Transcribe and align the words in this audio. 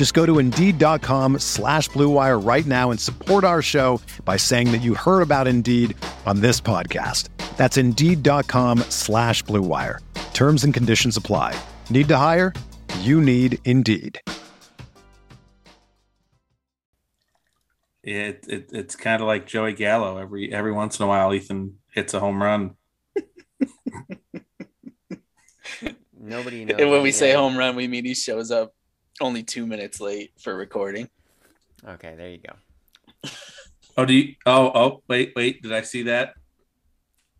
Just 0.00 0.14
go 0.14 0.24
to 0.24 0.38
Indeed.com 0.38 1.40
slash 1.40 1.90
BlueWire 1.90 2.42
right 2.42 2.64
now 2.64 2.90
and 2.90 2.98
support 2.98 3.44
our 3.44 3.60
show 3.60 4.00
by 4.24 4.38
saying 4.38 4.72
that 4.72 4.78
you 4.78 4.94
heard 4.94 5.20
about 5.20 5.46
Indeed 5.46 5.94
on 6.24 6.40
this 6.40 6.58
podcast. 6.58 7.28
That's 7.58 7.76
Indeed.com 7.76 8.78
slash 8.88 9.44
BlueWire. 9.44 9.98
Terms 10.32 10.64
and 10.64 10.72
conditions 10.72 11.18
apply. 11.18 11.54
Need 11.90 12.08
to 12.08 12.16
hire? 12.16 12.54
You 13.00 13.20
need 13.20 13.58
Indeed. 13.66 14.22
It, 18.02 18.46
it 18.48 18.70
it's 18.72 18.96
kind 18.96 19.20
of 19.20 19.28
like 19.28 19.46
Joey 19.46 19.74
Gallo. 19.74 20.16
Every 20.16 20.50
every 20.50 20.72
once 20.72 20.98
in 20.98 21.04
a 21.04 21.08
while, 21.08 21.34
Ethan 21.34 21.74
hits 21.92 22.14
a 22.14 22.20
home 22.20 22.42
run. 22.42 22.70
Nobody 26.18 26.64
knows. 26.64 26.80
And 26.80 26.90
when 26.90 27.02
we 27.02 27.10
yeah. 27.10 27.16
say 27.16 27.34
home 27.34 27.54
run, 27.54 27.76
we 27.76 27.86
mean 27.86 28.06
he 28.06 28.14
shows 28.14 28.50
up 28.50 28.72
only 29.20 29.42
two 29.42 29.66
minutes 29.66 30.00
late 30.00 30.32
for 30.38 30.56
recording. 30.56 31.08
Okay, 31.86 32.14
there 32.16 32.30
you 32.30 32.38
go. 32.38 33.30
Oh, 33.96 34.04
do 34.04 34.14
you? 34.14 34.34
Oh, 34.46 34.70
oh, 34.74 35.02
wait, 35.08 35.32
wait. 35.36 35.62
Did 35.62 35.72
I 35.72 35.82
see 35.82 36.04
that? 36.04 36.34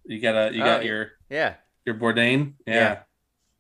You 0.05 0.21
got 0.21 0.35
a 0.51 0.53
you 0.55 0.63
got 0.63 0.81
Oh, 0.81 0.85
your 0.85 1.13
Yeah. 1.29 1.55
your 1.87 1.95
Bourdain. 1.95 2.55
Yeah. 2.67 2.75
Yeah. 2.75 2.99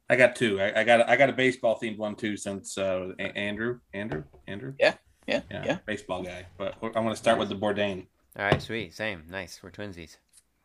I 0.08 0.16
got 0.16 0.34
two. 0.34 0.60
I, 0.60 0.80
I 0.80 0.84
got 0.84 1.08
I 1.08 1.16
got 1.16 1.28
a 1.28 1.32
baseball 1.32 1.78
themed 1.80 1.96
one 1.98 2.16
too 2.16 2.36
since 2.36 2.76
uh, 2.76 3.12
A- 3.18 3.36
Andrew 3.38 3.78
Andrew 3.94 4.24
Andrew. 4.48 4.74
Yeah, 4.78 4.94
yeah, 5.26 5.42
yeah, 5.50 5.64
yeah. 5.64 5.78
baseball 5.86 6.22
guy. 6.24 6.46
But 6.58 6.74
I'm 6.82 6.90
going 6.92 7.10
to 7.10 7.16
start 7.16 7.38
with 7.38 7.48
the 7.48 7.54
Bourdain. 7.54 8.06
All 8.36 8.44
right, 8.44 8.60
sweet. 8.60 8.92
Same. 8.94 9.22
Nice. 9.30 9.60
We're 9.62 9.70
twinsies. 9.70 10.16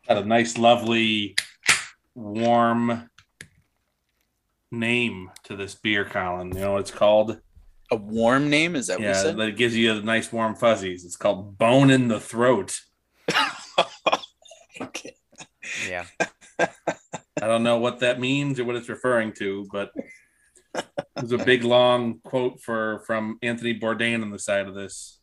Got 0.08 0.18
a 0.18 0.26
nice, 0.26 0.58
lovely, 0.58 1.36
warm 2.16 3.10
name 4.72 5.32
to 5.44 5.56
this 5.56 5.76
beer, 5.76 6.06
Colin. 6.06 6.48
You 6.54 6.62
know 6.62 6.72
what 6.74 6.82
it's 6.82 6.92
called? 6.92 7.40
A 7.92 7.96
warm 7.96 8.50
name? 8.50 8.76
Is 8.76 8.88
that 8.88 8.98
what 8.98 9.04
you 9.04 9.10
Yeah, 9.10 9.22
said? 9.22 9.38
that 9.38 9.58
gives 9.58 9.76
you 9.76 9.94
a 9.94 10.02
nice 10.02 10.32
warm 10.32 10.56
fuzzies. 10.56 11.06
It's 11.06 11.16
called 11.18 11.58
Bone 11.58 11.90
in 11.92 12.08
the 12.08 12.20
Throat. 12.20 12.80
okay. 14.82 15.16
Yeah. 15.88 16.06
I 16.60 17.48
don't 17.48 17.64
know 17.64 17.78
what 17.78 18.00
that 18.00 18.20
means 18.20 18.60
or 18.60 18.66
what 18.66 18.76
it's 18.76 18.90
referring 18.90 19.34
to, 19.34 19.68
but 19.72 19.92
there's 21.16 21.32
a 21.32 21.38
big 21.38 21.64
long 21.64 22.20
quote 22.24 22.62
for 22.62 23.04
from 23.06 23.38
Anthony 23.42 23.78
Bourdain 23.80 24.22
on 24.22 24.32
the 24.32 24.40
side 24.40 24.68
of 24.68 24.74
this. 24.74 25.20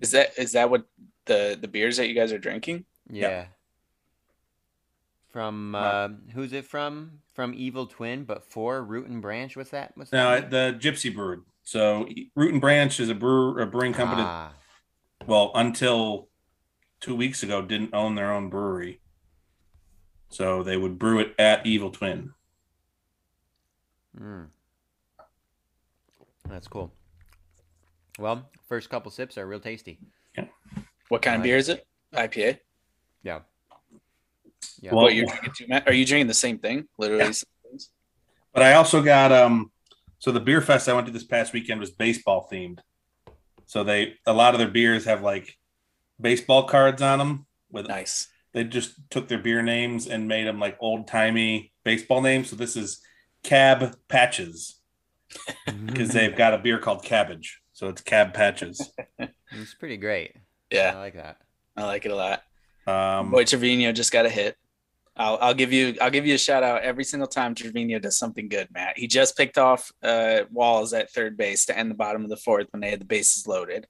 Is 0.00 0.10
that 0.12 0.30
is 0.38 0.52
that 0.52 0.70
what 0.70 0.84
the 1.26 1.58
the 1.60 1.68
beers 1.68 1.96
that 1.98 2.08
you 2.08 2.14
guys 2.14 2.32
are 2.32 2.38
drinking? 2.38 2.84
Yeah. 3.10 3.46
From 5.30 5.72
Wow. 5.72 6.06
um, 6.06 6.22
who's 6.34 6.52
it 6.52 6.64
from? 6.64 7.20
From 7.34 7.54
Evil 7.54 7.86
Twin, 7.86 8.24
but 8.24 8.44
for 8.50 8.82
Root 8.82 9.06
and 9.08 9.22
Branch. 9.22 9.56
What's 9.56 9.70
that? 9.70 9.92
What's 9.94 10.10
Now 10.12 10.30
that? 10.32 10.50
the 10.50 10.76
Gypsy 10.80 11.14
Bird. 11.14 11.42
So 11.70 12.08
Root 12.34 12.50
and 12.50 12.60
Branch 12.60 12.98
is 12.98 13.10
a 13.10 13.14
brewer, 13.14 13.60
a 13.60 13.66
brewing 13.66 13.92
company. 13.92 14.22
Ah, 14.24 14.54
Well, 15.24 15.52
until 15.54 16.28
two 17.00 17.14
weeks 17.14 17.44
ago, 17.44 17.62
didn't 17.62 17.94
own 17.94 18.16
their 18.16 18.32
own 18.32 18.50
brewery. 18.50 19.00
So 20.30 20.64
they 20.64 20.76
would 20.76 20.98
brew 20.98 21.20
it 21.20 21.32
at 21.38 21.64
Evil 21.64 21.92
Twin. 21.92 22.32
mm. 24.20 24.48
That's 26.48 26.66
cool. 26.66 26.92
Well, 28.18 28.50
first 28.68 28.90
couple 28.90 29.12
sips 29.12 29.38
are 29.38 29.46
real 29.46 29.60
tasty. 29.60 30.00
Yeah. 30.36 30.46
What 31.08 31.22
kind 31.22 31.34
I 31.34 31.36
of 31.36 31.40
like 31.42 31.44
beer 31.44 31.56
it. 31.56 31.60
is 31.60 31.68
it? 31.68 31.86
IPA. 32.12 32.58
Yeah. 33.22 33.40
Yeah. 34.80 34.92
Well- 34.92 35.04
what 35.04 35.14
you're 35.14 35.26
drinking 35.26 35.52
too, 35.56 35.66
Matt? 35.68 35.86
Are 35.86 35.92
you 35.92 36.04
drinking 36.04 36.26
the 36.26 36.34
same 36.34 36.58
thing? 36.58 36.88
Literally. 36.98 37.22
Yeah. 37.22 37.28
the 37.28 37.34
same 37.34 37.70
things? 37.70 37.90
But 38.52 38.64
I 38.64 38.72
also 38.72 39.00
got 39.04 39.30
um 39.30 39.70
so 40.20 40.30
the 40.30 40.38
beer 40.40 40.60
fest 40.60 40.88
I 40.88 40.92
went 40.92 41.06
to 41.08 41.12
this 41.12 41.24
past 41.24 41.52
weekend 41.52 41.80
was 41.80 41.90
baseball 41.90 42.48
themed. 42.50 42.78
So 43.66 43.82
they 43.82 44.14
a 44.26 44.32
lot 44.32 44.54
of 44.54 44.58
their 44.60 44.68
beers 44.68 45.04
have 45.06 45.22
like 45.22 45.56
baseball 46.20 46.64
cards 46.68 47.02
on 47.02 47.18
them 47.18 47.46
with 47.70 47.88
Nice. 47.88 48.28
they 48.52 48.62
just 48.64 48.94
took 49.10 49.26
their 49.28 49.38
beer 49.38 49.62
names 49.62 50.06
and 50.06 50.28
made 50.28 50.46
them 50.46 50.60
like 50.60 50.76
old 50.80 51.08
timey 51.08 51.72
baseball 51.84 52.20
names. 52.20 52.50
So 52.50 52.56
this 52.56 52.76
is 52.76 53.00
Cab 53.42 53.96
Patches 54.08 54.80
because 55.86 56.10
they've 56.10 56.36
got 56.36 56.54
a 56.54 56.58
beer 56.58 56.78
called 56.78 57.02
Cabbage. 57.04 57.60
So 57.72 57.88
it's 57.88 58.02
Cab 58.02 58.34
Patches. 58.34 58.90
It's 59.52 59.74
pretty 59.74 59.96
great. 59.96 60.36
Yeah, 60.70 60.92
I 60.94 60.98
like 60.98 61.14
that. 61.14 61.38
I 61.76 61.84
like 61.84 62.04
it 62.06 62.12
a 62.12 62.16
lot. 62.16 62.42
Um, 62.86 63.30
Boy, 63.30 63.44
Trevino 63.44 63.92
just 63.92 64.12
got 64.12 64.26
a 64.26 64.28
hit. 64.28 64.56
I'll, 65.20 65.36
I'll 65.42 65.54
give 65.54 65.70
you 65.70 65.96
I'll 66.00 66.10
give 66.10 66.26
you 66.26 66.34
a 66.34 66.38
shout 66.38 66.62
out 66.62 66.82
every 66.82 67.04
single 67.04 67.28
time 67.28 67.54
Trevino 67.54 67.98
does 67.98 68.18
something 68.18 68.48
good, 68.48 68.68
Matt. 68.72 68.96
He 68.96 69.06
just 69.06 69.36
picked 69.36 69.58
off 69.58 69.92
uh, 70.02 70.44
Walls 70.50 70.94
at 70.94 71.12
third 71.12 71.36
base 71.36 71.66
to 71.66 71.78
end 71.78 71.90
the 71.90 71.94
bottom 71.94 72.24
of 72.24 72.30
the 72.30 72.38
fourth 72.38 72.68
when 72.70 72.80
they 72.80 72.88
had 72.88 73.02
the 73.02 73.04
bases 73.04 73.46
loaded. 73.46 73.86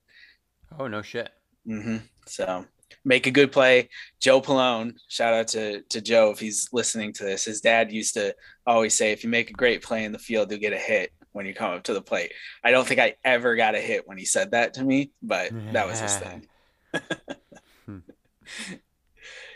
Oh 0.76 0.88
no 0.88 1.02
shit. 1.02 1.30
hmm 1.64 1.98
So 2.26 2.66
make 3.04 3.28
a 3.28 3.30
good 3.30 3.52
play. 3.52 3.91
Joe 4.20 4.41
Palone, 4.41 4.94
shout 5.08 5.32
out 5.32 5.46
to 5.48 5.82
to 5.82 6.00
Joe 6.00 6.30
if 6.32 6.41
he's 6.41 6.68
listening 6.72 7.12
to 7.14 7.24
this. 7.24 7.44
His 7.44 7.60
dad 7.60 7.92
used 7.92 8.14
to 8.14 8.34
always 8.66 8.97
say, 8.97 9.12
if 9.12 9.22
you 9.22 9.30
make 9.30 9.50
a 9.50 9.54
great 9.54 9.84
play 9.84 10.04
in 10.04 10.10
the 10.10 10.18
field, 10.18 10.50
you'll 10.50 10.58
get 10.58 10.72
a 10.72 10.78
hit 10.78 11.12
when 11.30 11.47
you 11.47 11.54
come 11.54 11.70
up 11.72 11.84
to 11.84 11.94
the 11.94 12.02
plate. 12.02 12.32
I 12.64 12.72
don't 12.72 12.88
think 12.88 12.98
I 12.98 13.14
ever 13.24 13.54
got 13.54 13.76
a 13.76 13.80
hit 13.80 14.08
when 14.08 14.18
he 14.18 14.24
said 14.24 14.50
that 14.50 14.74
to 14.74 14.84
me, 14.84 15.12
but 15.22 15.52
that 15.74 15.86
was 15.86 16.00
his 16.00 16.16
thing. 16.24 16.48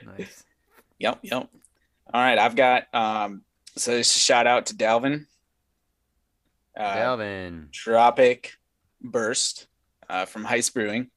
Nice. 0.07 0.45
Yep, 1.01 1.19
yep. 1.23 1.49
All 2.15 2.21
right, 2.21 2.39
I've 2.39 2.55
got 2.57 2.85
um 2.95 3.43
so 3.77 3.91
this 3.91 4.11
is 4.11 4.17
a 4.17 4.21
shout 4.21 4.47
out 4.47 4.67
to 4.67 4.75
Dalvin. 4.77 5.27
Uh, 6.79 6.95
Delvin. 6.95 7.69
Tropic 7.73 8.53
Burst 9.03 9.67
uh, 10.09 10.25
from 10.25 10.45
Heist 10.45 10.75
Brewing, 10.75 11.11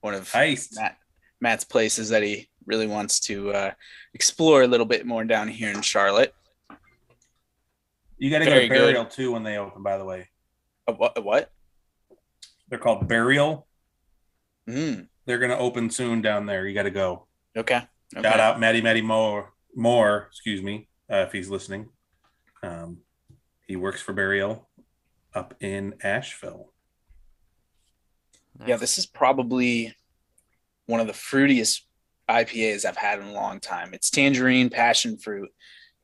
one 0.00 0.14
of 0.14 0.30
Heist. 0.30 0.76
Matt, 0.76 0.96
Matt's 1.40 1.64
places 1.64 2.08
that 2.10 2.22
he 2.22 2.48
really 2.66 2.86
wants 2.86 3.18
to 3.20 3.50
uh, 3.52 3.70
explore 4.14 4.62
a 4.62 4.66
little 4.66 4.86
bit 4.86 5.06
more 5.06 5.24
down 5.24 5.48
here 5.48 5.70
in 5.70 5.82
Charlotte. 5.82 6.32
you 8.18 8.30
got 8.30 8.40
to 8.40 8.44
go 8.44 8.50
Very 8.52 8.68
to 8.68 8.74
good. 8.74 8.80
Burial 8.80 9.04
too 9.06 9.32
when 9.32 9.42
they 9.42 9.56
open. 9.58 9.82
By 9.82 9.98
the 9.98 10.04
way, 10.04 10.28
A 10.86 10.92
what? 10.92 11.16
A 11.18 11.20
what? 11.20 11.50
they're 12.68 12.78
called 12.78 13.08
Burial. 13.08 13.66
Mm, 14.68 15.08
They're 15.24 15.38
gonna 15.38 15.56
open 15.58 15.90
soon 15.90 16.20
down 16.22 16.46
there. 16.46 16.66
You 16.66 16.74
got 16.74 16.82
to 16.84 16.90
go. 16.90 17.26
okay. 17.56 17.82
okay. 18.16 18.22
Shout 18.28 18.38
out 18.40 18.60
Matty 18.60 18.80
Maddie 18.82 19.00
Moore. 19.02 19.52
Moore, 19.78 20.26
excuse 20.28 20.60
me, 20.60 20.88
uh, 21.10 21.18
if 21.18 21.32
he's 21.32 21.48
listening. 21.48 21.88
Um, 22.64 22.98
he 23.68 23.76
works 23.76 24.02
for 24.02 24.12
Burial 24.12 24.68
up 25.32 25.54
in 25.60 25.94
Asheville. 26.02 26.72
Yeah, 28.66 28.76
this 28.76 28.98
is 28.98 29.06
probably 29.06 29.94
one 30.86 30.98
of 30.98 31.06
the 31.06 31.12
fruitiest 31.12 31.82
IPAs 32.28 32.84
I've 32.84 32.96
had 32.96 33.20
in 33.20 33.28
a 33.28 33.32
long 33.32 33.60
time. 33.60 33.94
It's 33.94 34.10
tangerine, 34.10 34.68
passion 34.68 35.16
fruit, 35.16 35.50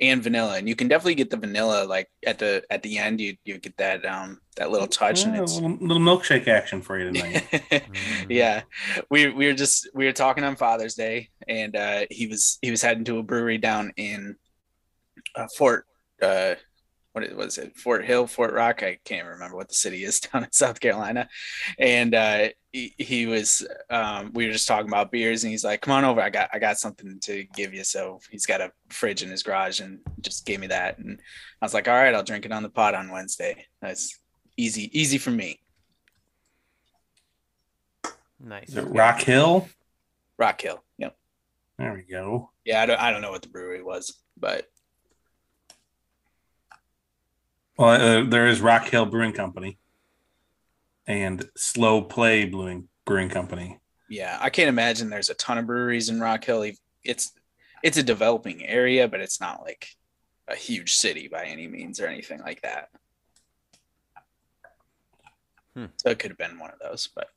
and 0.00 0.23
vanilla, 0.23 0.56
and 0.56 0.69
you 0.69 0.75
can 0.76 0.88
definitely 0.88 1.14
get 1.14 1.31
the 1.31 1.37
vanilla 1.37 1.85
like 1.85 2.08
at 2.26 2.38
the 2.38 2.62
at 2.70 2.82
the 2.82 2.99
end. 2.99 3.20
You 3.20 3.37
you 3.44 3.58
get 3.58 3.76
that 3.76 4.05
um 4.05 4.41
that 4.56 4.70
little 4.70 4.87
touch, 4.87 5.25
and 5.25 5.35
Yeah, 5.35 5.41
a 5.41 5.44
it's 5.44 5.55
little, 5.55 5.76
little 5.81 6.02
milkshake 6.02 6.49
action 6.49 6.82
for 6.82 6.99
you 6.99 7.12
tonight. 7.12 7.46
Mhm. 7.50 8.26
yeah 8.31 8.62
we 9.11 9.29
we 9.29 9.46
were 9.46 9.52
just 9.52 9.88
we 9.94 10.05
were 10.06 10.12
talking 10.12 10.44
on 10.44 10.56
father's 10.56 10.94
day 10.94 11.29
and 11.49 11.76
uh 11.76 12.05
he 12.11 12.26
was 12.26 12.58
he 12.62 12.70
was 12.70 12.82
heading 12.82 13.05
to 13.05 13.19
a 13.19 13.23
brewery 13.23 13.58
down 13.58 13.93
in 13.96 14.37
uh, 15.37 15.46
fort 15.56 15.87
uh 16.23 16.55
what 17.14 17.32
was 17.37 17.58
it 17.58 17.76
Fort 17.76 18.05
Hill, 18.05 18.26
Fort 18.26 18.52
Rock. 18.52 18.82
I 18.82 18.99
can't 19.05 19.28
remember 19.28 19.56
what 19.56 19.69
the 19.69 19.75
city 19.75 20.02
is 20.02 20.19
down 20.32 20.43
in 20.43 20.50
South 20.50 20.81
Carolina. 20.81 21.28
And 21.78 22.12
uh, 22.12 22.49
he, 22.72 22.93
he 22.99 23.26
was 23.26 23.64
um, 23.88 24.32
we 24.34 24.46
were 24.46 24.52
just 24.52 24.66
talking 24.66 24.88
about 24.88 25.12
beers, 25.12 25.44
and 25.44 25.52
he's 25.52 25.64
like, 25.64 25.81
"Come 25.81 25.94
on 25.94 26.05
over, 26.05 26.20
I 26.20 26.28
got 26.28 26.50
I 26.52 26.58
got 26.58 26.78
something 26.78 27.20
to 27.20 27.44
give 27.55 27.72
you." 27.72 27.84
So 27.84 28.19
he's 28.31 28.46
got 28.46 28.61
a 28.61 28.72
fridge 28.88 29.22
in 29.22 29.31
his 29.31 29.44
garage, 29.44 29.78
and 29.78 30.00
just 30.20 30.44
gave 30.44 30.58
me 30.58 30.66
that, 30.66 30.99
and 30.99 31.20
I 31.62 31.64
was 31.64 31.72
like, 31.72 31.87
"All 31.87 31.94
right, 31.94 32.12
I'll 32.12 32.25
drink 32.25 32.46
it 32.46 32.52
on 32.52 32.64
the 32.64 32.69
pot 32.69 32.96
on 32.96 33.12
Wednesday." 33.12 33.64
That's 33.81 34.19
easy 34.56 34.90
easy 34.99 35.19
for 35.19 35.31
me. 35.31 35.61
Nice. 38.40 38.75
Rock 38.75 39.20
Hill? 39.20 39.69
Rock 40.37 40.61
Hill. 40.61 40.82
Yep. 40.99 41.16
There 41.78 41.94
we 41.94 42.02
go. 42.02 42.50
Yeah, 42.64 42.82
I 42.82 42.87
don't 42.87 43.00
I 43.00 43.12
don't 43.12 43.22
know 43.22 43.31
what 43.31 43.43
the 43.43 43.49
brewery 43.49 43.84
was, 43.84 44.20
but 44.37 44.66
Well, 47.76 47.88
uh, 47.88 48.25
there 48.25 48.47
is 48.47 48.61
Rock 48.61 48.88
Hill 48.88 49.06
Brewing 49.06 49.32
Company 49.32 49.79
and 51.06 51.49
Slow 51.56 52.03
Play 52.03 52.44
Brewing 52.44 52.88
Brewing 53.05 53.29
Company. 53.29 53.81
yeah, 54.09 54.38
I 54.41 54.50
can't 54.50 54.69
imagine 54.69 55.11
there's 55.11 55.31
a 55.31 55.35
ton 55.35 55.59
of 55.59 55.67
breweries 55.67 56.09
in 56.09 56.21
Rock 56.21 56.44
Hill. 56.44 56.71
It's 57.03 57.32
it's 57.82 57.99
a 57.99 58.03
developing 58.03 58.65
area, 58.65 59.09
but 59.09 59.21
it's 59.21 59.41
not 59.41 59.62
like 59.62 59.88
a 60.49 60.55
huge 60.55 60.94
city 60.94 61.29
by 61.29 61.44
any 61.44 61.67
means 61.67 62.00
or 62.00 62.06
anything 62.06 62.41
like 62.41 62.62
that. 62.62 62.88
Hmm. 65.75 65.87
So 65.97 66.11
it 66.11 66.19
could 66.19 66.31
have 66.31 66.38
been 66.38 66.59
one 66.59 66.71
of 66.71 66.79
those, 66.79 67.09
but 67.15 67.29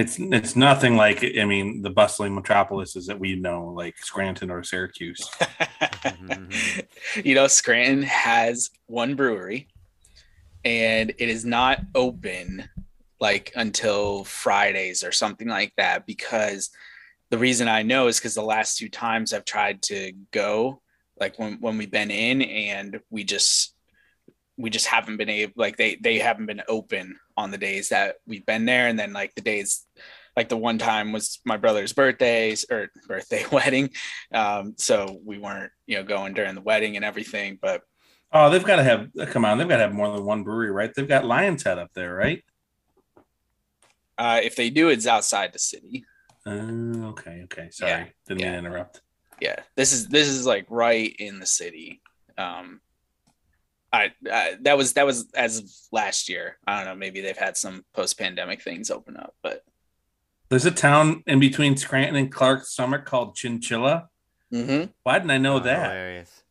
It's 0.00 0.18
it's 0.18 0.56
nothing 0.56 0.96
like 0.96 1.22
I 1.38 1.44
mean 1.44 1.82
the 1.82 1.90
bustling 1.90 2.34
metropolises 2.34 3.06
that 3.06 3.20
we 3.20 3.36
know, 3.36 3.66
like 3.76 3.98
Scranton 3.98 4.50
or 4.50 4.62
Syracuse. 4.62 5.30
you 7.24 7.34
know, 7.34 7.46
Scranton 7.46 8.02
has 8.04 8.70
one 8.86 9.14
brewery 9.14 9.68
and 10.64 11.10
it 11.10 11.28
is 11.28 11.44
not 11.44 11.80
open 11.94 12.68
like 13.20 13.52
until 13.54 14.24
Fridays 14.24 15.04
or 15.04 15.12
something 15.12 15.48
like 15.48 15.74
that 15.76 16.06
because 16.06 16.70
the 17.28 17.38
reason 17.38 17.68
I 17.68 17.82
know 17.82 18.06
is 18.06 18.18
because 18.18 18.34
the 18.34 18.42
last 18.42 18.78
two 18.78 18.88
times 18.88 19.34
I've 19.34 19.44
tried 19.44 19.82
to 19.82 20.12
go, 20.30 20.80
like 21.20 21.38
when, 21.38 21.60
when 21.60 21.76
we've 21.76 21.90
been 21.90 22.10
in 22.10 22.40
and 22.40 23.00
we 23.10 23.24
just 23.24 23.74
we 24.60 24.70
just 24.70 24.86
haven't 24.86 25.16
been 25.16 25.28
able 25.30 25.52
like 25.56 25.76
they 25.76 25.96
they 25.96 26.18
haven't 26.18 26.46
been 26.46 26.62
open 26.68 27.16
on 27.36 27.50
the 27.50 27.58
days 27.58 27.88
that 27.88 28.16
we've 28.26 28.46
been 28.46 28.64
there 28.66 28.86
and 28.88 28.98
then 28.98 29.12
like 29.12 29.34
the 29.34 29.40
days 29.40 29.86
like 30.36 30.48
the 30.48 30.56
one 30.56 30.78
time 30.78 31.12
was 31.12 31.40
my 31.44 31.56
brother's 31.56 31.92
birthdays 31.92 32.64
or 32.70 32.88
birthday 33.08 33.44
wedding 33.52 33.90
um 34.32 34.74
so 34.76 35.18
we 35.24 35.38
weren't 35.38 35.72
you 35.86 35.96
know 35.96 36.04
going 36.04 36.34
during 36.34 36.54
the 36.54 36.60
wedding 36.60 36.96
and 36.96 37.04
everything 37.04 37.58
but 37.60 37.82
Oh, 38.32 38.48
they've 38.48 38.62
got 38.62 38.76
to 38.76 38.84
have 38.84 39.08
come 39.32 39.44
on, 39.44 39.58
they've 39.58 39.68
got 39.68 39.78
to 39.78 39.82
have 39.82 39.92
more 39.92 40.14
than 40.14 40.24
one 40.24 40.44
brewery, 40.44 40.70
right? 40.70 40.94
They've 40.94 41.08
got 41.08 41.24
Lion's 41.24 41.64
Head 41.64 41.78
up 41.80 41.90
there, 41.94 42.14
right? 42.14 42.44
uh 44.18 44.40
if 44.42 44.54
they 44.56 44.70
do 44.70 44.88
it's 44.88 45.06
outside 45.06 45.52
the 45.52 45.58
city 45.58 46.04
Uh, 46.46 47.08
okay, 47.10 47.42
okay. 47.44 47.68
Sorry, 47.70 47.90
Yeah, 47.90 48.04
didn't 48.26 48.40
yeah. 48.40 48.52
mean 48.52 48.62
to 48.62 48.68
interrupt. 48.68 49.00
yeah 49.40 49.56
this 49.76 49.92
is 49.92 50.08
this 50.08 50.28
is 50.28 50.46
like 50.46 50.66
right 50.70 51.14
in 51.18 51.38
the 51.40 51.46
city 51.46 52.00
um 52.38 52.80
I, 53.92 54.12
I 54.30 54.56
that 54.62 54.76
was 54.76 54.92
that 54.94 55.04
was 55.06 55.30
as 55.32 55.58
of 55.58 55.64
last 55.90 56.28
year 56.28 56.58
i 56.66 56.76
don't 56.76 56.86
know 56.86 56.94
maybe 56.94 57.20
they've 57.20 57.36
had 57.36 57.56
some 57.56 57.84
post-pandemic 57.92 58.62
things 58.62 58.90
open 58.90 59.16
up 59.16 59.34
but 59.42 59.64
There's 60.48 60.66
a 60.66 60.70
town 60.70 61.22
in 61.26 61.40
between 61.40 61.76
Scranton 61.76 62.16
and 62.16 62.30
Clark 62.32 62.64
Summit 62.66 63.04
called 63.04 63.34
Chinchilla. 63.36 64.08
mm-hmm. 64.52 64.90
Why 65.02 65.18
didn't 65.18 65.30
I 65.32 65.38
know 65.38 65.56
Oh, 65.56 65.60
that? 65.60 65.90
Hilarious. 65.90 66.42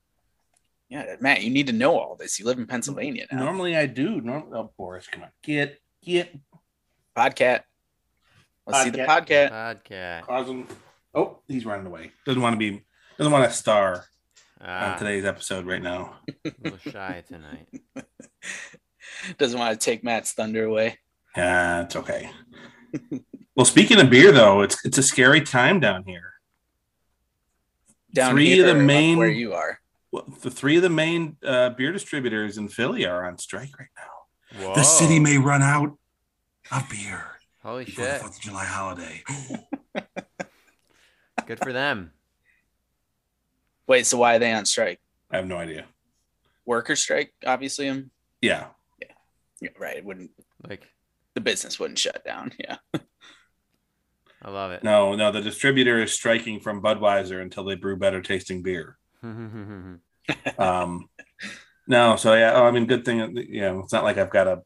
yeah 0.89 1.15
matt 1.21 1.41
you 1.43 1.49
need 1.49 1.67
to 1.67 1.73
know 1.73 1.97
all 1.99 2.15
this 2.15 2.39
you 2.39 2.45
live 2.45 2.57
in 2.57 2.65
pennsylvania 2.67 3.25
now 3.31 3.39
Normally 3.43 3.75
I 3.77 3.85
do. 3.85 4.19
Norm- 4.21 4.51
oh, 4.53 4.71
Boris, 4.77 5.07
come 5.07 5.23
on, 5.23 5.29
get 5.43 5.79
get 6.03 6.33
podcat 7.15 7.61
let's 8.67 8.83
see 8.83 8.89
the 8.89 8.99
Podcat. 8.99 9.49
podcat 9.49 9.51
Podcast. 9.51 10.21
causing. 10.23 10.67
Oh, 11.13 11.39
he's 11.47 11.65
running 11.65 11.87
away. 11.87 12.11
Doesn't 12.25 12.41
want 12.41 12.53
to 12.53 12.57
be. 12.57 12.83
Doesn't 13.17 13.33
want 13.33 13.49
to 13.49 13.55
star 13.55 14.05
Ah, 14.61 14.93
on 14.93 14.99
today's 14.99 15.25
episode 15.25 15.65
right 15.65 15.81
now. 15.81 16.17
a 16.45 16.51
little 16.63 16.77
shy 16.91 17.23
tonight. 17.27 17.67
doesn't 19.37 19.57
want 19.59 19.79
to 19.79 19.83
take 19.83 20.03
matt's 20.03 20.33
thunder 20.33 20.65
away 20.65 20.97
Yeah, 21.35 21.83
it's 21.83 21.95
okay. 21.95 22.29
well, 23.55 23.65
speaking 23.65 23.99
of 23.99 24.09
beer, 24.09 24.31
though, 24.31 24.61
it's 24.61 24.83
it's 24.85 24.97
a 24.97 25.03
scary 25.03 25.41
time 25.41 25.79
down 25.79 26.03
here. 26.03 26.33
down 28.13 28.31
Three 28.33 28.47
here 28.49 28.67
of 28.67 28.75
the 28.77 28.83
main- 28.83 29.17
where 29.17 29.29
you 29.29 29.53
are 29.53 29.79
Well, 30.11 30.25
the 30.41 30.51
three 30.51 30.75
of 30.77 30.81
the 30.83 30.89
main 30.89 31.37
uh, 31.43 31.69
beer 31.69 31.91
distributors 31.91 32.57
in 32.57 32.67
Philly 32.67 33.05
are 33.05 33.25
on 33.27 33.37
strike 33.37 33.77
right 33.79 33.89
now. 33.97 34.61
Whoa. 34.67 34.75
The 34.75 34.83
city 34.83 35.19
may 35.19 35.37
run 35.37 35.61
out 35.61 35.97
of 36.71 36.89
beer 36.89 37.23
Holy 37.63 37.85
before 37.85 38.05
the 38.05 38.11
shit. 38.11 38.21
Fourth 38.21 38.35
of 38.37 38.41
July 38.41 38.65
holiday. 38.65 39.23
Good 41.45 41.59
for 41.59 41.71
them. 41.73 42.11
Wait 43.89 44.05
so 44.05 44.17
why 44.17 44.35
are 44.35 44.39
they 44.39 44.53
on 44.53 44.65
strike 44.65 44.99
I 45.29 45.35
have 45.37 45.47
no 45.47 45.57
idea. 45.57 45.85
worker 46.65 46.95
strike 46.95 47.33
obviously 47.45 47.89
um, 47.89 48.09
Yeah, 48.41 48.67
yeah, 49.61 49.69
right 49.77 49.97
it 49.97 50.05
wouldn't 50.05 50.31
Like, 50.67 50.87
the 51.35 51.41
business 51.41 51.77
wouldn't 51.79 51.99
shut 51.99 52.23
down 52.23 52.53
yeah 52.59 52.77
I 54.41 54.51
love 54.51 54.71
it. 54.71 54.83
no, 54.85 55.15
no. 55.15 55.33
The 55.33 55.41
distributor 55.41 56.01
is 56.01 56.13
striking 56.13 56.61
from 56.61 56.81
Budweiser 56.81 57.41
until 57.41 57.65
they 57.65 57.75
brew 57.75 57.97
better 57.97 58.21
tasting 58.21 58.63
beer. 58.63 58.97
Um, 60.57 61.09
no, 61.87 62.15
so 62.15 62.35
yeah. 62.35 62.53
Oh, 62.55 62.63
I 62.65 62.71
mean, 62.71 62.85
good 62.85 63.03
thing. 63.03 63.35
You 63.35 63.61
know, 63.61 63.79
it's 63.79 63.91
not 63.91 64.03
like 64.05 64.17
I've 64.17 64.29
got 64.29 64.47
a 64.47 64.61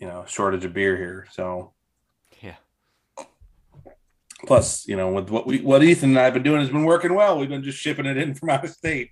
you 0.00 0.06
know 0.08 0.24
shortage 0.26 0.64
of 0.64 0.72
beer 0.72 0.96
here. 0.96 1.26
So 1.30 1.44
yeah. 1.46 1.77
Plus, 4.46 4.86
you 4.86 4.96
know, 4.96 5.12
with 5.12 5.30
what 5.30 5.46
we 5.46 5.60
what 5.60 5.82
Ethan 5.82 6.10
and 6.10 6.18
I 6.18 6.24
have 6.24 6.34
been 6.34 6.42
doing 6.42 6.60
has 6.60 6.70
been 6.70 6.84
working 6.84 7.14
well. 7.14 7.38
We've 7.38 7.48
been 7.48 7.62
just 7.64 7.78
shipping 7.78 8.06
it 8.06 8.16
in 8.16 8.34
from 8.34 8.50
out 8.50 8.64
of 8.64 8.70
state. 8.70 9.10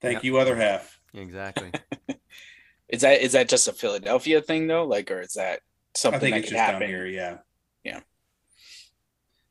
Thank 0.00 0.14
Yep. 0.16 0.24
you, 0.24 0.38
other 0.38 0.56
half. 0.56 0.98
Exactly. 1.14 1.70
Is 2.88 3.00
that 3.00 3.22
is 3.22 3.32
that 3.32 3.48
just 3.48 3.68
a 3.68 3.72
Philadelphia 3.72 4.42
thing 4.42 4.66
though? 4.66 4.84
Like, 4.84 5.10
or 5.10 5.22
is 5.22 5.32
that 5.32 5.60
something 5.94 6.18
I 6.18 6.20
think 6.20 6.34
that 6.34 6.38
it's 6.40 6.48
could 6.50 6.56
just 6.56 6.60
happen? 6.66 6.80
down 6.80 6.88
here. 6.90 7.06
Yeah. 7.06 7.38
Yeah. 7.84 8.00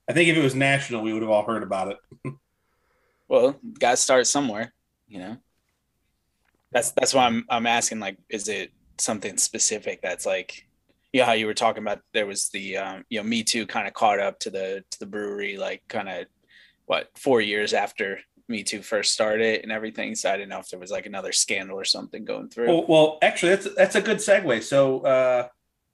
I 0.08 0.14
think 0.14 0.30
if 0.30 0.38
it 0.38 0.44
was 0.44 0.54
national, 0.54 1.02
we 1.02 1.12
would 1.12 1.24
have 1.24 1.32
all 1.32 1.44
heard 1.46 1.64
about 1.64 1.88
it. 1.90 1.98
Well, 3.28 3.56
got 3.80 3.92
to 3.92 3.98
start 3.98 4.28
somewhere, 4.28 4.74
you 5.08 5.18
know. 5.20 5.38
That's 6.74 6.92
that's 6.92 7.14
why 7.14 7.26
I'm 7.28 7.46
I'm 7.50 7.66
asking. 7.66 8.00
Like, 8.02 8.18
is 8.30 8.50
it 8.50 8.74
something 8.98 9.38
specific 9.38 10.02
that's 10.02 10.26
like, 10.26 10.68
you 11.14 11.20
know, 11.22 11.26
how 11.26 11.34
you 11.34 11.46
were 11.46 11.54
talking 11.54 11.84
about? 11.84 12.00
There 12.14 12.26
was 12.26 12.50
the 12.50 12.78
um, 12.78 13.06
you 13.10 13.20
know, 13.20 13.24
Me 13.24 13.44
Too 13.44 13.66
kind 13.66 13.88
of 13.88 13.94
caught 13.94 14.20
up 14.20 14.40
to 14.40 14.50
the 14.50 14.84
to 14.92 15.00
the 15.00 15.06
brewery, 15.06 15.58
like 15.58 15.84
kind 15.88 16.10
of 16.10 16.26
what 16.86 17.10
four 17.18 17.42
years 17.42 17.74
after 17.74 18.20
Me 18.48 18.64
Too 18.64 18.82
first 18.82 19.14
started 19.14 19.62
and 19.64 19.72
everything. 19.72 20.16
So 20.16 20.30
I 20.30 20.38
didn't 20.38 20.50
know 20.50 20.60
if 20.60 20.70
there 20.70 20.80
was 20.80 20.92
like 20.92 21.06
another 21.06 21.32
scandal 21.32 21.80
or 21.80 21.86
something 21.86 22.26
going 22.26 22.50
through. 22.50 22.68
Well, 22.68 22.86
well, 22.88 23.18
actually, 23.22 23.56
that's 23.56 23.76
that's 23.76 23.96
a 23.96 24.02
good 24.02 24.18
segue. 24.18 24.64
So, 24.64 25.02
uh, 25.02 25.48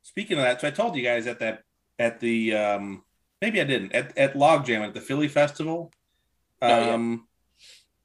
speaking 0.04 0.38
of 0.38 0.44
that, 0.44 0.62
so 0.62 0.68
I 0.68 0.72
told 0.72 0.96
you 0.96 1.04
guys 1.04 1.28
at 1.28 1.40
that 1.40 1.64
at 2.00 2.20
the 2.20 2.56
um, 2.56 3.04
maybe 3.42 3.60
I 3.62 3.64
didn't 3.64 3.94
at 3.94 4.18
at 4.18 4.34
Logjam 4.36 4.82
at 4.88 4.94
the 4.94 5.02
Philly 5.02 5.28
Festival, 5.28 5.92
Oh, 6.62 6.68
yeah. 6.68 6.94
um, 6.94 7.28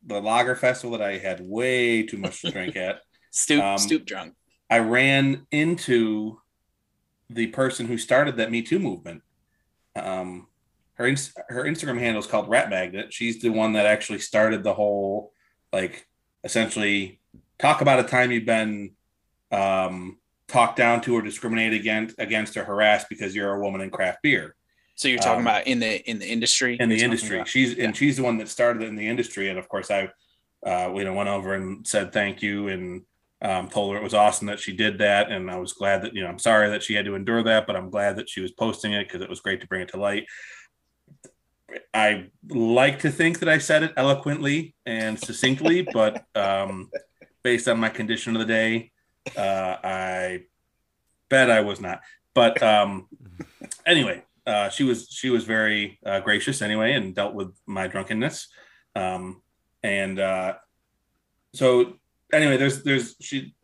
the 0.05 0.21
Lager 0.21 0.57
Festival 0.57 0.99
that 0.99 1.07
I 1.07 1.17
had 1.19 1.41
way 1.41 2.03
too 2.03 2.19
much 2.19 2.43
to 2.43 2.51
drink 2.51 2.77
at. 2.77 3.01
stoop 3.31 3.63
um, 3.63 3.79
stoop 3.79 4.05
drunk. 4.05 4.35
I 4.69 4.79
ran 4.81 5.47
into 5.51 6.39
the 7.35 7.49
person 7.49 7.87
who 7.87 7.99
started 7.99 8.37
that 8.37 8.51
Me 8.51 8.63
Too 8.63 8.79
movement. 8.79 9.23
Um, 9.97 10.47
her 10.95 11.07
her 11.49 11.65
Instagram 11.65 11.99
handle 11.99 12.21
is 12.21 12.27
called 12.27 12.49
Rat 12.49 12.71
Magnet. 12.71 13.13
She's 13.13 13.41
the 13.41 13.49
one 13.51 13.73
that 13.75 13.87
actually 13.87 14.19
started 14.19 14.63
the 14.63 14.75
whole 14.75 15.33
like 15.73 16.07
essentially 16.45 17.21
talk 17.59 17.81
about 17.81 18.01
a 18.01 18.05
time 18.05 18.31
you've 18.31 18.45
been 18.45 18.93
um, 19.51 20.19
talked 20.49 20.77
down 20.77 21.01
to 21.03 21.15
or 21.15 21.23
discriminated 21.23 21.81
against 21.81 22.19
against 22.19 22.57
or 22.57 22.65
harassed 22.65 23.09
because 23.09 23.35
you're 23.35 23.55
a 23.55 23.61
woman 23.61 23.81
in 23.81 23.91
craft 23.91 24.23
beer 24.23 24.55
So 24.97 25.09
you're 25.09 25.19
talking 25.19 25.41
um, 25.41 25.47
about 25.47 25.67
in 25.67 25.79
the 25.79 26.09
in 26.09 26.19
the 26.19 26.27
industry. 26.27 26.77
in 26.79 26.89
the 26.89 27.01
industry. 27.03 27.37
about? 27.37 27.49
She's 27.49 27.75
Yeah. 27.75 27.87
and 27.87 27.97
she's 27.97 28.17
the 28.17 28.23
one 28.23 28.37
that 28.39 28.49
started 28.49 28.83
it 28.83 28.89
in 28.89 28.97
the 28.97 29.09
industry. 29.09 29.49
And 29.49 29.59
of 29.59 29.69
course, 29.69 29.91
I 29.91 30.11
uh, 30.67 30.93
you 30.95 31.05
know 31.05 31.15
went 31.15 31.29
over 31.29 31.55
and 31.55 31.87
said 31.87 32.13
thank 32.13 32.43
you 32.43 32.69
and 32.69 33.03
um, 33.43 33.69
told 33.69 33.93
her 33.93 33.99
it 33.99 34.05
was 34.05 34.15
awesome 34.15 34.47
that 34.47 34.61
she 34.61 34.73
did 34.73 34.99
that. 34.99 35.31
And 35.31 35.51
I 35.51 35.59
was 35.59 35.73
glad 35.73 36.03
that 36.03 36.15
you 36.15 36.23
know 36.23 36.29
I'm 36.29 36.39
sorry 36.39 36.71
that 36.71 36.83
she 36.83 36.95
had 36.95 37.05
to 37.07 37.15
endure 37.15 37.43
that, 37.43 37.67
but 37.67 37.77
I'm 37.77 37.91
glad 37.91 38.17
that 38.17 38.29
she 38.29 38.41
was 38.41 38.53
posting 38.53 38.93
it 38.93 39.05
because 39.05 39.21
it 39.21 39.29
was 39.29 39.41
great 39.41 39.61
to 39.61 39.67
bring 39.67 39.83
it 39.83 39.89
to 39.89 39.97
light. 39.99 40.27
I 41.93 42.31
like 42.49 43.01
to 43.01 43.11
think 43.11 43.41
that 43.41 43.49
I 43.49 43.59
said 43.59 43.83
it 43.83 43.93
eloquently 43.97 44.75
and 44.87 45.19
succinctly, 45.19 45.83
but 45.93 46.25
um, 46.35 46.91
based 47.43 47.69
on 47.69 47.81
my 47.81 47.89
condition 47.89 48.37
of 48.37 48.41
the 48.41 48.47
day, 48.47 48.93
uh, 49.37 49.77
I 49.83 50.45
bet 51.29 51.51
I 51.51 51.61
was 51.61 51.81
not. 51.81 52.01
But 52.35 52.63
um, 52.63 53.09
anyway, 53.87 54.23
uh, 54.47 54.69
she 54.69 54.85
was 54.85 55.09
she 55.11 55.31
was 55.31 55.45
very 55.45 55.99
uh, 56.07 56.21
gracious 56.21 56.63
anyway 56.63 56.93
and 56.93 57.15
dealt 57.15 57.35
with 57.35 57.53
my 57.67 57.89
drunkenness. 57.89 58.49
Um, 58.95 59.43
and 59.83 60.21
uh, 60.21 60.55
so 61.55 61.95
anyway, 62.33 62.57
there's 62.57 62.83
there's 62.83 63.17
she 63.21 63.55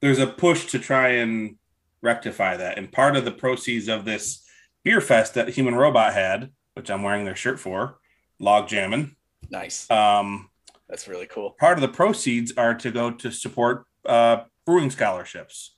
there's 0.00 0.18
a 0.18 0.26
push 0.26 0.66
to 0.66 0.78
try 0.78 1.08
and 1.08 1.56
rectify 2.02 2.56
that. 2.56 2.78
And 2.78 2.90
part 2.90 3.16
of 3.16 3.24
the 3.24 3.32
proceeds 3.32 3.88
of 3.88 4.04
this 4.04 4.44
beer 4.84 5.00
fest 5.00 5.34
that 5.34 5.48
Human 5.50 5.74
Robot 5.74 6.12
had, 6.12 6.50
which 6.74 6.90
I'm 6.90 7.02
wearing 7.02 7.24
their 7.24 7.36
shirt 7.36 7.58
for, 7.58 7.98
log 8.38 8.68
jamming. 8.68 9.16
Nice. 9.50 9.90
Um, 9.90 10.50
That's 10.88 11.08
really 11.08 11.26
cool. 11.26 11.56
part 11.58 11.78
of 11.78 11.82
the 11.82 11.88
proceeds 11.88 12.52
are 12.56 12.74
to 12.74 12.90
go 12.90 13.10
to 13.10 13.30
support 13.30 13.86
uh, 14.06 14.44
brewing 14.64 14.90
scholarships. 14.90 15.76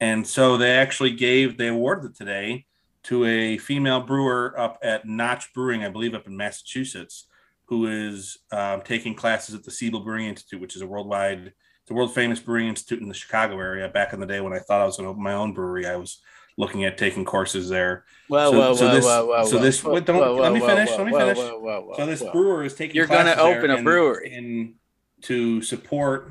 And 0.00 0.26
so 0.26 0.56
they 0.56 0.72
actually 0.72 1.12
gave, 1.12 1.58
they 1.58 1.68
awarded 1.68 2.10
it 2.10 2.16
today 2.16 2.66
to 3.04 3.24
a 3.24 3.58
female 3.58 4.00
brewer 4.00 4.58
up 4.58 4.78
at 4.82 5.06
Notch 5.06 5.52
Brewing, 5.54 5.84
I 5.84 5.88
believe, 5.90 6.14
up 6.14 6.26
in 6.26 6.36
Massachusetts, 6.36 7.28
who 7.72 7.86
is 7.86 8.36
um, 8.50 8.82
taking 8.82 9.14
classes 9.14 9.54
at 9.54 9.64
the 9.64 9.70
Siebel 9.70 10.00
Brewing 10.00 10.26
Institute, 10.26 10.60
which 10.60 10.76
is 10.76 10.82
a 10.82 10.86
worldwide, 10.86 11.54
the 11.86 11.94
world 11.94 12.14
famous 12.14 12.38
brewing 12.38 12.68
institute 12.68 13.00
in 13.00 13.08
the 13.08 13.14
Chicago 13.14 13.58
area. 13.58 13.88
Back 13.88 14.12
in 14.12 14.20
the 14.20 14.26
day 14.26 14.42
when 14.42 14.52
I 14.52 14.58
thought 14.58 14.82
I 14.82 14.84
was 14.84 14.98
going 14.98 15.06
to 15.06 15.10
open 15.12 15.22
my 15.22 15.32
own 15.32 15.54
brewery, 15.54 15.86
I 15.86 15.96
was 15.96 16.20
looking 16.58 16.84
at 16.84 16.98
taking 16.98 17.24
courses 17.24 17.70
there. 17.70 18.04
Whoa, 18.28 18.50
So- 18.50 18.58
whoa, 18.58 18.74
so 18.74 18.86
whoa, 18.86 18.94
this- 18.94 19.04
whoa, 19.06 19.26
whoa, 19.26 19.44
so 19.46 19.58
this- 19.58 19.82
whoa, 19.82 19.94
wait, 19.94 20.04
don't- 20.04 20.18
whoa, 20.18 20.34
let 20.34 20.52
me 20.52 20.60
finish, 20.60 20.90
whoa, 20.90 20.96
let 20.98 21.06
me 21.06 21.12
finish. 21.18 21.38
So 21.38 22.04
this 22.04 22.20
whoa. 22.20 22.32
brewer 22.32 22.62
is 22.62 22.74
taking 22.74 22.94
You're 22.94 23.06
gonna 23.06 23.36
open 23.38 23.70
a 23.70 23.76
and- 23.76 23.84
brewery. 23.84 24.34
and 24.34 24.74
to 25.22 25.62
support 25.62 26.30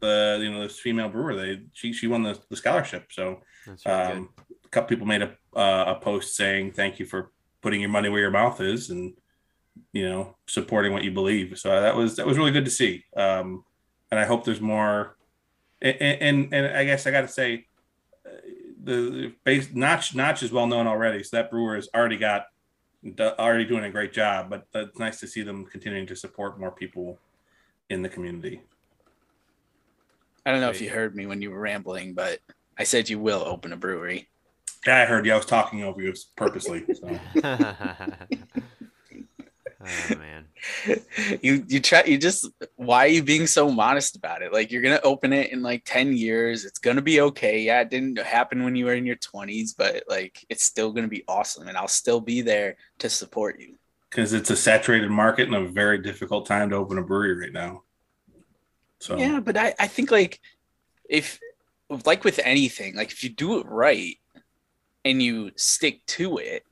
the 0.00 0.40
you 0.42 0.50
know 0.50 0.62
this 0.62 0.80
female 0.80 1.08
brewer. 1.10 1.36
They 1.36 1.60
she 1.74 1.92
she 1.92 2.08
won 2.08 2.24
the, 2.24 2.36
the 2.50 2.56
scholarship. 2.56 3.12
So 3.12 3.40
really 3.66 3.84
um, 3.86 4.30
a 4.64 4.68
couple 4.68 4.88
people 4.88 5.06
made 5.06 5.22
a 5.22 5.30
uh, 5.56 5.94
a 5.96 6.00
post 6.00 6.34
saying 6.34 6.72
thank 6.72 6.98
you 6.98 7.06
for 7.06 7.30
putting 7.62 7.80
your 7.80 7.90
money 7.90 8.08
where 8.08 8.20
your 8.20 8.32
mouth 8.32 8.60
is 8.60 8.90
and 8.90 9.14
you 9.92 10.08
know 10.08 10.36
supporting 10.46 10.92
what 10.92 11.04
you 11.04 11.10
believe. 11.10 11.58
So 11.58 11.68
that 11.80 11.96
was 11.96 12.16
that 12.16 12.26
was 12.26 12.36
really 12.38 12.52
good 12.52 12.64
to 12.64 12.70
see. 12.70 13.04
Um, 13.16 13.64
and 14.10 14.20
I 14.20 14.24
hope 14.24 14.44
there's 14.44 14.60
more. 14.60 15.16
And 15.82 15.96
and, 16.00 16.54
and 16.54 16.76
I 16.76 16.84
guess 16.84 17.06
I 17.06 17.10
got 17.10 17.22
to 17.22 17.28
say. 17.28 17.66
uh, 18.26 18.30
The 18.84 19.32
base 19.44 19.72
notch 19.72 20.14
notch 20.14 20.42
is 20.42 20.52
well 20.52 20.66
known 20.66 20.86
already, 20.86 21.22
so 21.24 21.36
that 21.36 21.50
brewer 21.50 21.74
has 21.76 21.88
already 21.94 22.18
got 22.18 22.46
already 23.18 23.64
doing 23.64 23.84
a 23.84 23.90
great 23.90 24.12
job. 24.12 24.50
But 24.50 24.66
it's 24.74 24.98
nice 24.98 25.20
to 25.20 25.26
see 25.26 25.42
them 25.42 25.64
continuing 25.64 26.06
to 26.06 26.16
support 26.16 26.58
more 26.60 26.70
people 26.70 27.18
in 27.88 28.02
the 28.02 28.08
community. 28.08 28.60
I 30.44 30.50
don't 30.52 30.60
know 30.60 30.70
if 30.70 30.80
you 30.82 30.90
heard 30.90 31.16
me 31.16 31.24
when 31.26 31.40
you 31.40 31.50
were 31.50 31.60
rambling, 31.60 32.12
but 32.12 32.40
I 32.78 32.84
said 32.84 33.08
you 33.08 33.18
will 33.18 33.42
open 33.46 33.72
a 33.72 33.76
brewery. 33.76 34.28
Yeah, 34.86 35.00
I 35.02 35.06
heard 35.06 35.24
you. 35.24 35.32
I 35.32 35.36
was 35.36 35.46
talking 35.46 35.82
over 35.82 36.02
you 36.02 36.12
purposely. 36.36 36.84
So. 36.92 37.18
good. 39.84 40.16
oh 40.16 40.18
man. 40.18 40.46
you 41.42 41.64
you 41.68 41.80
try 41.80 42.02
you 42.04 42.18
just 42.18 42.48
why 42.76 43.04
are 43.04 43.08
you 43.08 43.22
being 43.22 43.46
so 43.46 43.70
modest 43.70 44.16
about 44.16 44.42
it? 44.42 44.52
Like 44.52 44.70
you're 44.70 44.82
gonna 44.82 45.00
open 45.02 45.32
it 45.32 45.52
in 45.52 45.62
like 45.62 45.82
10 45.84 46.16
years. 46.16 46.64
It's 46.64 46.78
gonna 46.78 47.02
be 47.02 47.20
okay. 47.20 47.60
Yeah, 47.60 47.80
it 47.80 47.90
didn't 47.90 48.18
happen 48.18 48.64
when 48.64 48.76
you 48.76 48.86
were 48.86 48.94
in 48.94 49.06
your 49.06 49.16
20s, 49.16 49.74
but 49.76 50.04
like 50.08 50.44
it's 50.48 50.64
still 50.64 50.92
gonna 50.92 51.08
be 51.08 51.24
awesome 51.28 51.68
and 51.68 51.76
I'll 51.76 51.88
still 51.88 52.20
be 52.20 52.40
there 52.40 52.76
to 52.98 53.08
support 53.10 53.60
you. 53.60 53.76
because 54.10 54.32
it's 54.32 54.50
a 54.50 54.56
saturated 54.56 55.10
market 55.10 55.48
and 55.48 55.56
a 55.56 55.68
very 55.68 55.98
difficult 55.98 56.46
time 56.46 56.70
to 56.70 56.76
open 56.76 56.98
a 56.98 57.02
brewery 57.02 57.36
right 57.36 57.52
now. 57.52 57.82
So 59.00 59.18
Yeah, 59.18 59.40
but 59.40 59.56
I, 59.56 59.74
I 59.78 59.86
think 59.86 60.10
like 60.10 60.40
if 61.08 61.38
like 62.06 62.24
with 62.24 62.40
anything, 62.42 62.96
like 62.96 63.12
if 63.12 63.22
you 63.22 63.30
do 63.30 63.58
it 63.58 63.66
right 63.66 64.16
and 65.04 65.22
you 65.22 65.50
stick 65.56 66.04
to 66.06 66.38
it, 66.38 66.64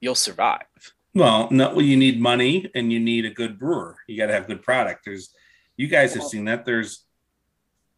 you'll 0.00 0.14
survive. 0.14 0.66
Well, 1.14 1.48
no, 1.50 1.70
well, 1.70 1.82
you 1.82 1.96
need 1.96 2.20
money 2.20 2.70
and 2.74 2.92
you 2.92 3.00
need 3.00 3.24
a 3.24 3.30
good 3.30 3.58
brewer. 3.58 3.96
You 4.06 4.16
got 4.16 4.26
to 4.26 4.34
have 4.34 4.46
good 4.46 4.62
product. 4.62 5.04
There's, 5.04 5.30
you 5.76 5.88
guys 5.88 6.14
have 6.14 6.24
seen 6.24 6.44
that. 6.46 6.64
There's 6.64 7.04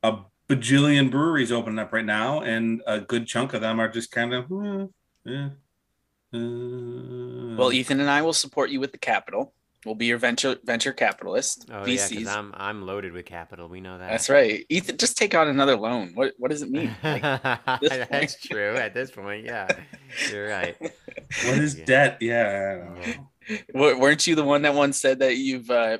a 0.02 0.18
bajillion 0.48 1.10
breweries 1.10 1.52
opening 1.52 1.78
up 1.78 1.92
right 1.92 2.04
now, 2.04 2.40
and 2.40 2.82
a 2.86 3.00
good 3.00 3.26
chunk 3.26 3.54
of 3.54 3.60
them 3.60 3.80
are 3.80 3.88
just 3.88 4.10
kind 4.10 4.34
of, 4.34 4.50
eh, 4.50 4.86
eh, 5.26 5.48
uh, 6.34 7.56
Well, 7.56 7.72
Ethan 7.72 8.00
and 8.00 8.10
I 8.10 8.22
will 8.22 8.32
support 8.32 8.70
you 8.70 8.80
with 8.80 8.92
the 8.92 8.98
capital. 8.98 9.54
We'll 9.86 9.94
be 9.94 10.06
your 10.06 10.18
venture 10.18 10.56
venture 10.62 10.92
capitalist. 10.92 11.66
Oh 11.72 11.86
yeah, 11.86 12.06
because 12.06 12.26
I'm 12.26 12.52
I'm 12.54 12.82
loaded 12.86 13.12
with 13.12 13.24
capital. 13.24 13.66
We 13.68 13.80
know 13.80 13.96
that. 13.98 14.10
That's 14.10 14.28
right. 14.28 14.66
Ethan, 14.68 14.98
just 14.98 15.16
take 15.16 15.32
out 15.34 15.48
another 15.48 15.74
loan. 15.76 16.12
What 16.14 16.34
what 16.36 16.50
does 16.50 16.60
it 16.62 16.70
mean? 16.70 16.94
Like. 17.02 17.22
That's 18.10 18.38
true. 18.40 18.76
At 18.76 18.92
this 18.92 19.10
point, 19.10 19.46
yeah, 19.46 19.68
you're 20.30 20.48
right. 20.48 20.76
what 21.44 21.58
is 21.58 21.78
Yeah. 21.78 21.84
debt? 21.86 22.18
Yeah, 22.20 22.72
I 22.74 22.84
don't 22.84 22.94
know. 22.98 23.56
w- 23.72 23.98
weren't 23.98 24.26
you 24.26 24.34
the 24.34 24.44
one 24.44 24.62
that 24.62 24.74
once 24.74 25.00
said 25.00 25.20
that 25.20 25.36
you've 25.38 25.70
uh, 25.70 25.96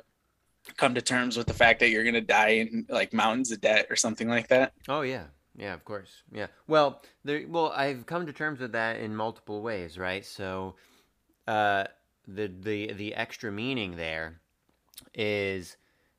come 0.77 0.93
to 0.93 1.01
terms 1.01 1.35
with 1.35 1.47
the 1.47 1.53
fact 1.55 1.79
that 1.79 1.89
you're 1.89 2.03
gonna 2.03 2.21
die 2.21 2.49
in 2.49 2.85
like 2.87 3.13
mountains 3.13 3.51
of 3.51 3.61
debt 3.61 3.87
or 3.89 3.95
something 3.95 4.27
like 4.29 4.47
that? 4.49 4.73
Oh 4.89 5.01
yeah, 5.01 5.23
yeah, 5.55 5.73
of 5.73 5.83
course, 5.85 6.21
yeah. 6.31 6.47
Well, 6.67 7.01
there. 7.23 7.43
Well, 7.47 7.73
I've 7.75 8.05
come 8.05 8.27
to 8.27 8.33
terms 8.33 8.59
with 8.59 8.73
that 8.73 8.99
in 8.99 9.15
multiple 9.15 9.63
ways, 9.63 9.97
right? 9.97 10.23
So, 10.23 10.75
uh, 11.47 11.85
the 12.33 12.47
the 12.47 12.93
the 12.93 13.15
extra 13.15 13.51
meaning 13.51 13.95
there 13.95 14.39
is 15.13 15.77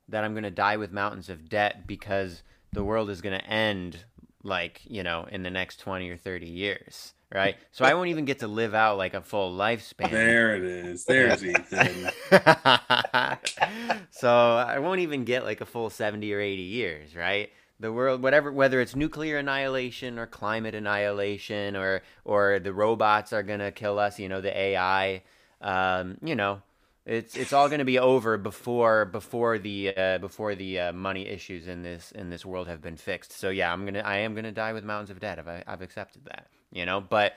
that 0.09 0.23
I'm 0.23 0.33
gonna 0.33 0.51
die 0.51 0.77
with 0.77 0.91
mountains 0.91 1.29
of 1.29 1.49
debt 1.49 1.87
because 1.87 2.43
the 2.71 2.83
world 2.83 3.09
is 3.09 3.21
gonna 3.21 3.37
end, 3.37 4.05
like 4.43 4.81
you 4.85 5.03
know, 5.03 5.27
in 5.31 5.43
the 5.43 5.49
next 5.49 5.79
twenty 5.79 6.09
or 6.09 6.17
thirty 6.17 6.49
years, 6.49 7.13
right? 7.33 7.55
So 7.71 7.85
I 7.85 7.93
won't 7.93 8.09
even 8.09 8.25
get 8.25 8.39
to 8.39 8.47
live 8.47 8.73
out 8.73 8.97
like 8.97 9.13
a 9.13 9.21
full 9.21 9.55
lifespan. 9.57 10.11
There 10.11 10.55
it 10.55 10.63
is. 10.63 11.05
There's 11.05 11.43
Ethan. 11.43 12.09
so 14.11 14.29
I 14.29 14.79
won't 14.79 14.99
even 14.99 15.23
get 15.23 15.43
like 15.43 15.61
a 15.61 15.65
full 15.65 15.89
70 15.89 16.31
or 16.33 16.39
80 16.39 16.61
years, 16.61 17.15
right? 17.15 17.49
The 17.79 17.91
world 17.91 18.21
whatever 18.21 18.51
whether 18.51 18.79
it's 18.79 18.95
nuclear 18.95 19.37
annihilation 19.37 20.19
or 20.19 20.27
climate 20.27 20.75
annihilation 20.75 21.75
or 21.75 22.01
or 22.23 22.59
the 22.59 22.73
robots 22.73 23.33
are 23.33 23.43
going 23.43 23.59
to 23.59 23.71
kill 23.71 23.99
us, 23.99 24.19
you 24.19 24.29
know, 24.29 24.41
the 24.41 24.55
AI 24.57 25.23
um, 25.63 26.17
you 26.21 26.35
know, 26.35 26.61
it's 27.05 27.35
it's 27.35 27.53
all 27.53 27.67
going 27.67 27.79
to 27.79 27.85
be 27.85 27.99
over 27.99 28.37
before 28.37 29.05
before 29.05 29.57
the 29.57 29.95
uh, 29.95 30.17
before 30.19 30.55
the 30.55 30.79
uh, 30.79 30.93
money 30.93 31.27
issues 31.27 31.67
in 31.67 31.83
this 31.83 32.11
in 32.11 32.29
this 32.29 32.45
world 32.45 32.67
have 32.67 32.81
been 32.81 32.97
fixed. 32.97 33.31
So 33.31 33.49
yeah, 33.49 33.73
I'm 33.73 33.85
to 33.87 34.05
I 34.05 34.17
am 34.17 34.35
to 34.35 34.51
die 34.51 34.73
with 34.73 34.83
mountains 34.83 35.09
of 35.09 35.19
debt. 35.19 35.39
I've 35.39 35.63
I've 35.67 35.81
accepted 35.81 36.25
that, 36.25 36.47
you 36.71 36.85
know, 36.85 37.01
but 37.01 37.33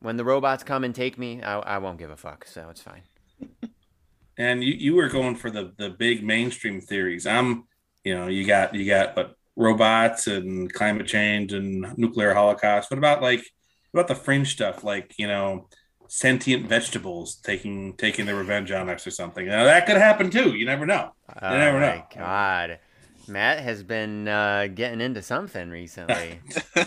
when 0.00 0.16
the 0.16 0.24
robots 0.24 0.62
come 0.62 0.84
and 0.84 0.94
take 0.94 1.18
me, 1.18 1.42
I, 1.42 1.58
I 1.58 1.78
won't 1.78 1.98
give 1.98 2.10
a 2.10 2.16
fuck. 2.16 2.46
So 2.46 2.68
it's 2.70 2.82
fine. 2.82 3.02
and 4.38 4.62
you, 4.62 4.72
you 4.72 4.94
were 4.94 5.08
going 5.08 5.34
for 5.34 5.50
the 5.50 5.72
the 5.76 5.90
big 5.90 6.24
mainstream 6.24 6.80
theories 6.80 7.26
i'm 7.26 7.64
you 8.04 8.14
know 8.14 8.28
you 8.28 8.46
got 8.46 8.74
you 8.74 8.86
got 8.86 9.14
but 9.14 9.34
robots 9.56 10.28
and 10.28 10.72
climate 10.72 11.06
change 11.06 11.52
and 11.52 11.84
nuclear 11.98 12.32
holocaust 12.32 12.90
what 12.90 12.98
about 12.98 13.20
like 13.20 13.42
what 13.90 14.00
about 14.00 14.08
the 14.08 14.14
fringe 14.14 14.52
stuff 14.52 14.84
like 14.84 15.14
you 15.18 15.26
know 15.26 15.68
sentient 16.08 16.66
vegetables 16.66 17.36
taking 17.36 17.96
taking 17.96 18.26
their 18.26 18.36
revenge 18.36 18.70
on 18.72 18.88
us 18.88 19.06
or 19.06 19.10
something 19.10 19.46
now 19.46 19.64
that 19.64 19.86
could 19.86 19.96
happen 19.96 20.30
too 20.30 20.54
you 20.54 20.64
never 20.66 20.86
know 20.86 21.12
Oh 21.40 21.40
never 21.48 21.80
my 21.80 21.80
know. 21.80 22.04
god. 22.14 22.80
Matt 23.28 23.60
has 23.60 23.82
been 23.82 24.26
uh, 24.28 24.68
getting 24.74 25.00
into 25.00 25.22
something 25.22 25.70
recently. 25.70 26.40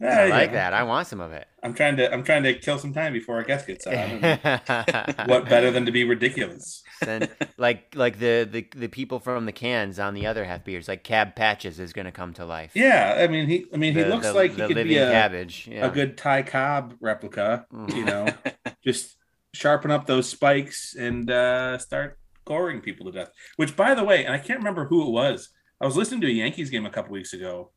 I 0.00 0.26
like 0.28 0.52
that. 0.52 0.72
I 0.74 0.82
want 0.82 1.06
some 1.06 1.20
of 1.20 1.32
it. 1.32 1.46
i'm 1.62 1.72
trying 1.74 1.96
to 1.96 2.12
i'm 2.12 2.22
trying 2.24 2.42
to 2.42 2.54
kill 2.54 2.78
some 2.78 2.92
time 2.92 3.12
before 3.12 3.36
our 3.36 3.44
guest 3.44 3.66
gets 3.66 3.86
on 3.86 3.94
what 5.26 5.48
better 5.48 5.70
than 5.70 5.84
to 5.86 5.92
be 5.92 6.04
ridiculous 6.04 6.82
Send, 7.02 7.28
like 7.56 7.94
like 7.94 8.18
the, 8.18 8.48
the 8.50 8.66
the 8.76 8.88
people 8.88 9.18
from 9.20 9.46
the 9.46 9.52
cans 9.52 9.98
on 9.98 10.14
the 10.14 10.26
other 10.26 10.44
half 10.44 10.64
beers, 10.64 10.88
like 10.88 11.04
Cab 11.04 11.34
Patches 11.36 11.78
is 11.78 11.92
gonna 11.92 12.12
come 12.12 12.32
to 12.34 12.44
life. 12.44 12.72
yeah 12.74 13.16
i 13.20 13.26
mean 13.28 13.46
he 13.48 13.66
i 13.72 13.76
mean 13.76 13.94
he 13.94 14.02
The- 14.02 14.08
looks 14.08 14.26
the- 14.26 14.32
like 14.34 14.52
he 14.52 14.66
could 14.74 14.88
be 14.88 14.96
a, 14.98 15.10
cabbage. 15.10 15.68
Yeah. 15.70 15.86
a 15.86 15.90
good 15.90 16.16
Ty 16.18 16.42
Cobb 16.42 16.94
replica, 17.00 17.66
Mhm. 17.72 17.94
you 17.96 18.04
know, 18.04 18.28
just 18.84 19.16
sharpen 19.54 19.90
up 19.90 20.06
those 20.06 20.28
spikes 20.28 20.94
and 20.96 21.30
uh, 21.30 21.78
start 21.78 22.18
goring 22.44 22.80
people 22.80 23.06
to 23.06 23.12
death. 23.12 23.30
Which, 23.56 23.76
by 23.76 23.94
the 23.94 24.04
way, 24.04 24.24
and 24.24 24.34
I 24.34 24.38
can't 24.38 24.58
remember 24.58 24.86
who 24.86 25.06
it 25.06 25.10
was. 25.10 25.50
I 25.80 25.86
was 25.86 25.96
listening 25.96 26.20
to 26.22 26.26
a 26.26 26.30
Yankees 26.30 26.70
game 26.70 26.86
a 26.86 26.90
couple 26.90 27.12
weeks 27.12 27.32
ago, 27.32 27.70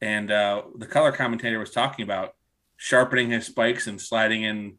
and 0.00 0.30
uh, 0.30 0.62
the 0.78 0.86
color 0.86 1.12
commentator 1.12 1.58
was 1.58 1.70
talking 1.70 2.02
about 2.04 2.34
sharpening 2.76 3.30
his 3.30 3.46
spikes 3.46 3.86
and 3.86 4.00
sliding 4.00 4.42
in 4.44 4.78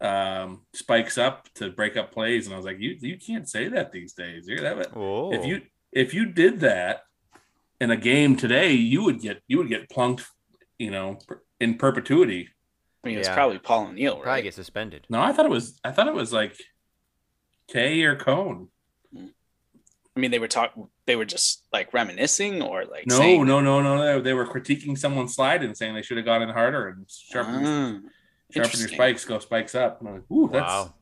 um, 0.00 0.62
spikes 0.72 1.18
up 1.18 1.52
to 1.54 1.70
break 1.70 1.96
up 1.96 2.12
plays. 2.12 2.46
And 2.46 2.54
I 2.54 2.56
was 2.56 2.64
like, 2.66 2.78
you 2.78 2.96
you 3.00 3.18
can't 3.18 3.48
say 3.48 3.68
that 3.68 3.92
these 3.92 4.12
days. 4.14 4.46
You're 4.48 4.60
that 4.60 4.96
Oh. 4.96 5.32
if 5.32 5.44
you 5.44 5.62
if 5.92 6.14
you 6.14 6.26
did 6.26 6.60
that 6.60 7.02
in 7.80 7.90
a 7.90 7.96
game 7.96 8.36
today, 8.36 8.72
you 8.72 9.02
would 9.04 9.20
get 9.20 9.42
you 9.46 9.58
would 9.58 9.68
get 9.68 9.90
plunked, 9.90 10.26
you 10.78 10.90
know, 10.90 11.18
in 11.60 11.76
perpetuity. 11.76 12.48
I 13.04 13.08
mean, 13.08 13.18
it's 13.18 13.28
probably 13.28 13.58
Paul 13.58 13.88
O'Neill, 13.88 14.14
probably 14.14 14.30
right? 14.30 14.42
get 14.44 14.54
suspended. 14.54 15.06
No, 15.08 15.20
I 15.20 15.32
thought 15.32 15.46
it 15.46 15.50
was 15.52 15.78
I 15.84 15.92
thought 15.92 16.08
it 16.08 16.14
was 16.14 16.32
like 16.32 16.56
Kay 17.68 18.02
or 18.02 18.16
Cone. 18.16 18.68
I 19.16 20.20
mean, 20.20 20.30
they 20.32 20.40
were 20.40 20.48
talking, 20.48 20.88
they 21.08 21.16
were 21.16 21.24
just 21.24 21.66
like 21.72 21.92
reminiscing 21.94 22.60
or 22.60 22.84
like 22.84 23.06
No, 23.06 23.16
saying, 23.16 23.46
no, 23.46 23.60
no, 23.60 23.82
no, 23.82 23.96
no. 23.96 24.20
They 24.20 24.34
were 24.34 24.46
critiquing 24.46 24.96
someone's 24.96 25.34
slide 25.34 25.64
and 25.64 25.74
saying 25.74 25.94
they 25.94 26.02
should 26.02 26.18
have 26.18 26.26
gone 26.26 26.42
in 26.42 26.50
harder 26.50 26.88
and 26.88 27.06
sharpen, 27.08 27.64
Ah, 27.64 28.08
sharpen 28.50 28.78
your 28.80 28.88
spikes, 28.90 29.24
go 29.24 29.38
spikes 29.38 29.74
up. 29.74 30.02
And 30.02 30.14
like, 30.16 30.30
Ooh, 30.30 30.50
that's 30.52 30.70
Wow. 30.70 30.94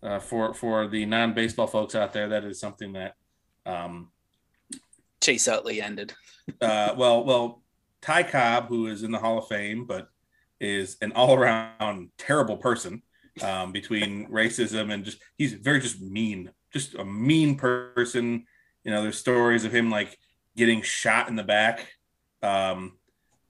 uh, 0.00 0.20
for 0.20 0.54
for 0.54 0.86
the 0.86 1.04
non 1.06 1.34
baseball 1.34 1.66
folks 1.66 1.96
out 1.96 2.12
there. 2.12 2.28
That 2.28 2.44
is 2.44 2.60
something 2.60 2.92
that 2.92 3.16
um, 3.66 4.12
Chase 5.20 5.48
Utley 5.48 5.82
ended. 5.82 6.14
uh, 6.60 6.94
well, 6.96 7.24
well, 7.24 7.62
Ty 8.00 8.22
Cobb, 8.22 8.68
who 8.68 8.86
is 8.86 9.02
in 9.02 9.10
the 9.10 9.18
Hall 9.18 9.38
of 9.38 9.48
Fame, 9.48 9.86
but 9.86 10.08
is 10.60 10.98
an 11.02 11.10
all-around 11.12 12.10
terrible 12.16 12.58
person 12.58 13.02
um, 13.42 13.72
between 13.72 14.28
racism 14.28 14.92
and 14.92 15.04
just 15.04 15.18
he's 15.36 15.54
very 15.54 15.80
just 15.80 16.00
mean, 16.00 16.52
just 16.72 16.94
a 16.94 17.04
mean 17.04 17.56
person. 17.56 18.44
You 18.88 18.94
know, 18.94 19.02
there's 19.02 19.18
stories 19.18 19.66
of 19.66 19.74
him 19.74 19.90
like 19.90 20.16
getting 20.56 20.80
shot 20.80 21.28
in 21.28 21.36
the 21.36 21.42
back, 21.42 21.92
um, 22.42 22.96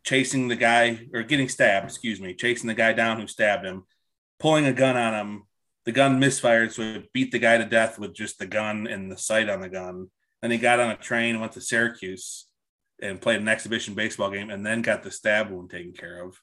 chasing 0.03 0.49
the 0.49 0.57
guy 0.57 1.07
or 1.15 1.23
getting 1.23 1.49
stabbed, 1.49 1.87
excuse 1.87 2.21
me, 2.21 2.35
chasing 2.35 2.67
the 2.67 2.75
guy 2.75 2.93
down 2.93 3.21
who 3.21 3.29
stabbed 3.29 3.65
him, 3.65 3.85
pulling 4.41 4.67
a 4.67 4.73
gun 4.73 4.97
on 4.97 5.15
him. 5.15 5.45
The 5.85 5.93
gun 5.93 6.19
misfired, 6.19 6.73
so 6.73 6.83
it 6.83 7.13
beat 7.13 7.31
the 7.31 7.39
guy 7.39 7.57
to 7.57 7.65
death 7.65 8.01
with 8.01 8.15
just 8.15 8.41
the 8.41 8.49
gun 8.49 8.89
and 8.89 9.13
the 9.13 9.17
sight 9.17 9.49
on 9.49 9.61
the 9.61 9.69
gun. 9.69 10.09
Then 10.43 10.51
he 10.51 10.59
got 10.59 10.81
on 10.81 10.91
a 10.91 10.97
train, 10.97 11.39
went 11.39 11.53
to 11.53 11.61
Syracuse, 11.61 12.49
and 13.01 13.21
played 13.21 13.41
an 13.41 13.47
exhibition 13.47 13.95
baseball 13.95 14.33
game, 14.33 14.51
and 14.51 14.67
then 14.67 14.83
got 14.83 15.05
the 15.05 15.13
stab 15.13 15.53
wound 15.53 15.71
taken 15.71 15.93
care 15.93 16.21
of 16.25 16.37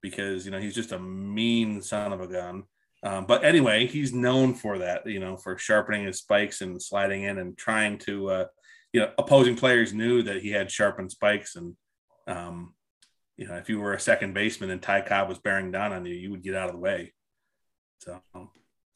because 0.00 0.46
you 0.46 0.52
know 0.52 0.58
he's 0.58 0.74
just 0.74 0.92
a 0.92 0.98
mean 0.98 1.82
son 1.82 2.14
of 2.14 2.22
a 2.22 2.26
gun. 2.26 2.62
Um, 3.04 3.26
but 3.26 3.44
anyway, 3.44 3.86
he's 3.86 4.12
known 4.12 4.54
for 4.54 4.78
that, 4.78 5.06
you 5.06 5.18
know, 5.18 5.36
for 5.36 5.58
sharpening 5.58 6.06
his 6.06 6.18
spikes 6.18 6.60
and 6.60 6.80
sliding 6.80 7.24
in 7.24 7.38
and 7.38 7.58
trying 7.58 7.98
to, 7.98 8.28
uh, 8.30 8.44
you 8.92 9.00
know, 9.00 9.10
opposing 9.18 9.56
players 9.56 9.92
knew 9.92 10.22
that 10.22 10.42
he 10.42 10.50
had 10.50 10.70
sharpened 10.70 11.10
spikes. 11.10 11.56
And, 11.56 11.74
um, 12.28 12.74
you 13.36 13.48
know, 13.48 13.54
if 13.56 13.68
you 13.68 13.80
were 13.80 13.94
a 13.94 14.00
second 14.00 14.34
baseman 14.34 14.70
and 14.70 14.80
Ty 14.80 15.00
Cobb 15.00 15.28
was 15.28 15.38
bearing 15.38 15.72
down 15.72 15.92
on 15.92 16.06
you, 16.06 16.14
you 16.14 16.30
would 16.30 16.42
get 16.42 16.54
out 16.54 16.68
of 16.68 16.74
the 16.74 16.80
way. 16.80 17.12
So, 17.98 18.20
but 18.32 18.46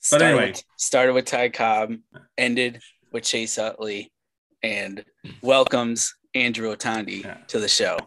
started 0.01 0.25
anyway, 0.27 0.51
with, 0.51 0.63
started 0.77 1.13
with 1.13 1.25
Ty 1.25 1.49
Cobb, 1.49 1.95
ended 2.39 2.81
with 3.13 3.25
Chase 3.25 3.59
Utley, 3.59 4.13
and 4.63 5.05
welcomes 5.43 6.15
Andrew 6.35 6.73
Rotondi 6.75 7.25
Yeah. 7.25 7.39
to 7.49 7.59
the 7.59 7.69
show. 7.69 7.99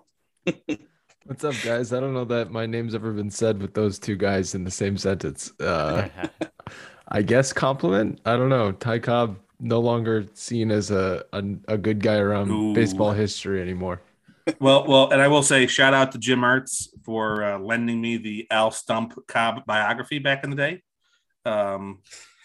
What's 1.25 1.43
up, 1.43 1.55
guys? 1.63 1.93
I 1.93 1.99
don't 1.99 2.13
know 2.13 2.25
that 2.25 2.51
my 2.51 2.65
name's 2.65 2.95
ever 2.95 3.11
been 3.11 3.29
said 3.29 3.61
with 3.61 3.73
those 3.73 3.99
two 3.99 4.15
guys 4.15 4.55
in 4.55 4.63
the 4.63 4.71
same 4.71 4.97
sentence. 4.97 5.51
Uh, 5.59 6.07
I 7.07 7.21
guess 7.21 7.53
compliment. 7.53 8.21
I 8.25 8.35
don't 8.35 8.49
know. 8.49 8.71
Ty 8.71 8.99
Cobb 8.99 9.37
no 9.59 9.79
longer 9.79 10.25
seen 10.33 10.71
as 10.71 10.91
a 10.91 11.25
a, 11.33 11.43
a 11.67 11.77
good 11.77 12.01
guy 12.01 12.15
around 12.15 12.49
Ooh. 12.49 12.73
baseball 12.73 13.11
history 13.11 13.61
anymore. 13.61 14.01
well, 14.59 14.87
well, 14.87 15.11
and 15.11 15.21
I 15.21 15.27
will 15.27 15.43
say 15.43 15.67
shout 15.67 15.93
out 15.93 16.11
to 16.13 16.17
Jim 16.17 16.39
Ertz 16.41 16.87
for 17.03 17.43
uh, 17.43 17.59
lending 17.59 18.01
me 18.01 18.17
the 18.17 18.47
Al 18.49 18.71
Stump 18.71 19.13
Cobb 19.27 19.65
biography 19.65 20.19
back 20.19 20.43
in 20.43 20.49
the 20.49 20.55
day, 20.55 20.81
um, 21.45 21.99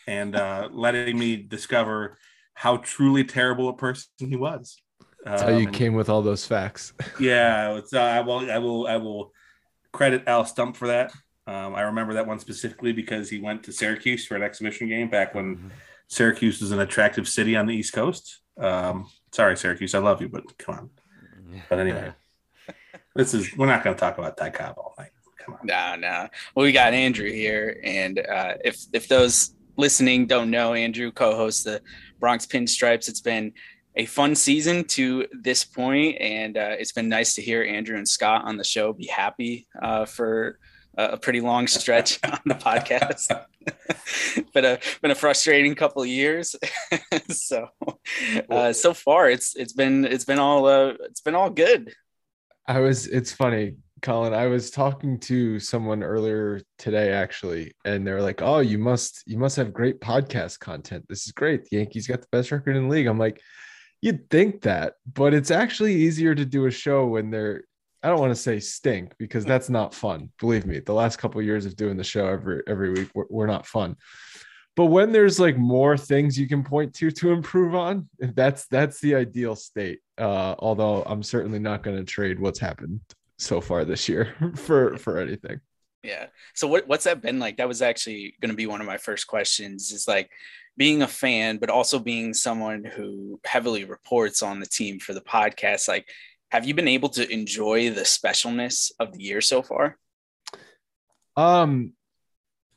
and 0.07 0.35
uh, 0.37 0.69
letting 0.73 1.19
me 1.19 1.37
discover 1.37 2.19
how 2.55 2.79
truly 2.79 3.25
terrible 3.25 3.69
a 3.69 3.75
person 3.75 4.09
he 4.19 4.37
was. 4.37 4.81
That's 5.25 5.43
how 5.43 5.49
you 5.49 5.67
Um, 5.67 5.73
came 5.73 5.95
with 5.95 6.09
all 6.09 6.23
those 6.23 6.47
facts. 6.47 6.93
Yeah, 7.21 7.77
it's, 7.77 7.95
uh, 7.95 8.01
I 8.01 8.21
will. 8.21 8.51
I 8.51 8.59
will. 8.59 8.87
I 8.87 8.97
will 8.97 9.33
credit 9.93 10.25
Al 10.27 10.45
Stump 10.45 10.77
for 10.77 10.89
that. 10.89 11.13
Um, 11.47 11.75
I 11.75 11.83
remember 11.83 12.15
that 12.15 12.27
one 12.27 12.39
specifically 12.39 12.93
because 12.93 13.31
he 13.31 13.39
went 13.39 13.63
to 13.65 13.73
Syracuse 13.73 14.27
for 14.27 14.35
an 14.35 14.43
exhibition 14.43 14.89
game 14.89 15.09
back 15.09 15.35
when 15.35 15.71
Syracuse 16.09 16.61
was 16.61 16.73
an 16.73 16.81
attractive 16.81 17.29
city 17.29 17.55
on 17.57 17.67
the 17.67 17.75
East 17.75 17.93
Coast. 17.93 18.41
Um, 18.59 19.09
sorry, 19.33 19.57
Syracuse, 19.57 19.95
I 19.95 19.99
love 19.99 20.21
you, 20.21 20.29
but 20.29 20.57
come 20.59 20.75
on. 20.75 20.91
But 21.69 21.79
anyway, 21.79 22.13
this 23.15 23.35
is 23.35 23.57
we're 23.57 23.67
not 23.67 23.85
going 23.85 23.95
to 23.95 24.01
talk 24.01 24.19
about 24.19 24.37
Ty 24.37 24.51
Cobb 24.51 24.75
all 24.79 24.95
night. 24.99 25.11
Come 25.39 25.55
on. 25.55 25.61
No, 25.65 25.97
no. 25.97 26.29
Well, 26.55 26.65
we 26.65 26.73
got 26.73 26.95
Andrew 26.95 27.31
here, 27.31 27.81
and 27.85 28.19
uh, 28.19 28.55
if 28.65 28.83
if 28.93 29.09
those 29.09 29.55
listening 29.77 30.27
don't 30.27 30.51
know, 30.51 30.75
Andrew 30.75 31.11
co-hosts 31.13 31.65
the 31.65 31.83
Bronx 32.21 32.47
Pinstripes. 32.47 33.09
It's 33.09 33.21
been 33.21 33.53
a 33.97 34.07
fun 34.07 34.35
season 34.35 34.85
to 34.85 35.27
this 35.33 35.65
point, 35.65 36.19
and 36.21 36.57
uh, 36.57 36.77
it's 36.79 36.93
been 36.93 37.09
nice 37.09 37.35
to 37.35 37.43
hear 37.43 37.63
Andrew 37.63 37.97
and 37.97 38.09
Scott 38.09 38.45
on 38.45 38.57
the 38.57 38.65
show 38.65 38.93
be 38.93 39.07
happy 39.07 39.67
uh, 39.81 40.05
for 40.05 40.59
a 40.97 41.17
pretty 41.17 41.41
long 41.41 41.67
stretch 41.67 42.19
on 42.25 42.41
the 42.47 42.55
podcast. 42.55 43.47
been 44.55 44.65
a 44.65 44.79
been 45.01 45.11
a 45.11 45.15
frustrating 45.15 45.75
couple 45.75 46.03
of 46.03 46.09
years. 46.09 46.55
so 47.31 47.69
uh, 48.51 48.73
so 48.73 48.95
far, 48.95 49.31
it's 49.31 49.57
it's 49.57 49.73
been 49.73 50.05
it's 50.05 50.25
been 50.25 50.39
all 50.39 50.67
uh, 50.67 50.93
it's 51.05 51.21
been 51.21 51.35
all 51.35 51.51
good. 51.51 51.93
I 52.67 52.81
was. 52.81 53.07
It's 53.07 53.33
funny, 53.33 53.77
Colin. 54.03 54.35
I 54.35 54.47
was 54.47 54.71
talking 54.71 55.19
to 55.21 55.59
someone 55.61 56.03
earlier 56.03 56.61
today, 56.79 57.13
actually, 57.13 57.73
and 57.85 58.07
they're 58.07 58.23
like, 58.23 58.43
"Oh, 58.43 58.61
you 58.61 58.79
must, 58.79 59.23
you 59.27 59.39
must 59.39 59.57
have 59.57 59.73
great 59.73 60.01
podcast 60.01 60.59
content. 60.61 61.05
This 61.09 61.27
is 61.27 61.33
great. 61.33 61.65
The 61.65 61.79
Yankees 61.79 62.07
got 62.07 62.21
the 62.21 62.29
best 62.33 62.51
record 62.51 62.77
in 62.77 62.85
the 62.85 62.89
league." 62.91 63.07
I'm 63.07 63.19
like, 63.19 63.41
"You'd 64.05 64.29
think 64.29 64.63
that, 64.63 64.95
but 65.11 65.33
it's 65.33 65.51
actually 65.51 65.95
easier 65.95 66.35
to 66.35 66.45
do 66.45 66.67
a 66.67 66.71
show 66.71 67.07
when 67.07 67.31
they're." 67.31 67.65
I 68.03 68.09
don't 68.09 68.21
want 68.21 68.33
to 68.33 68.43
say 68.43 68.61
stink 68.61 69.15
because 69.19 69.47
that's 69.47 69.71
not 69.71 69.95
fun. 69.95 70.29
Believe 70.39 70.67
me, 70.67 70.79
the 70.79 70.93
last 70.93 71.17
couple 71.17 71.41
of 71.41 71.47
years 71.47 71.65
of 71.65 71.75
doing 71.75 71.97
the 71.97 72.05
show 72.05 72.27
every 72.27 72.63
every 72.67 72.91
week 72.91 73.09
were, 73.15 73.47
not 73.47 73.67
fun. 73.67 73.97
But 74.77 74.87
when 74.87 75.11
there's 75.11 75.41
like 75.41 75.57
more 75.57 75.97
things 75.97 76.39
you 76.39 76.47
can 76.47 76.63
point 76.65 76.93
to 76.97 77.11
to 77.11 77.33
improve 77.33 77.75
on, 77.75 78.11
that's 78.19 78.67
that's 78.67 79.01
the 79.01 79.15
ideal 79.15 79.57
state. 79.57 80.01
Uh, 80.19 80.55
although 80.59 81.03
I'm 81.05 81.23
certainly 81.23 81.59
not 81.59 81.83
going 81.83 81.97
to 81.97 82.05
trade 82.05 82.39
what's 82.39 82.59
happened 82.59 83.01
so 83.39 83.63
far 83.63 83.87
this 83.87 84.07
year 84.07 84.35
for 84.55 84.99
for 84.99 85.19
anything. 85.19 85.61
Yeah. 86.03 86.27
So 86.55 86.69
what 86.69 86.87
what's 86.87 87.05
that 87.05 87.23
been 87.23 87.39
like? 87.39 87.57
That 87.57 87.69
was 87.69 87.81
actually 87.81 88.35
going 88.43 88.51
to 88.51 88.57
be 88.57 88.67
one 88.67 88.83
of 88.83 88.87
my 88.87 88.99
first 88.99 89.27
questions. 89.27 89.91
Is 89.91 90.07
like 90.07 90.31
being 90.77 91.03
a 91.03 91.09
fan, 91.09 91.59
but 91.59 91.71
also 91.71 91.99
being 91.99 92.35
someone 92.35 92.85
who 92.85 93.41
heavily 93.45 93.85
reports 93.85 94.43
on 94.43 94.61
the 94.61 94.67
team 94.67 94.99
for 94.99 95.15
the 95.15 95.21
podcast. 95.21 95.89
Like, 95.89 96.07
have 96.51 96.67
you 96.67 96.75
been 96.75 96.89
able 96.89 97.09
to 97.11 97.29
enjoy 97.31 97.91
the 97.91 98.03
specialness 98.03 98.93
of 98.99 99.13
the 99.13 99.23
year 99.23 99.41
so 99.41 99.63
far? 99.63 99.97
Um, 101.37 101.93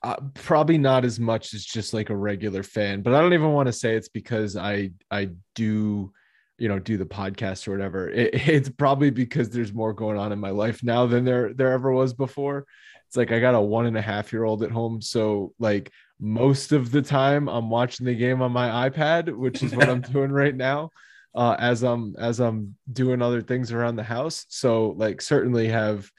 uh, 0.03 0.17
probably 0.33 0.77
not 0.77 1.05
as 1.05 1.19
much 1.19 1.53
as 1.53 1.65
just 1.65 1.93
like 1.93 2.09
a 2.09 2.15
regular 2.15 2.63
fan, 2.63 3.01
but 3.01 3.13
I 3.13 3.21
don't 3.21 3.33
even 3.33 3.51
want 3.51 3.67
to 3.67 3.73
say 3.73 3.95
it's 3.95 4.09
because 4.09 4.55
I 4.55 4.91
I 5.11 5.29
do 5.55 6.11
you 6.57 6.67
know 6.67 6.79
do 6.79 6.97
the 6.97 7.05
podcast 7.05 7.67
or 7.67 7.71
whatever. 7.71 8.09
It, 8.17 8.47
it's 8.47 8.69
probably 8.69 9.09
because 9.09 9.49
there's 9.49 9.73
more 9.73 9.93
going 9.93 10.17
on 10.17 10.31
in 10.31 10.39
my 10.39 10.51
life 10.51 10.83
now 10.83 11.05
than 11.05 11.25
there 11.25 11.53
there 11.53 11.71
ever 11.73 11.91
was 11.91 12.13
before. 12.13 12.65
It's 13.07 13.17
like 13.17 13.31
I 13.31 13.39
got 13.39 13.55
a 13.55 13.61
one 13.61 13.85
and 13.85 13.97
a 13.97 14.01
half 14.01 14.33
year 14.33 14.43
old 14.43 14.63
at 14.63 14.71
home, 14.71 15.01
so 15.01 15.53
like 15.59 15.91
most 16.19 16.71
of 16.71 16.91
the 16.91 17.01
time 17.01 17.47
I'm 17.47 17.69
watching 17.69 18.05
the 18.05 18.15
game 18.15 18.41
on 18.41 18.51
my 18.51 18.89
iPad, 18.89 19.35
which 19.35 19.61
is 19.63 19.75
what 19.75 19.89
I'm 19.89 20.01
doing 20.13 20.31
right 20.31 20.55
now. 20.55 20.91
Uh, 21.35 21.55
as 21.59 21.83
I'm 21.83 22.15
as 22.17 22.39
I'm 22.39 22.75
doing 22.91 23.21
other 23.21 23.41
things 23.41 23.71
around 23.71 23.95
the 23.95 24.03
house, 24.03 24.45
so 24.49 24.95
like 24.97 25.21
certainly 25.21 25.67
have 25.67 26.09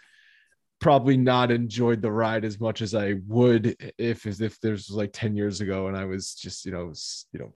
probably 0.80 1.16
not 1.16 1.50
enjoyed 1.50 2.00
the 2.00 2.12
ride 2.12 2.44
as 2.44 2.60
much 2.60 2.82
as 2.82 2.94
I 2.94 3.14
would 3.26 3.92
if 3.98 4.26
as 4.26 4.40
if 4.40 4.60
there's 4.60 4.90
like 4.90 5.10
10 5.12 5.34
years 5.34 5.60
ago 5.60 5.88
and 5.88 5.96
I 5.96 6.04
was 6.04 6.34
just, 6.34 6.64
you 6.64 6.72
know, 6.72 6.92
you 7.32 7.40
know, 7.40 7.52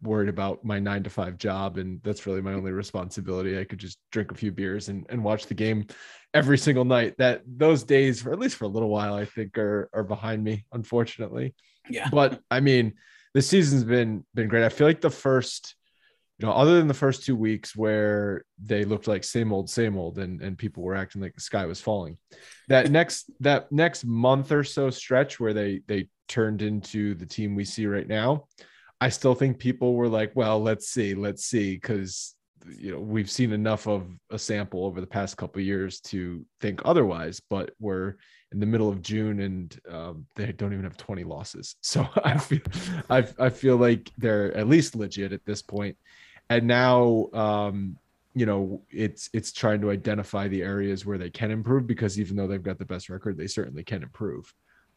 worried 0.00 0.28
about 0.28 0.64
my 0.64 0.78
nine 0.78 1.02
to 1.02 1.10
five 1.10 1.38
job 1.38 1.76
and 1.76 2.00
that's 2.04 2.24
really 2.24 2.40
my 2.40 2.52
only 2.52 2.70
responsibility. 2.70 3.58
I 3.58 3.64
could 3.64 3.80
just 3.80 3.98
drink 4.12 4.30
a 4.30 4.36
few 4.36 4.52
beers 4.52 4.88
and, 4.88 5.04
and 5.08 5.24
watch 5.24 5.46
the 5.46 5.54
game 5.54 5.86
every 6.34 6.56
single 6.56 6.84
night. 6.84 7.14
That 7.18 7.42
those 7.46 7.82
days, 7.82 8.22
for 8.22 8.32
at 8.32 8.38
least 8.38 8.56
for 8.56 8.64
a 8.64 8.68
little 8.68 8.88
while, 8.90 9.14
I 9.14 9.24
think 9.24 9.58
are 9.58 9.90
are 9.92 10.04
behind 10.04 10.44
me, 10.44 10.64
unfortunately. 10.72 11.54
Yeah. 11.92 12.08
But 12.10 12.40
I 12.50 12.60
mean, 12.60 12.94
the 13.34 13.42
season's 13.42 13.84
been 13.84 14.24
been 14.34 14.48
great. 14.48 14.64
I 14.64 14.68
feel 14.68 14.86
like 14.86 15.00
the 15.00 15.10
first 15.10 15.74
you 16.38 16.48
know, 16.48 16.54
other 16.54 16.76
than 16.78 16.88
the 16.88 16.94
first 16.94 17.24
two 17.24 17.36
weeks 17.36 17.76
where 17.76 18.44
they 18.60 18.84
looked 18.84 19.06
like 19.06 19.22
same 19.22 19.52
old, 19.52 19.70
same 19.70 19.96
old, 19.96 20.18
and 20.18 20.40
and 20.42 20.58
people 20.58 20.82
were 20.82 20.96
acting 20.96 21.22
like 21.22 21.34
the 21.34 21.40
sky 21.40 21.66
was 21.66 21.80
falling, 21.80 22.16
that 22.68 22.90
next 22.90 23.30
that 23.40 23.70
next 23.70 24.04
month 24.04 24.50
or 24.50 24.64
so 24.64 24.90
stretch 24.90 25.38
where 25.38 25.52
they 25.52 25.82
they 25.86 26.08
turned 26.26 26.62
into 26.62 27.14
the 27.14 27.26
team 27.26 27.54
we 27.54 27.64
see 27.64 27.86
right 27.86 28.08
now, 28.08 28.46
I 29.00 29.10
still 29.10 29.34
think 29.34 29.58
people 29.58 29.94
were 29.94 30.08
like, 30.08 30.32
well, 30.34 30.60
let's 30.60 30.88
see, 30.88 31.14
let's 31.14 31.44
see, 31.44 31.74
because 31.74 32.34
you 32.66 32.92
know 32.92 33.00
we've 33.00 33.30
seen 33.30 33.52
enough 33.52 33.86
of 33.86 34.08
a 34.30 34.38
sample 34.38 34.84
over 34.84 35.00
the 35.00 35.06
past 35.06 35.36
couple 35.36 35.60
years 35.60 36.00
to 36.00 36.44
think 36.60 36.80
otherwise, 36.84 37.40
but 37.50 37.70
we're 37.78 38.14
in 38.52 38.60
the 38.60 38.66
middle 38.66 38.88
of 38.88 39.02
June 39.02 39.40
and 39.40 39.80
um, 39.90 40.26
they 40.34 40.52
don't 40.52 40.72
even 40.72 40.84
have 40.84 40.96
20 40.96 41.24
losses. 41.24 41.76
So 41.82 42.06
I 42.24 42.38
feel 42.38 42.60
I, 43.10 43.26
I 43.38 43.50
feel 43.50 43.76
like 43.76 44.10
they're 44.16 44.56
at 44.56 44.68
least 44.68 44.94
legit 44.94 45.32
at 45.32 45.44
this 45.44 45.62
point. 45.62 45.96
And 46.48 46.66
now 46.66 47.28
um, 47.32 47.98
you 48.34 48.46
know 48.46 48.82
it's 48.90 49.28
it's 49.32 49.52
trying 49.52 49.80
to 49.82 49.90
identify 49.90 50.48
the 50.48 50.62
areas 50.62 51.04
where 51.04 51.18
they 51.18 51.30
can 51.30 51.50
improve 51.50 51.86
because 51.86 52.18
even 52.18 52.36
though 52.36 52.46
they've 52.46 52.62
got 52.62 52.78
the 52.78 52.84
best 52.84 53.08
record, 53.08 53.36
they 53.36 53.46
certainly 53.46 53.84
can 53.84 54.02
improve. 54.02 54.52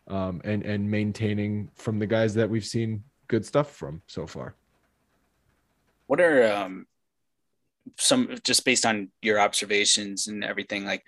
Um, 0.07 0.41
and 0.43 0.63
and 0.63 0.89
maintaining 0.89 1.69
from 1.75 1.99
the 1.99 2.07
guys 2.07 2.33
that 2.35 2.49
we've 2.49 2.65
seen 2.65 3.03
good 3.27 3.45
stuff 3.45 3.71
from 3.71 4.01
so 4.07 4.27
far. 4.27 4.55
What 6.07 6.21
are 6.21 6.51
um, 6.53 6.85
some 7.97 8.37
just 8.43 8.63
based 8.65 8.85
on 8.85 9.09
your 9.21 9.39
observations 9.39 10.27
and 10.27 10.43
everything? 10.43 10.85
Like 10.85 11.03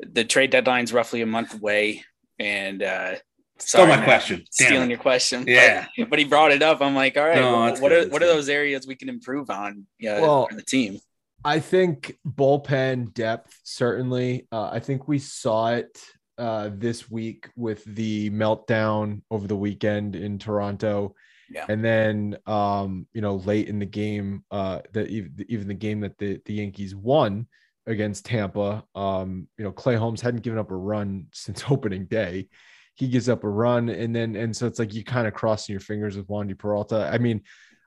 the 0.00 0.24
trade 0.24 0.50
deadline's 0.50 0.92
roughly 0.92 1.20
a 1.22 1.26
month 1.26 1.54
away, 1.54 2.04
and 2.38 2.82
uh, 2.82 3.14
Stole 3.58 3.86
my 3.86 4.02
question. 4.02 4.38
Damn 4.38 4.66
stealing 4.68 4.90
it. 4.90 4.94
your 4.94 4.98
question. 4.98 5.44
Yeah. 5.46 5.86
but, 5.96 6.10
but 6.10 6.18
he 6.18 6.24
brought 6.24 6.50
it 6.50 6.62
up. 6.62 6.80
I'm 6.80 6.94
like, 6.94 7.16
all 7.16 7.24
right, 7.24 7.36
No, 7.36 7.52
well, 7.52 7.70
what 7.80 7.88
good, 7.90 8.08
are 8.08 8.10
what 8.10 8.22
are 8.22 8.26
those 8.26 8.48
areas 8.48 8.86
we 8.86 8.96
can 8.96 9.08
improve 9.08 9.48
on? 9.48 9.86
Yeah, 9.98 10.20
Well, 10.20 10.48
for 10.48 10.56
the 10.56 10.62
team. 10.62 10.98
I 11.44 11.60
think 11.60 12.18
bullpen 12.26 13.12
depth 13.14 13.56
certainly. 13.62 14.48
Uh, 14.50 14.70
I 14.72 14.80
think 14.80 15.06
we 15.06 15.18
saw 15.18 15.68
it 15.68 16.00
uh, 16.36 16.70
this 16.72 17.10
week 17.10 17.48
with 17.54 17.84
the 17.84 18.30
meltdown 18.30 19.22
over 19.30 19.46
the 19.46 19.56
weekend 19.56 20.16
in 20.16 20.38
Toronto. 20.38 21.14
Yeah. 21.50 21.66
And 21.68 21.84
then, 21.84 22.38
um, 22.46 23.06
you 23.12 23.20
know, 23.20 23.36
late 23.36 23.68
in 23.68 23.78
the 23.78 23.86
game, 23.86 24.42
uh, 24.50 24.80
that 24.92 25.08
even 25.08 25.68
the 25.68 25.74
game 25.74 26.00
that 26.00 26.18
the, 26.18 26.40
the 26.46 26.54
Yankees 26.54 26.96
won 26.96 27.46
against 27.86 28.24
Tampa, 28.24 28.84
um, 28.94 29.48
you 29.58 29.64
know, 29.64 29.72
Clay 29.72 29.96
Holmes 29.96 30.20
hadn't 30.20 30.42
given 30.42 30.58
up 30.58 30.70
a 30.70 30.76
run 30.76 31.26
since 31.32 31.64
opening 31.68 32.06
day. 32.06 32.48
He 32.94 33.08
gives 33.08 33.28
up 33.28 33.42
a 33.42 33.48
run, 33.48 33.88
and 33.88 34.14
then 34.14 34.36
and 34.36 34.56
so 34.56 34.66
it's 34.66 34.78
like 34.78 34.94
you 34.94 35.02
kind 35.02 35.26
of 35.26 35.34
crossing 35.34 35.72
your 35.72 35.80
fingers 35.80 36.16
with 36.16 36.28
Wandy 36.28 36.56
Peralta. 36.56 37.10
I 37.12 37.18
mean, 37.18 37.42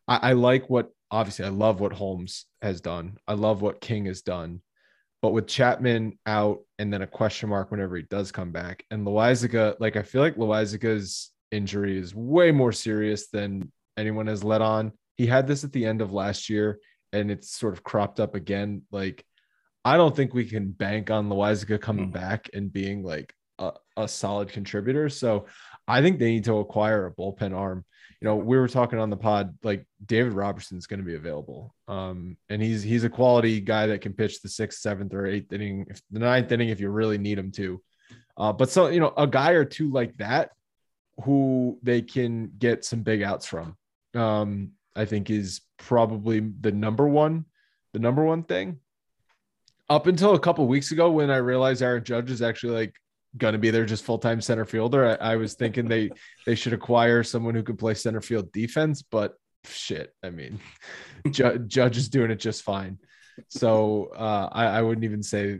I, 0.07 0.31
I 0.31 0.33
like 0.33 0.69
what 0.69 0.89
obviously 1.09 1.45
I 1.45 1.49
love 1.49 1.79
what 1.79 1.93
Holmes 1.93 2.45
has 2.61 2.81
done. 2.81 3.17
I 3.25 3.33
love 3.33 3.61
what 3.61 3.79
King 3.79 4.05
has 4.05 4.21
done. 4.21 4.61
But 5.21 5.31
with 5.31 5.47
Chapman 5.47 6.19
out 6.25 6.59
and 6.77 6.93
then 6.93 7.01
a 7.01 7.07
question 7.07 7.49
mark 7.49 7.71
whenever 7.71 7.95
he 7.95 8.03
does 8.03 8.31
come 8.31 8.51
back, 8.51 8.83
and 8.91 9.05
Loaisiga, 9.05 9.75
like 9.79 9.95
I 9.95 10.03
feel 10.03 10.21
like 10.21 10.35
Loaisiga's 10.35 11.31
injury 11.51 11.97
is 11.97 12.13
way 12.13 12.51
more 12.51 12.73
serious 12.73 13.29
than 13.29 13.71
anyone 13.97 14.27
has 14.27 14.43
let 14.43 14.61
on. 14.61 14.91
He 15.15 15.25
had 15.25 15.47
this 15.47 15.63
at 15.63 15.71
the 15.71 15.85
end 15.85 16.01
of 16.01 16.11
last 16.11 16.49
year, 16.49 16.79
and 17.13 17.31
it's 17.31 17.49
sort 17.49 17.73
of 17.73 17.83
cropped 17.83 18.19
up 18.19 18.35
again. 18.35 18.83
Like 18.91 19.25
I 19.87 19.97
don't 19.97 20.15
think 20.15 20.33
we 20.33 20.45
can 20.45 20.71
bank 20.71 21.09
on 21.11 21.29
Loaisiga 21.29 21.79
coming 21.79 22.09
mm. 22.09 22.13
back 22.13 22.49
and 22.53 22.71
being 22.71 23.03
like 23.03 23.33
a, 23.59 23.71
a 23.95 24.07
solid 24.07 24.49
contributor. 24.49 25.09
So 25.09 25.45
I 25.87 26.01
think 26.01 26.19
they 26.19 26.31
need 26.31 26.45
to 26.45 26.57
acquire 26.57 27.05
a 27.05 27.13
bullpen 27.13 27.55
arm 27.55 27.85
you 28.21 28.27
know, 28.27 28.35
we 28.35 28.57
were 28.57 28.67
talking 28.67 28.99
on 28.99 29.09
the 29.09 29.17
pod, 29.17 29.55
like 29.63 29.85
David 30.03 30.33
Robertson's 30.33 30.87
going 30.87 30.99
to 30.99 31.05
be 31.05 31.15
available. 31.15 31.75
Um, 31.87 32.37
and 32.49 32.61
he's 32.61 32.81
he's 32.81 33.03
a 33.03 33.09
quality 33.09 33.61
guy 33.61 33.87
that 33.87 34.01
can 34.01 34.13
pitch 34.13 34.41
the 34.41 34.49
sixth, 34.49 34.79
seventh, 34.79 35.13
or 35.13 35.27
eighth 35.27 35.53
inning, 35.53 35.85
if 35.89 36.01
the 36.09 36.19
ninth 36.19 36.51
inning, 36.51 36.69
if 36.69 36.79
you 36.79 36.89
really 36.89 37.19
need 37.19 37.37
him 37.37 37.51
to. 37.53 37.81
Uh, 38.35 38.53
but 38.53 38.69
so 38.69 38.87
you 38.87 38.99
know, 38.99 39.13
a 39.17 39.27
guy 39.27 39.51
or 39.51 39.65
two 39.65 39.91
like 39.91 40.17
that 40.17 40.51
who 41.23 41.79
they 41.83 42.01
can 42.01 42.51
get 42.57 42.85
some 42.85 43.01
big 43.01 43.21
outs 43.21 43.45
from, 43.45 43.75
um, 44.15 44.71
I 44.95 45.05
think 45.05 45.29
is 45.29 45.61
probably 45.77 46.39
the 46.39 46.71
number 46.71 47.07
one, 47.07 47.45
the 47.93 47.99
number 47.99 48.23
one 48.23 48.43
thing. 48.43 48.79
Up 49.89 50.07
until 50.07 50.35
a 50.35 50.39
couple 50.39 50.67
weeks 50.67 50.91
ago, 50.91 51.11
when 51.11 51.31
I 51.31 51.37
realized 51.37 51.81
Aaron 51.81 52.03
Judge 52.03 52.29
is 52.29 52.41
actually 52.41 52.73
like 52.73 52.93
going 53.37 53.53
to 53.53 53.59
be 53.59 53.69
there 53.69 53.85
just 53.85 54.03
full 54.03 54.17
time 54.17 54.41
center 54.41 54.65
fielder. 54.65 55.17
I, 55.21 55.33
I, 55.33 55.35
was 55.35 55.53
thinking 55.53 55.87
they 55.87 56.11
they 56.45 56.55
should 56.55 56.73
acquire 56.73 57.23
someone 57.23 57.55
who 57.55 57.63
could 57.63 57.79
play 57.79 57.93
center 57.93 58.21
field 58.21 58.51
defense, 58.51 59.01
but 59.01 59.35
shit, 59.65 60.13
I 60.23 60.29
mean, 60.29 60.59
Ju- 61.29 61.59
Judge 61.59 61.97
is 61.97 62.09
doing 62.09 62.31
it 62.31 62.39
just 62.39 62.63
fine. 62.63 62.99
So 63.49 64.11
uh, 64.15 64.49
I, 64.51 64.65
I, 64.65 64.81
wouldn't 64.81 65.05
even 65.05 65.21
say 65.21 65.59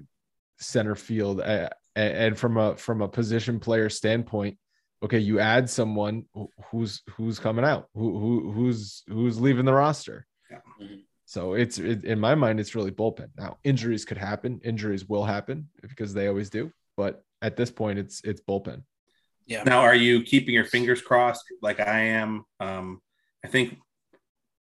center 0.60 0.96
field. 0.96 1.42
I, 1.42 1.70
and 1.96 2.38
from 2.38 2.58
a 2.58 2.76
from 2.76 3.02
a 3.02 3.08
position 3.08 3.60
player 3.60 3.90
standpoint, 3.90 4.58
okay, 5.04 5.20
you 5.20 5.40
add 5.40 5.70
someone 5.70 6.26
who's 6.72 7.02
who's 7.12 7.40
coming 7.40 7.66
out, 7.66 7.88
who, 7.94 8.20
who 8.20 8.52
who's 8.52 9.04
who's 9.08 9.40
leaving 9.40 9.66
the 9.66 9.74
roster. 9.74 10.26
Yeah. 10.50 10.60
So 11.28 11.56
it's 11.56 11.78
it, 11.78 12.06
in 12.06 12.22
my 12.22 12.36
mind, 12.36 12.58
it's 12.58 12.74
really 12.74 12.90
bullpen. 12.90 13.32
Now 13.38 13.58
injuries 13.66 14.06
could 14.06 14.18
happen. 14.18 14.62
Injuries 14.64 15.10
will 15.10 15.26
happen 15.26 15.68
because 15.82 16.14
they 16.14 16.28
always 16.28 16.50
do. 16.50 16.72
But 16.96 17.22
at 17.42 17.58
this 17.58 17.70
point, 17.70 18.00
it's 18.00 18.22
it's 18.24 18.40
bullpen. 18.40 18.84
Yeah. 19.46 19.64
Now, 19.64 19.82
are 19.82 19.96
you 19.96 20.24
keeping 20.24 20.54
your 20.54 20.64
fingers 20.64 21.02
crossed 21.02 21.44
like 21.62 21.82
I 21.82 22.00
am? 22.00 22.46
Um, 22.62 23.02
I 23.44 23.50
think 23.50 23.78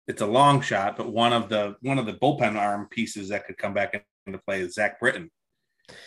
it's 0.08 0.22
a 0.22 0.26
long 0.26 0.62
shot, 0.62 0.96
but 0.96 1.12
one 1.12 1.34
of 1.34 1.50
the 1.50 1.76
one 1.82 2.00
of 2.00 2.06
the 2.06 2.14
bullpen 2.14 2.56
arm 2.56 2.88
pieces 2.90 3.28
that 3.30 3.46
could 3.46 3.58
come 3.58 3.74
back 3.74 4.06
into 4.26 4.40
play 4.40 4.62
is 4.62 4.76
Zach 4.76 5.02
Britton. 5.02 5.30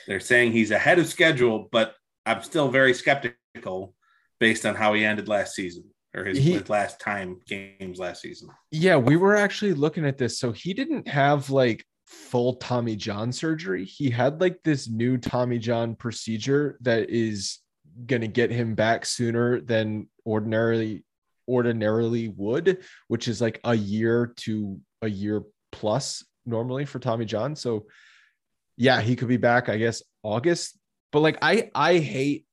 They're 0.06 0.20
saying 0.20 0.52
he's 0.52 0.70
ahead 0.70 0.98
of 0.98 1.06
schedule, 1.06 1.68
but 1.70 1.94
I'm 2.24 2.42
still 2.42 2.70
very 2.70 2.94
skeptical 2.94 3.94
based 4.40 4.64
on 4.64 4.74
how 4.74 4.94
he 4.94 5.04
ended 5.04 5.28
last 5.28 5.54
season 5.54 5.84
or 6.16 6.24
his, 6.24 6.38
he, 6.38 6.52
his 6.52 6.70
last 6.70 6.98
time 6.98 7.40
games 7.46 7.98
last 7.98 8.22
season. 8.22 8.48
Yeah, 8.70 8.96
we 8.96 9.16
were 9.16 9.36
actually 9.36 9.74
looking 9.74 10.06
at 10.06 10.18
this. 10.18 10.38
So 10.38 10.50
he 10.50 10.72
didn't 10.72 11.06
have 11.06 11.50
like 11.50 11.84
full 12.06 12.54
Tommy 12.54 12.96
John 12.96 13.32
surgery. 13.32 13.84
He 13.84 14.10
had 14.10 14.40
like 14.40 14.62
this 14.64 14.88
new 14.88 15.18
Tommy 15.18 15.58
John 15.58 15.94
procedure 15.94 16.78
that 16.80 17.10
is 17.10 17.58
going 18.06 18.22
to 18.22 18.28
get 18.28 18.50
him 18.50 18.74
back 18.74 19.04
sooner 19.04 19.60
than 19.60 20.08
ordinarily 20.26 21.04
ordinarily 21.48 22.28
would, 22.28 22.82
which 23.08 23.28
is 23.28 23.40
like 23.40 23.60
a 23.64 23.74
year 23.74 24.32
to 24.36 24.80
a 25.02 25.08
year 25.08 25.42
plus 25.70 26.24
normally 26.44 26.84
for 26.84 26.98
Tommy 26.98 27.24
John. 27.24 27.54
So 27.54 27.86
yeah, 28.76 29.00
he 29.00 29.16
could 29.16 29.28
be 29.28 29.36
back 29.36 29.68
I 29.68 29.76
guess 29.76 30.02
August. 30.22 30.78
But 31.12 31.20
like 31.20 31.38
I 31.42 31.70
I 31.74 31.98
hate 31.98 32.46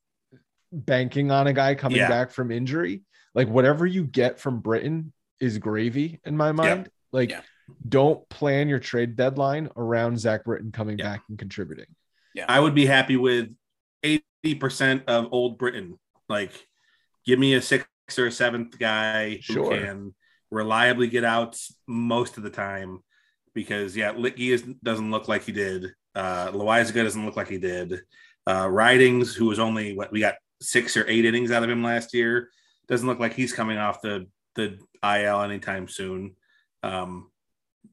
banking 0.71 1.32
on 1.32 1.47
a 1.47 1.54
guy 1.54 1.76
coming 1.76 1.97
yeah. 1.97 2.10
back 2.10 2.32
from 2.32 2.52
injury. 2.52 3.04
Like 3.35 3.47
whatever 3.47 3.85
you 3.85 4.03
get 4.03 4.39
from 4.39 4.59
Britton 4.59 5.13
is 5.39 5.57
gravy 5.57 6.19
in 6.23 6.37
my 6.37 6.51
mind. 6.51 6.89
Like 7.11 7.31
yeah 7.31 7.41
don't 7.87 8.27
plan 8.29 8.67
your 8.67 8.79
trade 8.79 9.15
deadline 9.15 9.69
around 9.75 10.19
Zach 10.19 10.43
Britton 10.45 10.71
coming 10.71 10.97
yeah. 10.97 11.05
back 11.05 11.23
and 11.29 11.37
contributing. 11.37 11.87
Yeah, 12.33 12.45
I 12.47 12.59
would 12.59 12.75
be 12.75 12.85
happy 12.85 13.15
with 13.15 13.49
80% 14.03 15.05
of 15.07 15.29
old 15.31 15.57
Britton. 15.57 15.99
Like, 16.27 16.51
give 17.25 17.39
me 17.39 17.53
a 17.53 17.61
sixth 17.61 17.87
or 18.17 18.27
a 18.27 18.31
seventh 18.31 18.77
guy 18.79 19.39
who 19.47 19.69
can 19.69 20.15
reliably 20.51 21.07
get 21.07 21.23
out 21.23 21.57
most 21.87 22.37
of 22.37 22.43
the 22.43 22.49
time. 22.49 22.99
Because 23.53 23.95
yeah, 23.95 24.13
Luetge 24.13 24.49
is, 24.49 24.63
doesn't 24.83 25.11
look 25.11 25.27
like 25.27 25.43
he 25.43 25.51
did. 25.51 25.93
Uh, 26.15 26.51
Loaisiga 26.51 27.03
doesn't 27.03 27.25
look 27.25 27.35
like 27.35 27.49
he 27.49 27.59
did. 27.59 28.01
Uh, 28.47 28.67
Ridings, 28.69 29.35
who 29.35 29.45
was 29.45 29.59
only 29.59 29.95
what 29.95 30.11
we 30.11 30.19
got 30.19 30.35
six 30.59 30.97
or 30.97 31.07
eight 31.07 31.25
innings 31.25 31.51
out 31.51 31.63
of 31.63 31.69
him 31.69 31.83
last 31.83 32.13
year, 32.15 32.49
doesn't 32.87 33.07
look 33.07 33.19
like 33.19 33.33
he's 33.33 33.53
coming 33.53 33.77
off 33.77 34.01
the 34.01 34.27
the 34.55 34.77
IL 35.03 35.41
anytime 35.41 35.87
soon. 35.87 36.35
Um, 36.81 37.31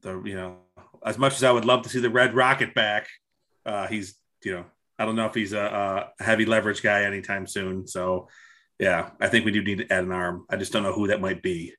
the 0.01 0.21
you 0.23 0.35
know 0.35 0.57
as 1.05 1.17
much 1.17 1.33
as 1.33 1.43
I 1.43 1.51
would 1.51 1.65
love 1.65 1.83
to 1.83 1.89
see 1.89 1.99
the 1.99 2.09
Red 2.09 2.35
Rocket 2.35 2.73
back, 2.73 3.07
uh, 3.65 3.87
he's 3.87 4.15
you 4.43 4.53
know 4.53 4.65
I 4.99 5.05
don't 5.05 5.15
know 5.15 5.25
if 5.25 5.33
he's 5.33 5.53
a, 5.53 6.11
a, 6.19 6.23
heavy 6.23 6.45
leverage 6.45 6.83
guy 6.83 7.03
anytime 7.03 7.47
soon. 7.47 7.87
So 7.87 8.27
yeah, 8.79 9.11
I 9.19 9.27
think 9.29 9.45
we 9.45 9.51
do 9.51 9.63
need 9.63 9.79
to 9.79 9.91
add 9.91 10.03
an 10.03 10.11
arm. 10.11 10.45
I 10.49 10.57
just 10.57 10.71
don't 10.71 10.83
know 10.83 10.93
who 10.93 11.07
that 11.07 11.21
might 11.21 11.41
be. 11.41 11.73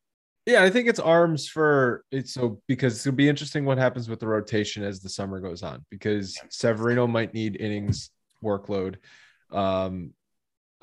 Yeah, 0.46 0.64
I 0.64 0.70
think 0.70 0.88
it's 0.88 0.98
arms 0.98 1.48
for 1.48 2.04
it's 2.10 2.34
so 2.34 2.60
because 2.66 3.06
it'll 3.06 3.16
be 3.16 3.28
interesting 3.28 3.64
what 3.64 3.78
happens 3.78 4.08
with 4.08 4.18
the 4.18 4.26
rotation 4.26 4.82
as 4.82 5.00
the 5.00 5.08
summer 5.08 5.38
goes 5.38 5.62
on 5.62 5.84
because 5.88 6.36
Severino 6.50 7.06
might 7.06 7.32
need 7.32 7.60
innings 7.60 8.10
workload. 8.42 8.96
Um, 9.52 10.14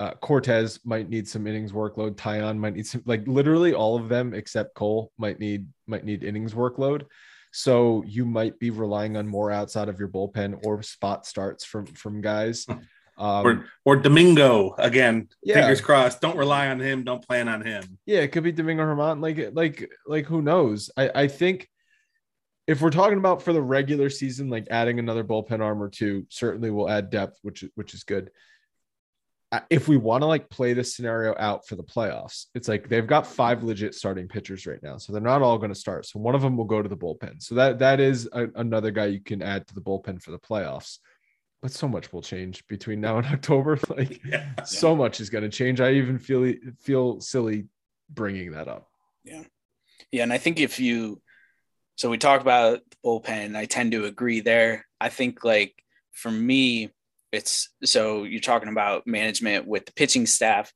uh, 0.00 0.14
Cortes 0.14 0.80
might 0.84 1.10
need 1.10 1.28
some 1.28 1.46
innings 1.46 1.72
workload. 1.72 2.16
Taillon 2.16 2.56
might 2.56 2.74
need 2.74 2.86
some, 2.86 3.02
like 3.04 3.22
literally 3.28 3.74
all 3.74 3.96
of 3.96 4.08
them 4.08 4.32
except 4.32 4.74
Cole 4.74 5.12
might 5.18 5.38
need 5.38 5.68
might 5.86 6.04
need 6.04 6.24
innings 6.24 6.54
workload. 6.54 7.04
So 7.52 8.02
you 8.06 8.24
might 8.24 8.58
be 8.58 8.70
relying 8.70 9.16
on 9.18 9.28
more 9.28 9.50
outside 9.50 9.88
of 9.88 9.98
your 9.98 10.08
bullpen 10.08 10.64
or 10.64 10.82
spot 10.82 11.26
starts 11.26 11.64
from 11.64 11.86
from 11.86 12.22
guys. 12.22 12.66
Um, 13.18 13.46
or 13.46 13.66
or 13.84 13.96
Domingo 13.96 14.74
again. 14.78 15.28
Yeah. 15.42 15.56
Fingers 15.56 15.82
crossed. 15.82 16.22
Don't 16.22 16.38
rely 16.38 16.68
on 16.68 16.80
him. 16.80 17.04
Don't 17.04 17.22
plan 17.22 17.48
on 17.48 17.60
him. 17.60 17.98
Yeah, 18.06 18.20
it 18.20 18.28
could 18.28 18.44
be 18.44 18.52
Domingo 18.52 18.84
Germán. 18.84 19.20
Like 19.20 19.50
like 19.52 19.90
like 20.06 20.24
who 20.24 20.40
knows? 20.40 20.90
I 20.96 21.10
I 21.14 21.28
think 21.28 21.68
if 22.66 22.80
we're 22.80 22.88
talking 22.88 23.18
about 23.18 23.42
for 23.42 23.52
the 23.52 23.60
regular 23.60 24.08
season, 24.08 24.48
like 24.48 24.68
adding 24.70 24.98
another 24.98 25.24
bullpen 25.24 25.60
arm 25.60 25.82
or 25.82 25.90
two, 25.90 26.24
certainly 26.30 26.70
will 26.70 26.88
add 26.88 27.10
depth, 27.10 27.38
which 27.42 27.62
which 27.74 27.92
is 27.92 28.04
good 28.04 28.30
if 29.68 29.88
we 29.88 29.96
want 29.96 30.22
to 30.22 30.26
like 30.26 30.48
play 30.48 30.72
this 30.74 30.94
scenario 30.94 31.34
out 31.38 31.66
for 31.66 31.74
the 31.74 31.82
playoffs, 31.82 32.46
it's 32.54 32.68
like 32.68 32.88
they've 32.88 33.06
got 33.06 33.26
five 33.26 33.64
legit 33.64 33.94
starting 33.94 34.28
pitchers 34.28 34.66
right 34.66 34.82
now, 34.82 34.96
so 34.96 35.12
they're 35.12 35.20
not 35.20 35.42
all 35.42 35.58
going 35.58 35.72
to 35.72 35.78
start. 35.78 36.06
So 36.06 36.20
one 36.20 36.36
of 36.36 36.42
them 36.42 36.56
will 36.56 36.64
go 36.64 36.80
to 36.80 36.88
the 36.88 36.96
bullpen. 36.96 37.42
So 37.42 37.56
that 37.56 37.80
that 37.80 37.98
is 37.98 38.28
a, 38.32 38.46
another 38.54 38.92
guy 38.92 39.06
you 39.06 39.20
can 39.20 39.42
add 39.42 39.66
to 39.66 39.74
the 39.74 39.80
bullpen 39.80 40.22
for 40.22 40.30
the 40.30 40.38
playoffs. 40.38 40.98
But 41.62 41.72
so 41.72 41.88
much 41.88 42.12
will 42.12 42.22
change 42.22 42.66
between 42.68 43.00
now 43.00 43.18
and 43.18 43.26
October. 43.32 43.78
Like 43.88 44.24
yeah, 44.24 44.62
so 44.64 44.94
much 44.94 45.20
is 45.20 45.30
going 45.30 45.44
to 45.44 45.50
change. 45.50 45.80
I 45.80 45.92
even 45.92 46.18
feel 46.18 46.52
feel 46.78 47.20
silly 47.20 47.66
bringing 48.08 48.52
that 48.52 48.68
up. 48.68 48.88
Yeah, 49.24 49.42
yeah, 50.12 50.22
and 50.22 50.32
I 50.32 50.38
think 50.38 50.60
if 50.60 50.78
you, 50.78 51.20
so 51.96 52.08
we 52.08 52.18
talk 52.18 52.40
about 52.40 52.80
the 52.88 52.96
bullpen. 53.04 53.56
I 53.56 53.64
tend 53.64 53.92
to 53.92 54.04
agree 54.04 54.40
there. 54.40 54.86
I 55.00 55.08
think 55.08 55.42
like 55.42 55.74
for 56.12 56.30
me 56.30 56.90
it's 57.32 57.68
so 57.84 58.24
you're 58.24 58.40
talking 58.40 58.68
about 58.68 59.06
management 59.06 59.66
with 59.66 59.86
the 59.86 59.92
pitching 59.92 60.26
staff. 60.26 60.72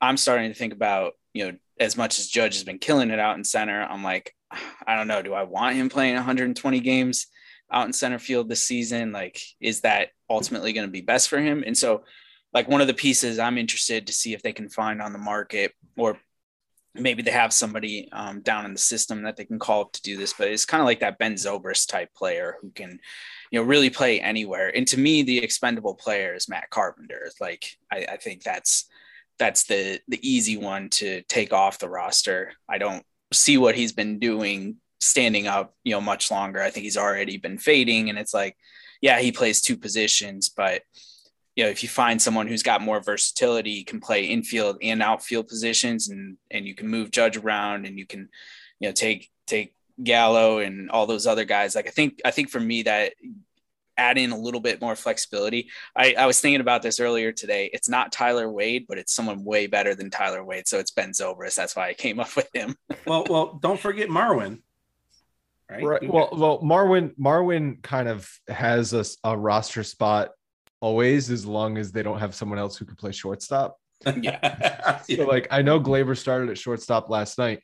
I'm 0.00 0.16
starting 0.16 0.50
to 0.50 0.58
think 0.58 0.72
about, 0.72 1.14
you 1.34 1.46
know, 1.46 1.58
as 1.78 1.96
much 1.96 2.18
as 2.18 2.28
Judge 2.28 2.54
has 2.54 2.64
been 2.64 2.78
killing 2.78 3.10
it 3.10 3.18
out 3.18 3.36
in 3.36 3.44
center, 3.44 3.82
I'm 3.82 4.02
like, 4.02 4.34
I 4.86 4.96
don't 4.96 5.08
know, 5.08 5.22
do 5.22 5.34
I 5.34 5.44
want 5.44 5.76
him 5.76 5.88
playing 5.88 6.14
120 6.14 6.80
games 6.80 7.26
out 7.72 7.86
in 7.86 7.92
center 7.92 8.18
field 8.18 8.48
this 8.48 8.66
season? 8.66 9.12
Like, 9.12 9.40
is 9.60 9.80
that 9.82 10.08
ultimately 10.28 10.72
going 10.72 10.86
to 10.86 10.92
be 10.92 11.00
best 11.00 11.28
for 11.28 11.38
him? 11.38 11.62
And 11.66 11.76
so, 11.76 12.04
like, 12.52 12.68
one 12.68 12.80
of 12.80 12.86
the 12.86 12.94
pieces 12.94 13.38
I'm 13.38 13.58
interested 13.58 14.06
to 14.06 14.12
see 14.12 14.34
if 14.34 14.42
they 14.42 14.52
can 14.52 14.68
find 14.68 15.00
on 15.00 15.12
the 15.12 15.18
market 15.18 15.72
or 15.96 16.18
maybe 16.94 17.22
they 17.22 17.30
have 17.30 17.52
somebody 17.52 18.08
um, 18.12 18.40
down 18.40 18.64
in 18.64 18.72
the 18.72 18.78
system 18.78 19.22
that 19.22 19.36
they 19.36 19.44
can 19.44 19.58
call 19.58 19.82
up 19.82 19.92
to 19.92 20.02
do 20.02 20.16
this, 20.16 20.32
but 20.32 20.48
it's 20.48 20.64
kind 20.64 20.80
of 20.80 20.86
like 20.86 21.00
that 21.00 21.18
Ben 21.18 21.34
Zobrist 21.34 21.88
type 21.88 22.12
player 22.14 22.56
who 22.60 22.70
can, 22.70 22.98
you 23.50 23.60
know, 23.60 23.66
really 23.66 23.90
play 23.90 24.20
anywhere. 24.20 24.74
And 24.74 24.86
to 24.88 24.98
me, 24.98 25.22
the 25.22 25.38
expendable 25.38 25.94
player 25.94 26.34
is 26.34 26.48
Matt 26.48 26.70
Carpenter. 26.70 27.30
Like 27.40 27.76
I, 27.92 28.06
I 28.10 28.16
think 28.16 28.42
that's 28.42 28.86
that's 29.38 29.64
the 29.64 30.00
the 30.08 30.20
easy 30.28 30.56
one 30.56 30.88
to 30.90 31.22
take 31.22 31.52
off 31.52 31.78
the 31.78 31.88
roster. 31.88 32.52
I 32.68 32.78
don't 32.78 33.04
see 33.32 33.56
what 33.56 33.76
he's 33.76 33.92
been 33.92 34.18
doing 34.18 34.76
standing 35.00 35.46
up, 35.46 35.74
you 35.84 35.92
know, 35.92 36.00
much 36.00 36.30
longer. 36.30 36.60
I 36.60 36.70
think 36.70 36.84
he's 36.84 36.96
already 36.96 37.36
been 37.36 37.58
fading, 37.58 38.10
and 38.10 38.18
it's 38.18 38.34
like, 38.34 38.56
yeah, 39.00 39.20
he 39.20 39.32
plays 39.32 39.62
two 39.62 39.76
positions, 39.76 40.48
but 40.48 40.82
you 41.60 41.66
know, 41.66 41.70
if 41.70 41.82
you 41.82 41.90
find 41.90 42.22
someone 42.22 42.46
who's 42.46 42.62
got 42.62 42.80
more 42.80 43.02
versatility, 43.02 43.72
you 43.72 43.84
can 43.84 44.00
play 44.00 44.24
infield 44.24 44.78
and 44.80 45.02
outfield 45.02 45.46
positions, 45.46 46.08
and 46.08 46.38
and 46.50 46.66
you 46.66 46.74
can 46.74 46.88
move 46.88 47.10
Judge 47.10 47.36
around, 47.36 47.84
and 47.84 47.98
you 47.98 48.06
can, 48.06 48.30
you 48.78 48.88
know, 48.88 48.92
take 48.92 49.28
take 49.46 49.74
Gallo 50.02 50.60
and 50.60 50.90
all 50.90 51.04
those 51.04 51.26
other 51.26 51.44
guys. 51.44 51.74
Like 51.74 51.86
I 51.86 51.90
think 51.90 52.22
I 52.24 52.30
think 52.30 52.48
for 52.48 52.60
me 52.60 52.84
that 52.84 53.12
add 53.98 54.16
in 54.16 54.30
a 54.30 54.38
little 54.38 54.60
bit 54.60 54.80
more 54.80 54.96
flexibility. 54.96 55.68
I, 55.94 56.14
I 56.14 56.24
was 56.24 56.40
thinking 56.40 56.62
about 56.62 56.80
this 56.80 56.98
earlier 56.98 57.30
today. 57.30 57.68
It's 57.74 57.90
not 57.90 58.10
Tyler 58.10 58.50
Wade, 58.50 58.86
but 58.88 58.96
it's 58.96 59.12
someone 59.12 59.44
way 59.44 59.66
better 59.66 59.94
than 59.94 60.08
Tyler 60.08 60.42
Wade. 60.42 60.66
So 60.66 60.78
it's 60.78 60.92
Ben 60.92 61.10
Zobrist. 61.10 61.56
That's 61.56 61.76
why 61.76 61.88
I 61.88 61.92
came 61.92 62.20
up 62.20 62.34
with 62.34 62.48
him. 62.54 62.74
well, 63.06 63.26
well, 63.28 63.58
don't 63.60 63.78
forget 63.78 64.08
Marwin. 64.08 64.62
Right. 65.70 65.84
right. 65.84 66.10
Well, 66.10 66.30
well, 66.32 66.62
Marwin, 66.62 67.14
Marwin 67.16 67.82
kind 67.82 68.08
of 68.08 68.26
has 68.48 68.94
a, 68.94 69.04
a 69.22 69.36
roster 69.36 69.84
spot 69.84 70.30
always 70.80 71.30
as 71.30 71.46
long 71.46 71.78
as 71.78 71.92
they 71.92 72.02
don't 72.02 72.18
have 72.18 72.34
someone 72.34 72.58
else 72.58 72.76
who 72.76 72.84
can 72.84 72.96
play 72.96 73.12
shortstop. 73.12 73.76
Yeah. 74.22 75.02
so 75.02 75.24
like 75.24 75.46
I 75.50 75.60
know 75.60 75.78
Gleyber 75.78 76.16
started 76.16 76.48
at 76.48 76.56
shortstop 76.56 77.10
last 77.10 77.36
night, 77.36 77.60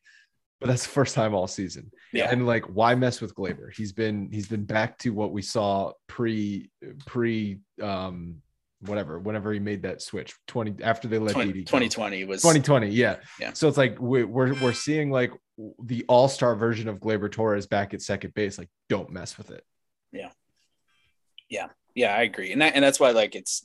but 0.60 0.66
that's 0.66 0.82
the 0.82 0.90
first 0.90 1.14
time 1.14 1.34
all 1.34 1.46
season. 1.46 1.90
Yeah. 2.12 2.30
And 2.30 2.46
like 2.46 2.64
why 2.64 2.94
mess 2.94 3.22
with 3.22 3.34
Gleyber? 3.34 3.72
He's 3.74 3.92
been 3.92 4.28
he's 4.30 4.46
been 4.46 4.64
back 4.64 4.98
to 4.98 5.10
what 5.10 5.32
we 5.32 5.40
saw 5.40 5.92
pre 6.08 6.70
pre 7.06 7.60
um 7.80 8.42
whatever 8.80 9.18
whenever 9.18 9.52
he 9.52 9.58
made 9.58 9.82
that 9.82 10.02
switch 10.02 10.34
20 10.48 10.82
after 10.82 11.08
they 11.08 11.18
let 11.18 11.32
20, 11.32 11.64
2020 11.64 12.24
was 12.24 12.42
2020 12.42 12.88
yeah 12.88 13.16
yeah 13.40 13.50
so 13.54 13.68
it's 13.68 13.78
like 13.78 13.98
we, 13.98 14.22
we're 14.22 14.52
we're 14.60 14.72
seeing 14.72 15.10
like 15.10 15.32
the 15.82 16.04
all-star 16.08 16.54
version 16.54 16.86
of 16.86 17.00
Gleyber 17.00 17.32
Torres 17.32 17.66
back 17.66 17.94
at 17.94 18.02
second 18.02 18.34
base 18.34 18.58
like 18.58 18.68
don't 18.90 19.10
mess 19.10 19.38
with 19.38 19.50
it 19.50 19.64
yeah 20.12 20.28
yeah 21.48 21.68
yeah, 21.96 22.14
I 22.14 22.22
agree, 22.22 22.52
and 22.52 22.62
that, 22.62 22.74
and 22.76 22.84
that's 22.84 23.00
why 23.00 23.10
like 23.10 23.34
it's 23.34 23.64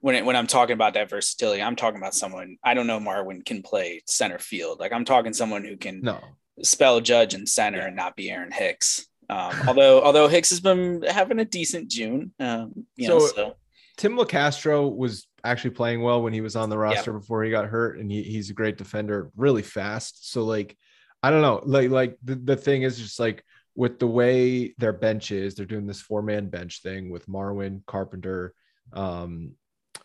when 0.00 0.14
it, 0.16 0.24
when 0.24 0.34
I'm 0.34 0.46
talking 0.46 0.72
about 0.72 0.94
that 0.94 1.10
versatility, 1.10 1.62
I'm 1.62 1.76
talking 1.76 1.98
about 1.98 2.14
someone 2.14 2.56
I 2.64 2.74
don't 2.74 2.88
know 2.88 2.98
Marwin 2.98 3.44
can 3.44 3.62
play 3.62 4.02
center 4.06 4.38
field. 4.38 4.80
Like 4.80 4.92
I'm 4.92 5.04
talking 5.04 5.32
someone 5.32 5.62
who 5.62 5.76
can 5.76 6.00
no 6.00 6.20
spell 6.62 7.00
judge 7.00 7.34
in 7.34 7.46
center 7.46 7.78
yeah. 7.78 7.86
and 7.86 7.96
not 7.96 8.16
be 8.16 8.30
Aaron 8.30 8.50
Hicks. 8.50 9.06
Um, 9.28 9.54
although 9.68 10.02
although 10.02 10.26
Hicks 10.26 10.50
has 10.50 10.60
been 10.60 11.02
having 11.02 11.38
a 11.38 11.44
decent 11.44 11.88
June. 11.88 12.32
Um, 12.40 12.86
so, 12.98 13.18
know, 13.18 13.26
so, 13.26 13.56
Tim 13.96 14.16
Locastro 14.16 14.94
was 14.94 15.26
actually 15.44 15.70
playing 15.70 16.02
well 16.02 16.22
when 16.22 16.32
he 16.32 16.40
was 16.40 16.56
on 16.56 16.70
the 16.70 16.78
roster 16.78 17.12
yeah. 17.12 17.18
before 17.18 17.44
he 17.44 17.50
got 17.50 17.66
hurt, 17.66 17.98
and 17.98 18.10
he, 18.10 18.22
he's 18.22 18.48
a 18.48 18.54
great 18.54 18.78
defender, 18.78 19.30
really 19.36 19.62
fast. 19.62 20.32
So 20.32 20.44
like, 20.44 20.76
I 21.22 21.30
don't 21.30 21.42
know, 21.42 21.60
like 21.64 21.90
like 21.90 22.16
the, 22.22 22.36
the 22.36 22.56
thing 22.56 22.82
is 22.82 22.98
just 22.98 23.20
like 23.20 23.44
with 23.74 23.98
the 23.98 24.06
way 24.06 24.74
their 24.78 24.92
bench 24.92 25.30
is, 25.30 25.54
they're 25.54 25.66
doing 25.66 25.86
this 25.86 26.00
four 26.00 26.22
man 26.22 26.48
bench 26.48 26.82
thing 26.82 27.10
with 27.10 27.26
Marwin, 27.26 27.84
Carpenter, 27.86 28.54
um, 28.92 29.52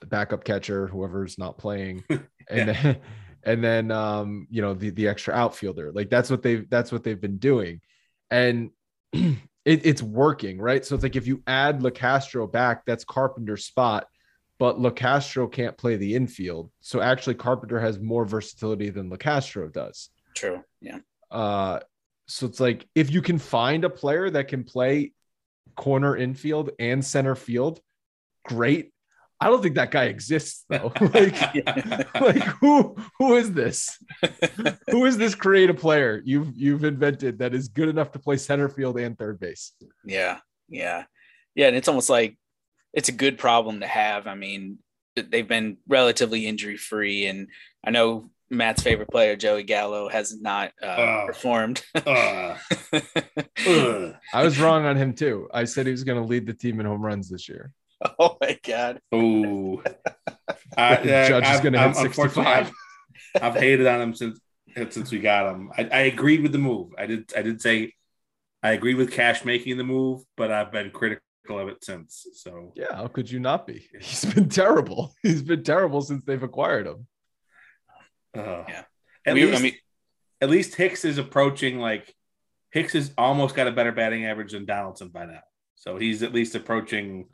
backup 0.06 0.44
catcher, 0.44 0.88
whoever's 0.88 1.38
not 1.38 1.58
playing, 1.58 2.04
and 2.50 2.70
then 2.70 2.98
and 3.44 3.64
then 3.64 3.92
um, 3.92 4.48
you 4.50 4.62
know 4.62 4.74
the 4.74 4.90
the 4.90 5.08
extra 5.08 5.34
outfielder. 5.34 5.92
Like 5.94 6.10
that's 6.10 6.30
what 6.30 6.42
they've 6.42 6.70
that's 6.70 6.92
what 6.92 7.04
they've 7.04 7.20
been 7.20 7.38
doing, 7.38 7.82
and 8.30 8.72
it, 9.14 9.38
it's 9.66 10.02
working, 10.02 10.60
right? 10.60 10.86
So 10.86 10.96
it's 10.96 11.04
like 11.04 11.16
if 11.16 11.28
you 11.28 11.42
add 11.48 11.82
Locastro 11.82 12.52
back, 12.52 12.86
that's 12.86 13.04
Carpenter's 13.04 13.66
spot, 13.66 14.08
but 14.60 14.80
Locastro 14.80 15.52
can't 15.52 15.78
play 15.78 15.96
the 15.96 16.16
infield. 16.16 16.72
So 16.82 17.02
actually, 17.02 17.36
Carpenter 17.36 17.80
has 17.80 18.00
more 18.00 18.26
versatility 18.26 18.90
than 18.90 19.10
Locastro 19.10 19.72
does. 19.72 20.10
True. 20.36 20.64
Yeah. 20.82 21.00
Uh, 21.32 21.80
so 22.28 22.46
it's 22.46 22.60
like 22.60 22.88
if 22.96 23.12
you 23.12 23.22
can 23.22 23.38
find 23.38 23.84
a 23.84 23.90
player 23.90 24.30
that 24.30 24.48
can 24.48 24.64
play 24.64 25.14
corner 25.76 26.16
infield 26.16 26.72
and 26.80 27.04
center 27.04 27.36
field, 27.36 27.80
great. 28.46 28.92
I 29.40 29.50
don't 29.50 29.62
think 29.62 29.76
that 29.76 29.92
guy 29.92 30.06
exists 30.06 30.64
though. 30.70 30.92
like, 31.02 31.56
like 32.22 32.44
who 32.62 32.96
who 33.20 33.36
is 33.36 33.52
this? 33.52 33.98
who 34.90 35.06
is 35.06 35.18
this 35.18 35.36
creative 35.36 35.78
player 35.78 36.22
you've 36.26 36.56
you've 36.56 36.84
invented 36.84 37.40
that 37.40 37.54
is 37.54 37.68
good 37.68 37.90
enough 37.90 38.12
to 38.14 38.20
play 38.20 38.38
center 38.38 38.70
field 38.70 38.98
and 38.98 39.18
third 39.18 39.40
base? 39.40 39.74
Yeah, 40.06 40.40
yeah, 40.70 41.04
yeah. 41.54 41.68
And 41.68 41.76
it's 41.76 41.88
almost 41.88 42.10
like 42.10 42.38
it's 42.94 43.10
a 43.10 43.14
good 43.14 43.38
problem 43.38 43.82
to 43.82 43.88
have. 43.88 44.26
I 44.26 44.36
mean, 44.36 44.80
they've 45.16 45.48
been 45.48 45.78
relatively 45.88 46.48
injury 46.48 46.78
free, 46.78 47.28
and 47.28 47.50
I 47.86 47.92
know 47.92 48.32
Matt's 48.50 48.84
favorite 48.84 49.10
player, 49.10 49.36
Joey 49.36 49.64
Gallo, 49.64 50.08
has 50.10 50.40
not 50.40 50.72
uh, 50.82 50.86
uh, 50.86 51.26
performed. 51.26 51.84
uh, 51.96 52.56
I 53.58 54.44
was 54.44 54.60
wrong 54.60 54.86
on 54.86 54.96
him 54.96 55.14
too. 55.14 55.48
I 55.54 55.66
said 55.66 55.86
he 55.86 55.92
was 55.92 56.04
going 56.04 56.22
to 56.22 56.28
lead 56.28 56.46
the 56.46 56.54
team 56.54 56.80
in 56.80 56.86
home 56.86 57.02
runs 57.02 57.30
this 57.30 57.50
year. 57.50 57.72
Oh 58.20 58.38
my 58.42 58.60
god! 58.64 59.00
Oh, 59.12 59.82
uh, 60.78 60.96
Judge 61.04 61.48
is 61.48 61.62
going 61.62 61.74
to 61.74 61.82
hit 61.82 61.96
sixty-five. 61.96 62.72
I've, 63.36 63.44
I've, 63.44 63.56
hated 63.56 63.88
on 63.88 64.02
him 64.02 64.14
since 64.14 64.40
since 64.90 65.12
we 65.12 65.20
got 65.20 65.54
him. 65.54 65.72
I, 65.76 65.84
I 65.92 66.00
agreed 66.02 66.42
with 66.42 66.52
the 66.52 66.58
move. 66.58 66.90
I 66.98 67.06
did. 67.08 67.32
I 67.36 67.42
did 67.42 67.62
say 67.62 67.94
I 68.66 68.72
agreed 68.72 68.96
with 68.96 69.12
Cash 69.12 69.46
making 69.46 69.78
the 69.78 69.84
move, 69.84 70.24
but 70.36 70.52
I've 70.52 70.72
been 70.72 70.90
critical 70.90 71.22
of 71.50 71.68
it 71.68 71.84
since. 71.84 72.26
So 72.34 72.74
yeah, 72.76 72.96
how 72.96 73.08
could 73.08 73.30
you 73.30 73.40
not 73.40 73.68
be? 73.68 73.88
He's 74.02 74.26
been 74.26 74.50
terrible. 74.50 75.14
He's 75.22 75.44
been 75.44 75.64
terrible 75.64 76.02
since 76.02 76.24
they've 76.26 76.42
acquired 76.42 76.88
him. 76.88 77.08
Uh, 78.36 78.64
yeah. 78.68 78.84
At 79.26 79.34
we, 79.34 79.46
least, 79.46 79.60
I 79.60 79.62
mean, 79.64 79.76
at 80.42 80.50
least 80.50 80.76
Hicks 80.76 81.06
is 81.06 81.18
approaching 81.18 81.80
like 81.80 82.14
Hicks 82.72 82.94
has 82.94 83.12
almost 83.18 83.56
got 83.56 83.68
a 83.68 83.72
better 83.72 83.92
batting 83.92 84.26
average 84.26 84.52
than 84.52 84.66
Donaldson 84.66 85.10
by 85.10 85.26
now. 85.26 85.42
So 85.76 85.98
he's 85.98 86.24
at 86.24 86.34
least 86.34 86.56
approaching 86.56 87.28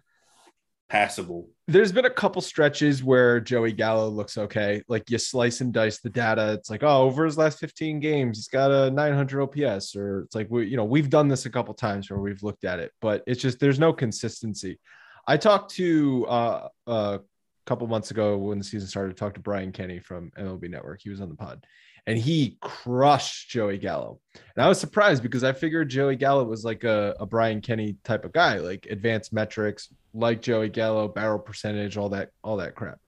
passable. 0.91 1.49
There's 1.67 1.91
been 1.91 2.05
a 2.05 2.09
couple 2.09 2.41
stretches 2.41 3.01
where 3.01 3.39
Joey 3.39 3.71
Gallo 3.71 4.09
looks 4.09 4.37
okay. 4.37 4.83
Like 4.89 5.09
you 5.09 5.17
slice 5.17 5.61
and 5.61 5.73
dice 5.73 5.99
the 5.99 6.09
data. 6.09 6.53
It's 6.53 6.69
like, 6.69 6.83
oh, 6.83 7.03
over 7.03 7.23
his 7.23 7.37
last 7.37 7.59
15 7.59 8.01
games, 8.01 8.37
he's 8.37 8.49
got 8.49 8.71
a 8.71 8.91
900 8.91 9.41
OPS, 9.41 9.95
or 9.95 10.23
it's 10.23 10.35
like 10.35 10.47
we, 10.49 10.67
you 10.67 10.75
know, 10.75 10.83
we've 10.83 11.09
done 11.09 11.29
this 11.29 11.45
a 11.45 11.49
couple 11.49 11.73
times 11.73 12.09
where 12.09 12.19
we've 12.19 12.43
looked 12.43 12.65
at 12.65 12.79
it, 12.79 12.91
but 12.99 13.23
it's 13.25 13.41
just 13.41 13.59
there's 13.59 13.79
no 13.79 13.93
consistency. 13.93 14.79
I 15.25 15.37
talked 15.37 15.71
to 15.75 16.25
uh, 16.27 16.67
uh, 16.85 17.17
couple 17.65 17.87
months 17.87 18.11
ago 18.11 18.37
when 18.37 18.57
the 18.57 18.63
season 18.63 18.87
started, 18.87 19.17
talked 19.17 19.35
to 19.35 19.41
Brian 19.41 19.71
Kenny 19.71 19.99
from 19.99 20.31
MLB 20.37 20.69
Network. 20.69 21.01
He 21.01 21.09
was 21.09 21.21
on 21.21 21.29
the 21.29 21.35
pod 21.35 21.65
and 22.07 22.17
he 22.17 22.57
crushed 22.61 23.49
Joey 23.49 23.77
Gallo. 23.77 24.19
And 24.55 24.63
I 24.63 24.67
was 24.67 24.79
surprised 24.79 25.21
because 25.21 25.43
I 25.43 25.53
figured 25.53 25.89
Joey 25.89 26.15
Gallo 26.15 26.43
was 26.43 26.63
like 26.63 26.83
a, 26.83 27.15
a 27.19 27.25
Brian 27.25 27.61
Kenny 27.61 27.97
type 28.03 28.25
of 28.25 28.33
guy, 28.33 28.57
like 28.57 28.87
advanced 28.89 29.33
metrics, 29.33 29.89
like 30.13 30.41
Joey 30.41 30.69
Gallo, 30.69 31.07
barrel 31.07 31.39
percentage, 31.39 31.97
all 31.97 32.09
that, 32.09 32.29
all 32.43 32.57
that 32.57 32.75
crap. 32.75 32.99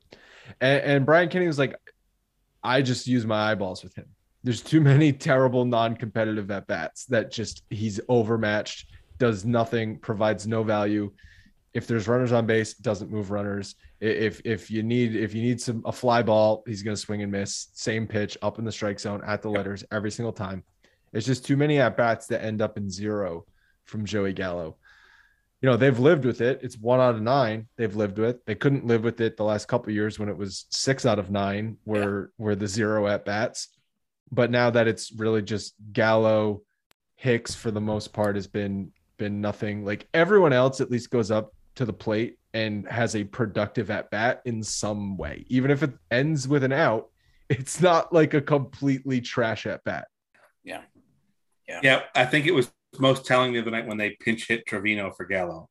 And, 0.61 0.81
and 0.83 1.05
Brian 1.05 1.29
Kenny 1.29 1.47
was 1.47 1.57
like, 1.57 1.75
I 2.63 2.81
just 2.81 3.07
use 3.07 3.25
my 3.25 3.51
eyeballs 3.51 3.83
with 3.83 3.95
him. 3.95 4.05
There's 4.43 4.61
too 4.61 4.81
many 4.81 5.11
terrible 5.11 5.65
non-competitive 5.65 6.51
at 6.51 6.67
bats 6.67 7.05
that 7.05 7.31
just 7.31 7.63
he's 7.69 7.99
overmatched, 8.09 8.91
does 9.17 9.43
nothing, 9.43 9.97
provides 9.97 10.45
no 10.45 10.63
value 10.63 11.11
if 11.73 11.87
there's 11.87 12.07
runners 12.07 12.31
on 12.31 12.45
base, 12.45 12.75
doesn't 12.75 13.11
move 13.11 13.31
runners. 13.31 13.75
If 13.99 14.41
if 14.45 14.69
you 14.69 14.83
need 14.83 15.15
if 15.15 15.33
you 15.33 15.41
need 15.41 15.59
some 15.59 15.81
a 15.85 15.91
fly 15.91 16.21
ball, 16.21 16.63
he's 16.67 16.83
gonna 16.83 16.95
swing 16.95 17.23
and 17.23 17.31
miss. 17.31 17.69
Same 17.73 18.07
pitch 18.07 18.37
up 18.41 18.59
in 18.59 18.65
the 18.65 18.71
strike 18.71 18.99
zone 18.99 19.21
at 19.25 19.41
the 19.41 19.49
letters 19.49 19.83
every 19.91 20.11
single 20.11 20.33
time. 20.33 20.63
It's 21.13 21.25
just 21.25 21.45
too 21.45 21.57
many 21.57 21.79
at 21.79 21.97
bats 21.97 22.27
that 22.27 22.43
end 22.43 22.61
up 22.61 22.77
in 22.77 22.89
zero 22.89 23.45
from 23.85 24.05
Joey 24.05 24.33
Gallo. 24.33 24.77
You 25.61 25.69
know 25.69 25.77
they've 25.77 25.97
lived 25.97 26.25
with 26.25 26.41
it. 26.41 26.59
It's 26.61 26.77
one 26.77 26.99
out 26.99 27.15
of 27.15 27.21
nine 27.21 27.67
they've 27.75 27.95
lived 27.95 28.19
with. 28.19 28.43
They 28.45 28.55
couldn't 28.55 28.85
live 28.85 29.03
with 29.03 29.19
it 29.21 29.37
the 29.37 29.43
last 29.43 29.67
couple 29.67 29.93
years 29.93 30.19
when 30.19 30.29
it 30.29 30.37
was 30.37 30.65
six 30.69 31.05
out 31.05 31.19
of 31.19 31.31
nine 31.31 31.77
were 31.85 32.31
yeah. 32.37 32.45
were 32.45 32.55
the 32.55 32.67
zero 32.67 33.07
at 33.07 33.25
bats. 33.25 33.69
But 34.31 34.51
now 34.51 34.69
that 34.69 34.87
it's 34.87 35.11
really 35.11 35.41
just 35.41 35.73
Gallo, 35.91 36.61
Hicks 37.15 37.55
for 37.55 37.71
the 37.71 37.81
most 37.81 38.13
part 38.13 38.35
has 38.35 38.47
been 38.47 38.91
been 39.17 39.41
nothing. 39.41 39.85
Like 39.85 40.07
everyone 40.13 40.53
else 40.53 40.81
at 40.81 40.91
least 40.91 41.09
goes 41.09 41.31
up 41.31 41.53
to 41.75 41.85
the 41.85 41.93
plate 41.93 42.37
and 42.53 42.87
has 42.87 43.15
a 43.15 43.23
productive 43.23 43.89
at 43.89 44.11
bat 44.11 44.41
in 44.45 44.63
some 44.63 45.17
way. 45.17 45.45
Even 45.49 45.71
if 45.71 45.83
it 45.83 45.91
ends 46.11 46.47
with 46.47 46.63
an 46.63 46.71
out, 46.71 47.09
it's 47.49 47.81
not 47.81 48.13
like 48.13 48.33
a 48.33 48.41
completely 48.41 49.21
trash 49.21 49.65
at 49.65 49.83
bat. 49.83 50.07
Yeah. 50.63 50.81
Yeah. 51.67 51.79
Yeah. 51.83 52.01
I 52.15 52.25
think 52.25 52.45
it 52.45 52.53
was 52.53 52.71
most 52.99 53.25
telling 53.25 53.53
the 53.53 53.59
other 53.59 53.71
night 53.71 53.87
when 53.87 53.97
they 53.97 54.11
pinch 54.11 54.47
hit 54.47 54.65
Trevino 54.65 55.11
for 55.11 55.25
Gallo. 55.25 55.69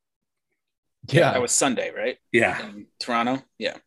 Yeah. 1.09 1.31
That 1.31 1.41
was 1.41 1.51
Sunday, 1.51 1.91
right? 1.95 2.17
Yeah. 2.31 2.61
In 2.61 2.87
Toronto. 2.99 3.41
Yeah. 3.57 3.77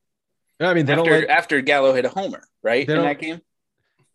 I 0.61 0.75
mean, 0.75 0.87
they 0.87 0.95
after, 0.95 1.11
don't 1.11 1.21
let, 1.21 1.31
after 1.31 1.61
Gallo 1.61 1.93
hit 1.93 2.07
a 2.07 2.09
homer, 2.09 2.43
right? 2.63 2.89
In 2.89 3.03
that 3.03 3.21
game. 3.21 3.41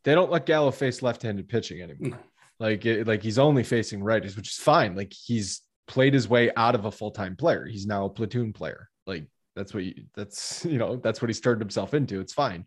they 0.04 0.16
don't 0.16 0.32
let 0.32 0.48
Gallo 0.48 0.72
face 0.72 1.02
left-handed 1.04 1.48
pitching 1.48 1.82
anymore. 1.82 2.20
Like 2.60 2.86
it, 2.86 3.08
like 3.08 3.24
he's 3.24 3.40
only 3.40 3.64
facing 3.64 4.02
righties, 4.02 4.36
which 4.36 4.50
is 4.50 4.58
fine. 4.58 4.96
Like 4.96 5.14
he's 5.14 5.62
played 5.92 6.14
his 6.14 6.30
way 6.30 6.50
out 6.56 6.74
of 6.74 6.86
a 6.86 6.92
full-time 6.92 7.36
player. 7.36 7.66
He's 7.66 7.86
now 7.86 8.06
a 8.06 8.10
platoon 8.10 8.54
player. 8.54 8.90
Like 9.06 9.28
that's 9.56 9.74
what 9.74 9.84
you 9.84 10.06
that's 10.16 10.66
you 10.70 10.78
know, 10.78 10.96
that's 10.96 11.22
what 11.22 11.30
he's 11.30 11.42
turned 11.42 11.62
himself 11.62 11.94
into. 11.94 12.22
It's 12.22 12.34
fine. 12.34 12.66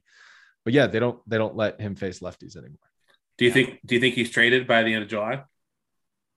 But 0.65 0.75
yeah, 0.75 0.87
they 0.87 1.01
don't 1.01 1.19
they 1.29 1.39
don't 1.39 1.57
let 1.57 1.81
him 1.81 1.97
face 1.97 2.21
lefties 2.21 2.57
anymore. 2.57 2.79
Do 3.39 3.47
you 3.47 3.51
think 3.51 3.81
do 3.85 3.95
you 3.95 4.01
think 4.01 4.15
he's 4.15 4.31
traded 4.31 4.67
by 4.67 4.83
the 4.83 4.93
end 4.93 5.03
of 5.03 5.09
July? 5.09 5.43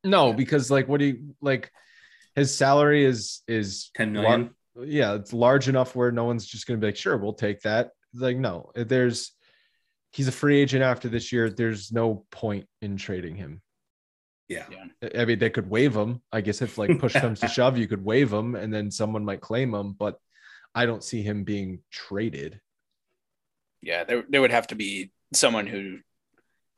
No, 0.04 0.34
because 0.34 0.72
like 0.72 0.88
what 0.88 1.00
do 1.00 1.06
you 1.06 1.36
like 1.42 1.72
his 2.36 2.56
salary 2.56 3.04
is 3.04 3.42
is 3.48 3.92
10 3.96 4.14
million. 4.14 4.54
lar- 4.76 4.86
yeah, 4.86 5.16
it's 5.16 5.34
large 5.34 5.68
enough 5.68 5.96
where 5.96 6.12
no 6.12 6.24
one's 6.24 6.46
just 6.46 6.68
gonna 6.68 6.80
be 6.80 6.88
like, 6.88 6.96
sure, 6.96 7.18
we'll 7.18 7.34
take 7.34 7.62
that. 7.62 7.90
Like, 8.14 8.38
no, 8.38 8.72
there's 8.76 9.34
he's 10.14 10.28
a 10.28 10.32
free 10.32 10.60
agent 10.60 10.84
after 10.84 11.10
this 11.10 11.34
year. 11.34 11.50
There's 11.50 11.92
no 11.92 12.26
point 12.32 12.68
in 12.82 12.96
trading 12.96 13.36
him. 13.36 13.62
Yeah. 14.48 14.66
I 15.16 15.26
mean, 15.26 15.40
they 15.40 15.50
could 15.50 15.70
waive 15.70 15.96
him. 15.96 16.22
I 16.32 16.42
guess 16.42 16.62
if 16.62 16.78
like 16.78 17.00
push 17.00 17.14
comes 17.14 17.40
to 17.42 17.48
shove, 17.48 17.78
you 17.78 17.88
could 17.88 18.04
waive 18.04 18.32
him 18.32 18.56
and 18.56 18.74
then 18.74 18.92
someone 18.92 19.26
might 19.26 19.42
claim 19.42 19.74
him, 19.74 19.94
but 19.94 20.20
I 20.74 20.86
don't 20.86 21.04
see 21.04 21.22
him 21.22 21.44
being 21.44 21.80
traded. 21.92 22.62
Yeah, 23.82 24.04
there 24.04 24.24
there 24.30 24.42
would 24.42 24.52
have 24.52 24.68
to 24.68 24.76
be 24.76 25.12
someone 25.34 25.68
who, 25.68 25.80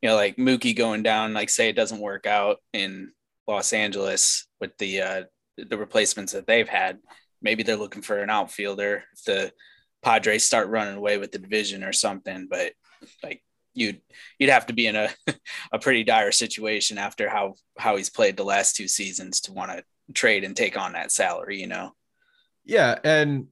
you 0.02 0.10
know, 0.10 0.16
like 0.16 0.38
Mookie 0.38 0.76
going 0.76 1.04
down. 1.04 1.34
Like, 1.34 1.50
say 1.50 1.70
it 1.70 1.76
doesn't 1.76 2.00
work 2.00 2.26
out 2.26 2.58
in 2.74 3.12
Los 3.48 3.74
Angeles 3.74 4.48
with 4.60 4.78
the 4.78 5.02
uh, 5.02 5.24
the 5.58 5.78
replacements 5.78 6.34
that 6.34 6.48
they've 6.48 6.68
had. 6.68 7.00
Maybe 7.42 7.64
they're 7.64 7.78
looking 7.78 8.02
for 8.02 8.20
an 8.20 8.30
outfielder. 8.30 9.04
If 9.14 9.24
the 9.24 9.54
Padres 10.02 10.46
start 10.46 10.70
running 10.70 10.96
away 10.96 11.18
with 11.18 11.32
the 11.32 11.40
division 11.40 11.84
or 11.84 11.94
something, 11.94 12.48
but 12.50 12.74
like 13.24 13.44
you'd 13.80 14.02
you'd 14.38 14.50
have 14.50 14.66
to 14.68 14.74
be 14.74 14.88
in 14.88 14.96
a 14.96 15.10
a 15.72 15.80
pretty 15.80 16.04
dire 16.04 16.32
situation 16.32 16.98
after 16.98 17.30
how 17.30 17.56
how 17.78 17.96
he's 17.96 18.10
played 18.10 18.38
the 18.38 18.44
last 18.44 18.76
two 18.76 18.88
seasons 18.88 19.42
to 19.42 19.54
want 19.54 19.72
to 19.72 19.84
trade 20.14 20.44
and 20.44 20.56
take 20.56 20.78
on 20.78 20.94
that 20.94 21.12
salary. 21.12 21.60
You 21.60 21.68
know. 21.68 21.94
Yeah, 22.66 23.00
and 23.04 23.48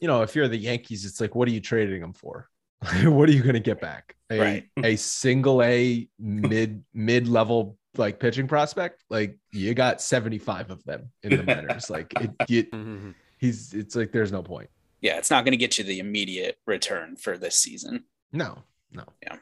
you 0.00 0.06
know, 0.06 0.22
if 0.22 0.36
you're 0.36 0.48
the 0.48 0.56
Yankees, 0.56 1.04
it's 1.04 1.20
like, 1.20 1.34
what 1.34 1.48
are 1.48 1.52
you 1.52 1.60
trading 1.60 2.02
him 2.02 2.12
for? 2.12 2.48
what 3.04 3.28
are 3.28 3.32
you 3.32 3.42
going 3.42 3.54
to 3.54 3.60
get 3.60 3.80
back? 3.80 4.14
A, 4.30 4.38
Right. 4.38 4.64
a 4.84 4.94
single 4.96 5.62
A 5.62 6.08
mid 6.20 6.84
mid 6.94 7.26
level 7.26 7.76
like 7.96 8.20
pitching 8.20 8.46
prospect? 8.46 9.02
Like 9.10 9.36
you 9.50 9.74
got 9.74 10.00
75 10.00 10.70
of 10.70 10.84
them 10.84 11.10
in 11.24 11.36
the 11.36 11.42
minors. 11.42 11.90
like 11.90 12.12
it, 12.20 12.30
you, 12.48 12.64
Mhm. 12.64 13.14
he's 13.38 13.74
it's 13.74 13.96
like 13.96 14.12
there's 14.12 14.30
no 14.30 14.42
point. 14.42 14.70
Yeah, 15.00 15.18
it's 15.18 15.30
not 15.30 15.44
going 15.44 15.52
to 15.52 15.56
get 15.58 15.78
you 15.78 15.84
the 15.84 15.98
immediate 16.00 16.58
return 16.66 17.16
for 17.16 17.38
this 17.38 17.56
season. 17.56 18.04
No, 18.32 18.62
no. 18.92 19.04
Yeah. 19.22 19.36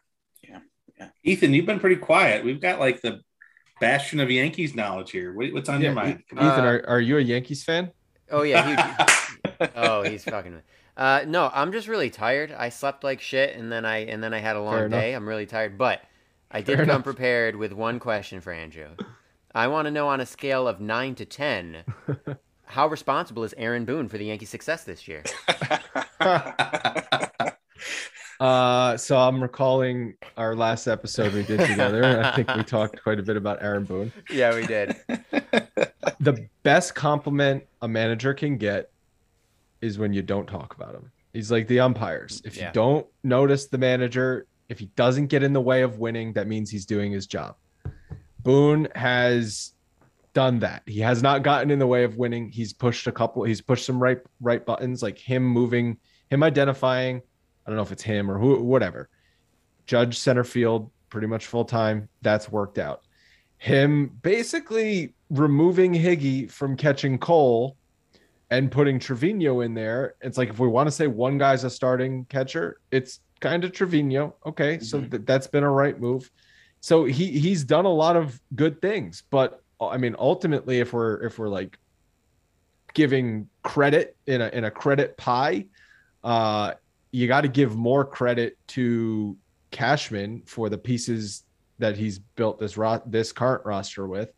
Yeah. 0.49 0.59
Yeah. 0.99 1.09
Ethan, 1.25 1.55
you've 1.55 1.67
been 1.67 1.81
pretty 1.81 1.97
quiet. 1.97 2.45
We've 2.45 2.61
got 2.61 2.79
like 2.81 3.01
the 3.03 3.21
bastion 3.81 4.21
of 4.21 4.31
Yankees 4.31 4.75
knowledge 4.75 5.11
here. 5.11 5.33
What, 5.35 5.53
what's 5.53 5.69
on 5.69 5.81
your 5.81 5.93
mind? 5.93 6.23
Ethan, 6.33 6.39
Uh, 6.47 6.63
are, 6.63 6.85
are 6.89 7.01
you 7.01 7.19
a 7.19 7.21
Yankees 7.21 7.63
fan? 7.65 7.91
Oh 8.31 8.43
yeah, 8.43 9.07
huge. 9.59 9.71
oh, 9.77 10.03
he's 10.03 10.25
fucking. 10.25 10.63
Uh, 10.97 11.25
no, 11.27 11.51
I'm 11.53 11.73
just 11.73 11.89
really 11.89 12.09
tired. 12.11 12.53
I 12.57 12.71
slept 12.71 13.05
like 13.05 13.21
shit, 13.21 13.55
and 13.57 13.71
then 13.71 13.85
I 13.85 13.99
and 13.99 14.23
then 14.23 14.33
I 14.35 14.39
had 14.39 14.57
a 14.57 14.63
long 14.63 14.75
Fair 14.75 14.87
enough. 14.87 15.01
day. 15.01 15.13
I'm 15.15 15.29
really 15.29 15.47
tired, 15.47 15.77
but 15.79 16.01
I 16.51 16.61
did 16.61 16.77
Fair 16.77 16.87
come 16.87 16.95
enough. 16.97 17.05
prepared 17.05 17.55
with 17.57 17.73
one 17.73 17.99
question 17.99 18.41
for 18.41 18.53
Andrew. 18.53 18.89
I 19.55 19.69
want 19.69 19.87
to 19.87 19.91
know 19.91 20.09
on 20.09 20.21
a 20.21 20.27
scale 20.27 20.67
of 20.67 20.81
nine 20.81 21.15
to 21.17 21.25
ten, 21.25 21.85
how 22.65 22.89
responsible 22.89 23.45
is 23.45 23.55
Aaron 23.59 23.85
Boone 23.85 24.09
for 24.09 24.17
the 24.19 24.25
Yankee 24.27 24.47
success 24.47 24.85
this 24.85 25.07
year? 25.07 25.23
Uh, 28.41 28.97
so 28.97 29.17
I'm 29.19 29.43
recalling 29.43 30.15
our 30.37 30.55
last 30.55 30.87
episode 30.87 31.33
we 31.33 31.43
did 31.43 31.61
together. 31.61 32.23
I 32.23 32.37
think 32.37 32.55
we 32.55 32.63
talked 32.65 33.03
quite 33.03 33.19
a 33.19 33.23
bit 33.23 33.37
about 33.37 33.63
Aaron 33.63 33.85
Boone. 33.85 34.13
Yeah, 34.31 34.55
we 34.55 34.67
did. 34.67 34.95
the 36.21 36.47
best 36.63 36.95
compliment 36.95 37.65
a 37.83 37.89
manager 37.89 38.35
can 38.35 38.57
get 38.59 38.91
is 39.81 39.99
when 39.99 40.13
you 40.13 40.23
don't 40.23 40.47
talk 40.47 40.75
about 40.75 40.95
him. 40.95 41.11
He's 41.33 41.51
like 41.51 41.67
the 41.69 41.81
umpires. 41.81 42.43
If 42.45 42.57
Yeah. 42.57 42.69
you 42.69 42.73
don't 42.73 43.07
notice 43.25 43.67
the 43.67 43.79
manager, 43.79 44.47
if 44.69 44.79
he 44.79 44.87
doesn't 44.97 45.27
get 45.27 45.43
in 45.43 45.53
the 45.53 45.61
way 45.61 45.83
of 45.83 45.99
winning, 45.99 46.33
that 46.35 46.47
means 46.47 46.71
he's 46.71 46.87
doing 46.87 47.13
his 47.13 47.27
job. 47.27 47.57
Boone 48.43 48.89
has 48.95 49.73
done 50.35 50.59
that. 50.61 50.83
He 50.87 51.01
has 51.01 51.23
not 51.23 51.43
gotten 51.43 51.71
in 51.71 51.79
the 51.79 51.87
way 51.87 52.05
of 52.05 52.17
winning. 52.17 52.51
He's 52.51 52.73
pushed 52.73 53.07
a 53.07 53.13
couple, 53.13 53.43
he's 53.45 53.61
pushed 53.61 53.85
some 53.87 53.99
right 54.03 54.19
right 54.41 54.65
buttons, 54.65 55.03
like 55.03 55.19
him 55.19 55.43
moving, 55.45 55.97
him 56.31 56.43
identifying. 56.43 57.23
I 57.67 57.71
don't 57.71 57.77
know 57.77 57.83
if 57.83 57.93
it's 57.93 58.03
him 58.03 58.31
or 58.31 58.39
who, 58.39 58.63
whatever. 58.63 59.09
Judge 59.87 60.19
center 60.19 60.45
field, 60.45 60.91
pretty 61.11 61.27
much 61.27 61.47
full 61.47 61.65
time. 61.65 62.09
That's 62.23 62.51
worked 62.51 62.79
out 62.79 63.03
him 63.59 64.09
basically 64.21 65.15
removing 65.31 65.93
Higgy 65.95 66.51
from 66.51 66.77
catching 66.77 67.19
Cole 67.19 67.75
and 68.51 68.71
putting 68.71 68.99
Trevino 68.99 69.61
in 69.63 69.73
there. 69.73 70.15
It's 70.21 70.37
like 70.37 70.51
if 70.51 70.59
we 70.59 70.69
want 70.69 70.89
to 70.89 70.91
say 70.91 71.07
one 71.07 71.39
guy's 71.39 71.65
a 71.65 71.71
starting 71.71 72.27
catcher, 72.27 72.81
it's 72.91 73.21
kind 73.41 73.65
of 73.65 73.73
Trevino. 73.73 74.37
Okay, 74.45 74.79
so 74.79 75.01
Mhm. 75.01 75.11
th- 75.11 75.23
that's 75.25 75.47
been 75.47 75.65
a 75.65 75.71
right 75.71 75.99
move. 75.99 76.31
So 76.81 77.07
he 77.07 77.39
he's 77.39 77.65
done 77.65 77.87
a 77.87 77.93
lot 77.93 78.15
of 78.15 78.39
good 78.55 78.81
things, 78.83 79.23
but 79.31 79.63
uh, 79.81 79.89
I 79.89 79.97
mean, 79.97 80.15
ultimately, 80.19 80.81
if 80.81 80.93
we're 80.93 81.23
if 81.25 81.39
we're 81.39 81.49
like 81.49 81.79
giving 82.93 83.49
credit 83.63 84.17
in 84.27 84.43
a 84.43 84.49
in 84.49 84.65
a 84.65 84.71
credit 84.71 85.17
pie, 85.17 85.67
uh, 86.23 86.75
you 87.13 87.27
got 87.27 87.43
to 87.43 87.49
give 87.49 87.77
more 87.77 88.05
credit 88.05 88.59
to 88.69 89.37
Cashman 89.71 90.43
for 90.47 90.69
the 90.69 90.79
pieces 90.79 91.45
that 91.79 91.97
he's 91.97 92.19
built 92.19 92.59
this 92.59 92.77
ro- 92.77 93.03
this 93.07 93.33
current 93.33 93.65
roster 93.65 94.07
with, 94.07 94.33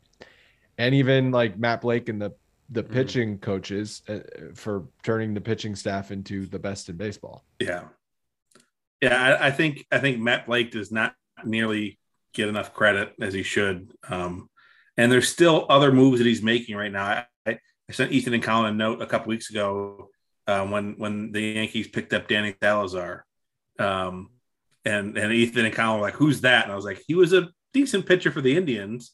and 0.77 0.95
even 0.95 1.31
like 1.31 1.59
Matt 1.59 1.81
Blake 1.81 2.09
and 2.09 2.21
the 2.21 2.33
the 2.71 2.85
Mhm. 2.85 2.93
pitching 2.93 3.39
coaches 3.39 4.03
uh, 4.09 4.19
for 4.55 4.89
turning 5.03 5.33
the 5.33 5.41
pitching 5.41 5.75
staff 5.75 6.11
into 6.11 6.45
the 6.47 6.59
best 6.59 6.89
in 6.91 6.97
baseball. 6.97 7.43
Yeah, 7.61 7.85
yeah. 9.01 9.39
I, 9.41 9.47
I 9.47 9.51
think 9.51 9.87
I 9.91 9.99
think 9.99 10.19
Matt 10.19 10.47
Blake 10.47 10.71
does 10.71 10.93
not 10.93 11.15
nearly 11.45 11.99
get 12.35 12.49
enough 12.49 12.75
credit 12.75 13.15
as 13.21 13.33
he 13.33 13.43
should. 13.43 13.93
Um, 14.09 14.51
and 14.97 15.11
there's 15.11 15.29
still 15.29 15.65
other 15.71 15.93
moves 15.93 16.19
that 16.19 16.27
he's 16.27 16.43
making 16.43 16.77
right 16.77 16.93
now. 16.93 17.05
I 17.07 17.27
I 17.47 17.93
sent 17.93 18.13
Ethan 18.13 18.35
and 18.35 18.43
Colin 18.43 18.75
a 18.75 18.77
note 18.77 19.01
a 19.01 19.07
couple 19.07 19.29
weeks 19.31 19.49
ago 19.49 20.11
uh, 20.49 20.67
when 20.67 20.95
when 20.97 21.31
the 21.31 21.41
Yankees 21.41 21.89
picked 21.89 22.13
up 22.15 22.27
Danny 22.27 22.55
Salazar, 22.61 23.25
um, 23.79 24.31
and 24.85 25.17
and 25.17 25.33
Ethan 25.33 25.67
and 25.67 25.75
Colin 25.75 26.01
were 26.01 26.07
like, 26.07 26.15
"Who's 26.15 26.41
that?" 26.41 26.65
And 26.65 26.73
I 26.73 26.77
was 26.77 26.87
like, 26.87 27.03
"He 27.07 27.15
was 27.15 27.33
a 27.35 27.51
decent 27.75 28.07
pitcher 28.07 28.33
for 28.33 28.41
the 28.41 28.57
Indians, 28.57 29.13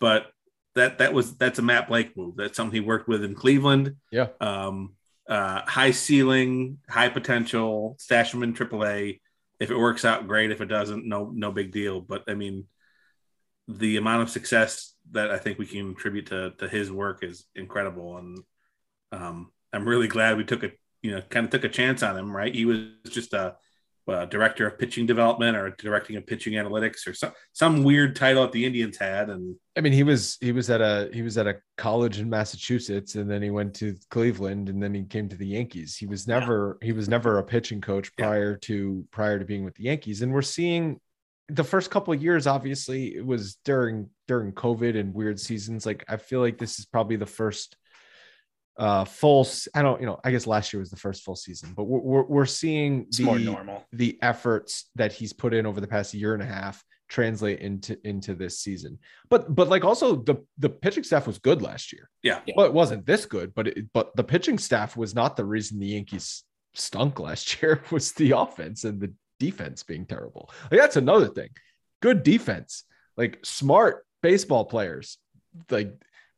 but 0.00 0.26
that 0.74 0.98
that 0.98 1.14
was 1.14 1.36
that's 1.36 1.60
a 1.60 1.62
Matt 1.62 1.88
Blake 1.88 2.16
move. 2.16 2.36
That's 2.36 2.56
something 2.56 2.74
he 2.74 2.86
worked 2.86 3.08
with 3.08 3.22
in 3.24 3.34
Cleveland. 3.34 3.96
Yeah. 4.10 4.28
Um, 4.40 4.94
uh, 5.28 5.62
high 5.62 5.92
ceiling, 5.92 6.78
high 6.88 7.08
potential, 7.08 7.96
stash 7.98 8.34
him 8.34 8.42
in 8.42 8.52
AAA. 8.52 9.20
If 9.60 9.70
it 9.70 9.78
works 9.78 10.04
out, 10.04 10.26
great. 10.26 10.50
If 10.50 10.60
it 10.60 10.66
doesn't, 10.66 11.06
no, 11.06 11.30
no 11.32 11.52
big 11.52 11.70
deal. 11.70 12.00
But 12.00 12.24
I 12.26 12.34
mean, 12.34 12.66
the 13.68 13.96
amount 13.96 14.22
of 14.22 14.30
success 14.30 14.92
that 15.12 15.30
I 15.30 15.38
think 15.38 15.58
we 15.58 15.66
can 15.66 15.92
attribute 15.92 16.26
to 16.26 16.52
to 16.58 16.68
his 16.68 16.90
work 16.90 17.22
is 17.22 17.44
incredible, 17.54 18.18
and 18.18 18.38
um, 19.12 19.52
I'm 19.74 19.88
really 19.88 20.08
glad 20.08 20.36
we 20.36 20.44
took 20.44 20.62
a 20.62 20.70
you 21.02 21.10
know 21.12 21.20
kind 21.22 21.44
of 21.44 21.50
took 21.50 21.64
a 21.64 21.68
chance 21.68 22.02
on 22.02 22.16
him. 22.16 22.34
Right, 22.34 22.54
he 22.54 22.64
was 22.64 22.78
just 23.08 23.32
a, 23.34 23.56
a 24.08 24.26
director 24.26 24.66
of 24.66 24.78
pitching 24.78 25.06
development 25.06 25.56
or 25.56 25.70
directing 25.78 26.16
of 26.16 26.26
pitching 26.26 26.54
analytics 26.54 27.06
or 27.06 27.14
some 27.14 27.32
some 27.52 27.82
weird 27.84 28.16
title 28.16 28.42
that 28.42 28.52
the 28.52 28.64
Indians 28.64 28.96
had, 28.96 29.30
and 29.30 29.56
I 29.76 29.80
mean, 29.80 29.92
he 29.92 30.02
was 30.02 30.38
he 30.40 30.52
was 30.52 30.70
at 30.70 30.80
a 30.80 31.10
he 31.12 31.22
was 31.22 31.36
at 31.36 31.46
a 31.46 31.56
college 31.76 32.20
in 32.20 32.30
Massachusetts, 32.30 33.16
and 33.16 33.30
then 33.30 33.42
he 33.42 33.50
went 33.50 33.74
to 33.76 33.96
Cleveland, 34.10 34.68
and 34.68 34.82
then 34.82 34.94
he 34.94 35.02
came 35.04 35.28
to 35.28 35.36
the 35.36 35.46
Yankees. 35.46 35.96
He 35.96 36.06
was 36.06 36.26
never 36.28 36.78
he 36.80 36.92
was 36.92 37.08
never 37.08 37.38
a 37.38 37.42
pitching 37.42 37.80
coach 37.80 38.10
Yeah. 38.18 38.26
prior 38.26 38.56
to 38.58 39.04
prior 39.10 39.38
to 39.38 39.44
being 39.44 39.64
with 39.64 39.74
the 39.74 39.84
Yankees, 39.84 40.22
and 40.22 40.32
we're 40.32 40.42
seeing 40.42 41.00
the 41.48 41.64
first 41.64 41.90
couple 41.90 42.14
of 42.14 42.22
years. 42.22 42.46
Obviously, 42.46 43.16
it 43.16 43.26
was 43.26 43.56
during 43.64 44.08
during 44.28 44.52
COVID 44.52 44.98
and 44.98 45.12
weird 45.12 45.38
seasons. 45.40 45.84
Like 45.84 46.04
I 46.08 46.16
feel 46.16 46.40
like 46.40 46.58
this 46.58 46.78
is 46.78 46.86
probably 46.86 47.16
the 47.16 47.26
first 47.26 47.76
uh 48.76 49.04
full. 49.04 49.46
i 49.74 49.82
don't 49.82 50.00
you 50.00 50.06
know. 50.06 50.18
I 50.24 50.30
guess 50.30 50.46
last 50.46 50.72
year 50.72 50.80
was 50.80 50.90
the 50.90 50.96
first 50.96 51.22
full 51.22 51.36
season, 51.36 51.72
but 51.76 51.84
we're 51.84 52.00
we're, 52.00 52.22
we're 52.24 52.46
seeing 52.46 53.02
It's 53.02 53.18
the 53.18 53.24
more 53.24 53.38
normal. 53.38 53.86
the 53.92 54.18
efforts 54.22 54.90
that 54.96 55.12
he's 55.12 55.32
put 55.32 55.54
in 55.54 55.66
over 55.66 55.80
the 55.80 55.86
past 55.86 56.14
year 56.14 56.34
and 56.34 56.42
a 56.42 56.46
half 56.46 56.82
translate 57.08 57.60
into 57.60 57.96
into 58.06 58.34
this 58.34 58.58
season. 58.58 58.98
But 59.30 59.54
but 59.54 59.68
like 59.68 59.84
also 59.84 60.16
the 60.16 60.36
the 60.58 60.70
pitching 60.70 61.04
staff 61.04 61.26
was 61.26 61.38
good 61.38 61.62
last 61.62 61.92
year. 61.92 62.10
yeah, 62.22 62.40
Yeah. 62.46 62.54
Well, 62.56 62.66
it 62.66 62.72
wasn't 62.72 63.06
this 63.06 63.26
good, 63.26 63.54
but 63.54 63.68
it, 63.68 63.92
but 63.92 64.16
the 64.16 64.24
pitching 64.24 64.58
staff 64.58 64.96
was 64.96 65.14
not 65.14 65.36
the 65.36 65.44
reason 65.44 65.78
the 65.78 65.86
Yankees 65.86 66.42
stunk 66.74 67.20
last 67.20 67.46
year. 67.62 67.82
Was 67.90 68.12
the 68.12 68.32
offense 68.32 68.84
and 68.84 69.00
the 69.00 69.12
defense 69.38 69.82
being 69.82 70.06
terrible. 70.06 70.50
Like 70.70 70.80
that's 70.80 70.96
another 70.96 71.28
thing. 71.28 71.50
Good 72.00 72.22
defense, 72.22 72.84
like 73.16 73.38
smart 73.44 74.04
baseball 74.22 74.64
players, 74.64 75.18
like 75.70 75.92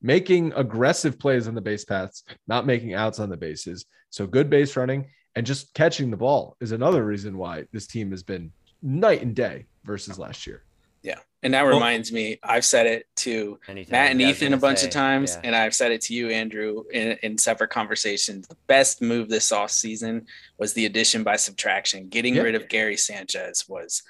making 0.07 0.53
aggressive 0.55 1.19
plays 1.19 1.49
on 1.49 1.55
the 1.57 1.61
base 1.61 1.85
paths, 1.85 2.23
not 2.47 2.65
making 2.65 2.95
outs 2.95 3.19
on 3.19 3.29
the 3.29 3.37
bases. 3.37 3.85
So 4.11 4.25
good 4.25 4.49
base 4.49 4.77
running 4.77 5.07
and 5.35 5.45
just 5.45 5.75
catching 5.75 6.13
the 6.13 6.17
ball 6.17 6.57
is 6.61 6.71
another 6.71 7.05
reason 7.05 7.37
why 7.37 7.65
this 7.73 7.89
team 7.89 8.13
has 8.13 8.23
been 8.23 8.53
night 8.81 9.21
and 9.23 9.35
day 9.35 9.67
versus 9.85 10.17
last 10.17 10.47
year. 10.47 10.63
Yeah. 11.03 11.19
And 11.43 11.55
that 11.55 11.65
Well- 11.65 11.75
reminds 11.75 12.13
me, 12.13 12.39
I've 12.43 12.65
said 12.65 12.87
it 12.87 13.07
to 13.17 13.59
Anytime, 13.69 13.91
Matt 13.91 14.11
and 14.13 14.23
I 14.23 14.31
Ethan 14.31 14.55
a 14.55 14.57
bunch 14.57 14.79
say, 14.79 14.87
of 14.87 14.93
times, 14.93 15.35
yeah. 15.35 15.41
and 15.45 15.57
I've 15.57 15.75
said 15.75 15.91
it 15.91 16.03
to 16.03 16.15
you, 16.15 16.31
Andrew, 16.31 16.85
in, 16.93 17.19
in 17.25 17.37
separate 17.37 17.71
conversations. 17.71 18.47
The 18.47 18.57
best 18.69 19.03
move 19.03 19.29
this 19.29 19.51
off 19.51 19.73
season 19.73 20.27
was 20.57 20.73
the 20.73 20.87
addition 20.87 21.25
by 21.25 21.35
subtraction. 21.37 22.09
Getting 22.09 22.37
Yeah. 22.37 22.43
rid 22.43 22.55
of 22.55 22.69
Gary 22.69 22.97
Sanchez 22.97 23.69
was 23.69 24.03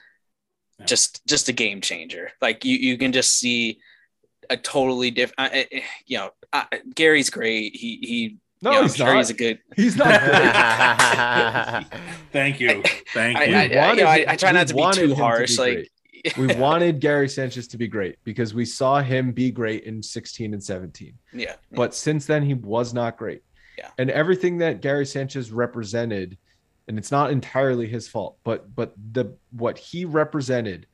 Yeah. 0.79 0.85
just 0.85 1.27
just 1.27 1.49
a 1.49 1.53
game 1.53 1.81
changer. 1.81 2.33
Like 2.43 2.65
you 2.67 2.77
you 2.77 2.99
can 2.99 3.13
just 3.13 3.39
see 3.39 3.79
a 4.51 4.57
totally 4.57 5.11
different. 5.11 5.69
You 6.07 6.19
know, 6.19 6.31
uh, 6.53 6.65
Gary's 6.95 7.31
great. 7.31 7.75
He 7.77 7.99
he. 8.03 8.37
No, 8.63 8.71
you 8.71 8.75
know, 8.75 8.81
I'm 8.81 8.85
he's 8.87 8.97
sure 8.97 9.07
not. 9.07 9.17
he's 9.19 9.31
a 9.31 9.35
good. 9.35 9.59
He's 9.77 9.97
not. 9.97 10.09
Thank 12.33 12.59
you. 12.59 12.83
Thank 13.13 13.39
I, 13.39 13.45
you. 13.45 13.55
I, 13.55 13.61
I, 13.61 13.93
you 13.93 14.01
know, 14.01 14.07
I, 14.07 14.25
I 14.29 14.37
try 14.37 14.51
not 14.53 14.69
to 14.69 14.75
be 14.75 14.81
wanted 14.81 15.03
him 15.03 15.09
too 15.11 15.15
to 15.15 15.23
harsh. 15.23 15.57
be 15.57 15.63
like 15.63 15.91
we 16.37 16.47
wanted 16.57 17.01
Gary 17.01 17.29
Sanchez 17.29 17.69
to 17.69 17.77
be 17.77 17.89
great 17.89 18.17
because 18.25 18.55
we 18.55 18.65
saw 18.65 19.01
him 19.01 19.33
be 19.33 19.51
great 19.51 19.85
in 19.85 20.03
16 20.03 20.53
and 20.55 20.63
17. 20.63 21.15
yeah, 21.33 21.55
But 21.73 21.95
since 21.95 22.27
then, 22.27 22.43
he 22.43 22.55
was 22.55 22.95
not 22.95 23.17
great. 23.17 23.43
Yeah. 23.79 23.91
And 23.99 24.11
everything 24.11 24.59
that 24.59 24.81
Gary 24.81 25.07
Sanchez 25.07 25.53
represented, 25.53 26.39
and 26.89 26.99
it's 26.99 27.11
not 27.11 27.31
entirely 27.31 27.87
his 27.87 28.09
fault, 28.09 28.39
but 28.43 28.75
but 28.75 28.95
the 29.13 29.37
what 29.51 29.77
he 29.77 30.05
represented 30.05 30.87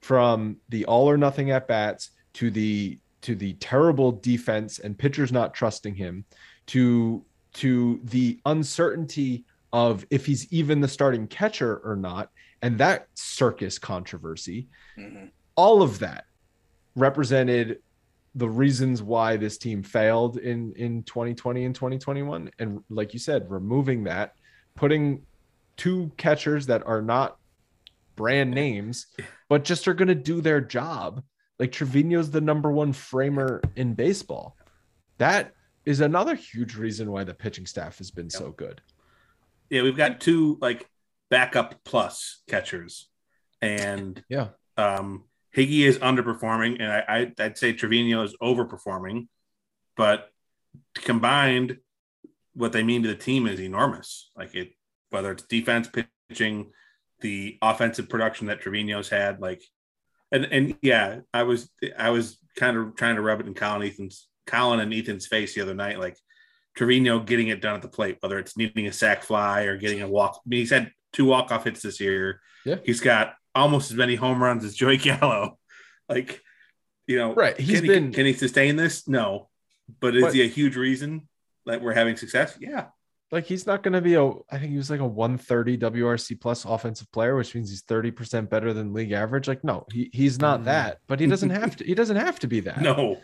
from 0.00 0.58
the 0.68 0.84
all 0.84 1.10
or 1.10 1.16
nothing 1.16 1.50
at 1.50 1.66
bats 1.66 2.10
to 2.34 2.50
the 2.50 2.98
to 3.22 3.34
the 3.34 3.52
terrible 3.54 4.12
defense 4.12 4.78
and 4.78 4.98
pitchers 4.98 5.30
not 5.32 5.52
trusting 5.54 5.94
him 5.94 6.24
to 6.66 7.24
to 7.52 8.00
the 8.04 8.38
uncertainty 8.46 9.44
of 9.72 10.06
if 10.10 10.24
he's 10.26 10.50
even 10.52 10.80
the 10.80 10.88
starting 10.88 11.26
catcher 11.26 11.76
or 11.84 11.96
not 11.96 12.30
and 12.62 12.78
that 12.78 13.08
circus 13.14 13.78
controversy. 13.78 14.68
Mhm. 14.98 15.30
all 15.56 15.82
of 15.82 15.98
that 15.98 16.24
represented 16.96 17.78
the 18.34 18.48
reasons 18.48 19.02
why 19.02 19.36
this 19.36 19.58
team 19.58 19.82
failed 19.82 20.36
in 20.38 20.72
in 20.74 21.02
2020 21.02 21.64
and 21.64 21.74
2021 21.74 22.50
and 22.58 22.82
like 22.88 23.12
you 23.12 23.18
said 23.18 23.50
removing 23.50 24.04
that 24.04 24.34
putting 24.76 25.22
two 25.76 26.10
catchers 26.16 26.66
that 26.66 26.82
are 26.86 27.02
not 27.02 27.38
brand 28.16 28.50
names 28.52 29.06
but 29.48 29.64
just 29.64 29.88
are 29.88 29.94
going 29.94 30.08
to 30.08 30.14
do 30.14 30.40
their 30.40 30.60
job 30.60 31.22
like 31.60 31.72
Trevino's 31.72 32.30
the 32.30 32.40
number 32.40 32.72
one 32.72 32.92
framer 32.94 33.60
in 33.76 33.92
baseball. 33.94 34.56
That 35.18 35.52
is 35.84 36.00
another 36.00 36.34
huge 36.34 36.74
reason 36.74 37.12
why 37.12 37.24
the 37.24 37.34
pitching 37.34 37.66
staff 37.66 37.98
has 37.98 38.10
been 38.10 38.30
so 38.30 38.50
good. 38.50 38.80
Yeah, 39.68 39.82
we've 39.82 39.96
got 39.96 40.20
two 40.20 40.58
like 40.60 40.88
backup 41.28 41.84
plus 41.84 42.42
catchers, 42.48 43.08
and 43.60 44.24
yeah. 44.28 44.48
um, 44.78 45.24
Higgy 45.54 45.82
is 45.82 45.98
underperforming, 45.98 46.80
and 46.80 46.90
I, 46.90 47.04
I 47.06 47.44
I'd 47.44 47.58
say 47.58 47.74
Trevino 47.74 48.22
is 48.22 48.34
overperforming, 48.42 49.28
but 49.96 50.30
combined, 50.94 51.76
what 52.54 52.72
they 52.72 52.82
mean 52.82 53.02
to 53.02 53.08
the 53.08 53.14
team 53.14 53.46
is 53.46 53.60
enormous. 53.60 54.30
Like 54.34 54.54
it, 54.54 54.72
whether 55.10 55.30
it's 55.30 55.44
defense, 55.44 55.88
pitching, 56.28 56.72
the 57.20 57.58
offensive 57.60 58.08
production 58.08 58.46
that 58.46 58.60
Trevino's 58.62 59.10
had, 59.10 59.40
like, 59.40 59.62
and 60.32 60.44
and 60.46 60.76
yeah, 60.82 61.20
I 61.34 61.42
was 61.44 61.70
I 61.98 62.10
was 62.10 62.38
kind 62.56 62.76
of 62.76 62.96
trying 62.96 63.16
to 63.16 63.22
rub 63.22 63.40
it 63.40 63.46
in 63.46 63.54
Colin 63.54 63.82
Ethan's 63.88 64.28
Colin 64.46 64.80
and 64.80 64.92
Ethan's 64.92 65.26
face 65.26 65.54
the 65.54 65.60
other 65.62 65.74
night, 65.74 65.98
like 65.98 66.16
Trevino 66.76 67.20
getting 67.20 67.48
it 67.48 67.60
done 67.60 67.74
at 67.76 67.82
the 67.82 67.88
plate, 67.88 68.18
whether 68.20 68.38
it's 68.38 68.56
needing 68.56 68.86
a 68.86 68.92
sack 68.92 69.22
fly 69.22 69.62
or 69.62 69.76
getting 69.76 70.02
a 70.02 70.08
walk. 70.08 70.36
I 70.36 70.48
mean, 70.48 70.60
he's 70.60 70.70
had 70.70 70.92
two 71.12 71.24
walk 71.26 71.50
off 71.52 71.64
hits 71.64 71.82
this 71.82 72.00
year. 72.00 72.40
Yeah. 72.64 72.76
He's 72.84 73.00
got 73.00 73.34
almost 73.54 73.90
as 73.90 73.96
many 73.96 74.14
home 74.14 74.42
runs 74.42 74.64
as 74.64 74.74
Joey 74.74 74.96
Gallo. 74.96 75.56
Like, 76.08 76.42
you 77.06 77.16
know, 77.18 77.34
Right, 77.34 77.56
he's 77.56 77.78
can 77.80 77.86
been- 77.88 78.06
he, 78.08 78.12
can 78.12 78.26
he 78.26 78.32
sustain 78.32 78.74
this? 78.74 79.06
No, 79.06 79.48
but 80.00 80.16
is 80.16 80.22
But- 80.24 80.34
he 80.34 80.42
a 80.42 80.46
huge 80.48 80.74
reason 80.76 81.28
that 81.66 81.80
we're 81.82 81.94
having 81.94 82.16
success? 82.16 82.56
Yeah, 82.60 82.86
like 83.32 83.44
he's 83.46 83.66
not 83.66 83.82
going 83.82 83.92
to 83.92 84.00
be 84.00 84.14
a 84.14 84.24
i 84.50 84.58
think 84.58 84.70
he 84.72 84.76
was 84.76 84.90
like 84.90 85.00
a 85.00 85.06
130 85.06 85.78
wrc 85.78 86.40
plus 86.40 86.64
offensive 86.64 87.10
player 87.12 87.36
which 87.36 87.54
means 87.54 87.70
he's 87.70 87.82
30% 87.82 88.48
better 88.48 88.72
than 88.72 88.92
league 88.92 89.12
average. 89.12 89.46
Like 89.48 89.62
no 89.64 89.86
he, 89.92 90.10
he's 90.12 90.38
not 90.40 90.60
Mhm. 90.60 90.64
that 90.64 90.98
but 91.06 91.20
he 91.20 91.26
doesn't 91.26 91.50
have 91.50 91.76
to 91.76 91.84
he 91.84 91.94
doesn't 91.94 92.16
have 92.16 92.38
to 92.40 92.46
be 92.48 92.60
that. 92.68 92.80
No, 92.80 93.18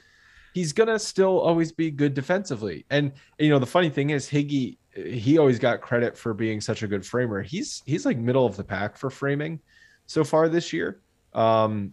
he's 0.54 0.72
going 0.72 0.88
to 0.88 0.98
still 0.98 1.38
always 1.40 1.70
be 1.72 1.90
good 1.90 2.14
defensively. 2.14 2.86
And 2.90 3.12
you 3.38 3.50
know 3.50 3.58
the 3.58 3.66
funny 3.66 3.90
thing 3.90 4.10
is 4.10 4.28
higgy 4.28 4.78
he 4.94 5.36
always 5.36 5.58
got 5.58 5.82
credit 5.82 6.16
for 6.16 6.32
being 6.32 6.58
such 6.60 6.82
a 6.82 6.86
good 6.88 7.04
framer. 7.04 7.42
He's 7.42 7.82
he's 7.84 8.06
like 8.06 8.16
middle 8.16 8.46
of 8.46 8.56
the 8.56 8.64
pack 8.64 8.96
for 8.96 9.10
framing 9.10 9.60
so 10.06 10.24
far 10.24 10.48
this 10.48 10.72
year. 10.72 11.00
Um 11.34 11.92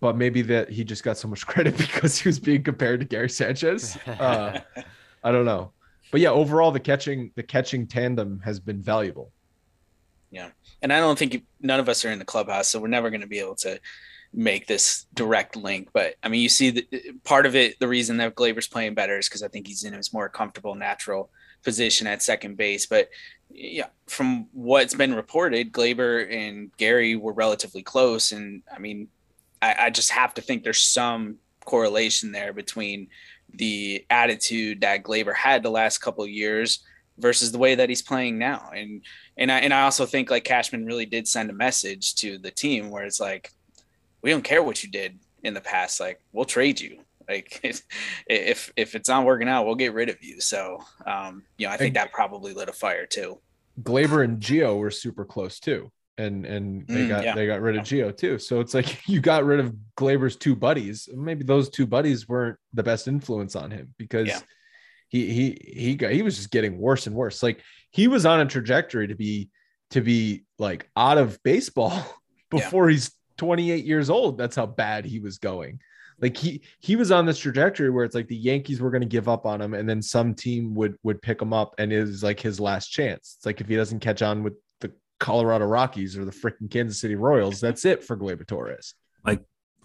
but 0.00 0.16
maybe 0.16 0.40
that 0.40 0.70
he 0.70 0.84
just 0.84 1.04
got 1.04 1.18
so 1.18 1.28
much 1.28 1.46
credit 1.52 1.76
because 1.76 2.16
he 2.18 2.26
was 2.28 2.38
being 2.38 2.62
compared 2.62 3.00
to 3.00 3.06
Gary 3.06 3.28
Sanchez. 3.28 3.98
Uh, 4.06 4.58
I 5.24 5.30
don't 5.30 5.44
know, 5.44 5.72
but 6.12 6.20
yeah, 6.20 6.30
overall 6.30 6.70
the 6.70 6.78
catching 6.78 7.32
the 7.34 7.42
catching 7.42 7.88
tandem 7.88 8.40
has 8.44 8.60
been 8.60 8.80
valuable. 8.80 9.32
Yeah, 10.30 10.50
and 10.82 10.92
I 10.92 11.00
don't 11.00 11.18
think 11.18 11.44
none 11.60 11.80
of 11.80 11.88
us 11.88 12.04
are 12.04 12.10
in 12.10 12.20
the 12.20 12.24
clubhouse, 12.24 12.68
so 12.68 12.78
we're 12.78 12.88
never 12.88 13.10
going 13.10 13.22
to 13.22 13.26
be 13.26 13.40
able 13.40 13.56
to 13.56 13.80
make 14.32 14.66
this 14.66 15.06
direct 15.14 15.56
link. 15.56 15.88
But 15.92 16.14
I 16.22 16.28
mean, 16.28 16.42
you 16.42 16.48
see, 16.48 16.70
the, 16.70 16.86
part 17.24 17.46
of 17.46 17.56
it, 17.56 17.80
the 17.80 17.88
reason 17.88 18.18
that 18.18 18.34
Gleyber's 18.34 18.68
playing 18.68 18.94
better 18.94 19.18
is 19.18 19.28
because 19.28 19.42
I 19.42 19.48
think 19.48 19.66
he's 19.66 19.84
in 19.84 19.94
his 19.94 20.12
more 20.12 20.28
comfortable, 20.28 20.74
natural 20.74 21.30
position 21.64 22.06
at 22.06 22.22
second 22.22 22.56
base. 22.56 22.86
But 22.86 23.08
yeah, 23.50 23.86
from 24.06 24.48
what's 24.52 24.94
been 24.94 25.14
reported, 25.14 25.72
Gleyber 25.72 26.30
and 26.30 26.70
Gary 26.76 27.16
were 27.16 27.32
relatively 27.32 27.82
close, 27.82 28.32
and 28.32 28.62
I 28.74 28.78
mean, 28.78 29.08
I, 29.62 29.76
I 29.78 29.90
just 29.90 30.10
have 30.10 30.34
to 30.34 30.42
think 30.42 30.62
there's 30.62 30.82
some 30.82 31.38
correlation 31.64 32.32
there 32.32 32.52
between 32.52 33.08
the 33.54 34.04
attitude 34.10 34.80
that 34.80 35.02
Gleyber 35.02 35.34
had 35.34 35.62
the 35.62 35.70
last 35.70 35.98
couple 35.98 36.24
of 36.24 36.30
years 36.30 36.84
versus 37.18 37.52
the 37.52 37.58
way 37.58 37.74
that 37.74 37.88
he's 37.88 38.02
playing 38.02 38.38
now. 38.38 38.70
And 38.74 39.02
and 39.36 39.50
I 39.50 39.60
and 39.60 39.72
I 39.72 39.82
also 39.82 40.06
think 40.06 40.30
like 40.30 40.44
Cashman 40.44 40.86
really 40.86 41.06
did 41.06 41.28
send 41.28 41.50
a 41.50 41.54
message 41.54 42.14
to 42.16 42.38
the 42.38 42.50
team 42.50 42.90
where 42.90 43.04
it's 43.04 43.20
like, 43.20 43.50
we 44.22 44.30
don't 44.30 44.44
care 44.44 44.62
what 44.62 44.82
you 44.82 44.90
did 44.90 45.18
in 45.42 45.54
the 45.54 45.60
past. 45.60 46.00
Like 46.00 46.20
we'll 46.32 46.44
trade 46.44 46.80
you. 46.80 47.00
Like 47.28 47.60
if 47.62 47.82
if, 48.26 48.72
if 48.76 48.94
it's 48.94 49.08
not 49.08 49.24
working 49.24 49.48
out, 49.48 49.66
we'll 49.66 49.74
get 49.74 49.94
rid 49.94 50.08
of 50.08 50.22
you. 50.22 50.40
So 50.40 50.82
um, 51.06 51.44
you 51.58 51.66
know, 51.66 51.72
I 51.72 51.76
think 51.76 51.94
that 51.94 52.12
probably 52.12 52.52
lit 52.52 52.68
a 52.68 52.72
fire 52.72 53.06
too. 53.06 53.38
Gleyber 53.82 54.22
and 54.22 54.40
Geo 54.40 54.76
were 54.76 54.90
super 54.90 55.24
close 55.24 55.58
too. 55.58 55.90
And 56.18 56.44
and 56.44 56.86
they 56.88 57.06
Mm, 57.06 57.08
got 57.08 57.24
yeah. 57.24 57.34
they 57.34 57.46
got 57.46 57.60
rid 57.62 57.76
of 57.76 57.84
Geo 57.84 58.10
too. 58.12 58.38
So 58.38 58.60
it's 58.60 58.74
like 58.74 59.00
you 59.08 59.20
got 59.20 59.44
rid 59.44 59.60
of 59.60 59.74
Gleyber's 59.96 60.36
two 60.36 60.54
buddies. 60.54 61.08
Maybe 61.14 61.42
those 61.44 61.70
two 61.70 61.86
buddies 61.86 62.28
weren't 62.28 62.58
the 62.74 62.82
best 62.82 63.08
influence 63.08 63.56
on 63.56 63.70
him 63.70 63.94
because 63.98 64.28
Yeah. 64.28 64.40
he 65.08 65.32
he 65.32 65.72
he 65.74 65.94
got 65.94 66.12
he 66.12 66.22
was 66.22 66.36
just 66.36 66.50
getting 66.50 66.78
worse 66.78 67.06
and 67.06 67.16
worse. 67.16 67.42
Like 67.42 67.62
he 67.90 68.08
was 68.08 68.26
on 68.26 68.40
a 68.40 68.46
trajectory 68.46 69.06
to 69.08 69.14
be 69.14 69.48
to 69.90 70.00
be 70.02 70.44
like 70.58 70.90
out 70.96 71.18
of 71.18 71.42
baseball 71.42 71.92
before 72.50 72.88
he's 72.88 73.10
28 73.38 73.84
years 73.84 74.10
old. 74.10 74.36
That's 74.38 74.56
how 74.56 74.66
bad 74.66 75.04
he 75.06 75.18
was 75.18 75.38
going. 75.38 75.80
Like 76.20 76.36
he 76.36 76.62
he 76.80 76.94
was 76.94 77.10
on 77.10 77.24
this 77.26 77.38
trajectory 77.38 77.88
where 77.90 78.04
it's 78.04 78.14
like 78.14 78.28
the 78.28 78.36
Yankees 78.36 78.80
were 78.82 78.90
going 78.90 79.00
to 79.02 79.08
give 79.08 79.28
up 79.28 79.44
on 79.46 79.60
him, 79.62 79.72
and 79.74 79.88
then 79.88 80.02
some 80.02 80.34
team 80.34 80.74
would 80.74 80.94
would 81.02 81.20
pick 81.22 81.40
him 81.40 81.52
up, 81.54 81.74
and 81.78 81.90
it 81.90 82.00
was 82.02 82.22
like 82.22 82.38
his 82.38 82.60
last 82.60 82.88
chance. 82.88 83.34
It's 83.38 83.46
like 83.46 83.60
if 83.62 83.66
he 83.68 83.76
doesn't 83.76 84.00
catch 84.00 84.20
on 84.22 84.42
with 84.42 84.52
Colorado 85.22 85.64
Rockies 85.66 86.16
or 86.18 86.24
the 86.24 86.32
freaking 86.32 86.70
Kansas 86.70 87.00
City 87.00 87.14
Royals, 87.14 87.60
that's 87.60 87.84
it 87.84 88.02
for 88.04 88.16
Gleyber 88.16 88.46
Torres. 88.46 88.94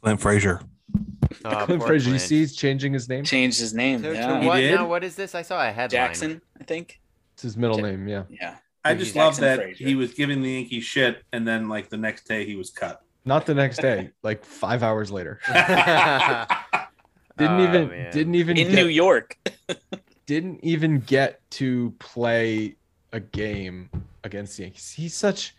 Clint 0.02 0.22
Frazier. 0.22 0.62
Uh, 0.94 1.00
oh, 1.46 1.66
Clint 1.66 1.80
poor 1.82 1.88
Frazier, 1.88 2.10
you 2.10 2.16
Clint. 2.18 2.22
see, 2.22 2.40
he's 2.40 2.56
changing 2.56 2.94
his 2.94 3.10
name. 3.10 3.24
Changed 3.24 3.60
his 3.60 3.74
name. 3.74 4.02
So, 4.04 4.14
so 4.14 4.20
yeah. 4.20 4.42
He 4.42 4.48
what 4.48 4.56
did? 4.58 4.76
now? 4.76 4.88
What 4.88 5.04
is 5.04 5.16
this? 5.16 5.34
I 5.36 5.42
saw 5.42 5.60
a 5.62 5.72
headline. 5.72 5.90
Jackson, 5.90 6.42
I 6.60 6.64
think. 6.64 7.00
It's 7.34 7.42
his 7.44 7.58
middle 7.58 7.78
Ja- 7.80 7.86
name. 7.88 8.08
Yeah, 8.08 8.24
Yeah. 8.30 8.56
I 8.86 8.94
He's 8.94 9.06
just 9.06 9.16
love 9.16 9.38
that 9.38 9.60
Frazier. 9.60 9.86
he 9.88 9.96
was 9.96 10.14
giving 10.14 10.42
the 10.42 10.50
Yankees 10.52 10.84
shit, 10.86 11.24
and 11.34 11.48
then 11.48 11.68
like 11.68 11.90
the 11.90 11.98
next 11.98 12.26
day 12.28 12.46
he 12.46 12.56
was 12.56 12.70
cut. 12.70 13.02
not 13.26 13.46
the 13.46 13.54
next 13.56 13.78
day, 13.82 14.12
like 14.24 14.46
five 14.46 14.84
hours 14.84 15.12
later. 15.12 15.40
Oh, 17.40 17.44
Didn't 17.46 17.60
even 17.70 17.90
man. 17.90 18.12
didn't 18.12 18.36
even 18.36 18.58
In 18.58 18.68
get, 18.70 18.76
New 18.76 18.88
York. 18.88 19.38
didn't 20.26 20.60
even 20.64 21.00
get 21.02 21.40
to 21.52 21.94
play 22.00 22.76
a 23.14 23.20
game 23.20 23.90
against 24.24 24.58
the 24.58 24.64
Yankees. 24.64 24.92
He's 24.92 25.16
such. 25.16 25.56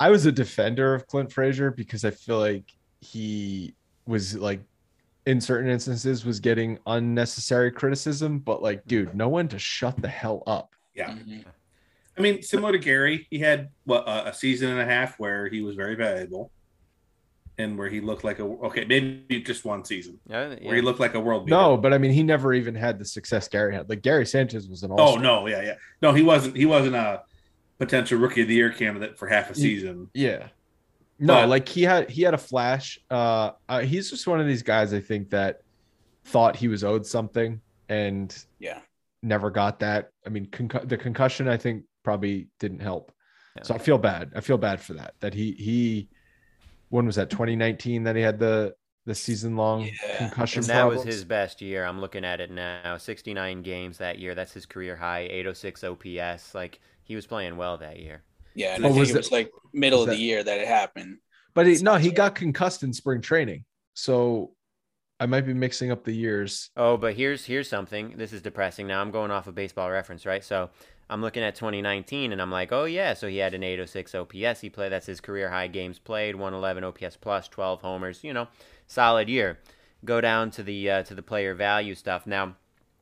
I 0.00 0.10
was 0.10 0.26
a 0.26 0.32
defender 0.32 0.94
of 0.94 1.06
Clint 1.06 1.32
Frazier 1.32 1.70
because 1.70 2.04
I 2.04 2.10
feel 2.10 2.38
like 2.38 2.64
he 3.00 3.74
was 4.06 4.34
like, 4.36 4.60
in 5.26 5.40
certain 5.40 5.70
instances, 5.70 6.24
was 6.24 6.40
getting 6.40 6.78
unnecessary 6.86 7.70
criticism. 7.70 8.38
But 8.40 8.62
like, 8.62 8.84
dude, 8.86 9.14
no 9.14 9.28
one 9.28 9.48
to 9.48 9.58
shut 9.58 10.00
the 10.00 10.08
hell 10.08 10.42
up. 10.46 10.74
Yeah, 10.94 11.10
Mhm. 11.12 11.44
I 12.16 12.20
mean, 12.20 12.42
similar 12.42 12.70
to 12.72 12.78
Gary, 12.78 13.26
he 13.30 13.38
had 13.40 13.70
what 13.84 14.06
a, 14.06 14.28
a 14.28 14.34
season 14.34 14.70
and 14.70 14.80
a 14.80 14.84
half 14.84 15.18
where 15.18 15.48
he 15.48 15.62
was 15.62 15.74
very 15.74 15.96
valuable, 15.96 16.52
and 17.58 17.76
where 17.78 17.88
he 17.88 18.00
looked 18.00 18.22
like 18.22 18.38
a 18.38 18.42
okay, 18.44 18.84
maybe 18.84 19.40
just 19.42 19.64
one 19.64 19.84
season 19.84 20.20
Yeah, 20.28 20.54
where 20.62 20.76
he 20.76 20.82
looked 20.82 21.00
like 21.00 21.14
a 21.14 21.20
world 21.20 21.46
beater. 21.46 21.56
No, 21.56 21.76
but 21.76 21.92
I 21.92 21.98
mean, 21.98 22.12
he 22.12 22.22
never 22.22 22.52
even 22.52 22.74
had 22.76 22.98
the 23.00 23.04
success 23.04 23.48
Gary 23.48 23.74
had. 23.74 23.88
Like 23.88 24.02
Gary 24.02 24.26
Sanchez 24.26 24.68
was 24.68 24.82
an 24.84 24.92
all. 24.92 25.00
Oh 25.00 25.16
no, 25.16 25.46
yeah, 25.48 25.62
yeah. 25.62 25.74
No, 26.02 26.12
he 26.12 26.22
wasn't. 26.22 26.56
He 26.56 26.66
wasn't 26.66 26.94
a 26.96 27.22
potential 27.78 28.18
rookie 28.18 28.42
of 28.42 28.48
the 28.48 28.54
year 28.54 28.70
candidate 28.70 29.18
for 29.18 29.26
half 29.28 29.50
a 29.50 29.54
season. 29.54 30.08
Yeah. 30.14 30.48
No, 31.18 31.34
But- 31.34 31.48
like 31.48 31.68
he 31.68 31.82
had 31.82 32.10
he 32.10 32.22
had 32.22 32.34
a 32.34 32.38
flash. 32.38 32.98
Uh, 33.10 33.52
uh, 33.68 33.80
he's 33.80 34.10
just 34.10 34.26
one 34.26 34.40
of 34.40 34.46
these 34.46 34.62
guys 34.62 34.92
I 34.92 35.00
think 35.00 35.30
that 35.30 35.62
thought 36.24 36.56
he 36.56 36.68
was 36.68 36.82
owed 36.84 37.06
something 37.06 37.60
and 37.88 38.36
Yeah. 38.58 38.80
never 39.22 39.50
got 39.50 39.80
that. 39.80 40.10
I 40.26 40.30
mean, 40.30 40.46
concu- 40.46 40.88
the 40.88 40.96
concussion 40.96 41.48
I 41.48 41.56
think 41.56 41.84
probably 42.02 42.48
didn't 42.58 42.80
help. 42.80 43.12
So 43.62 43.72
I 43.74 43.78
feel 43.78 43.98
bad. 43.98 44.32
I 44.34 44.40
feel 44.40 44.58
bad 44.58 44.80
for 44.80 44.94
that. 44.94 45.14
That 45.20 45.32
he 45.34 45.52
he 45.52 46.08
when 46.88 47.06
was 47.06 47.14
that 47.16 47.30
2019 47.30 48.02
that 48.04 48.16
he 48.16 48.22
had 48.22 48.38
the 48.40 48.74
the 49.06 49.14
season 49.14 49.54
long 49.54 49.82
Yeah. 49.82 50.16
concussion 50.18 50.60
And 50.60 50.68
that 50.70 50.84
was 50.88 51.04
his 51.04 51.24
best 51.24 51.60
year. 51.60 51.84
I'm 51.84 52.00
looking 52.00 52.24
at 52.24 52.40
it 52.40 52.50
now. 52.50 52.96
69 52.96 53.62
games 53.62 53.98
that 53.98 54.18
year. 54.18 54.34
That's 54.34 54.52
his 54.52 54.64
career 54.66 54.96
high. 54.96 55.20
806 55.30 55.84
OPS. 55.84 56.54
Like 56.54 56.80
he 57.04 57.14
was 57.16 57.26
playing 57.26 57.56
well 57.56 57.78
that 57.78 57.98
year. 58.00 58.22
Yeah, 58.54 58.74
and 58.74 58.84
I 58.84 58.88
think 58.88 58.98
was 59.00 59.10
it 59.10 59.12
that- 59.14 59.18
was 59.20 59.32
like 59.32 59.50
middle 59.72 60.00
was 60.00 60.04
of 60.08 60.10
that- 60.12 60.16
the 60.16 60.22
year 60.22 60.42
that 60.42 60.58
it 60.60 60.66
happened. 60.68 61.18
But 61.54 61.66
he, 61.68 61.76
no, 61.82 61.94
he 61.96 62.10
got 62.10 62.34
concussed 62.34 62.82
in 62.82 62.92
spring 62.92 63.20
training. 63.20 63.64
So 63.94 64.52
I 65.20 65.26
might 65.26 65.42
be 65.42 65.54
mixing 65.54 65.92
up 65.92 66.02
the 66.02 66.12
years. 66.12 66.70
Oh, 66.76 66.96
but 66.96 67.14
here's 67.14 67.44
here's 67.44 67.68
something. 67.68 68.14
This 68.16 68.32
is 68.32 68.42
depressing. 68.42 68.86
Now 68.88 69.00
I'm 69.00 69.12
going 69.12 69.30
off 69.30 69.46
of 69.46 69.54
baseball 69.54 69.88
reference, 69.90 70.26
right? 70.26 70.42
So 70.42 70.70
I'm 71.08 71.20
looking 71.22 71.42
at 71.44 71.54
2019 71.54 72.32
and 72.32 72.42
I'm 72.42 72.50
like, 72.50 72.72
oh 72.72 72.86
yeah, 72.86 73.14
so 73.14 73.28
he 73.28 73.36
had 73.38 73.54
an 73.54 73.62
806 73.62 74.14
OPS. 74.14 74.60
He 74.62 74.70
played. 74.70 74.90
That's 74.90 75.06
his 75.06 75.20
career 75.20 75.50
high 75.50 75.68
games 75.68 75.98
played. 76.00 76.34
111 76.34 76.82
OPS 76.82 77.16
plus, 77.18 77.46
12 77.48 77.82
homers. 77.82 78.24
You 78.24 78.32
know, 78.32 78.48
solid 78.88 79.28
year. 79.28 79.60
Go 80.04 80.20
down 80.20 80.50
to 80.52 80.62
the 80.64 80.90
uh, 80.90 81.02
to 81.04 81.14
the 81.14 81.22
player 81.22 81.54
value 81.54 81.94
stuff. 81.94 82.26
Now, 82.26 82.56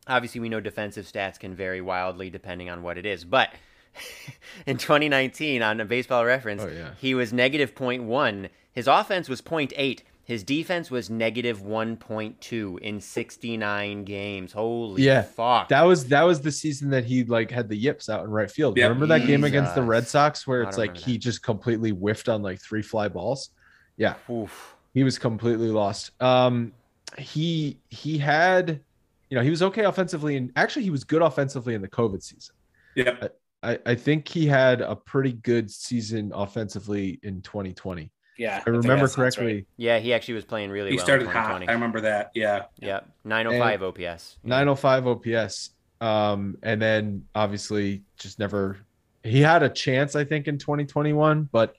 obviously 0.06 0.40
we 0.42 0.50
know 0.50 0.60
defensive 0.60 1.06
stats 1.06 1.38
can 1.38 1.54
vary 1.54 1.80
wildly 1.80 2.28
depending 2.28 2.68
on 2.68 2.82
what 2.82 2.98
it 2.98 3.06
is, 3.06 3.24
but 3.24 3.48
in 4.66 4.76
2019 4.78 5.62
on 5.62 5.80
a 5.80 5.84
baseball 5.84 6.24
reference, 6.24 6.62
Oh, 6.62 6.68
yeah. 6.68 6.90
he 6.98 7.14
was 7.14 7.32
negative 7.32 7.74
0.1. 7.74 8.48
His 8.72 8.86
offense 8.86 9.28
was 9.28 9.42
0.8. 9.42 10.00
His 10.24 10.44
defense 10.44 10.90
was 10.90 11.10
negative 11.10 11.62
1.2 11.62 12.78
in 12.78 13.00
69 13.00 14.04
games. 14.04 14.52
Holy 14.52 15.02
Yeah, 15.02 15.22
fuck. 15.22 15.68
That 15.68 15.82
was 15.82 16.06
that 16.08 16.22
was 16.22 16.40
the 16.40 16.52
season 16.52 16.90
that 16.90 17.04
he 17.04 17.24
like 17.24 17.50
had 17.50 17.68
the 17.68 17.76
yips 17.76 18.08
out 18.08 18.24
in 18.24 18.30
right 18.30 18.50
field. 18.50 18.76
Yep. 18.76 18.84
Remember 18.88 19.06
that 19.06 19.26
game 19.26 19.42
against 19.44 19.74
the 19.74 19.82
Red 19.82 20.06
Sox 20.06 20.46
where 20.46 20.62
it's 20.62 20.78
like 20.78 20.96
he 20.96 21.12
that. 21.12 21.18
just 21.18 21.42
completely 21.42 21.90
whiffed 21.90 22.28
on 22.28 22.40
like 22.40 22.60
three 22.60 22.82
fly 22.82 23.08
balls. 23.08 23.50
Yeah, 23.96 24.14
Oof. 24.30 24.76
he 24.94 25.02
was 25.02 25.18
completely 25.18 25.68
lost. 25.68 26.12
Um, 26.22 26.72
he 27.18 27.78
he 27.90 28.16
had, 28.16 28.80
you 29.28 29.36
know, 29.36 29.42
he 29.42 29.50
was 29.50 29.62
okay 29.62 29.84
offensively, 29.84 30.36
and 30.36 30.50
actually 30.56 30.84
he 30.84 30.90
was 30.90 31.02
good 31.04 31.20
offensively 31.20 31.74
in 31.74 31.82
the 31.82 31.88
COVID 31.88 32.22
season. 32.22 32.54
Yep. 32.94 33.36
I, 33.62 33.78
I 33.86 33.94
think 33.94 34.26
he 34.28 34.46
had 34.46 34.80
a 34.80 34.96
pretty 34.96 35.32
good 35.32 35.70
season 35.70 36.32
offensively 36.34 37.20
in 37.22 37.42
2020. 37.42 38.10
Yeah, 38.38 38.56
I 38.56 38.60
think 38.60 38.76
remember 38.78 39.08
correctly. 39.08 39.54
right. 39.54 39.66
Yeah, 39.76 39.98
he 39.98 40.12
actually 40.12 40.34
was 40.34 40.44
playing 40.44 40.70
really 40.70 40.90
He 40.90 40.96
well. 40.96 41.04
started 41.04 41.24
in 41.24 41.30
hot. 41.30 41.60
2020. 41.60 41.68
I 41.68 41.72
remember 41.72 42.00
that. 42.00 42.30
Yeah. 42.34 42.64
Yep. 42.80 43.08
905 43.24 43.82
OPS. 43.82 44.38
905 44.42 45.06
OPS. 45.06 45.70
Um, 46.00 46.56
and 46.62 46.82
then 46.82 47.24
obviously 47.34 48.02
just 48.16 48.38
never 48.40 48.78
he 49.22 49.40
had 49.40 49.62
a 49.62 49.68
chance, 49.68 50.16
I 50.16 50.24
think, 50.24 50.48
in 50.48 50.58
2021, 50.58 51.48
but 51.52 51.76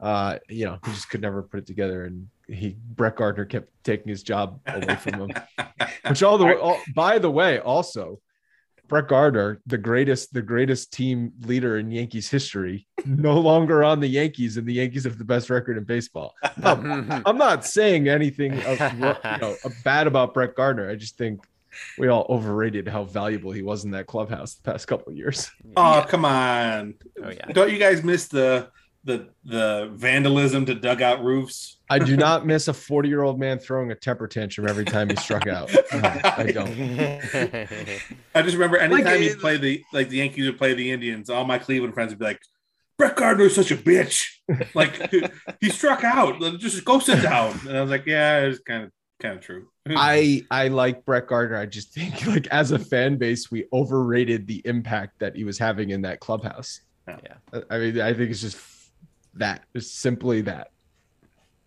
uh, 0.00 0.38
you 0.48 0.64
know, 0.64 0.78
he 0.84 0.90
just 0.92 1.08
could 1.08 1.20
never 1.20 1.42
put 1.42 1.60
it 1.60 1.66
together. 1.66 2.06
And 2.06 2.28
he 2.48 2.76
Brett 2.96 3.14
Gardner 3.16 3.44
kept 3.44 3.68
taking 3.84 4.08
his 4.08 4.24
job 4.24 4.58
away 4.66 4.96
from 4.96 5.14
him. 5.14 5.30
Which 6.08 6.24
all 6.24 6.38
the 6.38 6.46
way, 6.46 6.56
all, 6.56 6.80
by 6.96 7.18
the 7.20 7.30
way, 7.30 7.60
also 7.60 8.18
Brett 8.92 9.08
Gardner, 9.08 9.58
the 9.64 9.78
greatest, 9.78 10.34
the 10.34 10.42
greatest 10.42 10.92
team 10.92 11.32
leader 11.46 11.78
in 11.78 11.90
Yankees 11.90 12.28
history, 12.28 12.86
no 13.06 13.40
longer 13.40 13.82
on 13.82 14.00
the 14.00 14.06
Yankees, 14.06 14.58
and 14.58 14.66
the 14.66 14.74
Yankees 14.74 15.04
have 15.04 15.16
the 15.16 15.24
best 15.24 15.48
record 15.48 15.78
in 15.78 15.84
baseball. 15.84 16.34
No, 16.58 16.72
I'm 17.24 17.38
not 17.38 17.64
saying 17.64 18.08
anything 18.08 18.52
of, 18.64 18.78
you 18.92 18.98
know, 18.98 19.56
bad 19.84 20.06
about 20.06 20.34
Brett 20.34 20.54
Gardner. 20.54 20.90
I 20.90 20.96
just 20.96 21.16
think 21.16 21.40
we 21.96 22.08
all 22.08 22.26
overrated 22.28 22.86
how 22.86 23.04
valuable 23.04 23.50
he 23.50 23.62
was 23.62 23.86
in 23.86 23.92
that 23.92 24.06
clubhouse 24.06 24.56
the 24.56 24.70
past 24.70 24.86
couple 24.86 25.10
of 25.10 25.16
years. 25.16 25.50
Oh, 25.74 26.04
come 26.06 26.26
on. 26.26 26.92
Oh, 27.24 27.30
yeah. 27.30 27.46
Don't 27.46 27.72
you 27.72 27.78
guys 27.78 28.04
miss 28.04 28.28
the 28.28 28.68
the 29.04 29.28
the 29.44 29.90
vandalism 29.94 30.66
to 30.66 30.74
dugout 30.74 31.24
roofs? 31.24 31.78
I 31.90 31.98
do 31.98 32.16
not 32.16 32.46
miss 32.46 32.68
a 32.68 32.72
40 32.72 33.08
year 33.08 33.22
old 33.22 33.38
man 33.38 33.58
throwing 33.58 33.90
a 33.90 33.94
temper 33.94 34.26
tantrum 34.26 34.68
every 34.68 34.84
time 34.84 35.10
he 35.10 35.16
struck 35.16 35.46
out. 35.46 35.70
No, 35.72 36.00
I 36.24 36.52
don't. 36.52 36.70
I 38.34 38.42
just 38.42 38.54
remember 38.54 38.78
anytime 38.78 39.04
Like, 39.04 39.20
you 39.20 39.36
play 39.36 39.56
the 39.56 39.82
like 39.92 40.08
the 40.08 40.18
Yankees 40.18 40.46
would 40.46 40.58
play 40.58 40.74
the 40.74 40.90
Indians, 40.90 41.30
all 41.30 41.44
my 41.44 41.58
Cleveland 41.58 41.94
friends 41.94 42.12
would 42.12 42.18
be 42.18 42.24
like, 42.24 42.40
Brett 42.98 43.16
Gardner 43.16 43.44
is 43.46 43.54
such 43.54 43.70
a 43.70 43.76
bitch. 43.76 44.24
Like 44.74 45.12
he 45.60 45.70
struck 45.70 46.04
out. 46.04 46.40
Just 46.58 46.84
go 46.84 46.98
sit 46.98 47.22
down. 47.22 47.58
And 47.66 47.76
I 47.76 47.80
was 47.80 47.90
like, 47.90 48.06
yeah, 48.06 48.40
it's 48.40 48.60
kind 48.60 48.84
of 48.84 48.92
kind 49.20 49.36
of 49.36 49.40
true. 49.42 49.68
I 49.88 50.42
I 50.50 50.68
like 50.68 51.04
Brett 51.04 51.26
Gardner. 51.26 51.56
I 51.56 51.66
just 51.66 51.92
think 51.92 52.26
like 52.26 52.46
as 52.48 52.70
a 52.72 52.78
fan 52.78 53.16
base, 53.16 53.50
we 53.50 53.66
overrated 53.72 54.46
the 54.46 54.62
impact 54.64 55.18
that 55.18 55.36
he 55.36 55.44
was 55.44 55.58
having 55.58 55.90
in 55.90 56.02
that 56.02 56.20
clubhouse. 56.20 56.80
Yeah. 57.08 57.62
I 57.68 57.78
mean, 57.78 58.00
I 58.00 58.14
think 58.14 58.30
it's 58.30 58.40
just 58.40 58.56
that. 59.34 59.64
It's 59.74 59.90
simply 59.90 60.42
that. 60.42 60.70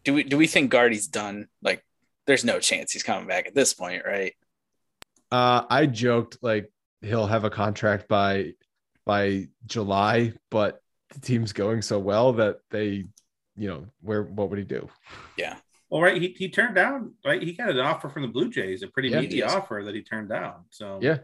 Do 0.03 0.13
we 0.13 0.23
do 0.23 0.37
we 0.37 0.47
think 0.47 0.71
Guardy's 0.71 1.07
done? 1.07 1.47
Like, 1.61 1.83
there's 2.27 2.43
no 2.45 2.59
chance 2.59 2.91
he's 2.91 3.03
coming 3.03 3.27
back 3.27 3.47
at 3.47 3.55
this 3.55 3.73
point, 3.73 4.03
right? 4.05 4.33
Uh, 5.31 5.63
I 5.69 5.85
joked 5.87 6.37
like 6.41 6.71
he'll 7.01 7.27
have 7.27 7.43
a 7.43 7.49
contract 7.49 8.07
by 8.07 8.53
by 9.05 9.47
July, 9.65 10.33
but 10.51 10.81
the 11.13 11.19
team's 11.19 11.53
going 11.53 11.81
so 11.81 11.99
well 11.99 12.33
that 12.33 12.59
they, 12.71 13.05
you 13.55 13.67
know, 13.67 13.85
where 14.01 14.23
what 14.23 14.49
would 14.49 14.59
he 14.59 14.65
do? 14.65 14.87
Yeah, 15.37 15.57
Well, 15.89 16.01
right, 16.01 16.21
he, 16.21 16.29
he 16.37 16.49
turned 16.49 16.75
down 16.75 17.13
right. 17.25 17.41
He 17.41 17.53
got 17.53 17.69
an 17.69 17.79
offer 17.79 18.09
from 18.09 18.21
the 18.23 18.27
Blue 18.27 18.49
Jays, 18.49 18.83
a 18.83 18.87
pretty 18.87 19.09
Yeah. 19.09 19.21
meaty 19.21 19.43
offer 19.43 19.81
that 19.85 19.95
he 19.95 20.01
turned 20.03 20.29
down. 20.29 20.65
So 20.69 20.99
Yeah, 21.01 21.19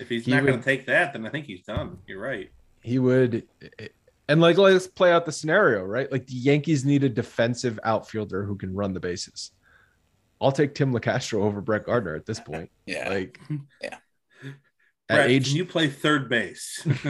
if 0.00 0.08
he's 0.08 0.24
He 0.24 0.32
not 0.32 0.44
going 0.44 0.58
to 0.58 0.64
take 0.64 0.86
that, 0.86 1.12
then 1.12 1.24
I 1.26 1.30
think 1.30 1.46
he's 1.46 1.62
done. 1.62 1.98
You're 2.06 2.20
right. 2.20 2.50
he 2.82 2.98
would. 2.98 3.46
And 4.28 4.40
like, 4.40 4.56
let's 4.56 4.86
play 4.86 5.12
out 5.12 5.26
the 5.26 5.32
scenario, 5.32 5.84
right? 5.84 6.10
Like 6.10 6.26
the 6.26 6.34
Yankees 6.34 6.84
need 6.84 7.04
a 7.04 7.08
defensive 7.08 7.78
outfielder 7.84 8.44
who 8.44 8.56
can 8.56 8.74
run 8.74 8.94
the 8.94 9.00
bases. 9.00 9.50
I'll 10.40 10.52
take 10.52 10.74
Tim 10.74 10.92
Locastro 10.92 11.42
over 11.42 11.60
Brett 11.60 11.84
Gardner 11.84 12.14
at 12.14 12.26
this 12.26 12.40
point. 12.40 12.70
yeah. 12.86 13.08
Like, 13.08 13.40
Yeah. 13.82 13.98
At 15.08 15.16
Brett, 15.16 15.30
age 15.30 15.48
can 15.48 15.56
you 15.56 15.66
play 15.66 15.88
third 15.88 16.28
base? 16.30 16.86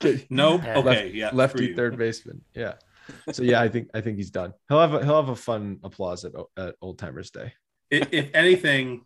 nope. 0.30 0.62
Yeah. 0.64 0.78
Okay, 0.78 1.10
yeah, 1.12 1.30
lefty 1.32 1.66
you. 1.66 1.76
third 1.76 1.98
baseman. 1.98 2.42
Yeah. 2.54 2.74
So 3.32 3.42
yeah, 3.42 3.60
I 3.60 3.68
think 3.68 3.90
I 3.92 4.00
think 4.00 4.16
he's 4.16 4.30
done. 4.30 4.54
He'll 4.68 4.80
have 4.80 4.94
a, 4.94 5.04
he'll 5.04 5.16
have 5.16 5.28
a 5.30 5.36
fun 5.36 5.80
applause 5.82 6.24
at 6.24 6.32
at 6.56 6.76
Old 6.80 6.98
Timers 6.98 7.30
Day. 7.30 7.52
if, 7.90 8.12
if 8.12 8.30
anything, 8.32 9.04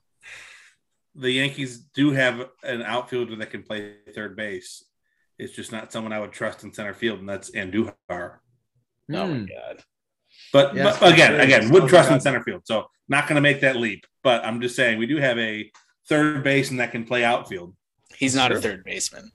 the 1.14 1.30
Yankees 1.30 1.78
do 1.78 2.10
have 2.10 2.46
an 2.62 2.82
outfielder 2.82 3.36
that 3.36 3.50
can 3.50 3.62
play 3.62 3.94
third 4.14 4.36
base. 4.36 4.84
It's 5.38 5.52
just 5.52 5.72
not 5.72 5.92
someone 5.92 6.12
I 6.12 6.20
would 6.20 6.32
trust 6.32 6.62
in 6.64 6.72
center 6.72 6.94
field, 6.94 7.18
and 7.20 7.28
that's 7.28 7.50
Andujar. 7.52 7.94
Oh 8.20 8.36
Hmm. 9.08 9.14
my 9.32 9.38
god. 9.48 9.82
But, 10.52 10.74
Yes, 10.76 10.98
but 11.00 11.12
again, 11.12 11.32
sure. 11.32 11.40
again, 11.40 11.70
would 11.70 11.88
trust 11.88 12.10
in 12.10 12.20
center 12.20 12.42
field. 12.42 12.62
So 12.64 12.86
not 13.08 13.26
going 13.28 13.36
to 13.36 13.40
make 13.40 13.60
that 13.62 13.76
leap. 13.76 14.06
But 14.22 14.44
I'm 14.44 14.60
just 14.60 14.76
saying 14.76 14.98
we 14.98 15.06
do 15.06 15.16
have 15.16 15.38
a 15.38 15.70
third 16.08 16.42
baseman 16.44 16.78
that 16.78 16.92
can 16.92 17.04
play 17.04 17.24
outfield. 17.24 17.74
He's 18.14 18.34
not 18.34 18.50
Sure. 18.50 18.58
a 18.58 18.60
third 18.62 18.84
baseman. 18.84 19.32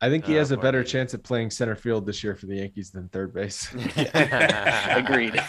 I 0.00 0.08
think 0.08 0.24
he 0.24 0.34
Oh, 0.34 0.38
has 0.38 0.50
a 0.50 0.56
boy. 0.56 0.62
better 0.62 0.82
chance 0.84 1.14
at 1.14 1.22
playing 1.22 1.50
center 1.50 1.76
field 1.76 2.06
this 2.06 2.24
year 2.24 2.34
for 2.34 2.46
the 2.46 2.56
Yankees 2.56 2.90
than 2.90 3.08
third 3.08 3.32
base. 3.34 3.72
Agreed. 4.14 5.40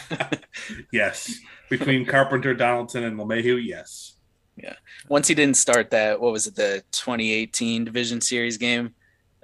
yes, 0.91 1.39
between 1.69 2.05
Carpenter, 2.05 2.53
Donaldson, 2.53 3.03
and 3.03 3.17
LeMahieu, 3.17 3.59
yes. 3.63 4.17
Yeah. 4.55 4.75
Once 5.09 5.27
he 5.27 5.33
didn't 5.33 5.57
start 5.57 5.89
that, 5.91 6.21
what 6.21 6.31
was 6.31 6.45
it, 6.45 6.55
the 6.55 6.83
2018 6.91 7.85
Division 7.85 8.21
Series 8.21 8.57
game 8.57 8.93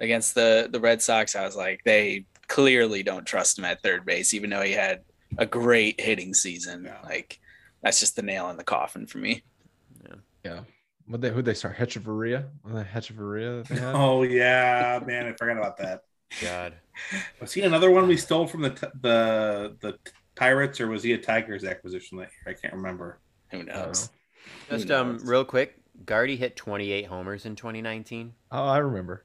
against 0.00 0.34
the 0.34 0.68
the 0.70 0.80
Red 0.80 1.02
Sox? 1.02 1.36
I 1.36 1.44
was 1.44 1.56
like, 1.56 1.82
they 1.84 2.26
clearly 2.48 3.02
don't 3.02 3.26
trust 3.26 3.58
him 3.58 3.64
at 3.64 3.82
third 3.82 4.04
base, 4.04 4.34
even 4.34 4.50
though 4.50 4.62
he 4.62 4.72
had 4.72 5.02
a 5.38 5.46
great 5.46 6.00
hitting 6.00 6.34
season. 6.34 6.84
Yeah. 6.84 6.98
Like, 7.04 7.38
that's 7.82 8.00
just 8.00 8.16
the 8.16 8.22
nail 8.22 8.50
in 8.50 8.56
the 8.56 8.64
coffin 8.64 9.06
for 9.06 9.18
me. 9.18 9.42
yeah. 10.44 10.60
Would 11.08 11.22
they 11.22 11.30
who'd 11.30 11.44
they 11.44 11.54
start? 11.54 11.76
Hechavarria? 11.76 12.46
Was 12.64 12.74
that 12.74 12.88
Hechavarria 12.88 13.62
that 13.62 13.74
they 13.74 13.80
had? 13.80 13.94
Oh 13.94 14.22
yeah, 14.22 15.00
man, 15.04 15.26
I 15.26 15.32
forgot 15.32 15.58
about 15.58 15.76
that. 15.78 16.02
God. 16.40 16.74
Was 17.40 17.52
he 17.52 17.62
another 17.62 17.90
one 17.90 18.06
we 18.06 18.16
stole 18.16 18.46
from 18.46 18.62
the 18.62 18.70
t- 18.70 18.86
the 19.00 19.76
the 19.80 19.98
Pirates, 20.36 20.80
or 20.80 20.86
was 20.86 21.02
he 21.02 21.12
a 21.12 21.18
Tigers 21.18 21.64
acquisition 21.64 22.18
that 22.18 22.28
year? 22.46 22.54
I 22.54 22.60
can't 22.60 22.74
remember. 22.74 23.18
Who 23.50 23.64
knows? 23.64 24.10
Who 24.68 24.76
Just 24.76 24.90
um, 24.92 25.18
real 25.24 25.44
quick, 25.44 25.76
Guardy 26.06 26.36
hit 26.36 26.54
28 26.54 27.06
homers 27.06 27.44
in 27.44 27.56
2019. 27.56 28.32
Oh, 28.52 28.64
I 28.66 28.78
remember. 28.78 29.24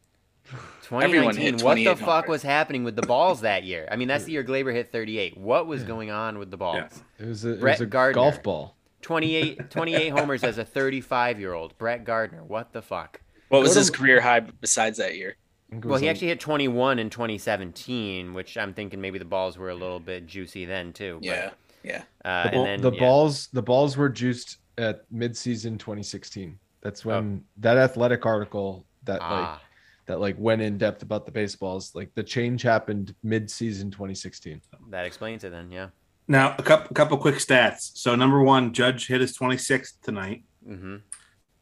Everyone 0.91 1.34
2019. 1.36 1.66
What 1.66 1.76
the 1.76 1.86
fuck 1.96 2.26
homers. 2.26 2.30
was 2.30 2.43
happening 2.43 2.84
with 2.84 2.96
the 2.96 3.02
balls 3.02 3.41
that 3.41 3.64
year? 3.64 3.88
I 3.91 3.96
mean, 3.96 4.08
that's 4.08 4.26
the 4.26 4.32
year 4.32 4.43
Gleyber 4.43 4.72
hit 4.74 4.91
38. 4.91 5.38
What 5.38 5.66
was 5.68 5.82
Yeah. 5.82 5.88
going 5.88 6.12
on 6.12 6.38
with 6.38 6.52
the 6.52 6.58
balls? 6.58 6.76
Yeah. 7.20 7.26
It 7.26 7.28
was 7.30 7.46
a, 7.46 7.54
it 7.54 7.60
Brett 7.60 7.80
was 7.80 7.82
a 7.82 7.86
Gardner. 7.88 8.14
golf 8.14 8.43
ball. 8.43 8.76
28, 9.02 9.70
28 9.72 10.10
homers 10.10 10.43
as 10.43 10.58
a 10.58 10.66
35 10.66 11.39
year 11.39 11.54
old. 11.54 11.78
Brett 11.78 12.04
Gardner. 12.06 12.43
What 12.43 12.74
the 12.74 12.82
fuck? 12.82 13.22
What 13.50 13.62
was 13.62 13.76
his 13.76 13.89
career 13.89 14.22
high 14.22 14.39
besides 14.41 14.98
that 15.00 15.16
year? 15.16 15.36
I 15.70 15.72
think 15.72 15.86
it 15.86 15.88
Well, 15.88 16.00
he 16.00 16.08
a- 16.08 16.12
actually 16.12 16.28
hit 16.28 16.39
21 16.39 17.00
in 17.00 17.10
2017, 17.10 18.34
which 18.34 18.58
I'm 18.58 18.74
thinking 18.74 19.02
maybe 19.02 19.18
the 19.20 19.26
balls 19.26 19.58
were 19.58 19.70
a 19.70 19.76
little 19.76 20.00
bit 20.00 20.28
juicy 20.28 20.66
then 20.66 20.93
too. 20.93 21.16
but, 21.22 21.26
Yeah, 21.26 21.50
yeah. 21.84 22.04
Uh, 22.24 22.50
the, 22.50 22.56
and 22.58 22.66
then 22.68 22.82
the 22.82 22.91
yeah. 22.91 23.00
balls 23.00 23.48
the 23.54 23.62
balls 23.64 23.98
were 23.98 24.10
juiced 24.10 24.58
at 24.78 25.10
midseason 25.12 25.80
2016. 25.80 26.60
That's 26.82 27.04
when 27.04 27.43
that 27.58 27.78
athletic 27.78 28.26
article 28.26 28.86
that 29.06 29.20
like 29.22 29.32
Oh. 29.32 29.36
Ah, 29.36 29.62
that 30.08 30.20
like 30.20 30.36
went 30.38 30.62
in 30.62 30.78
depth 30.78 31.01
about 31.01 31.26
the 31.26 31.32
baseballs. 31.32 31.93
Like 31.95 32.14
the 32.16 32.24
change 32.24 32.62
happened 32.62 33.16
mid-season 33.24 33.91
2016. 33.91 34.62
that 34.89 35.06
explains 35.06 35.43
it 35.43 35.51
then. 35.51 35.72
Yeah. 35.72 35.89
Now, 36.28 36.56
a 36.58 36.64
couple 36.64 36.93
couple 36.93 37.18
quick 37.18 37.36
stats. 37.36 37.91
So, 37.95 38.16
number 38.16 38.41
one, 38.41 38.74
Judge 38.74 39.08
hit 39.08 39.22
his 39.22 39.38
26th 39.38 40.01
tonight. 40.01 40.43
hmm 40.66 40.97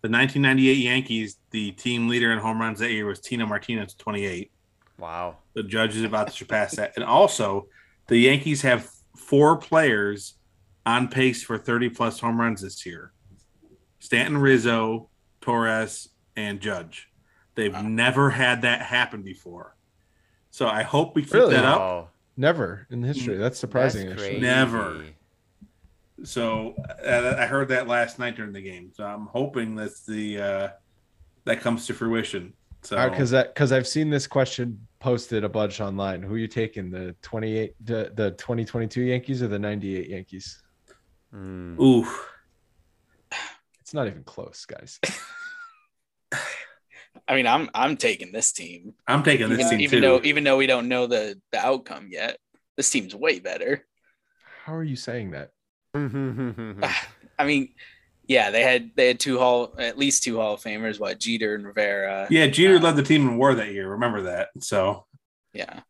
The 0.02 0.10
1998 0.10 0.78
Yankees, 0.78 1.38
the 1.52 1.72
team 1.72 2.08
leader 2.08 2.32
in 2.32 2.39
home 2.39 2.60
runs 2.62 2.80
that 2.80 2.91
year 2.91 3.06
was 3.06 3.20
Tino 3.20 3.46
Martinez, 3.46 3.94
28. 3.96 4.52
Wow. 4.98 5.38
The 5.54 5.64
Judge 5.64 5.96
is 5.98 6.04
about 6.04 6.28
to 6.28 6.34
surpass 6.34 6.76
that. 6.78 6.94
And 6.96 7.04
also, 7.04 7.68
the 8.08 8.18
Yankees 8.18 8.62
have 8.62 8.89
four 9.18 9.58
players 9.58 10.36
on 10.86 11.08
pace 11.08 11.44
for 11.44 11.58
30 11.58 11.89
plus 11.89 12.20
home 12.20 12.39
runs 12.39 12.62
this 12.62 12.86
year 12.86 13.14
Stanton 14.00 14.38
Rizzo, 14.38 15.10
Torres, 15.41 16.10
and 16.36 16.60
Judge. 16.60 17.10
They've 17.56 17.74
Wow. 17.74 17.82
never 17.84 18.30
had 18.32 18.62
that 18.64 18.82
happen 18.82 19.22
before. 19.22 19.76
So, 20.51 20.68
I 20.68 20.84
hope 20.84 21.16
we 21.16 21.24
keep 21.24 21.34
Really? 21.34 21.54
that 21.56 21.66
up. 21.66 21.80
Wow. 21.80 22.10
Never 22.36 22.88
in 22.89 23.04
history. 23.04 23.38
That's 23.38 23.60
surprising. 23.60 24.10
That's 24.10 24.22
actually. 24.24 24.39
Never. 24.41 25.04
So 26.24 26.74
uh, 27.06 27.36
I 27.38 27.45
heard 27.45 27.68
that 27.68 27.88
last 27.88 28.18
night 28.18 28.36
during 28.36 28.54
the 28.54 28.62
game. 28.62 28.91
So 28.95 29.04
I'm 29.04 29.28
hoping 29.28 29.76
that's 29.76 30.06
the 30.06 30.41
uh, 30.41 30.68
that 31.45 31.60
comes 31.62 31.86
to 31.88 31.93
fruition. 31.93 32.54
So 32.82 33.08
because 33.10 33.30
that 33.32 33.54
because 33.54 33.72
I've 33.72 33.88
seen 33.88 34.10
this 34.10 34.26
question 34.26 34.80
posted 34.99 35.43
a 35.43 35.49
bunch 35.49 35.80
online. 35.82 36.22
Who 36.24 36.34
are 36.36 36.38
you 36.38 36.47
taking 36.47 36.89
the 36.89 37.16
28 37.22 37.76
the, 37.86 38.12
the 38.16 38.32
2022 38.32 39.01
Yankees 39.01 39.43
or 39.43 39.47
the 39.47 39.60
98 39.60 40.10
Yankees? 40.10 40.62
Mm. 41.36 41.80
ooh, 41.80 42.08
It's 43.82 43.93
not 43.93 44.08
even 44.08 44.24
close, 44.24 44.66
guys. 44.66 44.99
I 47.28 47.36
mean, 47.36 47.47
I'm 47.47 47.69
I'm 47.74 47.95
taking 47.97 48.32
this 48.32 48.51
team, 48.51 48.93
I'm 49.07 49.24
taking 49.24 49.49
this 49.49 49.59
even, 49.59 49.69
team 49.71 49.80
even 49.82 49.97
too. 49.97 50.01
though 50.01 50.21
even 50.24 50.43
though 50.43 50.57
we 50.57 50.67
don't 50.67 50.88
know 50.88 51.07
the 51.07 51.39
the 51.51 51.59
outcome 51.59 52.07
yet. 52.11 52.38
This 52.76 52.89
team's 52.89 53.13
way 53.15 53.39
better. 53.39 53.86
How 54.65 54.74
are 54.76 54.84
you 54.84 54.95
saying 54.95 55.32
that? 55.32 55.51
I 57.39 57.45
mean, 57.45 57.69
yeah, 58.28 58.51
they 58.51 58.63
had 58.63 58.91
they 58.95 59.07
had 59.07 59.19
two 59.19 59.38
hall 59.39 59.74
at 59.78 59.97
least 59.97 60.24
two 60.24 60.38
Hall 60.38 60.53
of 60.55 60.61
Famers, 60.61 60.99
what 60.99 61.19
Jeter 61.19 61.55
and 61.55 61.65
Rivera. 61.65 62.28
yeah, 62.30 62.47
Jeter 62.47 62.78
Uh, 62.78 62.80
led 62.80 62.95
the 62.95 63.03
team 63.03 63.28
in 63.28 63.38
WAR 63.38 63.55
that 63.55 63.71
year. 63.74 63.89
Remember 63.89 64.24
that. 64.24 64.49
So 64.59 65.05
Yeah. 65.53 65.82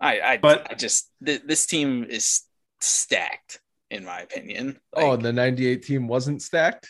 I 0.00 0.20
I 0.20 0.36
But- 0.36 0.70
I 0.70 0.74
just 0.74 1.10
th- 1.24 1.42
this 1.44 1.66
team 1.66 2.04
is 2.04 2.42
stacked 2.80 3.60
in 3.90 4.04
my 4.04 4.20
opinion. 4.20 4.78
oh, 4.92 5.08
Like, 5.10 5.14
and 5.18 5.24
the 5.24 5.32
98 5.32 5.82
team 5.82 6.08
wasn't 6.08 6.42
stacked? 6.42 6.88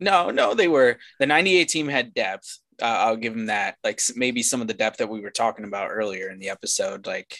no, 0.00 0.30
no, 0.30 0.54
they 0.54 0.66
were 0.68 0.98
the 1.18 1.26
98 1.26 1.68
team 1.68 1.88
had 1.88 2.12
depth. 2.14 2.58
Uh, 2.80 2.86
I'll 2.86 3.16
give 3.16 3.34
them 3.34 3.46
that. 3.46 3.76
Like 3.84 4.00
maybe 4.14 4.42
some 4.42 4.60
of 4.60 4.66
the 4.66 4.74
depth 4.74 4.98
that 4.98 5.08
we 5.08 5.20
were 5.20 5.30
talking 5.30 5.64
about 5.64 5.90
earlier 5.90 6.28
in 6.30 6.38
the 6.38 6.50
episode, 6.50 7.06
like 7.06 7.36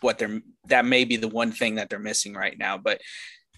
what 0.00 0.18
they're 0.18 0.40
that 0.68 0.84
may 0.84 1.04
be 1.04 1.16
the 1.16 1.28
one 1.28 1.52
thing 1.52 1.76
that 1.76 1.90
they're 1.90 1.98
missing 1.98 2.34
right 2.34 2.58
now. 2.58 2.78
But 2.78 3.00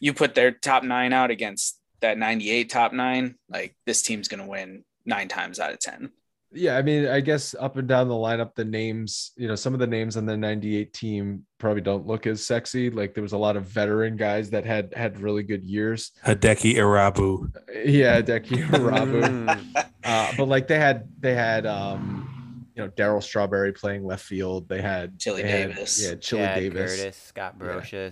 you 0.00 0.12
put 0.12 0.34
their 0.34 0.50
top 0.50 0.82
nine 0.82 1.12
out 1.12 1.30
against 1.30 1.78
that 2.00 2.18
98 2.18 2.68
top 2.68 2.92
nine, 2.92 3.36
like 3.48 3.74
this 3.86 4.02
team's 4.02 4.28
gonna 4.28 4.46
win 4.46 4.84
nine 5.04 5.28
times 5.28 5.58
out 5.58 5.72
of 5.72 5.80
ten. 5.80 6.10
Yeah, 6.52 6.76
I 6.76 6.82
mean, 6.82 7.06
I 7.08 7.20
guess 7.20 7.54
up 7.58 7.76
and 7.76 7.88
down 7.88 8.08
the 8.08 8.14
lineup, 8.14 8.54
the 8.54 8.64
names, 8.64 9.32
you 9.36 9.48
know, 9.48 9.56
some 9.56 9.74
of 9.74 9.80
the 9.80 9.86
names 9.86 10.16
on 10.16 10.26
the 10.26 10.36
98 10.36 10.92
team 10.92 11.44
probably 11.58 11.82
don't 11.82 12.06
look 12.06 12.26
as 12.26 12.44
sexy. 12.46 12.88
Like 12.88 13.14
there 13.14 13.22
was 13.22 13.32
a 13.32 13.38
lot 13.38 13.56
of 13.56 13.64
veteran 13.64 14.16
guys 14.16 14.48
that 14.50 14.64
had 14.64 14.94
had 14.94 15.20
really 15.20 15.42
good 15.42 15.64
years. 15.64 16.12
Hideki 16.24 16.76
Irabu. 16.76 17.52
Yeah, 17.84 18.22
Deki 18.22 18.64
Rabu. 18.68 19.26
Mm. 19.76 19.84
Uh, 20.04 20.32
but 20.36 20.46
like 20.46 20.68
they 20.68 20.78
had 20.78 21.08
they 21.18 21.34
had 21.34 21.66
um 21.66 22.64
you 22.76 22.82
know 22.84 22.88
Darryl 22.90 23.20
Strawberry 23.22 23.72
playing 23.72 24.04
left 24.06 24.24
field. 24.24 24.68
They 24.68 24.80
had 24.80 25.18
Chili 25.18 25.42
they 25.42 25.50
had- 25.50 25.74
Davis. 25.74 26.00
yeah, 26.02 26.14
Chili 26.14 26.42
Chad 26.42 26.60
Davis. 26.60 26.96
Curtis, 27.00 27.16
Scott 27.16 27.56
Yeah. 27.60 28.10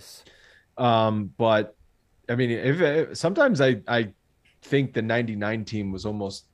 Um, 0.77 1.31
but 1.37 1.75
I 2.27 2.35
mean, 2.35 2.51
if, 2.51 2.81
if 2.81 3.17
sometimes 3.17 3.61
I 3.61 3.81
I 3.87 4.13
think 4.63 4.93
the 4.93 5.01
'99 5.01 5.63
team 5.63 5.91
was 5.93 6.05
almost 6.05 6.47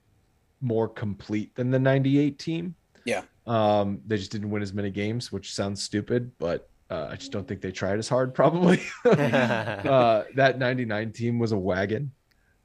more 0.61 0.87
complete 0.87 1.53
than 1.55 1.71
the 1.71 1.79
'98 1.79 2.37
team. 2.39 2.75
Yeah. 3.05 3.23
Um, 3.47 4.01
they 4.05 4.17
just 4.17 4.31
didn't 4.31 4.49
win 4.51 4.61
as 4.61 4.73
many 4.73 4.91
games, 4.91 5.31
which 5.31 5.53
sounds 5.53 5.81
stupid, 5.81 6.31
but 6.37 6.69
uh, 6.89 7.07
I 7.11 7.15
just 7.15 7.31
don't 7.31 7.47
think 7.47 7.61
they 7.61 7.71
tried 7.71 7.97
as 7.99 8.07
hard. 8.07 8.33
Probably. 8.41 8.79
uh, 9.05 10.23
that 10.35 10.59
'99 10.59 11.11
team 11.11 11.39
was 11.39 11.51
a 11.51 11.57
wagon. 11.57 12.11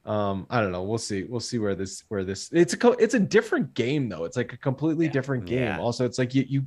Um, 0.05 0.47
I 0.51 0.61
don't 0.61 0.71
know. 0.73 0.85
We'll 0.85 0.99
see. 0.99 1.25
We'll 1.25 1.41
see 1.41 1.59
where 1.59 1.75
this 1.75 2.05
where 2.09 2.23
this. 2.25 2.51
It's 2.53 2.75
a 2.75 2.77
co- 2.77 2.93
it's 2.93 3.15
a 3.15 3.21
different 3.21 3.75
game 3.75 4.09
though. 4.09 4.25
It's 4.25 4.37
like 4.37 4.53
a 4.53 4.57
completely 4.57 5.07
Yeah. 5.07 5.13
different 5.13 5.47
game. 5.47 5.63
Yeah. 5.63 5.79
Also, 5.79 6.05
it's 6.05 6.19
like 6.19 6.35
you 6.35 6.45
you. 6.49 6.67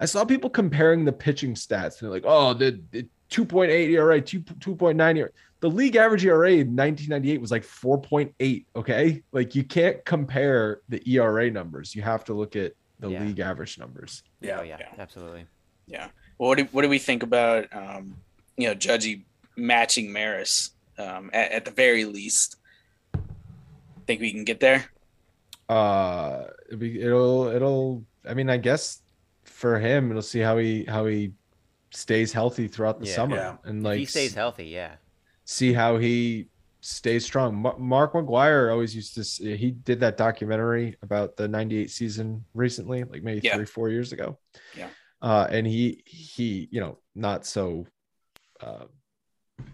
I 0.00 0.04
saw 0.06 0.24
people 0.24 0.48
comparing 0.48 1.04
the 1.04 1.12
pitching 1.12 1.54
stats. 1.54 2.00
And 2.00 2.02
they're 2.02 2.10
like, 2.10 2.22
oh, 2.24 2.54
the, 2.54 2.80
the 2.92 3.04
2.8 3.30 3.68
ERA, 3.90 4.20
2, 4.20 4.40
2.9 4.40 5.16
ERA. 5.18 5.28
The 5.60 5.68
league 5.70 5.96
average 5.96 6.24
ERA 6.24 6.52
in 6.52 6.76
1998 6.76 7.40
was 7.40 7.50
like 7.50 7.64
4.8. 7.64 8.64
Okay. 8.76 9.22
Like 9.32 9.54
you 9.54 9.64
can't 9.64 10.04
compare 10.04 10.80
the 10.88 11.02
ERA 11.10 11.50
numbers. 11.50 11.94
You 11.94 12.02
have 12.02 12.24
to 12.24 12.34
look 12.34 12.54
at 12.56 12.74
the 13.00 13.10
Yeah. 13.10 13.24
league 13.24 13.40
average 13.40 13.78
numbers. 13.78 14.22
Yeah. 14.40 14.58
Oh 14.60 14.62
yeah, 14.62 14.76
Yeah. 14.80 14.94
absolutely. 14.98 15.46
Yeah. 15.86 16.08
Well, 16.38 16.48
what 16.50 16.58
do 16.58 16.64
what 16.72 16.82
do 16.82 16.88
we 16.88 16.98
think 16.98 17.22
about 17.24 17.66
um, 17.74 18.16
you 18.56 18.68
know 18.68 18.74
Judgy 18.74 19.22
matching 19.56 20.12
Maris 20.12 20.70
um, 20.98 21.30
at, 21.32 21.50
at 21.52 21.64
the 21.64 21.70
very 21.72 22.04
least? 22.04 22.56
Think 24.06 24.20
we 24.20 24.30
can 24.32 24.44
get 24.44 24.60
there? 24.60 24.84
Uh, 25.68 26.44
it'll, 26.70 26.82
it'll, 26.82 27.46
it'll, 27.48 28.04
I 28.26 28.32
mean, 28.34 28.48
I 28.48 28.56
guess 28.56 29.02
for 29.44 29.78
him, 29.78 30.10
it'll 30.10 30.22
see 30.22 30.38
how 30.40 30.56
he, 30.56 30.84
how 30.84 31.04
he 31.04 31.32
stays 31.90 32.32
healthy 32.32 32.68
throughout 32.68 33.00
the 33.00 33.06
Yeah. 33.06 33.14
summer 33.14 33.36
Yeah. 33.36 33.56
and 33.64 33.80
If 33.80 33.84
like 33.84 33.98
he 33.98 34.04
stays 34.06 34.32
healthy, 34.34 34.66
yeah. 34.68 34.94
See 35.50 35.72
how 35.72 35.96
he 35.96 36.48
stays 36.82 37.24
strong. 37.24 37.56
Ma- 37.56 37.78
Mark 37.78 38.12
McGwire 38.12 38.70
always 38.70 38.94
used 38.94 39.14
to, 39.14 39.56
he 39.56 39.70
did 39.70 39.98
that 40.00 40.18
documentary 40.18 40.98
about 41.00 41.38
the 41.38 41.48
98 41.48 41.90
season 41.90 42.44
recently, 42.52 43.04
like 43.04 43.22
maybe 43.22 43.40
Yeah. 43.42 43.56
three, 43.56 43.64
four 43.64 43.88
years 43.88 44.12
ago. 44.12 44.38
Yeah. 44.76 44.90
Uh, 45.22 45.46
and 45.50 45.66
he, 45.66 46.02
he, 46.04 46.68
you 46.70 46.80
know, 46.80 46.98
not 47.14 47.46
so, 47.46 47.86
uh, 48.60 48.84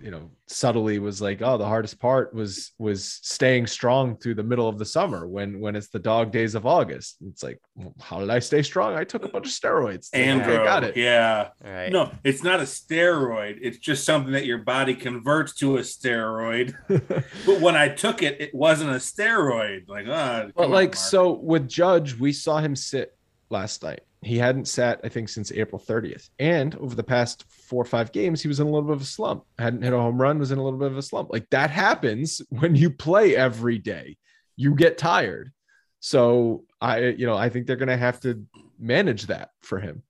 you 0.03 0.11
know, 0.11 0.31
subtly 0.47 0.99
was 0.99 1.23
like, 1.23 1.41
oh, 1.41 1.57
the 1.57 1.67
hardest 1.67 1.99
part 1.99 2.35
was 2.35 2.73
was 2.79 3.05
staying 3.05 3.67
strong 3.67 4.17
through 4.17 4.35
the 4.35 4.43
middle 4.43 4.69
of 4.69 4.79
the 4.79 4.85
summer 4.85 5.27
when 5.27 5.61
when 5.61 5.77
it's 5.77 5.89
the 5.89 5.99
dog 5.99 6.31
days 6.31 6.55
of 6.55 6.67
August. 6.67 7.17
It's 7.27 7.43
like, 7.43 7.61
well, 7.75 7.95
how 8.01 8.21
did 8.21 8.31
I 8.31 8.39
stay 8.39 8.63
strong? 8.63 8.95
I 8.95 9.05
took 9.05 9.25
a 9.25 9.29
bunch 9.29 9.47
of 9.47 9.53
steroids. 9.53 10.13
Like, 10.13 10.23
And 10.27 10.43
okay, 10.43 10.57
got 10.57 10.85
it. 10.85 10.97
Yeah. 10.97 11.49
All 11.65 11.73
right. 11.73 11.91
No, 11.91 12.11
it's 12.23 12.43
not 12.43 12.61
a 12.61 12.65
steroid. 12.65 13.59
It's 13.63 13.79
just 13.79 14.05
something 14.05 14.33
that 14.33 14.45
your 14.45 14.59
body 14.59 14.95
converts 14.95 15.55
to 15.57 15.77
a 15.79 15.81
steroid. 15.81 16.75
But 17.47 17.61
when 17.61 17.77
I 17.77 17.89
took 17.89 18.23
it, 18.23 18.41
it 18.41 18.55
wasn't 18.55 18.91
a 18.91 18.95
steroid. 18.95 19.89
Like, 19.89 20.07
ah, 20.09 20.45
But 20.47 20.55
come 20.55 20.65
on, 20.67 20.71
like 20.71 20.97
so 20.97 21.33
with 21.33 21.69
Judge, 21.69 22.19
we 22.19 22.33
saw 22.33 22.59
him 22.59 22.77
sit 22.77 23.17
last 23.51 23.83
night. 23.83 24.01
He 24.23 24.39
hadn't 24.39 24.67
sat, 24.67 25.01
I 25.05 25.09
think, 25.09 25.29
since 25.29 25.53
April 25.53 25.81
30th. 25.81 26.31
And 26.39 26.75
over 26.77 26.95
the 26.95 27.03
past 27.03 27.45
four 27.75 27.83
or 27.83 27.87
five 27.87 28.13
games, 28.13 28.41
he 28.41 28.47
was 28.47 28.61
in 28.61 28.69
a 28.69 28.71
little 28.71 28.87
bit 28.87 28.95
of 28.95 29.03
a 29.03 29.05
slump. 29.05 29.45
Hadn't 29.59 29.83
hit 29.83 29.93
a 29.93 29.99
home 29.99 30.21
run, 30.21 30.39
was 30.39 30.53
in 30.53 30.59
a 30.59 30.63
little 30.63 30.79
bit 30.79 30.93
of 30.93 30.97
a 30.97 31.03
slump. 31.03 31.31
Like 31.33 31.51
that 31.51 31.71
happens 31.71 32.41
when 32.51 32.77
you 32.77 32.89
play 32.89 33.35
every 33.35 33.79
day. 33.79 34.17
You 34.55 34.77
get 34.77 34.97
tired. 34.97 35.53
So 35.99 36.67
I, 36.81 37.01
you 37.01 37.27
know, 37.27 37.37
I 37.37 37.49
think 37.49 37.67
they're 37.67 37.75
gonna 37.75 37.97
have 37.97 38.21
to 38.21 38.47
manage 38.79 39.27
that 39.27 39.51
for 39.63 39.81
him. 39.81 40.05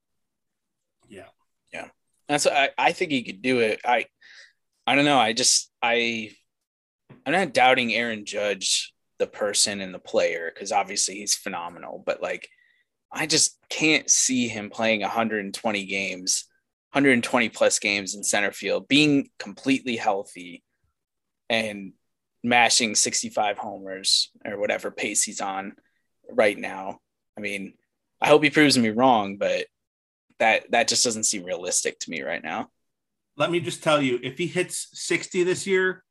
Yeah, 1.09 1.29
yeah. 1.73 1.89
That's 2.29 2.47
I, 2.47 2.69
I 2.77 2.93
think 2.93 3.13
he 3.13 3.23
could 3.23 3.41
do 3.41 3.61
it. 3.61 3.81
I 3.83 4.05
I 4.87 4.95
don't 4.95 5.07
know. 5.07 5.19
I 5.19 5.33
just 5.33 5.73
I 5.81 6.33
I'm 7.25 7.33
not 7.33 7.55
doubting 7.55 7.95
Aaron 7.95 8.27
Judge, 8.27 8.93
the 9.19 9.27
person 9.27 9.81
and 9.81 9.95
the 9.95 9.99
player, 9.99 10.53
because 10.53 10.71
obviously 10.71 11.15
he's 11.15 11.35
phenomenal. 11.35 12.03
But 12.05 12.21
like, 12.21 12.51
I 13.11 13.25
just 13.25 13.57
can't 13.71 14.11
see 14.11 14.49
him 14.49 14.69
playing 14.69 15.01
120 15.01 15.87
games, 15.87 16.45
120 16.95 17.49
plus 17.49 17.81
games 17.81 18.15
in 18.15 18.23
center 18.23 18.53
field, 18.53 18.87
being 18.87 19.29
completely 19.39 19.97
healthy, 19.97 20.63
and 21.51 21.93
mashing 22.45 22.95
65 22.95 23.59
homers 23.59 24.31
or 24.45 24.59
whatever 24.59 24.93
pace 24.93 25.23
he's 25.23 25.41
on 25.41 25.75
right 26.31 26.57
now. 26.57 27.01
I 27.37 27.41
mean, 27.41 27.75
I 28.21 28.29
hope 28.29 28.45
he 28.45 28.51
proves 28.51 28.79
me 28.79 28.91
wrong, 28.91 29.39
but 29.39 29.67
that 30.39 30.71
that 30.71 30.89
just 30.89 31.05
doesn't 31.05 31.25
seem 31.25 31.45
realistic 31.45 31.99
to 32.01 32.11
me 32.11 32.23
right 32.23 32.43
now. 32.43 32.69
let 33.37 33.51
me 33.51 33.61
just 33.61 33.83
tell 33.83 34.01
you 34.01 34.21
if 34.23 34.39
he 34.39 34.47
hits 34.47 34.89
60 34.93 35.43
this 35.43 35.67
year, 35.67 36.05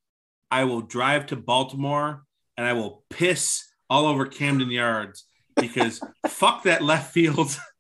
I 0.52 0.66
will 0.66 0.82
drive 0.82 1.28
to 1.28 1.36
Baltimore 1.36 2.24
and 2.58 2.68
I 2.68 2.74
will 2.74 3.04
piss 3.10 3.64
all 3.90 4.06
over 4.06 4.26
Camden 4.26 4.70
Yards 4.70 5.26
because 5.56 6.02
fuck 6.28 6.64
that 6.64 6.82
left 6.82 7.14
field 7.14 7.58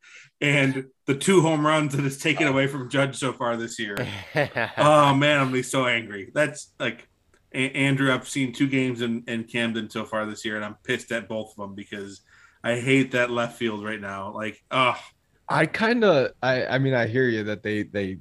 and 0.44 0.88
the 1.06 1.16
two 1.16 1.41
home 1.41 1.66
runs 1.66 1.96
that 1.96 2.06
it's 2.06 2.18
taken 2.18 2.48
away 2.48 2.68
from 2.68 2.89
Judge 2.89 3.16
so 3.18 3.32
far 3.32 3.56
this 3.56 3.80
year. 3.80 3.96
oh 4.78 5.14
man, 5.16 5.39
I'm 5.39 5.46
gonna 5.46 5.52
be 5.52 5.64
so 5.64 5.88
angry. 5.88 6.32
That's 6.34 6.74
like 6.80 7.08
A- 7.54 7.72
Andrew. 7.72 8.14
I've 8.14 8.28
seen 8.28 8.52
two 8.52 8.68
games 8.68 9.02
in, 9.02 9.24
in 9.28 9.46
Camden 9.46 9.89
so 9.89 10.04
far 10.04 10.26
this 10.26 10.44
year, 10.44 10.58
and 10.58 10.66
I'm 10.66 10.76
pissed 10.84 11.12
at 11.14 11.30
both 11.30 11.52
of 11.52 11.56
them 11.56 11.76
because 11.76 12.22
I 12.62 12.76
hate 12.76 13.12
that 13.12 13.32
left 13.32 13.58
field 13.58 13.86
right 13.86 14.02
now. 14.02 14.34
Like, 14.34 14.62
oh, 14.70 15.00
I 15.48 15.66
kind 15.66 16.04
of 16.04 16.32
I 16.44 16.66
I 16.66 16.78
mean 16.78 16.94
I 16.94 17.08
hear 17.08 17.30
you 17.30 17.46
that 17.46 17.64
they 17.64 17.84
they 17.84 18.18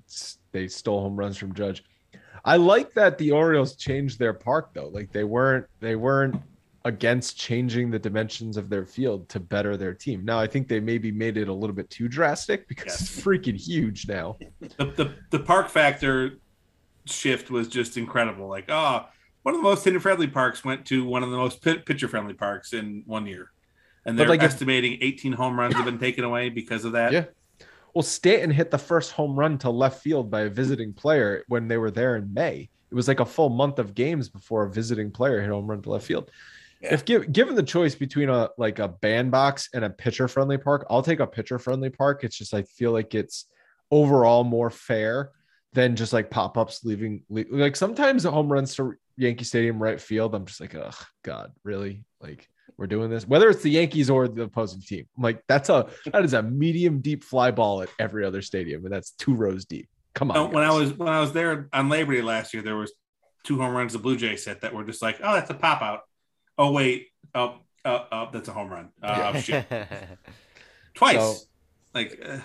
they 0.52 0.68
stole 0.68 1.00
home 1.00 1.16
runs 1.16 1.36
from 1.36 1.54
Judge. 1.54 1.82
I 2.44 2.56
like 2.56 2.94
that 2.94 3.18
the 3.18 3.32
Orioles 3.32 3.74
changed 3.74 4.20
their 4.20 4.32
park 4.32 4.74
though. 4.74 4.88
Like 4.88 5.10
they 5.10 5.24
weren't 5.24 5.66
they 5.80 5.96
weren't 5.96 6.40
against 6.84 7.36
changing 7.38 7.90
the 7.90 7.98
dimensions 7.98 8.56
of 8.56 8.68
their 8.68 8.84
field 8.84 9.28
to 9.28 9.38
better 9.40 9.76
their 9.76 9.94
team. 9.94 10.24
Now 10.24 10.38
I 10.40 10.46
think 10.46 10.66
they 10.68 10.80
maybe 10.80 11.12
made 11.12 11.36
it 11.36 11.48
a 11.48 11.52
little 11.52 11.76
bit 11.76 11.88
too 11.90 12.08
drastic 12.08 12.66
because 12.68 12.86
Yes. 12.86 13.00
it's 13.02 13.20
freaking 13.20 13.56
huge 13.56 14.08
now. 14.08 14.36
the, 14.60 14.86
the 14.86 15.14
the 15.30 15.38
park 15.38 15.68
factor 15.68 16.38
shift 17.06 17.50
was 17.50 17.68
just 17.68 17.96
incredible. 17.96 18.48
Like, 18.48 18.64
oh, 18.68 19.06
one 19.42 19.54
of 19.54 19.60
the 19.60 19.64
most 19.64 19.84
hitter 19.84 20.00
friendly 20.00 20.26
parks 20.26 20.64
went 20.64 20.84
to 20.86 21.04
one 21.04 21.22
of 21.22 21.30
the 21.30 21.36
most 21.36 21.62
pitcher 21.62 22.08
friendly 22.08 22.34
parks 22.34 22.72
in 22.72 23.02
one 23.06 23.26
year, 23.26 23.50
and 24.04 24.18
they're 24.18 24.28
like, 24.28 24.40
if- 24.42 24.52
estimating 24.52 24.98
18 25.00 25.32
home 25.32 25.58
runs 25.58 25.74
have 25.74 25.84
been 25.84 25.98
taken 25.98 26.24
away 26.24 26.48
because 26.48 26.84
of 26.84 26.92
that. 26.92 27.12
Yeah. 27.12 27.24
Well, 27.94 28.02
Stanton 28.02 28.50
hit 28.50 28.70
the 28.70 28.78
first 28.78 29.12
home 29.12 29.38
run 29.38 29.58
to 29.58 29.70
left 29.70 30.02
field 30.02 30.30
by 30.30 30.42
a 30.42 30.48
visiting 30.48 30.94
player 30.94 31.44
when 31.48 31.68
they 31.68 31.76
were 31.76 31.90
there 31.90 32.16
in 32.16 32.32
May. 32.32 32.70
It 32.90 32.94
was 32.94 33.06
like 33.06 33.20
a 33.20 33.26
full 33.26 33.50
month 33.50 33.78
of 33.78 33.94
games 33.94 34.28
before 34.30 34.64
a 34.64 34.70
visiting 34.70 35.10
player 35.10 35.40
hit 35.40 35.50
home 35.50 35.66
run 35.66 35.82
to 35.82 35.90
left 35.90 36.06
field. 36.06 36.30
Yeah. 36.82 36.94
If 36.94 37.04
give, 37.04 37.32
given 37.32 37.54
the 37.54 37.62
choice 37.62 37.94
between 37.94 38.28
a 38.28 38.50
like 38.58 38.78
a 38.78 38.88
bandbox 38.88 39.68
and 39.72 39.84
a 39.84 39.90
pitcher 39.90 40.28
friendly 40.28 40.58
park, 40.58 40.86
I'll 40.90 41.02
take 41.02 41.20
a 41.20 41.26
pitcher 41.26 41.58
friendly 41.58 41.90
park. 41.90 42.24
It's 42.24 42.36
just 42.36 42.54
I 42.54 42.62
feel 42.62 42.90
like 42.92 43.14
it's 43.14 43.46
overall 43.90 44.42
more 44.42 44.70
fair 44.70 45.30
than 45.74 45.96
just 45.96 46.12
like 46.12 46.30
pop 46.30 46.58
ups 46.58 46.84
leaving. 46.84 47.22
Like 47.28 47.76
sometimes 47.76 48.24
the 48.24 48.30
home 48.30 48.52
runs 48.52 48.74
to 48.76 48.94
Yankee 49.16 49.44
Stadium 49.44 49.82
right 49.82 50.00
field, 50.00 50.34
I'm 50.34 50.44
just 50.44 50.60
like, 50.60 50.74
oh 50.74 50.90
God, 51.22 51.52
really? 51.64 52.04
Like 52.20 52.48
we're 52.76 52.86
doing 52.86 53.10
this, 53.10 53.26
whether 53.26 53.48
it's 53.48 53.62
the 53.62 53.70
Yankees 53.70 54.10
or 54.10 54.28
the 54.28 54.42
opposing 54.42 54.80
team. 54.80 55.06
I'm 55.16 55.22
like, 55.22 55.42
that's 55.46 55.68
a 55.68 55.88
that 56.12 56.24
is 56.24 56.34
a 56.34 56.42
medium 56.42 57.00
deep 57.00 57.22
fly 57.22 57.50
ball 57.50 57.82
at 57.82 57.90
every 57.98 58.24
other 58.24 58.42
stadium, 58.42 58.84
and 58.84 58.92
that's 58.92 59.12
two 59.12 59.34
rows 59.34 59.64
deep. 59.64 59.88
Come 60.14 60.30
on. 60.30 60.34
No, 60.34 60.46
when 60.46 60.64
I 60.64 60.72
was 60.72 60.92
when 60.92 61.08
I 61.08 61.20
was 61.20 61.32
there 61.32 61.68
on 61.72 61.88
Labor 61.88 62.14
Day 62.14 62.22
last 62.22 62.54
year, 62.54 62.62
there 62.62 62.76
was 62.76 62.92
two 63.44 63.60
home 63.60 63.74
runs 63.74 63.92
the 63.92 63.98
Blue 63.98 64.16
Jays 64.16 64.44
hit 64.44 64.60
that 64.60 64.74
were 64.74 64.84
just 64.84 65.02
like, 65.02 65.20
oh, 65.22 65.32
that's 65.34 65.50
a 65.50 65.54
pop 65.54 65.82
out. 65.82 66.00
Oh 66.58 66.72
wait, 66.72 67.08
oh, 67.34 67.56
oh, 67.84 68.06
oh 68.12 68.28
that's 68.32 68.48
a 68.48 68.52
home 68.52 68.70
run. 68.70 68.90
Oh 69.02 69.38
shit, 69.40 69.66
twice. 70.94 71.16
So- 71.16 71.36
like, 71.94 72.18
uh, 72.26 72.38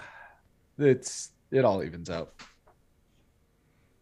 it's 0.78 1.32
it 1.51 1.64
all 1.64 1.82
evens 1.82 2.10
out. 2.10 2.34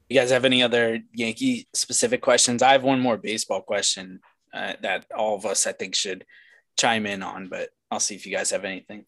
You 0.10 0.20
guys 0.20 0.32
have 0.32 0.46
any 0.46 0.64
other 0.64 1.00
Yankee 1.14 1.68
specific 1.74 2.22
questions? 2.22 2.62
I 2.64 2.72
have 2.72 2.84
one 2.84 3.00
more 3.00 3.18
baseball 3.18 3.62
question 3.62 4.20
uh, 4.54 4.74
that 4.82 5.06
all 5.16 5.36
of 5.36 5.46
us 5.46 5.66
I 5.68 5.72
think 5.72 5.96
should 5.96 6.26
chime 6.78 7.06
in 7.06 7.22
on, 7.24 7.48
but 7.48 7.70
I'll 7.92 8.00
see 8.00 8.16
if 8.16 8.26
you 8.26 8.36
guys 8.36 8.50
have 8.52 8.66
anything. 8.66 9.06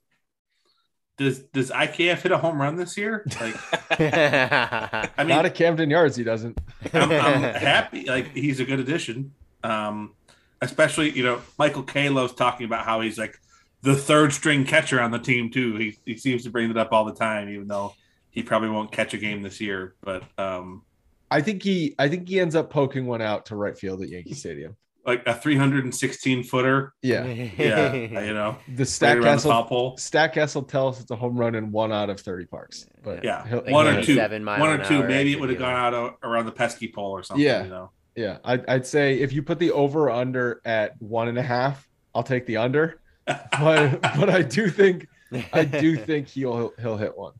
does 1.18 1.40
does 1.40 1.72
IKF 1.72 2.22
hit 2.22 2.32
a 2.32 2.38
home 2.38 2.62
run 2.62 2.76
this 2.76 2.98
year? 2.98 3.26
Like, 3.40 3.56
I 4.00 5.10
mean, 5.20 5.28
Not 5.30 5.46
at 5.46 5.56
Camden 5.56 5.90
Yards, 5.90 6.16
he 6.16 6.24
doesn't. 6.24 6.60
I'm, 6.94 7.12
I'm 7.12 7.42
happy. 7.42 8.06
Like 8.06 8.32
he's 8.34 8.60
a 8.60 8.66
good 8.66 8.80
addition. 8.80 9.34
Um, 9.64 10.14
especially 10.62 11.12
you 11.12 11.24
know 11.24 11.42
Michael 11.58 11.84
Kalo's 11.84 12.34
talking 12.34 12.66
about 12.66 12.86
how 12.86 13.02
he's 13.02 13.18
like 13.18 13.40
the 13.82 13.96
third 13.96 14.34
string 14.34 14.66
catcher 14.66 15.00
on 15.02 15.12
the 15.12 15.20
team 15.20 15.50
too. 15.52 15.76
He 15.76 15.98
he 16.06 16.18
seems 16.18 16.44
to 16.44 16.50
bring 16.50 16.70
it 16.70 16.78
up 16.78 16.92
all 16.92 17.06
the 17.06 17.14
time, 17.14 17.50
even 17.50 17.68
though 17.68 17.94
he 18.32 18.44
probably 18.44 18.70
won't 18.70 18.92
catch 18.92 19.14
a 19.14 19.18
game 19.18 19.42
this 19.42 19.60
year. 19.62 19.96
But 20.02 20.24
um, 20.38 20.84
I 21.30 21.42
think 21.42 21.64
he 21.64 21.96
I 22.00 22.08
think 22.10 22.28
he 22.28 22.40
ends 22.40 22.56
up 22.56 22.70
poking 22.70 23.06
one 23.06 23.22
out 23.22 23.46
to 23.48 23.56
right 23.56 23.78
field 23.78 24.02
at 24.02 24.10
Yankee 24.10 24.34
Stadium. 24.34 24.76
like 25.06 25.24
a 25.26 25.34
316 25.34 26.44
footer, 26.44 26.94
Yeah. 27.02 27.26
yeah, 27.26 27.94
you 27.94 28.34
know, 28.34 28.58
The 28.68 28.80
right 28.80 28.88
Stack 28.88 29.16
around 29.18 29.22
the 29.24 29.28
Castle 29.30 29.52
foul 29.52 29.64
pole. 29.66 29.98
Stack 29.98 30.36
will 30.36 30.64
tell 30.64 30.90
us 30.90 31.00
it's 31.00 31.12
a 31.12 31.16
home 31.16 31.38
run 31.38 31.56
in 31.56 31.72
one 31.72 31.92
out 31.94 32.10
of 32.10 32.20
30 32.20 32.46
parks. 32.48 32.86
But 33.04 33.24
Yeah, 33.24 33.48
he'll- 33.48 33.60
Like 33.64 33.72
one 33.72 33.88
or 33.88 33.92
maybe 33.94 34.06
two, 34.06 34.16
seven 34.16 34.44
mile 34.44 34.60
one 34.60 34.80
or 34.80 34.84
two. 34.86 35.04
Maybe 35.04 35.32
it 35.34 35.40
would 35.40 35.50
have 35.50 35.60
gone 35.60 35.74
out 35.76 35.94
o- 35.94 36.18
around 36.24 36.46
the 36.46 36.52
pesky 36.52 36.88
pole 36.90 37.12
or 37.12 37.24
something. 37.24 37.46
Yeah. 37.46 37.64
you 37.64 37.70
know. 37.70 37.92
Yeah, 38.18 38.40
I'd, 38.44 38.66
I'd 38.68 38.88
say 38.88 39.20
if 39.22 39.32
you 39.32 39.44
put 39.44 39.60
the 39.60 39.72
over 39.72 40.10
under 40.10 40.62
at 40.66 41.02
one 41.02 41.30
and 41.30 41.38
a 41.38 41.44
half, 41.44 41.88
I'll 42.16 42.24
take 42.24 42.48
the 42.48 42.58
under. 42.58 43.02
But 43.60 44.02
but 44.02 44.30
I 44.30 44.42
do 44.44 44.70
think 44.70 45.08
I 45.54 45.66
do 45.66 45.98
think 46.08 46.30
he'll 46.30 46.74
he'll 46.80 46.98
hit 46.98 47.18
one. 47.18 47.34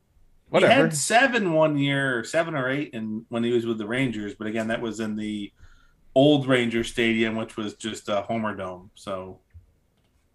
Whatever. 0.50 0.74
He 0.74 0.80
had 0.80 0.94
seven 0.94 1.52
one 1.54 1.78
year, 1.78 2.24
seven 2.24 2.54
or 2.54 2.70
eight, 2.70 2.94
and 2.94 3.26
when 3.30 3.44
he 3.44 3.52
was 3.52 3.66
with 3.66 3.78
the 3.78 3.86
Rangers. 3.86 4.34
But 4.34 4.48
again, 4.48 4.68
that 4.68 4.82
was 4.82 5.00
in 5.00 5.16
the 5.16 5.52
old 6.14 6.46
Ranger 6.48 6.84
Stadium, 6.84 7.36
which 7.36 7.56
was 7.56 7.74
just 7.74 8.08
a 8.10 8.22
Homer 8.22 8.54
Dome. 8.56 8.90
So 8.94 9.42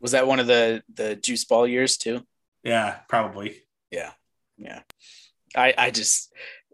Was 0.02 0.12
that 0.12 0.28
one 0.28 0.40
of 0.40 0.48
the 0.48 0.84
the 0.94 1.16
juice 1.16 1.46
ball 1.46 1.68
years 1.68 1.98
too? 1.98 2.26
yeah, 2.64 3.00
probably. 3.10 3.64
Yeah, 3.92 4.14
yeah. 4.58 4.82
I 5.56 5.74
I 5.78 5.92
just 5.92 6.32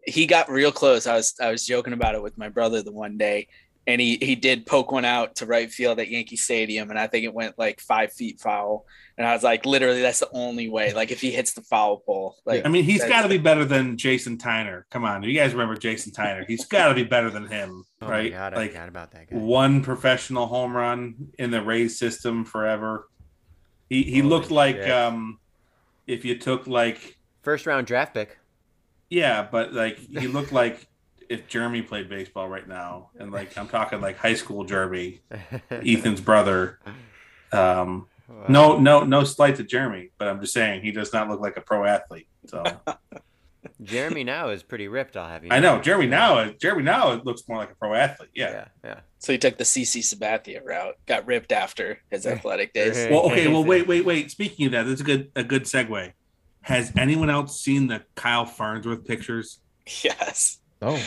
he 0.09 0.25
got 0.25 0.49
real 0.49 0.71
close. 0.71 1.07
I 1.07 1.15
was 1.15 1.35
I 1.41 1.51
was 1.51 1.65
joking 1.65 1.93
about 1.93 2.15
it 2.15 2.23
with 2.23 2.37
my 2.37 2.49
brother 2.49 2.81
the 2.81 2.91
one 2.91 3.17
day, 3.17 3.47
and 3.87 3.99
he 4.01 4.17
he 4.21 4.35
did 4.35 4.65
poke 4.65 4.91
one 4.91 5.05
out 5.05 5.37
to 5.37 5.45
right 5.45 5.71
field 5.71 5.99
at 5.99 6.09
Yankee 6.09 6.35
Stadium, 6.35 6.89
and 6.89 6.99
I 6.99 7.07
think 7.07 7.25
it 7.25 7.33
went 7.33 7.57
like 7.57 7.79
five 7.79 8.11
feet 8.13 8.39
foul. 8.39 8.85
And 9.17 9.27
I 9.27 9.33
was 9.33 9.43
like, 9.43 9.65
literally, 9.65 10.01
that's 10.01 10.19
the 10.19 10.29
only 10.31 10.69
way. 10.69 10.93
Like 10.93 11.11
if 11.11 11.19
he 11.19 11.29
hits 11.31 11.51
the 11.53 11.61
foul 11.61 11.97
pole, 11.97 12.37
like 12.45 12.65
I 12.65 12.69
mean, 12.69 12.85
he's 12.85 13.03
got 13.03 13.23
to 13.23 13.27
be 13.27 13.37
better 13.37 13.65
than 13.65 13.97
Jason 13.97 14.37
Tyner. 14.37 14.83
Come 14.91 15.03
on, 15.03 15.23
you 15.23 15.37
guys 15.37 15.51
remember 15.51 15.75
Jason 15.75 16.13
Tyner? 16.13 16.45
He's 16.47 16.63
got 16.65 16.87
to 16.87 16.93
be 16.93 17.03
better 17.03 17.29
than 17.29 17.45
him, 17.47 17.83
Oh 18.01 18.05
my 18.07 18.11
right? 18.11 18.31
god, 18.31 18.53
I 18.53 18.57
like 18.57 18.71
forgot 18.71 18.87
about 18.87 19.11
that 19.11 19.29
guy. 19.29 19.35
one 19.35 19.81
professional 19.83 20.47
home 20.47 20.73
run 20.73 21.27
in 21.37 21.51
the 21.51 21.61
Rays 21.61 21.99
system 21.99 22.45
forever. 22.45 23.09
He 23.89 24.03
he 24.03 24.19
Holy 24.19 24.29
looked 24.29 24.51
like 24.51 24.77
shit. 24.77 24.89
um, 24.89 25.39
if 26.07 26.23
you 26.23 26.37
took 26.37 26.65
like 26.65 27.17
First 27.41 27.65
round 27.65 27.87
draft 27.87 28.13
pick. 28.13 28.38
Yeah, 29.09 29.47
but 29.49 29.73
like 29.73 29.97
he 29.97 30.27
looked 30.27 30.51
like 30.51 30.87
if 31.29 31.47
Jeremy 31.47 31.81
played 31.81 32.09
baseball 32.09 32.47
right 32.47 32.67
now, 32.67 33.11
and 33.19 33.31
like 33.31 33.57
I'm 33.57 33.67
talking 33.67 34.01
like 34.01 34.17
high 34.17 34.33
school 34.33 34.63
Jeremy, 34.63 35.21
Ethan's 35.69 36.21
brother. 36.21 36.79
Um, 37.51 38.07
no, 38.47 38.77
no, 38.77 39.03
no 39.03 39.23
slight 39.23 39.55
to 39.57 39.63
Jeremy, 39.63 40.11
but 40.17 40.27
I'm 40.27 40.39
just 40.39 40.53
saying 40.53 40.81
he 40.81 40.91
does 40.91 41.11
not 41.13 41.29
look 41.29 41.39
like 41.39 41.57
a 41.57 41.61
pro 41.61 41.85
athlete. 41.85 42.27
So 42.47 42.63
Jeremy 43.83 44.23
now 44.23 44.49
is 44.49 44.63
pretty 44.63 44.87
ripped. 44.87 45.17
I'll 45.17 45.27
have 45.27 45.43
you. 45.43 45.49
I 45.51 45.59
know 45.59 45.81
Jeremy 45.81 46.07
now. 46.07 46.51
Jeremy 46.51 46.83
now 46.83 47.13
looks 47.13 47.47
more 47.47 47.57
like 47.57 47.71
a 47.71 47.75
pro 47.75 47.93
athlete. 47.93 48.29
Yeah. 48.33 48.51
Yeah, 48.51 48.65
yeah. 48.83 48.99
so 49.19 49.31
he 49.31 49.37
took 49.37 49.57
the 49.57 49.63
CC 49.63 50.01
Sabathia 50.01 50.63
route, 50.63 50.95
got 51.05 51.25
ripped 51.25 51.51
after 51.51 51.99
his 52.09 52.25
athletic 52.27 52.73
days. 52.73 53.07
Well, 53.09 53.31
okay. 53.31 53.47
Well, 53.47 53.63
wait, 53.63 53.87
wait, 53.87 54.05
wait. 54.05 54.31
Speaking 54.31 54.67
of 54.67 54.71
that, 54.73 54.83
that's 54.83 55.01
a 55.01 55.03
good 55.03 55.31
a 55.35 55.43
good 55.43 55.63
segue. 55.63 56.13
Has 56.61 56.91
anyone 56.97 57.29
else 57.29 57.59
seen 57.61 57.87
the 57.87 58.03
Kyle 58.15 58.45
Farnsworth 58.45 59.05
pictures? 59.05 59.59
Yes. 60.03 60.59
Oh, 60.81 61.01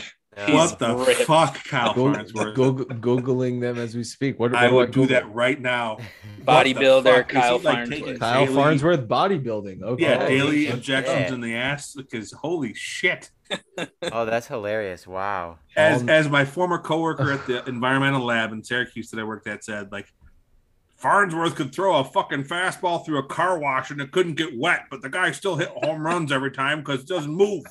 He's 0.47 0.55
what 0.55 0.79
the 0.79 0.97
ripped. 0.97 1.23
fuck, 1.25 1.63
Kyle 1.65 1.93
Go- 1.93 2.15
Farnsworth? 2.15 2.57
go- 2.57 2.73
googling 2.75 3.61
them 3.61 3.77
as 3.79 3.95
we 3.95 4.03
speak. 4.03 4.41
What, 4.41 4.55
I 4.55 4.71
would 4.73 4.91
do 4.91 5.07
that 5.07 5.31
right 5.33 5.61
now. 5.61 5.99
Bodybuilder 6.47 7.05
fuck? 7.05 7.31
Is 7.31 7.37
he, 7.37 7.41
Kyle 7.41 7.53
like, 7.59 7.63
Farnsworth. 7.63 7.91
taking 8.01 8.19
Kyle 8.19 8.45
daily- 8.47 8.55
Farnsworth 8.57 9.01
bodybuilding. 9.09 9.83
Okay. 9.83 10.03
Yeah, 10.05 10.23
Oh, 10.23 10.29
daily 10.29 10.65
shit. 10.65 10.75
injections 10.75 11.21
Yeah. 11.29 11.35
in 11.35 11.41
the 11.43 11.55
ass 11.55 11.95
because 11.95 12.33
holy 12.33 12.73
shit. 12.75 13.31
Oh, 14.11 14.25
that's 14.25 14.47
hilarious! 14.47 15.07
Wow. 15.07 15.59
As 15.77 16.01
Um, 16.03 16.09
as 16.09 16.29
my 16.29 16.45
former 16.45 16.79
coworker 16.79 17.33
at 17.33 17.47
the 17.47 17.63
environmental 17.69 18.25
lab 18.25 18.53
in 18.53 18.65
Syracuse 18.65 19.11
that 19.11 19.21
I 19.21 19.25
worked 19.25 19.47
at 19.47 19.63
said, 19.65 19.93
like 19.93 20.09
Farnsworth 21.03 21.57
could 21.57 21.75
throw 21.75 21.99
a 21.99 22.05
fucking 22.05 22.45
fastball 22.45 23.05
through 23.05 23.19
a 23.19 23.27
car 23.27 23.59
wash 23.59 23.91
and 23.91 24.01
it 24.01 24.13
couldn't 24.13 24.35
get 24.37 24.57
wet, 24.57 24.85
but 24.89 25.03
the 25.03 25.09
guy 25.11 25.33
still 25.33 25.57
hit 25.57 25.69
home 25.69 26.07
runs 26.07 26.31
every 26.31 26.53
time 26.53 26.79
because 26.79 27.01
it 27.01 27.09
doesn't 27.09 27.35
move. 27.35 27.65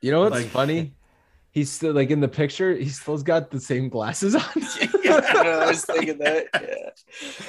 You 0.00 0.10
know 0.12 0.20
what's 0.20 0.36
Like- 0.36 0.46
funny? 0.46 0.94
He's 1.52 1.68
still 1.68 1.92
like 1.92 2.10
in 2.10 2.20
the 2.20 2.28
picture. 2.28 2.74
He 2.76 2.88
still's 2.88 3.24
got 3.24 3.50
the 3.50 3.58
same 3.60 3.88
glasses 3.88 4.36
on. 4.36 4.42
yeah, 5.02 5.20
I 5.34 5.66
was 5.66 5.84
thinking 5.84 6.16
that. 6.18 6.46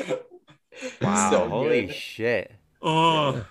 Yeah. 0.09 0.15
Wow. 1.01 1.29
So 1.29 1.47
Holy 1.47 1.85
good. 1.85 1.93
shit. 1.95 2.51
Oh, 2.81 3.45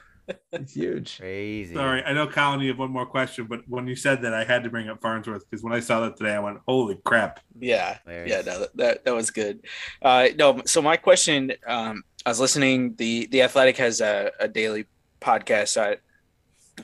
It's 0.53 0.75
huge. 0.75 1.19
Crazy. 1.19 1.75
sorry. 1.75 2.03
I 2.05 2.13
know, 2.13 2.27
Colin, 2.27 2.61
you 2.61 2.69
have 2.69 2.79
one 2.79 2.91
more 2.91 3.07
question, 3.07 3.47
but 3.47 3.61
when 3.69 3.87
you 3.87 3.95
said 3.97 4.23
that, 4.23 4.35
I 4.35 4.45
had 4.45 4.65
to 4.65 4.71
bring 4.71 4.89
up 4.89 5.01
Farnsworth 5.01 5.49
because 5.49 5.63
when 5.63 5.73
I 5.73 5.81
saw 5.81 6.01
that 6.01 6.17
today, 6.17 6.35
I 6.35 6.41
went, 6.41 6.59
"Holy 6.67 6.99
crap!" 7.05 7.41
Yeah, 7.59 7.99
Hilarious. 8.05 8.31
yeah, 8.31 8.53
no, 8.53 8.67
that 8.75 9.05
that 9.05 9.15
was 9.15 9.31
good. 9.31 9.61
Uh, 10.03 10.29
no, 10.39 10.61
so 10.67 10.83
my 10.83 10.97
question, 10.97 11.53
um, 11.67 12.03
I 12.27 12.31
was 12.31 12.41
listening. 12.41 12.95
the 12.97 13.27
The 13.27 13.43
Athletic 13.43 13.77
has 13.79 14.01
a, 14.01 14.31
a 14.41 14.49
daily 14.49 14.87
podcast. 15.21 15.81
I, 15.81 15.99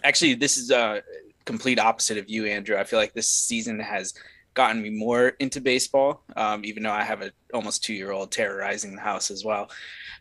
actually, 0.05 0.35
this 0.35 0.57
is 0.57 0.71
a 0.71 1.03
complete 1.45 1.79
opposite 1.79 2.19
of 2.19 2.29
you, 2.29 2.47
Andrew. 2.47 2.77
I 2.77 2.85
feel 2.85 2.99
like 2.99 3.15
this 3.15 3.29
season 3.29 3.81
has 3.81 4.15
gotten 4.57 4.83
me 4.83 4.91
more 4.91 5.29
into 5.39 5.61
baseball. 5.61 6.23
Um, 6.35 6.65
even 6.65 6.83
though 6.83 6.91
I 6.91 7.05
have 7.05 7.23
a 7.23 7.31
almost 7.55 7.85
two 7.85 7.95
year 7.95 8.11
old 8.11 8.33
terrorizing 8.33 8.97
the 8.97 9.01
house 9.01 9.31
as 9.31 9.45
well. 9.45 9.71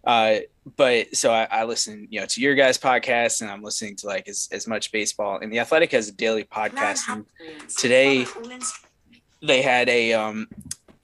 Uh, 0.03 0.39
but 0.75 1.15
so 1.15 1.33
I, 1.33 1.47
I, 1.49 1.63
listen, 1.63 2.07
you 2.11 2.19
know, 2.19 2.27
to 2.27 2.41
your 2.41 2.53
guys' 2.53 2.77
podcast, 2.77 3.41
and 3.41 3.49
I'm 3.49 3.63
listening 3.63 3.95
to 3.97 4.07
like 4.07 4.27
as, 4.27 4.47
as 4.51 4.67
much 4.67 4.91
baseball. 4.91 5.39
And 5.39 5.51
the 5.51 5.57
Athletic 5.57 5.91
has 5.93 6.07
a 6.07 6.11
daily 6.11 6.43
podcast. 6.43 7.09
And 7.09 7.25
today 7.75 8.27
they 9.41 9.63
had 9.63 9.89
a 9.89 10.13
um, 10.13 10.47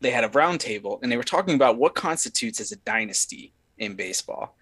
they 0.01 0.11
had 0.11 0.23
a 0.23 0.29
roundtable, 0.29 1.01
and 1.01 1.11
they 1.11 1.17
were 1.17 1.23
talking 1.23 1.55
about 1.55 1.77
what 1.77 1.95
constitutes 1.95 2.59
as 2.59 2.71
a 2.71 2.77
dynasty 2.77 3.53
in 3.79 3.95
baseball 3.95 4.55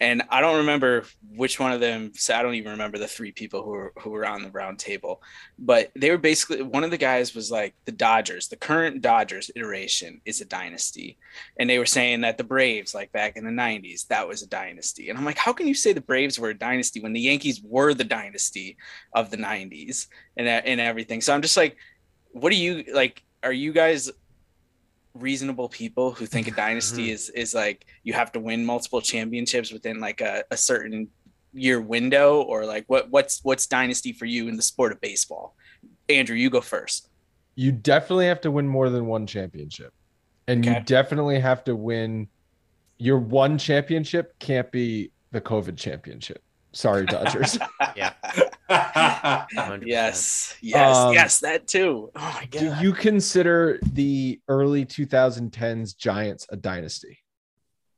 and 0.00 0.22
I 0.30 0.40
don't 0.40 0.58
remember 0.58 1.04
which 1.34 1.58
one 1.58 1.72
of 1.72 1.80
them. 1.80 2.12
So 2.14 2.34
I 2.34 2.42
don't 2.42 2.54
even 2.54 2.72
remember 2.72 2.98
the 2.98 3.08
three 3.08 3.32
people 3.32 3.62
who 3.62 3.70
were 3.70 3.92
who 3.98 4.10
were 4.10 4.26
on 4.26 4.42
the 4.42 4.50
round 4.50 4.78
table, 4.78 5.22
but 5.58 5.90
they 5.96 6.10
were 6.10 6.18
basically 6.18 6.62
one 6.62 6.84
of 6.84 6.90
the 6.90 6.96
guys 6.96 7.34
was 7.34 7.50
like 7.50 7.74
the 7.84 7.92
Dodgers. 7.92 8.48
The 8.48 8.56
current 8.56 9.02
Dodgers 9.02 9.50
iteration 9.56 10.20
is 10.24 10.40
a 10.40 10.44
dynasty, 10.44 11.18
and 11.58 11.68
they 11.68 11.78
were 11.78 11.86
saying 11.86 12.20
that 12.20 12.38
the 12.38 12.44
Braves, 12.44 12.94
like 12.94 13.10
back 13.12 13.36
in 13.36 13.44
the 13.44 13.50
'90s, 13.50 14.06
that 14.08 14.28
was 14.28 14.42
a 14.42 14.48
dynasty. 14.48 15.08
And 15.08 15.18
I'm 15.18 15.24
like, 15.24 15.38
how 15.38 15.52
can 15.52 15.66
you 15.66 15.74
say 15.74 15.92
the 15.92 16.00
Braves 16.00 16.38
were 16.38 16.50
a 16.50 16.58
dynasty 16.58 17.00
when 17.00 17.12
the 17.12 17.20
Yankees 17.20 17.60
were 17.62 17.92
the 17.92 18.04
dynasty 18.04 18.76
of 19.14 19.30
the 19.30 19.36
'90s 19.36 20.06
and 20.36 20.46
and 20.46 20.80
everything? 20.80 21.20
So 21.20 21.34
I'm 21.34 21.42
just 21.42 21.56
like, 21.56 21.76
what 22.32 22.50
do 22.50 22.56
you 22.56 22.84
like? 22.92 23.22
Are 23.42 23.52
you 23.52 23.72
guys 23.72 24.10
reasonable 25.20 25.68
people 25.68 26.12
who 26.12 26.26
think 26.26 26.48
a 26.48 26.50
dynasty 26.50 27.04
mm-hmm. 27.04 27.14
is 27.14 27.30
is 27.30 27.54
like 27.54 27.86
you 28.02 28.12
have 28.12 28.32
to 28.32 28.40
win 28.40 28.64
multiple 28.64 29.00
championships 29.00 29.72
within 29.72 30.00
like 30.00 30.20
a, 30.20 30.44
a 30.50 30.56
certain 30.56 31.08
year 31.52 31.80
window 31.80 32.42
or 32.42 32.64
like 32.64 32.84
what 32.88 33.10
what's 33.10 33.40
what's 33.42 33.66
dynasty 33.66 34.12
for 34.12 34.26
you 34.26 34.48
in 34.48 34.56
the 34.56 34.62
sport 34.62 34.92
of 34.92 35.00
baseball 35.00 35.54
andrew 36.08 36.36
you 36.36 36.50
go 36.50 36.60
first 36.60 37.08
you 37.54 37.72
definitely 37.72 38.26
have 38.26 38.40
to 38.40 38.50
win 38.50 38.68
more 38.68 38.90
than 38.90 39.06
one 39.06 39.26
championship 39.26 39.92
and 40.46 40.66
okay. 40.66 40.78
you 40.78 40.84
definitely 40.84 41.40
have 41.40 41.64
to 41.64 41.74
win 41.74 42.28
your 42.98 43.18
one 43.18 43.58
championship 43.58 44.38
can't 44.38 44.70
be 44.70 45.10
the 45.32 45.40
covid 45.40 45.76
championship 45.76 46.42
sorry 46.72 47.06
dodgers 47.06 47.58
yeah 47.96 48.12
yes, 49.82 50.54
yes, 50.60 50.96
um, 50.96 51.14
yes, 51.14 51.40
that 51.40 51.66
too. 51.66 52.10
Oh 52.14 52.20
my 52.20 52.46
god. 52.50 52.60
Do 52.60 52.86
you 52.86 52.92
consider 52.92 53.78
the 53.92 54.40
early 54.46 54.84
2010s 54.84 55.96
Giants 55.96 56.46
a 56.50 56.56
dynasty? 56.56 57.18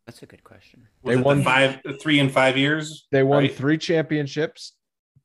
That's 0.06 0.22
a 0.22 0.26
good 0.26 0.44
question. 0.44 0.86
Was 1.02 1.16
they 1.16 1.22
won 1.22 1.38
the 1.38 1.44
five, 1.44 1.80
three 2.00 2.20
in 2.20 2.28
five 2.28 2.56
years. 2.56 3.08
They 3.10 3.24
won 3.24 3.42
right? 3.42 3.54
three 3.54 3.78
championships, 3.78 4.74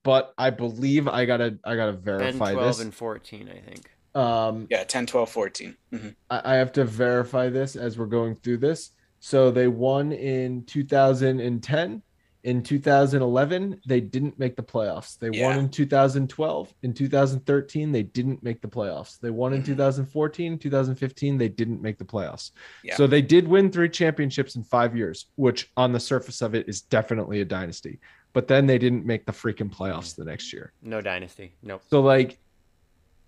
but 0.04 0.34
I 0.36 0.50
believe 0.50 1.08
I 1.08 1.26
gotta, 1.26 1.60
I 1.64 1.76
gotta 1.76 1.94
verify 1.94 2.48
10, 2.48 2.56
12, 2.56 2.68
this. 2.68 2.80
and 2.82 2.94
14, 2.94 3.50
I 3.50 3.70
think. 3.70 3.92
Um, 4.16 4.68
yeah, 4.72 4.84
10, 4.84 5.06
12, 5.06 5.30
14. 5.30 5.78
Mm-hmm. 5.94 6.08
I, 6.32 6.54
I 6.54 6.56
have 6.56 6.72
to 6.74 6.86
verify 6.86 7.50
this 7.50 7.76
as 7.76 8.00
we're 8.00 8.06
going 8.08 8.36
through 8.36 8.58
this. 8.58 8.92
So 9.20 9.52
they 9.52 9.68
won 9.68 10.12
in 10.12 10.64
2010, 10.66 12.02
in 12.46 12.62
2011 12.62 13.82
they 13.88 14.00
didn't 14.00 14.38
make 14.38 14.56
the 14.56 14.64
playoffs. 14.64 15.18
They 15.18 15.32
yeah. 15.32 15.48
won 15.48 15.58
in 15.58 15.70
2012 15.70 16.74
in 16.84 16.94
2013 16.94 17.92
they 17.92 18.04
didn't 18.04 18.44
make 18.44 18.62
the 18.62 18.68
playoffs. 18.68 19.20
They 19.20 19.32
won 19.32 19.54
in 19.54 19.62
mm-hmm. 19.62 19.72
2014 19.72 20.60
2015 20.60 21.38
they 21.40 21.50
didn't 21.50 21.82
make 21.82 21.98
the 21.98 22.06
playoffs. 22.06 22.52
Yeah. 22.84 22.96
so 22.96 23.08
they 23.08 23.24
did 23.24 23.48
win 23.48 23.72
three 23.72 23.90
championships 23.90 24.56
in 24.56 24.64
five 24.64 24.96
years 24.96 25.26
which 25.36 25.72
on 25.76 25.92
the 25.92 26.00
surface 26.00 26.44
of 26.44 26.54
it 26.54 26.70
is 26.70 26.82
definitely 26.82 27.42
a 27.42 27.46
dynasty. 27.46 28.00
But 28.34 28.48
then 28.48 28.68
they 28.68 28.78
didn't 28.78 29.06
make 29.06 29.26
the 29.26 29.32
freaking 29.32 29.74
playoffs 29.74 30.16
the 30.16 30.26
next 30.26 30.54
year. 30.54 30.72
No 30.84 31.02
dynasty. 31.02 31.56
Nope. 31.64 31.82
So 31.90 32.02
like 32.02 32.38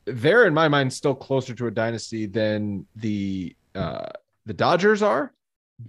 they're 0.05 0.45
in 0.45 0.53
my 0.53 0.68
mind 0.68 0.93
still 0.93 1.15
closer 1.15 1.55
to 1.55 1.65
a 1.65 1.72
dynasty 1.72 2.28
than 2.28 2.86
the 2.95 3.55
uh 3.74 4.09
the 4.45 4.53
dodgers 4.53 5.01
are. 5.01 5.34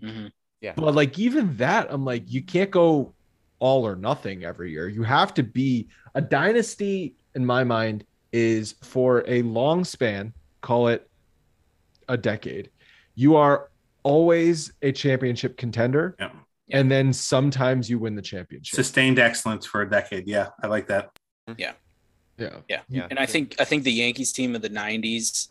Mm-hmm. 0.01 0.29
yeah. 0.63 0.73
But 0.75 0.95
like 0.95 1.19
even 1.19 1.59
that 1.59 1.93
i'm 1.93 2.07
like 2.07 2.31
you 2.31 2.43
can't 2.43 2.71
go 2.71 3.15
all 3.59 3.87
or 3.87 3.97
nothing 3.97 4.45
every 4.45 4.71
year. 4.71 4.89
You 4.89 5.03
have 5.03 5.35
to 5.35 5.43
be 5.43 5.89
a 6.15 6.21
dynasty, 6.21 7.15
in 7.35 7.45
my 7.45 7.65
mind, 7.65 8.05
is 8.33 8.75
for 8.83 9.25
a 9.27 9.43
long 9.43 9.85
span, 9.85 10.33
call 10.61 10.89
it 10.89 11.09
a 12.09 12.17
decade. 12.17 12.71
You 13.15 13.37
are 13.37 13.71
always 14.03 14.73
a 14.83 14.93
championship 14.93 15.57
contender. 15.57 16.17
Yeah. 16.19 16.31
And 16.71 16.91
then 16.91 17.13
sometimes 17.13 17.89
you 17.89 17.99
win 17.99 18.15
the 18.15 18.23
championship. 18.23 18.77
Sustained 18.77 19.19
excellence 19.19 19.65
for 19.65 19.83
a 19.83 19.89
decade. 19.89 20.27
Yeah, 20.27 20.49
I 20.63 20.67
like 20.67 20.87
that. 20.89 21.11
Mm-hmm. 21.49 21.61
Yeah. 21.61 21.73
Yeah. 22.37 22.57
Yeah. 22.69 22.81
yeah. 22.89 23.07
And 23.11 23.19
I 23.19 23.27
think 23.27 23.57
I 23.59 23.65
think 23.65 23.85
the 23.85 23.93
Yankees 23.93 24.33
team 24.33 24.55
of 24.55 24.63
the 24.63 24.71
90s 24.71 25.49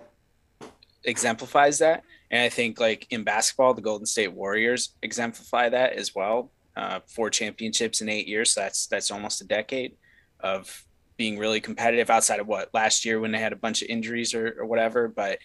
exemplifies 1.03 1.79
that. 1.79 2.03
And 2.29 2.43
I 2.43 2.49
think 2.49 2.79
like 2.79 3.07
in 3.09 3.23
basketball, 3.23 3.73
the 3.73 3.81
Golden 3.81 4.05
State 4.05 4.33
Warriors 4.33 4.95
exemplify 5.01 5.69
that 5.69 5.93
as 5.93 6.13
well 6.13 6.51
uh, 6.77 6.99
four 7.07 7.29
championships 7.31 8.01
in 8.01 8.07
eight 8.07 8.27
years. 8.27 8.51
So 8.53 8.61
that's 8.61 8.85
that's 8.87 9.09
almost 9.09 9.41
a 9.41 9.45
decade 9.45 9.97
of 10.39 10.85
being 11.17 11.39
really 11.39 11.59
competitive 11.59 12.11
outside 12.11 12.39
of 12.39 12.45
what 12.47 12.69
last 12.73 13.03
year 13.03 13.19
when 13.19 13.31
they 13.31 13.39
had 13.39 13.51
a 13.51 13.55
bunch 13.55 13.81
of 13.81 13.89
injuries 13.89 14.35
or, 14.35 14.55
or 14.59 14.65
whatever, 14.67 15.07
but 15.07 15.39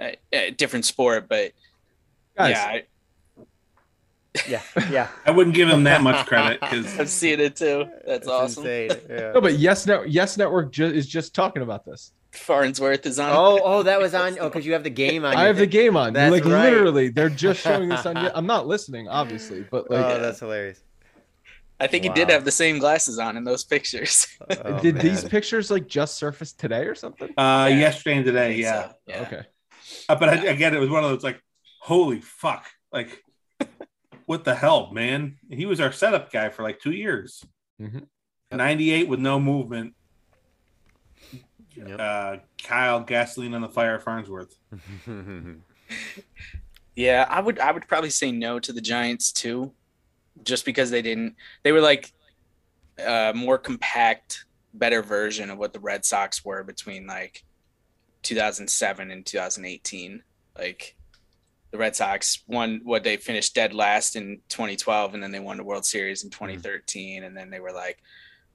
uh, 0.00 0.10
a 0.32 0.50
different 0.50 0.84
sport. 0.84 1.28
But 1.28 1.52
Guys. 2.36 2.50
yeah, 2.50 2.64
I, 2.66 2.82
yeah, 4.48 4.62
yeah. 4.90 5.08
I 5.24 5.30
wouldn't 5.30 5.54
give 5.54 5.68
him 5.68 5.84
that 5.84 6.02
much 6.02 6.26
credit 6.26 6.60
because 6.60 6.98
I'm 6.98 7.06
seeing 7.06 7.38
it 7.38 7.54
too. 7.54 7.84
That's, 8.04 8.26
That's 8.26 8.28
awesome. 8.28 8.66
Yeah. 8.66 9.32
No, 9.32 9.40
but 9.40 9.56
Yes, 9.60 9.86
no, 9.86 10.02
Yes 10.02 10.36
Network 10.36 10.72
ju- 10.72 10.86
is 10.86 11.06
just 11.06 11.36
talking 11.36 11.62
about 11.62 11.84
this. 11.84 12.10
Farnsworth 12.36 13.06
is 13.06 13.18
on. 13.18 13.30
Oh, 13.32 13.60
oh, 13.62 13.82
that 13.82 14.00
was 14.00 14.14
on. 14.14 14.38
Oh, 14.38 14.48
because 14.48 14.66
you 14.66 14.72
have 14.72 14.84
the 14.84 14.90
game 14.90 15.24
on. 15.24 15.34
I 15.34 15.44
have 15.44 15.56
thing. 15.56 15.62
the 15.62 15.66
game 15.66 15.96
on. 15.96 16.12
That's 16.12 16.30
like 16.30 16.44
right. 16.44 16.72
literally, 16.72 17.08
they're 17.08 17.28
just 17.28 17.60
showing 17.60 17.88
this 17.88 18.04
on. 18.06 18.14
You. 18.24 18.30
I'm 18.34 18.46
not 18.46 18.66
listening, 18.66 19.08
obviously, 19.08 19.66
but 19.70 19.90
like, 19.90 20.04
oh, 20.04 20.20
that's 20.20 20.40
hilarious. 20.40 20.80
I 21.80 21.86
think 21.88 22.04
wow. 22.04 22.12
he 22.12 22.20
did 22.20 22.30
have 22.30 22.44
the 22.44 22.52
same 22.52 22.78
glasses 22.78 23.18
on 23.18 23.36
in 23.36 23.44
those 23.44 23.64
pictures. 23.64 24.26
Oh, 24.48 24.78
did 24.82 24.94
man. 24.94 25.04
these 25.04 25.24
pictures 25.24 25.70
like 25.70 25.88
just 25.88 26.16
surface 26.16 26.52
today 26.52 26.86
or 26.86 26.94
something? 26.94 27.28
Uh, 27.30 27.68
yeah. 27.68 27.68
yesterday 27.68 28.16
and 28.16 28.24
today, 28.24 28.54
yeah. 28.56 28.88
So, 28.88 28.94
yeah. 29.06 29.22
Okay. 29.22 29.42
Uh, 30.08 30.14
but 30.16 30.28
I, 30.28 30.34
again, 30.46 30.74
it 30.74 30.78
was 30.78 30.90
one 30.90 31.02
of 31.02 31.10
those 31.10 31.24
like, 31.24 31.40
holy 31.80 32.20
fuck, 32.20 32.66
like, 32.92 33.22
what 34.26 34.44
the 34.44 34.54
hell, 34.54 34.92
man? 34.92 35.36
He 35.50 35.66
was 35.66 35.80
our 35.80 35.92
setup 35.92 36.32
guy 36.32 36.48
for 36.48 36.62
like 36.62 36.78
two 36.78 36.92
years. 36.92 37.44
Mm-hmm. 37.80 37.98
98 38.56 39.08
with 39.08 39.20
no 39.20 39.40
movement 39.40 39.94
Yep. 41.76 42.00
Uh, 42.00 42.36
Kyle 42.62 43.00
gasoline 43.00 43.54
on 43.54 43.62
the 43.62 43.68
fire, 43.68 43.98
Farnsworth. 43.98 44.56
yeah, 46.96 47.26
I 47.28 47.40
would 47.40 47.58
I 47.58 47.72
would 47.72 47.88
probably 47.88 48.10
say 48.10 48.30
no 48.30 48.58
to 48.60 48.72
the 48.72 48.80
Giants 48.80 49.32
too, 49.32 49.72
just 50.42 50.64
because 50.64 50.90
they 50.90 51.02
didn't. 51.02 51.36
They 51.62 51.72
were 51.72 51.80
like 51.80 52.12
a 52.98 53.32
more 53.34 53.58
compact, 53.58 54.44
better 54.72 55.02
version 55.02 55.50
of 55.50 55.58
what 55.58 55.72
the 55.72 55.80
Red 55.80 56.04
Sox 56.04 56.44
were 56.44 56.62
between 56.62 57.06
like 57.06 57.44
2007 58.22 59.10
and 59.10 59.26
2018. 59.26 60.22
Like 60.56 60.96
the 61.72 61.78
Red 61.78 61.96
Sox 61.96 62.44
won 62.46 62.80
what 62.84 63.02
they 63.02 63.16
finished 63.16 63.54
dead 63.54 63.74
last 63.74 64.14
in 64.14 64.40
2012, 64.48 65.14
and 65.14 65.22
then 65.22 65.32
they 65.32 65.40
won 65.40 65.56
the 65.56 65.64
World 65.64 65.84
Series 65.84 66.22
in 66.22 66.30
2013, 66.30 67.18
mm-hmm. 67.18 67.26
and 67.26 67.36
then 67.36 67.50
they 67.50 67.60
were 67.60 67.72
like 67.72 67.98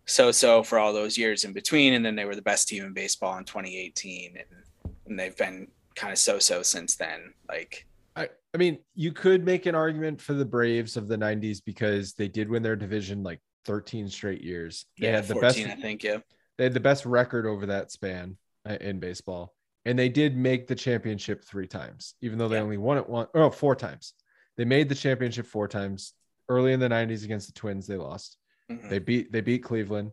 so 0.10 0.32
so 0.32 0.64
for 0.64 0.80
all 0.80 0.92
those 0.92 1.18
years 1.18 1.44
in 1.44 1.54
between. 1.54 1.94
And 1.94 2.04
then 2.04 2.16
they 2.16 2.26
were 2.26 2.36
the 2.36 2.42
best 2.42 2.68
team 2.68 2.84
in 2.84 2.94
baseball 2.94 3.38
in 3.38 3.46
2018. 3.46 4.38
And, 4.38 4.94
and 5.06 5.20
they've 5.20 5.38
been 5.38 5.68
kind 5.96 6.12
of 6.12 6.18
so 6.18 6.40
so 6.40 6.64
since 6.64 6.96
then. 6.96 7.34
Like, 7.48 7.86
I, 8.16 8.30
I 8.54 8.58
mean, 8.58 8.80
you 8.96 9.12
could 9.12 9.46
make 9.46 9.68
an 9.68 9.76
argument 9.76 10.20
for 10.20 10.34
the 10.34 10.46
Braves 10.46 10.98
of 10.98 11.08
the 11.08 11.18
90s 11.18 11.62
because 11.64 12.14
they 12.14 12.28
did 12.28 12.50
win 12.50 12.64
their 12.64 12.76
division 12.76 13.22
like 13.22 13.40
13 13.66 14.10
straight 14.10 14.42
years. 14.42 14.86
They 14.98 15.08
yeah, 15.08 15.18
had 15.18 15.28
the 15.28 15.36
14, 15.36 15.68
best, 15.68 15.78
I 15.78 15.82
think, 15.82 16.04
yeah. 16.04 16.18
They 16.58 16.64
had 16.64 16.74
the 16.74 16.80
best 16.80 17.06
record 17.06 17.46
over 17.46 17.68
that 17.68 17.92
span 17.92 18.36
uh, 18.68 18.78
in 18.82 19.00
baseball. 19.00 19.54
And 19.86 19.98
they 19.98 20.10
did 20.10 20.36
make 20.36 20.68
the 20.68 20.76
championship 20.76 21.46
three 21.46 21.68
times, 21.68 22.16
even 22.22 22.38
though 22.38 22.50
they 22.50 22.58
yeah. 22.58 22.64
only 22.64 22.78
won 22.78 22.98
it 22.98 23.08
one, 23.08 23.28
oh, 23.36 23.52
four 23.52 23.76
times. 23.76 24.14
They 24.58 24.66
made 24.66 24.90
the 24.90 24.96
championship 24.96 25.46
four 25.46 25.68
times. 25.68 26.14
Early 26.50 26.74
in 26.74 26.80
the 26.80 26.90
90s 26.90 27.24
against 27.24 27.46
the 27.46 27.54
Twins, 27.54 27.86
they 27.86 27.96
lost. 27.96 28.39
Mm-hmm. 28.70 28.90
They 28.90 29.00
beat 29.00 29.32
they 29.32 29.42
beat 29.42 29.64
Cleveland, 29.64 30.12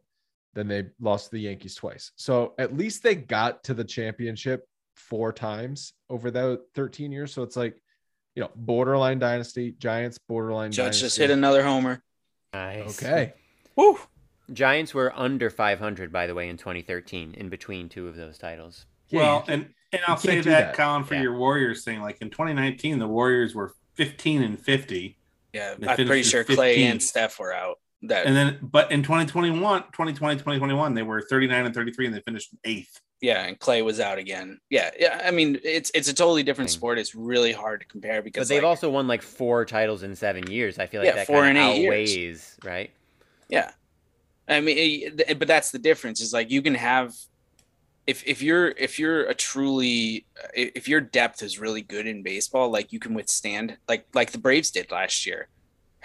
then 0.55 0.69
they 0.69 0.87
lost 1.01 1.27
to 1.27 1.31
the 1.33 1.41
Yankees 1.41 1.75
twice. 1.75 2.13
So 2.17 2.55
at 2.59 2.77
least 2.77 3.03
they 3.03 3.15
got 3.15 3.65
to 3.65 3.75
the 3.75 3.85
championship 3.85 4.67
four 4.95 5.33
times 5.33 5.93
over 6.09 6.31
that 6.31 6.63
13 6.75 7.13
years. 7.13 7.33
So 7.33 7.43
it's 7.43 7.57
like, 7.57 7.81
you 8.35 8.43
know, 8.43 8.51
borderline 8.55 9.19
dynasty, 9.19 9.73
Giants, 9.79 10.19
borderline. 10.19 10.73
Judge 10.73 10.85
dynasty. 10.85 11.05
just 11.05 11.19
hit 11.19 11.31
another 11.31 11.63
homer. 11.63 12.03
Nice. 12.53 13.03
Okay. 13.03 13.35
Woo. 13.77 13.99
Giants 14.53 14.95
were 14.95 15.13
under 15.17 15.51
500, 15.51 16.13
by 16.13 16.27
the 16.27 16.35
way, 16.35 16.49
in 16.49 16.57
2013, 16.57 17.35
in 17.37 17.49
between 17.49 17.89
two 17.89 18.09
of 18.09 18.17
those 18.17 18.39
titles. 18.39 18.87
Yeah, 19.09 19.21
well, 19.21 19.45
and 19.49 19.69
and 19.93 20.03
I'll 20.07 20.17
say 20.17 20.37
that, 20.37 20.45
that, 20.45 20.75
Colin, 20.75 21.05
for 21.05 21.15
yeah. 21.15 21.23
your 21.23 21.37
Warriors 21.37 21.85
thing. 21.85 22.01
Like 22.01 22.21
in 22.21 22.31
2019, 22.31 22.99
the 22.99 23.07
Warriors 23.07 23.55
were 23.55 23.75
15 23.95 24.43
and 24.43 24.59
50. 24.59 25.19
Yeah, 25.53 25.75
I'm 25.87 26.07
pretty 26.07 26.23
sure 26.23 26.43
15. 26.43 26.57
Clay 26.57 26.85
and 26.85 27.03
Steph 27.03 27.39
were 27.39 27.53
out. 27.53 27.79
That 28.03 28.27
and 28.27 28.37
then, 28.37 28.59
but 28.63 28.93
in 28.93 29.03
2021, 29.03 29.83
2020, 29.85 30.37
2021, 30.37 30.95
they 30.95 31.03
were 31.03 31.23
39 31.23 31.67
and 31.67 31.75
33, 31.75 32.07
and 32.07 32.15
they 32.15 32.21
finished 32.21 32.51
eighth. 32.65 33.01
Yeah, 33.23 33.45
and 33.47 33.59
Clay 33.59 33.81
was 33.81 33.99
out 33.99 34.19
again. 34.19 34.61
Yeah, 34.69 34.91
yeah. 34.99 35.23
I 35.25 35.31
mean, 35.31 35.59
it's 35.65 35.91
it's 35.95 36.09
a 36.09 36.15
totally 36.15 36.43
different 36.43 36.71
sport. 36.71 36.99
It's 36.99 37.15
really 37.15 37.53
hard 37.53 37.81
to 37.81 37.87
compare 37.87 38.21
because 38.21 38.49
But 38.49 38.55
they've 38.55 38.63
like, 38.63 38.69
also 38.69 38.91
won 38.91 39.09
like 39.09 39.23
four 39.23 39.65
titles 39.65 40.03
in 40.03 40.15
seven 40.15 40.51
years. 40.51 40.79
I 40.79 40.87
feel 40.87 41.01
like 41.01 41.09
Yeah, 41.09 41.15
that 41.17 41.27
four 41.27 41.41
kind 41.43 41.57
of 41.57 41.65
in 41.65 41.93
eight 41.93 42.09
years. 42.11 42.57
right? 42.63 42.91
Yeah. 43.49 43.71
I 44.49 44.61
mean, 44.61 45.17
but 45.39 45.49
that's 45.49 45.71
the 45.71 45.79
difference 45.79 46.21
is 46.21 46.33
like 46.33 46.51
you 46.51 46.61
can 46.63 46.75
have 46.75 47.15
if 48.07 48.23
if 48.27 48.43
you're 48.43 48.69
if 48.69 48.99
you're 48.99 49.25
a 49.25 49.35
truly 49.35 50.27
if 50.55 50.87
your 50.87 51.01
depth 51.01 51.43
is 51.43 51.59
really 51.59 51.83
good 51.83 52.07
in 52.07 52.23
baseball, 52.23 52.71
like 52.71 52.93
you 52.93 53.01
can 53.01 53.15
withstand 53.15 53.79
like 53.89 54.07
like 54.15 54.31
the 54.31 54.39
Braves 54.39 54.71
did 54.71 54.91
last 54.91 55.27
year, 55.27 55.49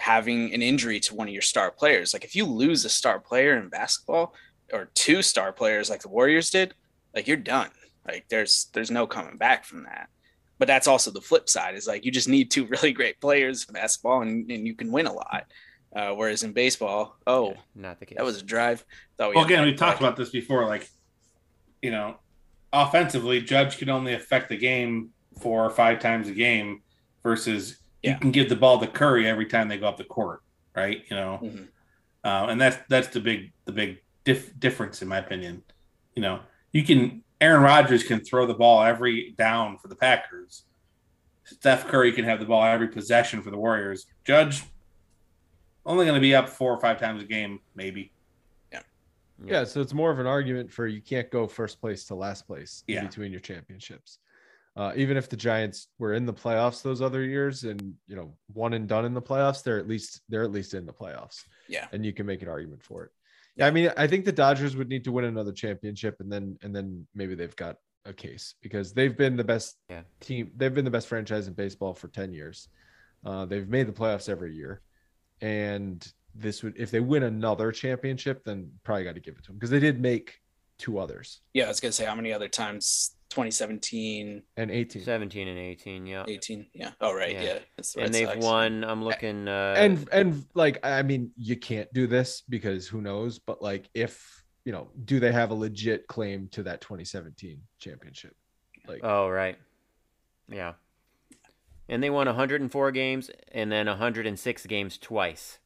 having 0.02 0.52
an 0.52 0.60
injury 0.62 0.98
to 1.00 1.14
one 1.14 1.28
of 1.28 1.32
your 1.32 1.42
star 1.42 1.70
players. 1.70 2.12
Like 2.12 2.24
if 2.24 2.34
you 2.34 2.44
lose 2.44 2.84
a 2.84 2.88
star 2.90 3.20
player 3.20 3.56
in 3.56 3.68
basketball 3.68 4.34
or 4.72 4.90
two 4.94 5.22
star 5.22 5.52
players 5.52 5.88
like 5.88 6.02
the 6.02 6.08
Warriors 6.08 6.50
did, 6.50 6.74
like 7.14 7.28
you're 7.28 7.36
done. 7.36 7.70
Like 8.06 8.26
there's 8.28 8.66
there's 8.74 8.90
no 8.90 9.06
coming 9.06 9.36
back 9.36 9.64
from 9.64 9.84
that. 9.84 10.08
But 10.58 10.66
that's 10.66 10.86
also 10.88 11.10
the 11.10 11.20
flip 11.20 11.48
side 11.48 11.74
is 11.76 11.86
like 11.86 12.04
you 12.04 12.10
just 12.10 12.28
need 12.28 12.50
two 12.50 12.66
really 12.74 12.92
great 12.92 13.20
players 13.20 13.64
in 13.68 13.74
basketball 13.74 14.22
and, 14.22 14.50
and 14.50 14.66
you 14.66 14.74
can 14.74 14.90
win 14.90 15.06
a 15.06 15.12
lot. 15.12 15.44
Uh, 15.94 16.10
whereas 16.14 16.42
in 16.42 16.52
baseball, 16.52 17.16
oh, 17.26 17.50
Yeah, 17.50 17.56
not 17.74 18.00
the 18.00 18.06
case. 18.06 18.16
that 18.16 18.24
was 18.24 18.40
a 18.40 18.44
drive. 18.44 18.84
Thought 19.18 19.30
we 19.30 19.34
Well, 19.36 19.44
had 19.44 19.52
again, 19.52 19.64
that 19.64 19.70
we 19.70 19.76
talked 19.76 19.98
play. 19.98 20.08
about 20.08 20.16
this 20.16 20.30
before. 20.30 20.64
Like, 20.66 20.88
you 21.82 21.90
know, 21.90 22.16
offensively, 22.72 23.42
Judge 23.42 23.76
can 23.76 23.90
only 23.90 24.14
affect 24.14 24.48
the 24.48 24.56
game 24.56 25.10
four 25.38 25.62
or 25.64 25.70
five 25.70 25.98
times 26.00 26.28
a 26.28 26.32
game, 26.32 26.80
versus 27.22 27.76
Yeah. 28.02 28.14
you 28.14 28.18
can 28.18 28.30
give 28.32 28.48
the 28.48 28.56
ball 28.56 28.78
to 28.80 28.86
Curry 28.86 29.26
every 29.28 29.46
time 29.46 29.68
they 29.68 29.78
go 29.78 29.86
up 29.88 29.96
the 29.96 30.04
court, 30.04 30.42
right? 30.74 31.02
You 31.08 31.16
know, 31.16 31.38
Mhm. 31.42 31.68
uh, 32.24 32.46
and 32.50 32.60
that's 32.60 32.78
that's 32.88 33.08
the 33.08 33.20
big 33.20 33.52
the 33.64 33.72
big 33.72 34.02
dif- 34.24 34.58
difference 34.58 35.02
in 35.02 35.08
my 35.08 35.18
opinion. 35.18 35.62
You 36.16 36.22
know, 36.22 36.40
you 36.72 36.82
can 36.84 37.22
Aaron 37.40 37.62
Rodgers 37.62 38.02
can 38.04 38.20
throw 38.20 38.46
the 38.46 38.54
ball 38.54 38.82
every 38.82 39.32
down 39.38 39.78
for 39.78 39.88
the 39.88 39.96
Packers. 39.96 40.64
Steph 41.44 41.88
Curry 41.88 42.12
can 42.12 42.24
have 42.24 42.38
the 42.40 42.46
ball 42.46 42.64
every 42.64 42.88
possession 42.88 43.42
for 43.42 43.50
the 43.50 43.56
Warriors. 43.58 44.06
Judge 44.24 44.62
only 45.84 46.04
going 46.04 46.14
to 46.14 46.20
be 46.20 46.34
up 46.34 46.48
four 46.48 46.72
or 46.72 46.80
five 46.80 47.00
times 47.00 47.20
a 47.20 47.24
game, 47.26 47.58
maybe. 47.74 48.12
Yeah, 48.72 48.82
Yeah. 49.44 49.64
so 49.64 49.80
it's 49.80 49.92
more 49.92 50.12
of 50.12 50.20
an 50.20 50.26
argument 50.26 50.70
for 50.72 50.86
you 50.86 51.00
can't 51.02 51.28
go 51.30 51.48
first 51.48 51.80
place 51.80 52.04
to 52.06 52.14
last 52.14 52.46
place 52.46 52.84
in 52.86 52.94
Yeah. 52.94 53.06
between 53.06 53.32
your 53.32 53.40
championships. 53.40 54.20
Uh, 54.74 54.92
even 54.96 55.16
if 55.18 55.28
the 55.28 55.36
Giants 55.36 55.88
were 55.98 56.14
in 56.14 56.24
the 56.24 56.32
playoffs 56.32 56.80
those 56.82 57.02
other 57.02 57.22
years 57.22 57.64
and 57.64 57.94
you 58.06 58.16
know 58.16 58.34
one 58.54 58.72
and 58.72 58.88
done 58.88 59.04
in 59.04 59.12
the 59.14 59.20
playoffs, 59.20 59.62
they're 59.62 59.78
at 59.78 59.86
least 59.86 60.22
they're 60.28 60.44
at 60.44 60.50
least 60.52 60.72
in 60.74 60.86
the 60.86 60.92
playoffs. 60.92 61.44
Yeah. 61.68 61.88
and 61.92 62.04
you 62.04 62.12
can 62.12 62.26
make 62.26 62.42
an 62.42 62.48
argument 62.48 62.82
for 62.82 63.04
it. 63.04 63.10
Yeah, 63.56 63.66
I 63.66 63.70
mean, 63.70 63.90
I 63.98 64.06
think 64.06 64.24
the 64.24 64.32
Dodgers 64.32 64.74
would 64.76 64.88
need 64.88 65.04
to 65.04 65.12
win 65.12 65.26
another 65.26 65.52
championship, 65.52 66.16
and 66.20 66.32
then 66.32 66.58
and 66.62 66.74
then 66.74 67.06
maybe 67.14 67.34
they've 67.34 67.54
got 67.56 67.76
a 68.06 68.12
case 68.14 68.54
because 68.62 68.92
they've 68.94 69.16
been 69.16 69.36
the 69.36 69.44
best 69.44 69.76
Yeah. 69.90 70.02
team. 70.20 70.50
They've 70.56 70.72
been 70.74 70.86
the 70.86 70.90
best 70.90 71.06
franchise 71.06 71.48
in 71.48 71.52
baseball 71.54 71.92
for 71.94 72.08
ten 72.08 72.32
years. 72.32 72.68
Uh, 73.24 73.44
they've 73.44 73.68
made 73.68 73.86
the 73.86 73.92
playoffs 73.92 74.28
every 74.30 74.54
year, 74.56 74.80
and 75.42 76.06
this 76.34 76.62
would 76.62 76.74
if 76.78 76.90
they 76.90 77.00
win 77.00 77.22
another 77.24 77.70
championship, 77.72 78.42
then 78.44 78.70
probably 78.84 79.04
got 79.04 79.14
to 79.16 79.20
give 79.20 79.34
it 79.36 79.42
to 79.44 79.48
them 79.48 79.56
because 79.56 79.70
they 79.70 79.80
did 79.80 80.00
make 80.00 80.38
two 80.78 80.98
others 80.98 81.40
Yeah, 81.52 81.66
I 81.66 81.68
was 81.68 81.78
gonna 81.78 81.92
say 81.92 82.06
how 82.06 82.14
many 82.14 82.32
other 82.32 82.48
times? 82.48 83.14
2017, 83.32 84.42
and 84.56 84.70
18. 84.70 85.02
17 85.02 85.48
and 85.48 85.58
18, 85.58 86.06
yeah. 86.06 86.24
18. 86.28 86.66
Yeah. 86.74 86.90
Oh 87.00 87.14
right. 87.14 87.32
Yeah. 87.32 87.42
Yeah. 87.42 87.58
That's 87.76 87.94
the 87.94 88.02
and 88.02 88.14
they've 88.14 88.28
Sox. 88.28 88.44
won. 88.44 88.84
I'm 88.84 89.02
looking. 89.02 89.48
Uh, 89.48 89.74
and 89.76 90.08
and 90.12 90.44
like 90.54 90.84
I 90.84 91.02
mean, 91.02 91.32
you 91.36 91.56
can't 91.56 91.92
do 91.92 92.06
this 92.06 92.42
because 92.48 92.86
who 92.86 93.00
knows? 93.00 93.38
But 93.38 93.62
like, 93.62 93.88
if 93.94 94.44
you 94.64 94.72
know, 94.72 94.90
do 95.04 95.18
they 95.18 95.32
have 95.32 95.50
a 95.50 95.54
legit 95.54 96.06
claim 96.06 96.48
to 96.52 96.62
that 96.64 96.80
2017 96.82 97.60
championship? 97.78 98.36
Like, 98.86 99.00
oh 99.02 99.28
right, 99.28 99.56
yeah. 100.48 100.74
And 101.88 102.02
they 102.02 102.10
won 102.10 102.26
104 102.26 102.92
games 102.92 103.30
and 103.50 103.70
then 103.70 103.86
106 103.86 104.66
games 104.66 104.98
twice. 104.98 105.58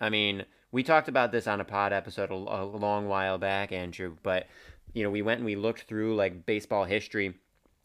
I 0.00 0.08
mean, 0.08 0.44
we 0.74 0.82
talked 0.82 1.08
about 1.08 1.30
this 1.30 1.46
on 1.46 1.60
a 1.60 1.64
pod 1.64 1.92
episode 1.92 2.30
a, 2.30 2.34
a 2.34 2.64
long 2.64 3.06
while 3.06 3.38
back, 3.38 3.70
Andrew. 3.70 4.16
But 4.22 4.48
you 4.94 5.02
know, 5.02 5.10
we 5.10 5.22
went 5.22 5.38
and 5.38 5.44
we 5.44 5.56
looked 5.56 5.82
through 5.82 6.14
like 6.16 6.46
baseball 6.46 6.84
history. 6.84 7.34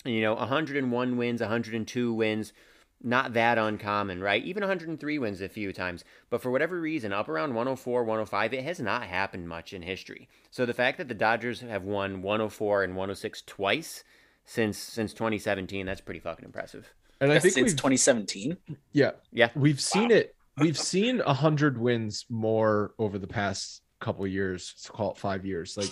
And, 0.05 0.14
you 0.14 0.22
know, 0.22 0.36
101 0.36 1.18
wins, 1.18 1.41
102 1.41 2.14
wins, 2.14 2.53
not 3.01 3.34
that 3.34 3.57
uncommon, 3.57 4.22
right? 4.22 4.43
Even 4.43 4.62
103 4.62 5.20
wins 5.20 5.41
a 5.41 5.49
few 5.49 5.74
times. 5.74 6.03
But 6.30 6.41
for 6.41 6.51
whatever 6.51 6.80
reason, 6.80 7.12
up 7.12 7.28
around 7.30 7.49
104, 7.55 8.03
105, 8.03 8.53
it 8.53 8.64
has 8.64 8.80
not 8.80 9.03
happened 9.03 9.49
much 9.49 9.74
in 9.74 9.82
history. 9.82 10.30
So 10.51 10.66
the 10.66 10.74
fact 10.74 10.97
that 10.99 11.07
the 11.07 11.14
Dodgers 11.14 11.62
have 11.62 11.84
won 11.84 12.22
104 12.22 12.84
and 12.84 12.95
106 12.95 13.41
twice 13.45 14.03
since 14.45 14.78
since 14.78 15.14
2017, 15.14 15.86
that's 15.86 16.01
pretty 16.01 16.20
fucking 16.20 16.45
impressive. 16.45 16.91
and 17.22 17.32
I 17.32 17.39
think 17.39 17.53
since 17.53 17.72
we've 17.72 17.78
2017. 17.78 18.57
yeah 18.93 19.12
Yeah. 19.32 19.49
we've 19.55 19.82
seen 19.82 20.12
it. 20.12 20.36
We've 20.57 20.78
seen 20.78 21.20
hundred 21.20 21.78
wins 21.78 22.26
more 22.30 22.93
over 22.99 23.18
the 23.18 23.28
past 23.28 23.82
couple 24.01 24.26
years. 24.28 24.74
Let's 24.76 24.89
call 24.89 25.12
it 25.12 25.18
five 25.18 25.45
years. 25.45 25.78
Like 25.78 25.89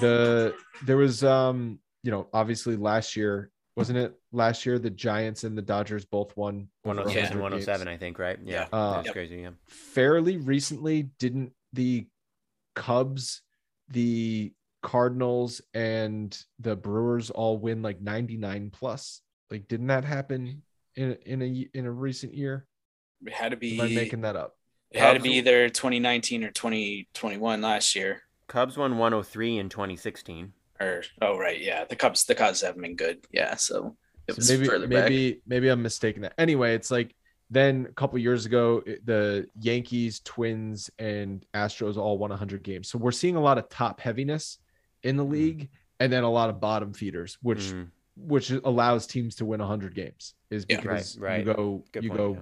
the 0.00 0.54
there 0.84 0.96
was 0.96 1.22
um 1.24 1.78
you 2.02 2.10
know 2.10 2.28
obviously 2.32 2.76
last 2.76 3.16
year 3.16 3.50
wasn't 3.76 3.98
it 3.98 4.14
last 4.32 4.66
year 4.66 4.78
the 4.78 4.90
Giants 4.90 5.44
and 5.44 5.56
the 5.56 5.62
Dodgers 5.62 6.04
both 6.04 6.36
won 6.36 6.68
over 6.84 6.96
106 6.96 7.30
and 7.30 7.40
107, 7.40 7.86
games. 7.86 7.94
I 7.94 7.98
think, 7.98 8.18
right? 8.18 8.38
Yeah. 8.44 8.66
Yeah. 8.72 8.78
Uh, 8.78 8.92
that's 8.96 9.06
Yep. 9.06 9.14
crazy. 9.14 9.36
Yeah. 9.36 9.50
fairly 9.66 10.36
recently 10.36 11.04
didn't 11.18 11.52
the 11.72 12.06
Cubs, 12.74 13.42
the 13.88 14.52
Cardinals, 14.82 15.62
and 15.74 16.36
the 16.58 16.76
Brewers 16.76 17.30
all 17.30 17.56
win 17.58 17.82
like 17.82 18.00
99 18.00 18.70
plus? 18.70 19.20
Like, 19.50 19.68
didn't 19.68 19.86
that 19.88 20.04
happen 20.04 20.62
in 20.96 21.16
in 21.24 21.40
a 21.42 21.68
in 21.74 21.86
a 21.86 21.90
recent 21.90 22.34
year? 22.34 22.66
It 23.24 23.32
had 23.32 23.52
to 23.52 23.56
be. 23.56 23.78
Am 23.78 23.86
I 23.86 23.88
making 23.88 24.22
that 24.22 24.36
up? 24.36 24.54
it 24.90 25.00
had 25.00 25.14
to 25.14 25.20
be 25.20 25.34
either 25.38 25.70
2019 25.70 26.44
or 26.44 26.50
2021 26.50 27.62
last 27.62 27.94
year. 27.96 28.22
Cubs 28.52 28.76
won 28.76 28.98
103 28.98 29.56
in 29.58 29.68
2016. 29.70 30.52
Or 30.78 31.02
oh 31.22 31.38
right, 31.38 31.58
yeah. 31.60 31.84
The 31.84 31.96
Cubs. 31.96 32.24
The 32.24 32.34
Cubs 32.34 32.60
haven't 32.60 32.82
been 32.82 32.96
good. 32.96 33.24
Yeah. 33.32 33.54
So 33.56 33.96
it 34.28 34.40
So 34.42 34.52
maybe 34.54 34.66
further 34.66 34.86
back. 34.86 35.04
maybe 35.04 35.40
maybe 35.46 35.68
I'm 35.68 35.80
mistaken 35.82 36.20
that. 36.22 36.34
Anyway, 36.36 36.74
it's 36.74 36.90
like 36.90 37.14
then 37.50 37.86
a 37.88 37.92
couple 37.94 38.18
years 38.18 38.44
ago 38.46 38.82
the 39.04 39.46
Yankees, 39.60 40.20
Twins, 40.20 40.90
and 40.98 41.44
Astros 41.54 41.96
all 41.96 42.18
won 42.18 42.30
100 42.30 42.62
games. 42.62 42.88
So 42.88 42.98
we're 42.98 43.10
seeing 43.12 43.36
a 43.36 43.40
lot 43.40 43.56
of 43.58 43.68
top 43.70 44.00
heaviness 44.00 44.58
in 45.02 45.16
the 45.16 45.24
Mhm. 45.24 45.30
league, 45.30 45.68
and 45.98 46.12
then 46.12 46.22
a 46.24 46.30
lot 46.30 46.50
of 46.50 46.60
bottom 46.60 46.92
feeders, 46.92 47.38
which 47.42 47.60
Mm, 47.72 47.88
which 48.16 48.50
allows 48.50 49.06
teams 49.06 49.36
to 49.36 49.46
win 49.46 49.60
100 49.62 49.94
games 49.94 50.34
is 50.50 50.66
Yeah. 50.68 50.76
because 50.80 51.16
Right, 51.18 51.30
right. 51.30 51.46
you 51.46 51.54
go 51.54 51.84
good 51.92 52.04
you 52.04 52.10
point, 52.10 52.18
go 52.18 52.32
yeah. 52.34 52.40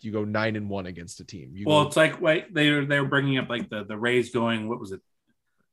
you 0.00 0.12
go 0.12 0.24
nine 0.24 0.56
and 0.56 0.70
one 0.70 0.86
against 0.86 1.20
a 1.20 1.24
team. 1.24 1.52
You 1.54 1.66
Well, 1.66 1.82
go, 1.82 1.88
it's 1.88 1.96
like 1.96 2.20
wait, 2.20 2.54
they 2.54 2.70
were 2.70 2.84
they 2.86 2.98
were 3.00 3.08
bringing 3.08 3.36
up 3.38 3.48
like 3.50 3.68
the 3.68 3.84
the 3.84 3.98
Rays 3.98 4.30
going 4.32 4.68
what 4.68 4.80
was 4.80 4.92
it, 4.92 5.00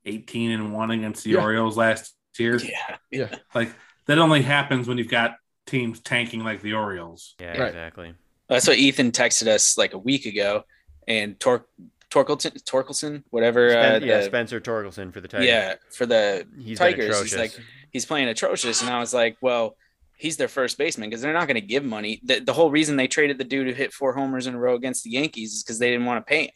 eighteen 0.05 0.51
and 0.51 0.73
one 0.73 0.91
against 0.91 1.23
the 1.23 1.31
Yeah. 1.31 1.41
Orioles 1.41 1.77
last 1.77 2.15
year. 2.37 2.57
Yeah. 2.57 2.97
yeah, 3.11 3.35
Like 3.53 3.73
that 4.05 4.17
only 4.17 4.41
happens 4.41 4.87
when 4.87 4.97
you've 4.97 5.09
got 5.09 5.35
teams 5.65 5.99
tanking 5.99 6.43
like 6.43 6.61
the 6.61 6.73
Orioles. 6.73 7.35
Yeah, 7.39 7.57
Right. 7.57 7.67
exactly. 7.67 8.13
That's 8.47 8.67
what 8.67 8.77
Ethan 8.77 9.11
texted 9.11 9.47
us 9.47 9.77
like 9.77 9.93
a 9.93 9.97
week 9.97 10.25
ago, 10.25 10.63
and 11.07 11.39
Tor 11.39 11.65
Torkelson, 12.09 12.51
Torkelson, 12.63 13.23
whatever. 13.29 13.67
uh, 13.67 13.97
Spen- 13.97 14.03
yeah, 14.03 14.21
Spencer 14.23 14.59
Torkelson 14.59 15.13
for 15.13 15.21
the 15.21 15.27
Tigers. 15.27 15.47
yeah, 15.47 15.75
for 15.91 16.05
the 16.07 16.47
he's 16.59 16.79
Tigers, 16.79 17.21
he's 17.21 17.37
like- 17.37 17.55
he's 17.91 18.05
playing 18.05 18.27
atrocious. 18.29 18.81
And 18.81 18.89
I 18.89 18.99
was 18.99 19.13
like, 19.13 19.37
well, 19.41 19.75
he's 20.15 20.35
their 20.37 20.47
first 20.47 20.77
baseman 20.77 21.09
because 21.09 21.21
they're 21.21 21.33
not 21.33 21.47
going 21.47 21.61
to 21.61 21.67
give 21.67 21.83
money. 21.83 22.19
The, 22.23 22.39
the 22.39 22.53
whole 22.53 22.71
reason 22.71 22.95
they 22.95 23.07
traded 23.07 23.37
the 23.37 23.43
dude 23.43 23.67
who 23.67 23.73
hit 23.73 23.93
four 23.93 24.13
homers 24.13 24.47
in 24.47 24.55
a 24.55 24.59
row 24.59 24.73
against 24.75 25.03
the 25.03 25.11
Yankees 25.11 25.53
is 25.53 25.63
because 25.63 25.77
they 25.79 25.91
didn't 25.91 26.05
want 26.07 26.25
to 26.25 26.27
pay 26.29 26.43
him. 26.45 26.51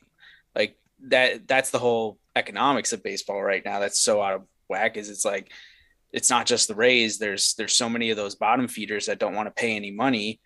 Like 0.55 0.75
that, 1.09 1.47
that's 1.47 1.69
the 1.71 1.79
whole 1.79 2.17
economics 2.35 2.93
of 2.93 3.03
baseball 3.03 3.41
right 3.41 3.63
now. 3.63 3.79
That's 3.79 3.99
so 3.99 4.21
out 4.21 4.33
of 4.35 4.41
whack. 4.69 4.97
Is 4.97 5.09
it's 5.09 5.25
like 5.25 5.51
it's 6.11 6.29
not 6.29 6.45
just 6.45 6.67
the 6.67 6.75
Rays. 6.75 7.17
There's 7.17 7.53
there's 7.55 7.73
so 7.73 7.89
many 7.89 8.09
of 8.09 8.17
those 8.17 8.35
bottom 8.35 8.67
feeders 8.67 9.05
that 9.07 9.19
don't 9.19 9.35
want 9.35 9.47
to 9.47 9.61
pay 9.61 9.75
any 9.75 9.91
money, 9.91 10.39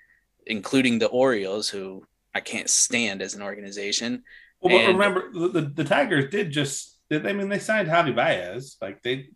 including 0.46 1.00
the 1.00 1.08
Orioles, 1.08 1.70
who 1.70 2.04
I 2.36 2.40
can't 2.40 2.70
stand 2.70 3.22
as 3.22 3.34
an 3.36 3.42
organization. 3.42 4.24
Well, 4.62 4.76
but 4.78 4.86
And- 4.86 4.98
remember 4.98 5.32
the, 5.32 5.48
the, 5.50 5.62
the 5.62 5.84
Tigers 5.84 6.30
did 6.32 6.52
just. 6.52 6.96
Did, 7.10 7.26
I 7.26 7.32
mean, 7.32 7.48
they 7.48 7.60
signed 7.60 7.88
Javy 7.88 8.14
Baez. 8.16 8.78
Like 8.82 9.02
they 9.02 9.30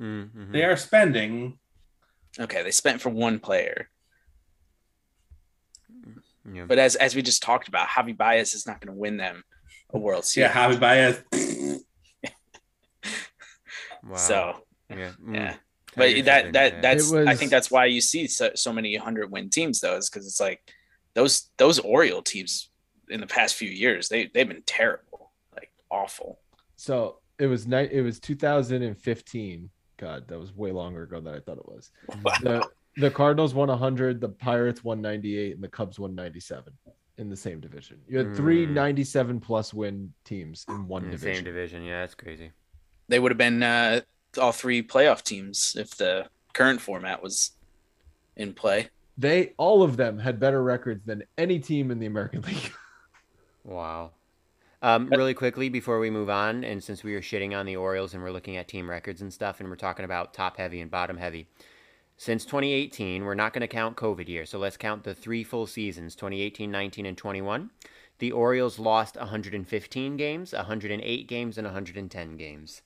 Mm, 0.00 0.30
mhm. 0.32 0.52
they 0.52 0.64
are 0.64 0.76
spending. 0.76 1.56
Okay, 2.38 2.62
they 2.64 2.72
spent 2.72 3.00
for 3.00 3.10
one 3.10 3.38
player. 3.38 3.88
Yeah. 6.52 6.64
But 6.66 6.78
as 6.78 6.96
as 6.96 7.14
we 7.14 7.22
just 7.22 7.42
talked 7.42 7.68
about, 7.68 7.88
Javy 7.88 8.16
Baez 8.16 8.54
is 8.54 8.66
not 8.66 8.80
going 8.80 8.94
to 8.94 9.00
win 9.00 9.16
them 9.16 9.44
a 9.94 9.98
World 9.98 10.24
Series. 10.24 10.54
Yeah, 10.54 10.68
Javy 10.68 10.80
Baez. 10.80 11.22
Wow. 14.06 14.16
So 14.16 14.54
yeah, 14.90 15.12
mm. 15.26 15.34
yeah, 15.34 15.54
but 15.96 16.14
have 16.14 16.24
that 16.26 16.52
that 16.52 16.82
that's 16.82 17.10
It 17.10 17.26
I 17.26 17.34
think 17.34 17.50
that's 17.50 17.70
why 17.70 17.86
you 17.86 18.02
see 18.02 18.26
so, 18.26 18.50
so 18.54 18.70
many 18.70 18.94
hundred 18.96 19.30
win 19.30 19.48
teams 19.48 19.80
though, 19.80 19.96
is 19.96 20.10
because 20.10 20.26
it's 20.26 20.40
like 20.40 20.60
those 21.14 21.48
those 21.56 21.78
Oriole 21.78 22.20
teams 22.20 22.68
in 23.08 23.22
the 23.22 23.26
past 23.26 23.54
few 23.54 23.70
years 23.70 24.10
they 24.10 24.26
they've 24.26 24.46
been 24.46 24.62
terrible, 24.66 25.32
like 25.54 25.70
awful. 25.90 26.38
so 26.76 27.20
it 27.38 27.46
was 27.46 27.66
night. 27.66 27.92
It 27.92 28.02
was 28.02 28.20
2015 28.20 29.70
God, 29.96 30.28
that 30.28 30.38
was 30.38 30.54
way 30.54 30.72
longer 30.72 31.04
ago 31.04 31.20
than 31.20 31.34
I 31.34 31.40
thought 31.40 31.58
it 31.58 31.66
was. 31.66 31.90
Wow. 32.22 32.34
The 32.42 32.68
the 32.96 33.10
Cardinals 33.10 33.54
won 33.54 33.68
100, 33.68 34.20
the 34.20 34.28
Pirates 34.28 34.84
won 34.84 35.00
98, 35.00 35.54
and 35.54 35.64
the 35.64 35.68
Cubs 35.68 35.98
won 35.98 36.14
97 36.14 36.72
in 37.18 37.28
the 37.30 37.36
same 37.36 37.60
division. 37.60 38.00
You 38.08 38.18
had 38.18 38.34
three 38.34 38.66
Mm. 38.66 38.72
97 38.72 39.40
plus 39.40 39.72
win 39.72 40.12
teams 40.24 40.64
in 40.68 40.88
one 40.88 41.04
In 41.04 41.10
division. 41.10 41.36
same 41.36 41.44
division. 41.44 41.82
Yeah, 41.84 42.00
that's 42.00 42.14
crazy. 42.14 42.50
They 43.08 43.18
would 43.18 43.30
have 43.30 43.38
been 43.38 43.62
uh, 43.62 44.00
all 44.40 44.52
three 44.52 44.82
playoff 44.82 45.22
teams 45.22 45.76
if 45.78 45.96
the 45.96 46.26
current 46.54 46.80
format 46.80 47.22
was 47.22 47.52
in 48.36 48.52
play. 48.52 48.88
They 49.16 49.52
all 49.58 49.82
of 49.84 49.96
them 49.96 50.18
had 50.18 50.40
better 50.40 50.62
records 50.62 51.04
than 51.06 51.22
any 51.38 51.60
team 51.60 51.90
in 51.92 51.98
the 52.00 52.06
American 52.06 52.42
League. 52.48 52.72
Wow. 53.62 54.10
Um, 54.82 55.08
really 55.08 55.32
quickly 55.34 55.68
before 55.70 55.98
we 55.98 56.10
move 56.10 56.28
on, 56.28 56.62
and 56.62 56.82
since 56.82 57.02
we 57.02 57.14
are 57.14 57.22
shitting 57.22 57.56
on 57.58 57.64
the 57.64 57.76
Orioles 57.76 58.12
and 58.12 58.22
we're 58.22 58.32
looking 58.32 58.56
at 58.58 58.68
team 58.68 58.90
records 58.90 59.22
and 59.22 59.32
stuff, 59.32 59.60
and 59.60 59.68
we're 59.70 59.76
talking 59.76 60.04
about 60.04 60.34
top 60.34 60.58
heavy 60.58 60.80
and 60.82 60.90
bottom 60.90 61.16
heavy, 61.16 61.46
since 62.16 62.44
2018, 62.44 63.24
we're 63.24 63.34
not 63.34 63.52
going 63.52 63.62
to 63.62 63.68
count 63.68 63.96
COVID 63.96 64.28
year, 64.28 64.46
so 64.46 64.58
let's 64.58 64.76
count 64.76 65.04
the 65.04 65.14
three 65.14 65.42
full 65.42 65.66
seasons 65.66 66.14
2018, 66.14 66.70
19, 66.70 67.06
and 67.06 67.18
21. 67.18 67.70
The 68.18 68.32
Orioles 68.32 68.78
lost 68.78 69.16
115 69.16 70.16
games, 70.16 70.52
108 70.52 71.28
games, 71.28 71.58
and 71.58 71.66
110 71.66 72.36
games. 72.36 72.82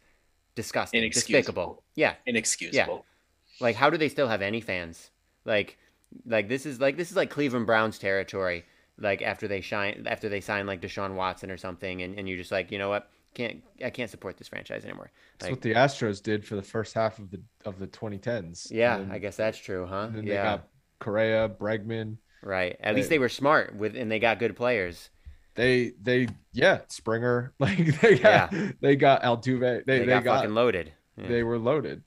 Disgusting. 0.54 1.02
Inexcusable. 1.02 1.38
Despicable. 1.38 1.82
Yeah. 1.94 2.14
Inexcusable. 2.26 3.04
Yeah. 3.04 3.64
Like, 3.64 3.76
how 3.76 3.90
do 3.90 3.98
they 3.98 4.08
still 4.08 4.28
have 4.28 4.42
any 4.42 4.60
fans? 4.60 5.10
Like, 5.44 5.78
like 6.26 6.48
this 6.48 6.64
is 6.64 6.80
like 6.80 6.96
this 6.96 7.10
is 7.10 7.16
like 7.16 7.30
Cleveland 7.30 7.66
Browns 7.66 7.98
territory. 7.98 8.64
Like 8.98 9.22
after 9.22 9.46
they 9.46 9.60
shine, 9.60 10.06
after 10.08 10.28
they 10.28 10.40
sign 10.40 10.66
like 10.66 10.80
Deshaun 10.80 11.14
Watson 11.14 11.50
or 11.50 11.56
something, 11.56 12.02
and, 12.02 12.18
and 12.18 12.28
you're 12.28 12.38
just 12.38 12.50
like, 12.50 12.72
you 12.72 12.78
know 12.78 12.88
what? 12.88 13.10
Can't 13.34 13.62
I 13.84 13.90
can't 13.90 14.10
support 14.10 14.36
this 14.36 14.48
franchise 14.48 14.84
anymore. 14.84 15.10
That's 15.38 15.44
Like, 15.50 15.52
what 15.52 15.62
the 15.62 15.74
Astros 15.74 16.22
did 16.22 16.44
for 16.44 16.56
the 16.56 16.62
first 16.62 16.94
half 16.94 17.18
of 17.18 17.30
the 17.30 17.40
of 17.64 17.78
the 17.78 17.86
2010s. 17.86 18.68
yeah, 18.70 18.98
then- 18.98 19.10
I 19.12 19.18
guess 19.18 19.36
that's 19.36 19.58
true, 19.58 19.86
huh? 19.86 20.06
and 20.08 20.16
then 20.16 20.26
Yeah, 20.26 20.34
they 20.34 20.42
got 20.42 20.68
Correa, 20.98 21.48
Bregman. 21.48 22.16
right. 22.42 22.76
At 22.80 22.94
least 22.94 23.08
They- 23.08 23.16
they 23.16 23.18
were 23.20 23.28
smart 23.28 23.76
with, 23.76 23.96
and 23.96 24.10
they 24.10 24.18
got 24.18 24.38
good 24.38 24.56
players. 24.56 25.10
They 25.54 25.92
they 26.02 26.28
yeah, 26.52 26.80
Springer. 26.88 27.52
Like 27.60 28.00
they 28.00 28.18
got 28.18 28.54
they 28.80 28.96
got 28.96 29.22
Altuve. 29.22 29.84
They 29.84 29.98
They, 29.98 29.98
they, 30.00 30.06
got, 30.06 30.24
got, 30.24 30.36
fucking 30.40 30.54
loaded. 30.54 30.92
Yeah. 31.16 31.28
they 31.28 31.42
were 31.42 31.58
loaded. 31.58 32.02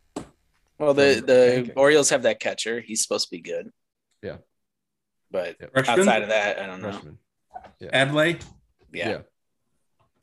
Well, 0.77 0.93
the 0.93 1.21
the 1.25 1.59
okay. 1.59 1.73
Orioles 1.75 2.09
have 2.09 2.23
that 2.23 2.39
catcher. 2.39 2.79
He's 2.81 3.03
supposed 3.03 3.27
to 3.27 3.31
be 3.31 3.41
good. 3.41 3.71
Yeah. 4.23 4.37
But 5.29 5.57
Yeah. 5.59 5.67
Outside 5.75 6.23
of 6.23 6.29
that, 6.29 6.59
I 6.59 6.65
don't 6.65 6.81
know. 6.81 6.89
Rutschman. 6.89 7.17
Adley. 7.93 8.41
Yeah. 8.91 9.19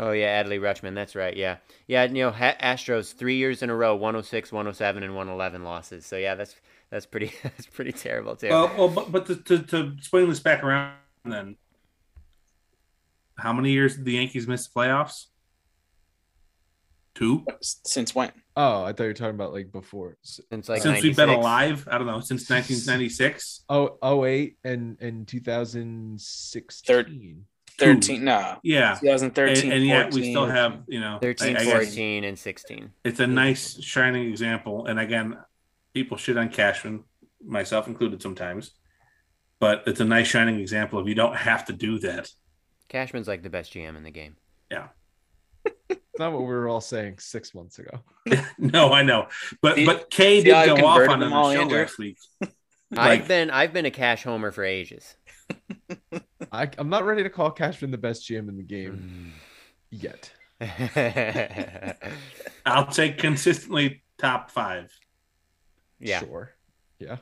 Yeah. 0.01 0.07
Oh 0.07 0.13
yeah, 0.13 0.43
Adley 0.43 0.61
Rutschman. 0.61 0.95
That's 0.95 1.15
right. 1.17 1.37
Yeah, 1.37 1.57
yeah. 1.87 2.05
You 2.05 2.25
know, 2.25 2.31
ha- 2.31 2.57
Astros 2.63 3.13
three 3.15 3.37
years 3.37 3.63
in 3.63 3.69
a 3.71 3.75
row, 3.75 3.95
106, 3.97 4.53
107, 4.53 5.03
and 5.03 5.15
111 5.15 5.65
losses. 5.65 6.07
So 6.07 6.17
yeah, 6.17 6.35
that's 6.37 6.55
that's 6.91 7.07
pretty 7.07 7.33
that's 7.43 7.67
pretty 7.67 7.93
terrible 7.93 8.37
too. 8.37 8.49
Well, 8.49 8.71
well, 8.79 8.89
but, 8.89 9.11
but 9.13 9.27
to, 9.27 9.37
to, 9.37 9.59
to 9.65 9.97
swing 10.01 10.29
this 10.29 10.41
back 10.41 10.63
around, 10.63 10.95
then 11.25 11.57
how 13.37 13.53
many 13.53 13.73
years 13.73 13.97
did 13.97 14.05
the 14.05 14.13
Yankees 14.13 14.47
miss 14.47 14.69
the 14.69 14.79
playoffs? 14.79 15.27
Two. 17.15 17.45
Since 17.61 18.15
when? 18.15 18.31
Oh, 18.57 18.85
I 18.85 18.93
thought 18.93 19.05
you 19.05 19.09
were 19.09 19.15
talking 19.15 19.35
about 19.35 19.53
like 19.53 19.73
before. 19.73 20.17
S- 20.25 20.41
Since 20.51 20.69
like 20.69 20.83
Since 20.83 21.03
we've 21.03 21.17
been 21.17 21.29
alive, 21.31 21.89
I 21.91 21.99
don't 21.99 22.07
know, 22.07 22.21
since 22.21 22.49
1996. 22.49 23.65
Oh, 23.69 23.99
08 24.25 24.57
and 24.63 24.97
and 25.01 25.27
2016. 25.27 27.45
13. 27.79 28.25
No. 28.25 28.59
Yeah. 28.63 28.97
2013. 29.01 29.65
And, 29.65 29.73
and 29.73 29.87
yet 29.87 30.13
we 30.13 30.31
still 30.31 30.47
have, 30.47 30.83
you 30.89 31.01
know, 31.01 31.19
13, 31.23 31.57
I- 31.57 31.61
I 31.61 31.65
14, 31.65 32.25
and 32.25 32.39
16. 32.39 32.93
it's 33.05 33.21
a 33.21 33.27
nice 33.27 33.81
shining 33.83 34.29
example. 34.29 34.87
And 34.87 34.99
again, 34.99 35.37
people 35.95 36.17
shit 36.17 36.37
on 36.37 36.49
Cashman, 36.49 37.05
myself 37.45 37.87
included 37.87 38.21
sometimes, 38.23 38.73
but 39.61 39.85
it's 39.87 40.01
a 40.01 40.05
nice 40.05 40.27
shining 40.27 40.61
example 40.61 40.99
of 40.99 41.09
you 41.09 41.15
don't 41.15 41.37
have 41.37 41.65
to 41.67 41.73
do 41.73 41.99
that. 42.01 42.29
Cashman's 42.89 43.29
like 43.29 43.43
the 43.43 43.51
best 43.51 43.73
GM 43.73 43.97
in 43.97 44.03
the 44.03 44.11
game. 44.11 44.37
Yeah 44.71 44.89
it's 45.89 46.01
not 46.19 46.33
what 46.33 46.41
we 46.41 46.47
were 46.49 46.69
all 46.69 46.81
saying 46.81 47.19
six 47.19 47.55
months 47.55 47.79
ago. 47.79 48.01
No, 48.59 48.93
I 48.93 49.03
know, 49.03 49.29
but 49.63 49.77
See- 49.77 49.87
but 49.87 50.11
Kay 50.11 50.43
see 50.43 50.51
how 50.51 50.67
did 50.67 50.79
go 50.79 50.87
off 50.87 50.99
converted 50.99 51.13
on 51.13 51.21
them 51.21 51.31
the 51.31 51.53
show 51.55 51.61
Andrew? 51.63 51.79
last 51.79 51.99
week. 51.99 52.19
I've 52.97 53.29
been 53.29 53.51
I've 53.51 53.73
been 53.73 53.87
a 53.87 53.91
cash 53.91 54.25
homer 54.25 54.51
for 54.51 54.65
ages. 54.65 55.15
I, 56.53 56.69
I'm 56.79 56.89
not 56.89 57.05
ready 57.05 57.23
to 57.23 57.31
call 57.31 57.51
Cashman 57.51 57.91
the 57.91 57.99
best 57.99 58.29
GM 58.29 58.49
in 58.49 58.57
the 58.57 58.63
game 58.63 59.33
yet. 59.91 60.33
I'll 62.67 62.87
take 62.87 63.19
consistently 63.19 64.03
top 64.19 64.51
five. 64.51 64.93
yeah. 66.01 66.21
Sure. 66.21 66.53
Yeah. 66.99 67.17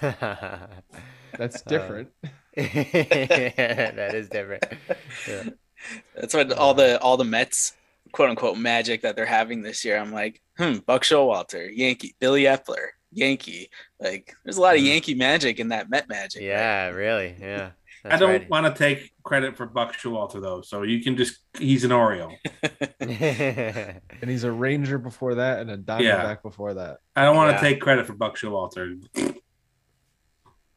That's 0.00 0.70
That's 1.38 1.62
different. 1.62 2.10
that 2.54 4.12
is 4.14 4.28
different. 4.28 4.64
Yeah. 5.28 5.44
That's 6.14 6.34
what 6.34 6.52
all 6.52 6.74
the 6.74 7.00
all 7.00 7.16
the 7.16 7.24
Mets 7.24 7.72
quote 8.12 8.30
unquote 8.30 8.58
magic 8.58 9.02
that 9.02 9.16
they're 9.16 9.26
having 9.26 9.62
this 9.62 9.84
year. 9.84 9.98
I'm 9.98 10.12
like, 10.12 10.40
hmm, 10.58 10.78
Buck 10.86 11.02
Showalter, 11.02 11.70
Yankee, 11.74 12.14
Billy 12.20 12.44
Eppler, 12.44 12.88
Yankee. 13.12 13.70
Like, 13.98 14.34
there's 14.44 14.56
a 14.56 14.60
lot 14.60 14.76
of 14.76 14.82
Mhm. 14.82 14.86
Yankee 14.86 15.14
magic 15.14 15.58
in 15.60 15.68
that 15.68 15.90
Met 15.90 16.08
magic. 16.08 16.42
Yeah, 16.42 16.88
really. 16.88 17.34
Yeah. 17.40 17.70
I 18.04 18.16
don't 18.16 18.30
right. 18.30 18.48
want 18.50 18.64
to 18.66 18.78
take 18.78 19.12
credit 19.24 19.56
for 19.58 19.66
Buck 19.66 19.92
Showalter 19.94 20.40
though, 20.40 20.62
so 20.62 20.82
you 20.84 21.02
can 21.02 21.18
just 21.18 21.38
he's 21.58 21.84
an 21.84 21.92
Oriole. 21.92 22.34
and 23.00 24.00
he's 24.26 24.44
a 24.44 24.50
Ranger 24.50 24.96
before 24.96 25.34
that 25.34 25.60
and 25.60 25.70
a 25.70 25.76
Diamondback 25.76 26.02
Yeah. 26.02 26.34
before 26.42 26.72
that. 26.74 26.98
I 27.14 27.24
don't 27.24 27.36
want 27.36 27.50
Yeah. 27.52 27.58
to 27.58 27.62
take 27.62 27.80
credit 27.80 28.06
for 28.06 28.14
Buck 28.14 28.38
Showalter. 28.38 29.02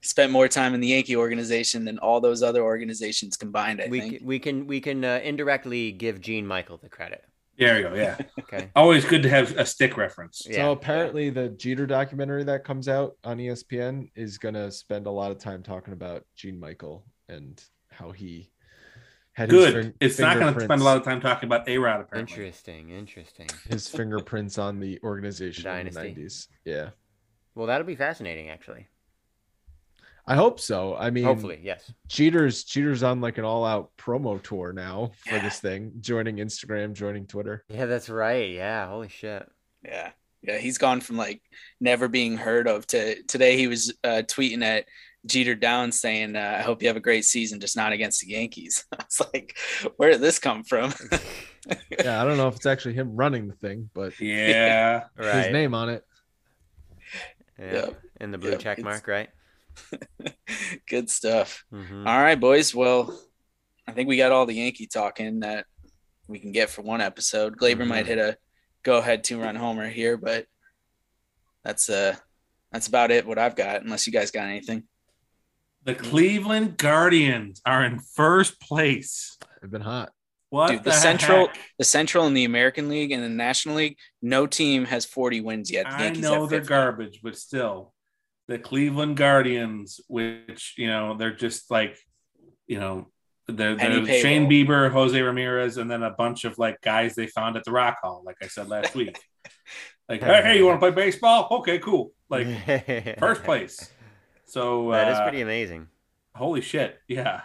Spent 0.01 0.33
more 0.33 0.49
time 0.49 0.73
in 0.73 0.81
the 0.81 0.87
Yankee 0.87 1.15
organization 1.15 1.85
than 1.85 1.97
all 1.99 2.19
those 2.19 2.43
other 2.43 2.61
organizations 2.61 3.37
combined. 3.37 3.81
I 3.81 3.87
we 3.87 4.01
think. 4.01 4.17
can, 4.17 4.27
we 4.27 4.39
can 4.39 4.67
we 4.67 4.81
can 4.81 5.05
uh, 5.05 5.21
indirectly 5.23 5.93
give 5.93 6.19
Gene 6.19 6.45
Michael 6.45 6.77
the 6.77 6.89
credit. 6.89 7.23
There 7.57 7.77
you 7.77 7.83
go. 7.83 7.93
Yeah, 7.93 8.17
Okay. 8.39 8.69
always 8.75 9.05
good 9.05 9.23
to 9.23 9.29
have 9.29 9.55
a 9.57 9.65
stick 9.65 9.95
reference. 9.97 10.45
Yeah. 10.49 10.57
so 10.57 10.71
apparently 10.71 11.29
the 11.29 11.49
Jeter 11.49 11.85
documentary 11.85 12.43
that 12.45 12.63
comes 12.63 12.87
out 12.87 13.15
on 13.23 13.37
ESPN 13.37 14.09
is 14.15 14.37
gonna 14.37 14.71
spend 14.71 15.05
a 15.07 15.11
lot 15.11 15.31
of 15.31 15.37
time 15.39 15.61
talking 15.63 15.93
about 15.93 16.25
Gene 16.35 16.59
Michael 16.59 17.05
and 17.29 17.63
how 17.91 18.11
he 18.11 18.49
had 19.33 19.51
his 19.51 19.65
Good. 19.65 19.73
fin- 19.73 19.93
It's 19.99 20.19
not 20.19 20.37
going 20.37 20.53
to 20.53 20.61
spend 20.61 20.79
a 20.81 20.83
lot 20.83 20.97
of 20.97 21.03
time 21.03 21.19
talking 21.19 21.47
about 21.47 21.67
A 21.67 21.77
Rod 21.79 22.01
apparently. 22.01 22.35
Interesting. 22.35 22.89
Interesting. 22.91 23.47
his 23.69 23.87
fingerprints 23.87 24.59
on 24.59 24.79
the 24.79 24.99
organization 25.03 25.63
Dynasty. 25.63 26.07
in 26.09 26.13
the 26.15 26.21
90s. 26.21 26.47
Yeah. 26.65 26.89
Well, 27.55 27.65
that'll 27.67 27.87
be 27.87 27.95
fascinating, 27.95 28.49
actually. 28.49 28.87
I 30.25 30.35
hope 30.35 30.59
so. 30.59 30.95
I 30.95 31.09
mean, 31.09 31.25
Hopefully, 31.25 31.59
yes. 31.61 31.91
Jeter's 32.07 32.63
Jeter's 32.63 33.03
on 33.03 33.19
like 33.19 33.37
an 33.37 33.43
all-out 33.43 33.91
promo 33.97 34.41
tour 34.41 34.71
now 34.71 35.11
for 35.27 35.35
Yeah. 35.35 35.43
this 35.43 35.59
thing, 35.59 35.91
joining 35.99 36.37
Instagram, 36.37 36.93
joining 36.93 37.27
Twitter. 37.27 37.63
Yeah, 37.67 37.85
that's 37.87 38.09
right. 38.09 38.49
Yeah. 38.51 38.87
Holy 38.87 39.09
shit. 39.09 39.45
Yeah. 39.83 40.11
Yeah. 40.41 40.57
He's 40.59 40.77
gone 40.77 41.01
from 41.01 41.17
like 41.17 41.41
never 41.81 42.07
being 42.07 42.37
heard 42.37 42.67
of 42.69 42.87
to 42.87 43.21
today 43.23 43.57
he 43.57 43.67
was 43.67 43.93
uh, 44.05 44.21
tweeting 44.25 44.63
at 44.63 44.85
Jeter 45.25 45.55
Downs 45.55 45.99
saying, 45.99 46.35
uh, 46.37 46.55
I 46.59 46.61
hope 46.61 46.81
you 46.81 46.87
have 46.87 46.97
a 46.97 47.01
great 47.01 47.25
season, 47.25 47.59
just 47.59 47.75
not 47.77 47.91
against 47.93 48.21
the 48.21 48.27
Yankees. 48.29 48.85
I 48.97 49.03
was 49.03 49.21
like, 49.33 49.57
where 49.97 50.11
did 50.11 50.21
this 50.21 50.39
come 50.39 50.63
from? 50.63 50.93
Yeah, 51.97 52.21
I 52.21 52.25
don't 52.25 52.35
know 52.35 52.49
if 52.49 52.57
it's 52.57 52.65
actually 52.65 52.95
him 52.95 53.15
running 53.15 53.47
the 53.47 53.53
thing, 53.55 53.89
but 53.93 54.19
Yeah. 54.19 55.03
Right. 55.17 55.45
his 55.45 55.53
name 55.53 55.73
on 55.73 55.87
it. 55.87 56.03
Yeah. 57.57 57.73
Yep. 57.73 58.01
And 58.19 58.33
the 58.33 58.37
blue 58.37 58.51
Yep, 58.51 58.59
check 58.59 58.79
it's- 58.79 58.83
mark, 58.83 59.07
right? 59.07 59.29
Good 60.89 61.09
stuff. 61.09 61.63
hmm 61.69 62.07
All 62.07 62.17
right, 62.21 62.39
boys. 62.39 62.73
Well, 62.75 63.17
I 63.87 63.91
think 63.91 64.07
we 64.09 64.17
got 64.17 64.31
all 64.31 64.45
the 64.45 64.53
Yankee 64.55 64.87
talking 64.87 65.41
that 65.41 65.65
we 66.27 66.39
can 66.39 66.51
get 66.51 66.69
for 66.69 66.81
one 66.81 67.01
episode. 67.01 67.57
Gleyber 67.57 67.85
might 67.87 68.05
Mhm. 68.05 68.09
hit 68.09 68.17
a 68.19 68.37
go 68.83 68.97
ahead 68.97 69.23
two 69.23 69.39
run 69.39 69.55
homer 69.55 69.89
here, 69.89 70.17
but 70.17 70.45
that's 71.63 71.89
uh 71.89 72.15
that's 72.71 72.87
about 72.87 73.11
it 73.11 73.25
what 73.25 73.37
I've 73.37 73.55
got, 73.55 73.81
unless 73.83 74.07
you 74.07 74.13
guys 74.13 74.31
got 74.31 74.45
anything. 74.47 74.83
The 75.85 75.95
Cleveland 75.95 76.77
Guardians 76.77 77.61
are 77.65 77.83
in 77.85 77.99
first 77.99 78.59
place. 78.61 79.37
They've 79.61 79.69
been 79.71 79.81
hot. 79.81 80.11
What 80.49 80.67
Dude, 80.69 80.79
the 80.79 80.83
the, 80.85 80.91
Central- 80.91 81.47
heck? 81.47 81.57
The 81.79 81.83
Central 81.83 82.25
and 82.27 82.37
the 82.37 82.45
American 82.45 82.87
League 82.87 83.11
and 83.11 83.23
the 83.23 83.29
National 83.29 83.75
League, 83.75 83.97
no 84.21 84.45
team 84.47 84.85
has 84.85 85.03
40 85.05 85.41
wins 85.41 85.71
yet. 85.71 85.85
The 85.85 85.95
I 85.95 86.03
Yankees 86.03 86.21
know 86.23 86.45
they're 86.45 86.59
50. 86.59 86.69
garbage, 86.69 87.19
but 87.23 87.35
still, 87.37 87.92
the 88.47 88.57
Cleveland 88.59 89.17
Guardians, 89.17 90.01
which 90.07 90.75
you 90.77 90.87
know 90.87 91.15
they're 91.17 91.35
just 91.35 91.71
like, 91.71 91.97
you 92.67 92.79
know, 92.79 93.07
they're, 93.47 93.75
they're 93.75 94.05
Shane. 94.05 94.49
Bieber, 94.49 94.91
Jose 94.91 95.19
Ramirez, 95.21 95.77
and 95.77 95.89
then 95.89 96.03
a 96.03 96.11
bunch 96.11 96.45
of 96.45 96.57
like 96.57 96.79
guys 96.81 97.15
they 97.15 97.27
found 97.27 97.55
at 97.57 97.63
the 97.63 97.71
Rock 97.71 97.97
Hall, 98.01 98.21
like 98.25 98.37
I 98.41 98.47
said 98.47 98.69
last 98.69 98.95
week. 98.95 99.17
Like, 100.09 100.21
hey, 100.21 100.41
hey, 100.43 100.57
you 100.57 100.65
want 100.65 100.75
to 100.75 100.79
play 100.79 100.91
baseball? 100.91 101.47
Okay, 101.49 101.79
cool. 101.79 102.11
Like 102.29 102.45
first 103.19 103.43
place. 103.45 103.89
So 104.45 104.91
That 104.91 105.07
is 105.13 105.17
uh, 105.17 105.23
pretty 105.23 105.39
amazing. 105.39 105.87
holy 106.35 106.59
shit, 106.59 106.99
yeah. 107.07 107.43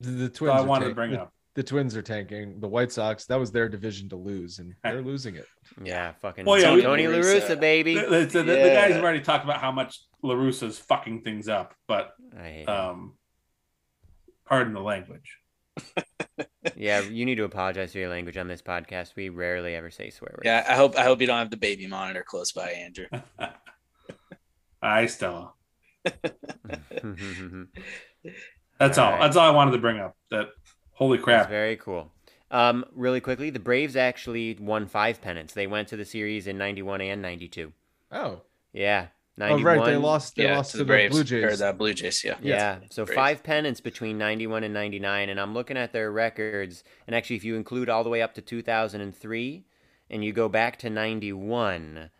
The, 0.00 0.10
the 0.10 0.24
So 0.28 0.46
twins. 0.46 0.54
I 0.54 0.58
are 0.60 0.64
wanted 0.64 0.88
to 0.88 0.94
bring 0.94 1.10
the, 1.10 1.20
up. 1.22 1.32
The 1.58 1.64
Twins 1.64 1.96
are 1.96 2.02
tanking. 2.02 2.60
The 2.60 2.68
White 2.68 2.92
Sox, 2.92 3.26
that 3.26 3.34
was 3.34 3.50
their 3.50 3.68
division 3.68 4.08
to 4.10 4.16
lose, 4.16 4.60
and 4.60 4.74
they're 4.84 5.02
losing 5.02 5.34
it. 5.34 5.44
Yeah, 5.82 6.12
fucking 6.20 6.44
Well, 6.44 6.56
yeah, 6.56 6.66
Tony, 6.66 6.76
we- 6.76 6.82
Tony 6.82 7.06
La 7.08 7.14
Russa. 7.18 7.40
Russa, 7.40 7.58
baby. 7.60 7.96
The, 7.96 8.02
the- 8.02 8.26
the- 8.26 8.42
the 8.44 8.70
guys 8.72 8.92
have 8.92 9.02
already 9.02 9.22
talked 9.22 9.42
about 9.42 9.60
how 9.60 9.72
much 9.72 10.00
La 10.22 10.36
Russa's 10.36 10.78
fucking 10.78 11.22
things 11.22 11.48
up, 11.48 11.74
but 11.88 12.12
I 12.38 12.62
um, 12.62 13.16
pardon 14.46 14.72
the 14.72 14.80
language. 14.80 15.36
yeah, 16.76 17.00
you 17.00 17.24
need 17.26 17.34
to 17.38 17.42
apologize 17.44 17.90
for 17.90 17.98
your 17.98 18.08
language 18.08 18.36
on 18.36 18.46
this 18.46 18.62
podcast. 18.62 19.16
We 19.16 19.28
rarely 19.28 19.74
ever 19.74 19.90
say 19.90 20.10
swear 20.10 20.30
words. 20.36 20.42
Yeah, 20.44 20.64
I 20.68 20.76
hope 20.76 20.96
I 20.96 21.02
hope 21.02 21.20
you 21.20 21.26
don't 21.26 21.38
have 21.38 21.50
the 21.50 21.56
baby 21.56 21.88
monitor 21.88 22.24
close 22.24 22.52
by, 22.52 22.70
Andrew. 22.70 23.06
Hi, 24.80 25.06
Stella. 25.06 25.54
That's 28.78 28.96
All 28.96 29.06
all. 29.06 29.10
right. 29.12 29.20
That's 29.22 29.36
all 29.36 29.48
I 29.48 29.50
wanted 29.50 29.72
to 29.72 29.78
bring 29.78 29.98
up. 29.98 30.14
That 30.30 30.50
holy 30.98 31.18
That's 31.18 31.24
crap. 31.24 31.48
very 31.48 31.76
cool. 31.76 32.12
Um, 32.50 32.84
really 32.94 33.20
quickly, 33.20 33.50
the 33.50 33.58
Braves 33.58 33.94
actually 33.96 34.56
won 34.60 34.86
five 34.86 35.20
pennants. 35.20 35.52
They 35.54 35.66
went 35.66 35.88
to 35.88 35.96
the 35.96 36.04
series 36.04 36.46
in 36.46 36.56
'91 36.58 37.00
and 37.02 37.20
'92. 37.22 37.72
Oh, 38.10 38.40
Yeah, 38.72 39.08
oh 39.40 39.60
right, 39.60 39.84
they 39.84 39.96
lost. 39.96 40.36
They 40.36 40.44
yeah, 40.44 40.56
lost 40.56 40.70
to 40.72 40.78
to 40.78 40.84
the 40.84 40.86
Braves 40.86 41.12
Blue 41.12 41.20
or 41.20 41.24
Jays. 41.50 41.58
the 41.58 41.72
Blue 41.74 41.92
Jays. 41.94 42.24
Yeah. 42.24 42.36
Yeah, 42.40 42.78
so 42.90 43.04
Braves. 43.04 43.14
five 43.16 43.42
pennants 43.42 43.80
between 43.82 44.16
91 44.18 44.64
and 44.64 44.72
99. 44.72 45.28
And 45.28 45.38
I'm 45.38 45.52
looking 45.54 45.76
at 45.76 45.92
their 45.92 46.10
records. 46.10 46.84
And 47.06 47.14
actually, 47.14 47.36
if 47.36 47.44
you 47.44 47.54
include 47.56 47.88
all 47.90 48.02
the 48.02 48.08
way 48.10 48.22
up 48.22 48.32
to 48.34 48.40
2003 48.42 49.64
and 50.10 50.24
you 50.24 50.32
go 50.32 50.48
back 50.48 50.78
to 50.78 50.88
91, 50.90 52.10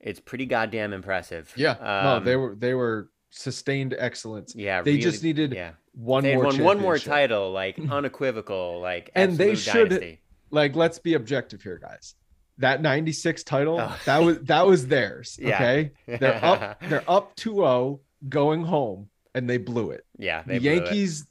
it's 0.00 0.20
pretty 0.20 0.46
goddamn 0.46 0.92
impressive. 0.94 1.52
Yeah, 1.56 1.76
no, 1.80 2.16
Um, 2.16 2.24
they 2.24 2.36
were 2.36 2.54
they 2.54 2.72
were 2.74 3.10
sustained 3.28 3.94
excellence. 3.98 4.54
Yeah, 4.56 4.80
they 4.82 4.92
really- 4.92 5.02
just 5.02 5.22
needed 5.22 5.52
Yeah, 5.52 5.72
one 5.92 6.22
they 6.22 6.34
more 6.34 6.44
won 6.46 6.58
one 6.62 6.80
more 6.80 6.98
title, 6.98 7.50
like 7.52 7.78
unequivocal, 7.90 8.80
like 8.80 9.10
And 9.14 9.36
they 9.36 9.54
should- 9.54 9.88
dynasty. 9.90 10.20
Like, 10.52 10.74
let's 10.74 10.98
be 10.98 11.14
objective 11.14 11.62
here, 11.62 11.78
guys. 11.78 12.16
That 12.58 12.82
96 12.82 13.44
title, 13.44 13.78
Oh. 13.80 13.96
that 14.04 14.18
was 14.18 14.38
that 14.40 14.66
was 14.66 14.86
theirs. 14.88 15.38
Yeah. 15.42 15.54
Okay. 15.54 15.90
They're 16.06 16.44
up, 16.44 16.80
they're 16.88 17.04
up 17.08 17.36
2-0 17.36 18.00
going 18.28 18.64
home, 18.64 19.08
and 19.34 19.48
they 19.48 19.58
blew 19.58 19.90
it. 19.92 20.04
yeah, 20.18 20.42
the 20.42 20.54
they 20.54 20.58
blew 20.58 20.70
it. 20.70 20.74
Yankees, 20.84 21.26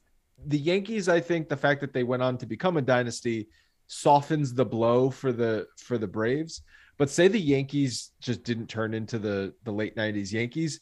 the 0.45 0.57
Yankees, 0.57 1.09
I 1.09 1.19
think 1.19 1.49
the 1.49 1.57
fact 1.57 1.81
that 1.81 1.91
they 1.93 2.03
went 2.03 2.23
on 2.23 2.37
to 2.37 2.45
become 2.45 2.77
a 2.77 2.81
dynasty 2.81 3.49
softens 3.87 4.53
the 4.53 4.65
blow 4.65 5.09
for 5.09 5.31
the 5.31 5.67
for 5.77 5.97
the 5.97 6.07
Braves. 6.07 6.61
But 6.97 7.09
say 7.09 7.27
the 7.27 7.39
Yankees 7.39 8.11
just 8.21 8.43
didn't 8.43 8.67
turn 8.67 8.93
into 8.93 9.19
the 9.19 9.53
the 9.63 9.71
late 9.71 9.95
90s 9.95 10.31
Yankees, 10.31 10.79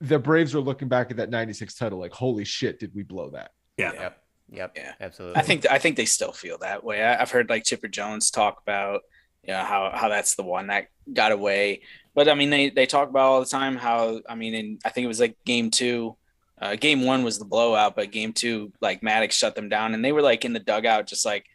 the 0.00 0.18
Braves 0.18 0.54
are 0.54 0.60
looking 0.60 0.88
back 0.88 1.10
at 1.10 1.16
that 1.16 1.30
96 1.30 1.74
title 1.74 1.98
like, 1.98 2.12
holy 2.12 2.44
shit, 2.44 2.78
did 2.78 2.94
we 2.94 3.02
blow 3.02 3.30
that? 3.30 3.50
Yeah. 3.76 3.92
Yep. 3.92 4.22
Yep. 4.50 4.72
Yeah. 4.76 4.92
Absolutely. 5.00 5.36
I 5.36 5.42
think 5.42 5.66
I 5.70 5.78
think 5.78 5.96
they 5.96 6.04
still 6.06 6.32
feel 6.32 6.58
that 6.58 6.82
way. 6.84 7.02
I, 7.02 7.20
I've 7.20 7.30
heard 7.30 7.50
like 7.50 7.64
Chipper 7.64 7.88
Jones 7.88 8.30
talk 8.30 8.60
about 8.62 9.02
you 9.42 9.52
know 9.52 9.62
how 9.62 9.90
how 9.94 10.08
that's 10.08 10.34
the 10.36 10.42
one 10.42 10.68
that 10.68 10.86
got 11.12 11.32
away. 11.32 11.82
But 12.14 12.28
I 12.28 12.34
mean 12.34 12.50
they 12.50 12.70
they 12.70 12.86
talk 12.86 13.08
about 13.10 13.26
all 13.26 13.40
the 13.40 13.46
time 13.46 13.76
how 13.76 14.20
I 14.28 14.34
mean 14.34 14.54
in 14.54 14.78
I 14.84 14.88
think 14.90 15.04
it 15.04 15.08
was 15.08 15.20
like 15.20 15.36
game 15.44 15.70
two. 15.70 16.16
Uh, 16.60 16.74
game 16.74 17.02
one 17.04 17.22
was 17.22 17.38
the 17.38 17.44
blowout, 17.44 17.94
but 17.94 18.10
game 18.10 18.32
two, 18.32 18.72
like 18.80 19.00
Maddux 19.00 19.30
shut 19.32 19.54
them 19.54 19.68
down, 19.68 19.94
and 19.94 20.04
they 20.04 20.10
were 20.10 20.22
like 20.22 20.44
in 20.44 20.52
the 20.52 20.58
dugout, 20.58 21.06
just 21.06 21.24
like 21.24 21.46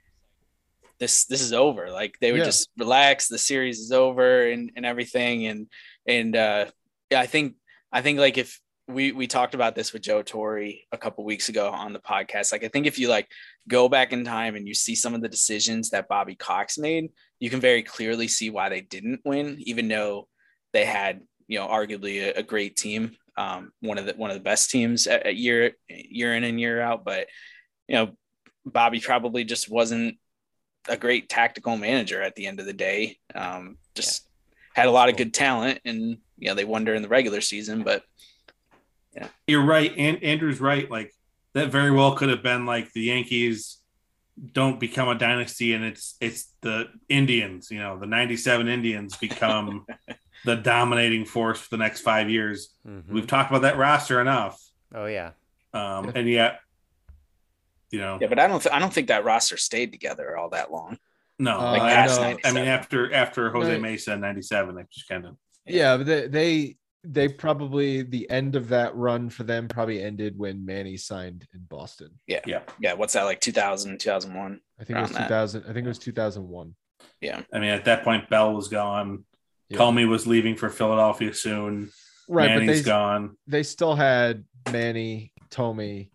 this. 1.00 1.26
This 1.26 1.42
is 1.42 1.52
over. 1.52 1.90
Like 1.92 2.16
they 2.22 2.32
were 2.32 2.38
Yeah. 2.38 2.46
just 2.46 2.70
relaxed. 2.78 3.30
The 3.30 3.38
series 3.38 3.80
is 3.80 3.92
over, 3.92 4.48
and 4.48 4.72
and 4.76 4.86
everything. 4.86 5.48
And 5.48 5.68
and 6.08 6.36
uh, 6.36 6.66
yeah, 7.12 7.20
I 7.20 7.26
think 7.26 7.56
I 7.94 8.02
think 8.02 8.20
like 8.20 8.38
if 8.38 8.60
we 8.88 9.12
we 9.14 9.28
talked 9.28 9.56
about 9.56 9.76
this 9.76 9.94
with 9.94 10.02
Joe 10.02 10.22
Torre 10.22 10.74
a 10.92 10.98
couple 11.00 11.24
weeks 11.24 11.48
ago 11.50 11.70
on 11.70 11.94
the 11.94 12.00
podcast. 12.00 12.52
Like 12.52 12.64
I 12.64 12.68
think 12.68 12.86
if 12.86 13.00
you 13.00 13.08
like 13.08 13.30
go 13.68 13.88
back 13.88 14.12
in 14.12 14.26
time 14.26 14.56
and 14.56 14.68
you 14.68 14.74
see 14.74 14.96
some 14.96 15.14
of 15.14 15.22
the 15.22 15.30
decisions 15.30 15.92
that 15.92 16.10
Bobby 16.10 16.36
Cox 16.36 16.78
made, 16.78 17.10
you 17.40 17.50
can 17.50 17.62
very 17.62 17.82
clearly 17.82 18.28
see 18.28 18.50
why 18.50 18.70
they 18.70 18.82
didn't 18.82 19.22
win, 19.24 19.58
even 19.60 19.88
though 19.88 20.28
they 20.74 20.86
had 20.86 21.22
you 21.48 21.60
know 21.60 21.68
arguably 21.68 22.24
a, 22.24 22.40
a 22.40 22.44
great 22.44 22.76
team, 22.76 23.16
um, 23.38 23.72
one 23.80 23.98
of 23.98 24.06
the 24.06 24.14
one 24.14 24.32
of 24.32 24.36
the 24.36 24.44
best 24.44 24.70
teams 24.70 25.08
at, 25.08 25.26
at 25.26 25.36
year 25.38 25.72
year 25.88 26.36
in 26.36 26.44
and 26.44 26.60
year 26.60 26.82
out. 26.82 27.06
But 27.06 27.28
you 27.88 27.96
know, 27.96 28.18
Bobby 28.66 29.00
probably 29.00 29.46
just 29.46 29.70
wasn't 29.70 30.18
a 30.90 30.98
great 30.98 31.30
tactical 31.30 31.78
manager 31.78 32.22
at 32.22 32.36
the 32.36 32.48
end 32.48 32.60
of 32.60 32.66
the 32.66 32.74
day. 32.74 33.18
Um, 33.34 33.78
just 33.96 34.28
had 34.74 34.88
a 34.88 34.92
lot 34.92 35.08
of 35.08 35.16
good 35.16 35.34
talent, 35.34 35.80
and 35.86 36.18
you 36.44 36.50
know 36.50 36.56
they 36.56 36.66
won 36.66 36.84
during 36.84 37.02
the 37.02 37.08
regular 37.08 37.40
season, 37.42 37.84
but 37.84 38.04
yeah, 39.16 39.28
You're 39.48 39.64
right. 39.66 39.94
And 39.98 40.22
Andrew's 40.24 40.60
right. 40.60 40.90
Like 40.92 41.14
that 41.54 41.70
very 41.70 41.90
well 41.92 42.16
could 42.16 42.30
have 42.30 42.44
been 42.44 42.66
like 42.66 42.92
the 42.92 43.02
Yankees 43.04 43.78
don't 44.52 44.80
become 44.80 45.08
a 45.08 45.16
dynasty 45.16 45.74
and 45.74 45.86
it's 45.86 46.16
it's 46.20 46.52
the 46.62 46.88
Indians, 47.08 47.70
you 47.72 47.80
know, 47.80 47.98
the 48.00 48.08
97 48.08 48.68
Indians 48.68 49.16
become 49.18 49.86
the 50.46 50.56
dominating 50.56 51.24
force 51.26 51.60
for 51.62 51.70
the 51.70 51.78
next 51.78 52.02
five 52.02 52.30
years. 52.30 52.74
Mhm. 52.86 53.08
We've 53.08 53.28
talked 53.28 53.52
about 53.52 53.62
that 53.62 53.78
roster 53.78 54.20
enough. 54.20 54.60
Oh 54.94 55.06
yeah. 55.06 55.32
Um, 55.74 56.12
and 56.16 56.28
yet, 56.28 56.60
you 57.92 58.00
know, 58.00 58.18
Yeah, 58.20 58.28
but 58.28 58.40
I 58.40 58.48
don't. 58.48 58.62
Th- 58.62 58.74
I 58.74 58.80
don't 58.80 58.94
think 58.94 59.08
that 59.08 59.24
roster 59.24 59.56
stayed 59.58 59.92
together 59.92 60.36
all 60.36 60.50
that 60.50 60.72
long. 60.72 60.98
no, 61.40 61.60
Uh, 61.60 61.72
Like 61.72 61.82
I, 61.84 62.06
know. 62.08 62.38
I 62.44 62.52
mean, 62.52 62.66
after 62.66 63.14
after 63.14 63.50
Jose 63.52 63.72
Right. 63.72 63.82
Mesa 63.82 64.14
in 64.14 64.22
'97, 64.22 64.76
they 64.76 64.84
just 64.92 65.08
kind 65.08 65.26
of 65.26 65.38
Yeah, 65.66 65.98
but 65.98 66.06
they 66.06 66.28
they 66.28 66.78
they 67.06 67.28
probably 67.28 68.02
the 68.02 68.30
end 68.30 68.56
of 68.56 68.70
that 68.70 68.96
run 68.96 69.30
for 69.30 69.44
them 69.44 69.68
probably 69.68 70.02
ended 70.02 70.38
when 70.38 70.66
Manny 70.66 70.96
signed 70.98 71.46
in 71.54 71.60
Boston. 71.68 72.12
yeah. 72.28 72.40
Yeah, 72.46 72.62
Yeah. 72.80 72.94
what's 72.94 73.14
that 73.14 73.24
like 73.24 73.42
2000, 73.42 74.00
2001? 74.00 74.62
I 74.80 74.84
think 74.86 74.98
it 74.98 75.02
was 75.02 75.12
Around 75.12 75.20
that. 75.22 75.28
2000. 75.28 75.64
I 75.64 75.74
think 75.74 75.86
it 75.86 75.90
was 75.90 76.00
2001. 76.00 76.76
Yeah. 77.20 77.42
I 77.54 77.60
mean, 77.60 77.72
at 77.72 77.84
that 77.86 78.04
point, 78.06 78.30
Bell 78.30 78.54
was 78.54 78.70
gone. 78.70 79.26
Yeah. 79.70 79.80
Thome 79.80 80.08
was 80.10 80.26
leaving 80.28 80.56
for 80.56 80.70
Philadelphia 80.70 81.34
soon. 81.34 81.92
Right, 82.30 82.48
Manny's 82.52 82.68
but 82.68 82.74
they 82.76 82.82
gone. 82.84 83.38
they 83.48 83.64
still 83.64 83.96
had 83.96 84.46
Manny, 84.72 85.34
Thome, 85.52 86.08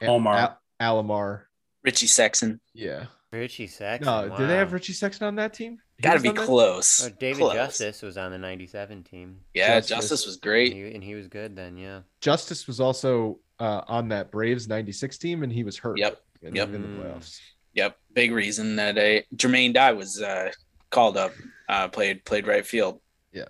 and 0.00 0.10
Omar. 0.10 0.58
Al- 0.80 1.02
Alomar. 1.04 1.42
Richie 1.84 2.06
Sexson. 2.08 2.58
Yeah. 2.74 3.04
Richie 3.32 3.68
Sexson. 3.68 4.00
No, 4.02 4.36
did 4.36 4.48
they 4.48 4.56
have. 4.56 4.72
Richie 4.72 4.92
Sexson 4.92 5.22
on 5.22 5.36
that 5.36 5.54
team? 5.54 5.78
He 5.98 6.02
Got 6.02 6.14
to 6.14 6.20
be 6.20 6.28
that? 6.30 6.36
close. 6.44 7.06
Oh, 7.06 7.08
David 7.18 7.38
Close. 7.38 7.54
Justice 7.54 8.02
was 8.02 8.16
on 8.18 8.30
the 8.30 8.38
'97 8.38 9.02
team. 9.02 9.40
Yeah, 9.54 9.80
Justice. 9.80 9.88
Justice 9.88 10.26
was 10.26 10.34
And 10.36 10.42
great. 10.42 10.72
he, 10.74 10.82
and 10.94 11.02
he 11.02 11.14
was 11.14 11.26
good 11.28 11.56
then. 11.56 11.76
Yeah. 11.78 12.00
Justice 12.20 12.66
was 12.66 12.80
also 12.80 13.38
uh, 13.58 13.80
on 13.88 14.08
that 14.08 14.30
Braves 14.30 14.68
'96 14.68 15.16
team, 15.18 15.42
and 15.42 15.50
he 15.52 15.64
was 15.64 15.78
hurt. 15.78 15.98
Yep. 15.98 16.20
in, 16.42 16.54
Yep. 16.54 16.68
in 16.74 16.82
the 16.82 17.02
playoffs. 17.02 17.40
Yep, 17.74 17.96
big 18.14 18.32
reason 18.32 18.76
that 18.76 18.96
a 18.98 19.24
Jermaine 19.36 19.72
Dye 19.74 19.92
was 19.92 20.20
uh, 20.22 20.50
called 20.90 21.16
up, 21.16 21.32
uh, 21.68 21.88
played 21.88 22.24
played 22.24 22.46
right 22.46 22.66
field. 22.66 23.00
Yeah. 23.32 23.44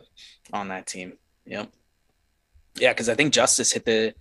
on 0.53 0.69
that 0.69 0.87
team. 0.87 1.15
Yep. 1.47 1.71
Yeah, 2.77 2.93
because 2.93 3.09
I 3.09 3.15
think 3.15 3.33
Justice 3.33 3.73
hit 3.73 3.85
the 3.85 4.15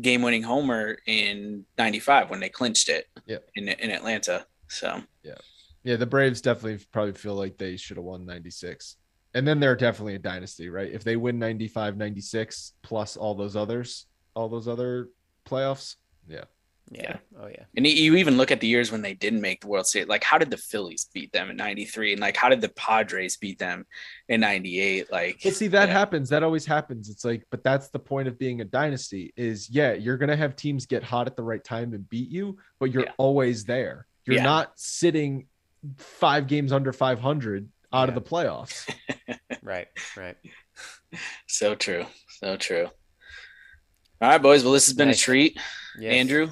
game-winning 0.00 0.42
homer 0.42 0.98
in 1.06 1.64
'95 1.78 2.30
when 2.30 2.40
they 2.40 2.48
clinched 2.48 2.88
it. 2.88 3.06
Yep. 3.26 3.48
in 3.54 3.68
in 3.68 3.90
Atlanta. 3.90 4.46
So 4.68 5.02
Yeah, 5.22 5.34
the 5.84 6.06
Braves 6.06 6.40
definitely 6.40 6.84
probably 6.92 7.12
feel 7.14 7.34
like 7.34 7.56
they 7.56 7.76
should 7.76 7.96
have 7.96 8.04
won 8.04 8.26
96. 8.26 8.96
And 9.34 9.46
then 9.46 9.60
they're 9.60 9.76
definitely 9.76 10.16
a 10.16 10.18
dynasty, 10.18 10.68
right? 10.68 10.90
If 10.90 11.04
they 11.04 11.16
win 11.16 11.38
95, 11.38 11.96
96 11.96 12.72
plus 12.82 13.16
all 13.16 13.34
those 13.34 13.54
others, 13.56 14.06
all 14.34 14.48
those 14.48 14.66
other 14.68 15.08
playoffs. 15.48 15.96
Yeah. 16.28 16.44
Yeah. 16.92 17.02
Yeah. 17.02 17.16
Oh 17.40 17.46
yeah. 17.46 17.62
And 17.76 17.86
you- 17.86 17.92
you 17.92 18.16
even 18.16 18.36
look 18.36 18.50
at 18.50 18.58
the 18.60 18.66
years 18.66 18.90
when 18.90 19.00
they 19.00 19.14
didn't 19.14 19.40
make 19.40 19.60
the 19.60 19.68
World 19.68 19.86
Series. 19.86 20.08
Like, 20.08 20.24
how 20.24 20.38
did 20.38 20.50
the 20.50 20.56
Phillies 20.56 21.06
beat 21.14 21.30
them 21.32 21.48
in 21.48 21.56
'93? 21.56 22.12
And 22.14 22.20
like, 22.20 22.36
how 22.36 22.48
did 22.48 22.60
the 22.60 22.70
Padres 22.70 23.36
beat 23.36 23.60
them 23.60 23.86
in 24.28 24.40
'98? 24.40 25.12
Like, 25.12 25.38
But 25.44 25.54
see, 25.54 25.68
that 25.68 25.88
yeah. 25.88 25.92
happens. 25.94 26.28
That 26.30 26.42
always 26.42 26.66
happens. 26.66 27.08
It's 27.08 27.24
like, 27.24 27.44
but 27.52 27.62
that's 27.62 27.90
the 27.90 28.00
point 28.00 28.26
of 28.26 28.40
being 28.40 28.60
a 28.60 28.64
dynasty 28.64 29.32
is 29.36 29.70
yeah, 29.70 29.92
you're 29.92 30.16
gonna 30.16 30.34
have 30.36 30.56
teams 30.56 30.86
get 30.86 31.04
hot 31.04 31.28
at 31.28 31.36
the 31.36 31.44
right 31.44 31.62
time 31.62 31.94
and 31.94 32.08
beat 32.08 32.28
you, 32.28 32.58
but 32.80 32.90
you're 32.90 33.04
Yeah. 33.04 33.12
always 33.18 33.64
there. 33.64 34.08
You're 34.26 34.36
Yeah. 34.38 34.42
not 34.42 34.72
sitting 34.76 35.46
five 35.98 36.46
games 36.46 36.72
under 36.72 36.92
500 36.92 37.68
out 37.92 38.08
of 38.08 38.14
the 38.14 38.22
playoffs. 38.22 38.88
Right. 39.62 39.88
Right. 40.16 40.36
so 41.46 41.74
true, 41.74 42.06
so 42.28 42.56
true. 42.56 42.86
All 44.22 44.28
right, 44.30 44.40
boys. 44.40 44.64
Well, 44.64 44.72
this 44.72 44.86
has 44.86 44.94
been 44.96 45.08
Nice. 45.08 45.18
a 45.20 45.22
treat, 45.22 45.58
Yes. 45.98 46.14
Andrew. 46.14 46.48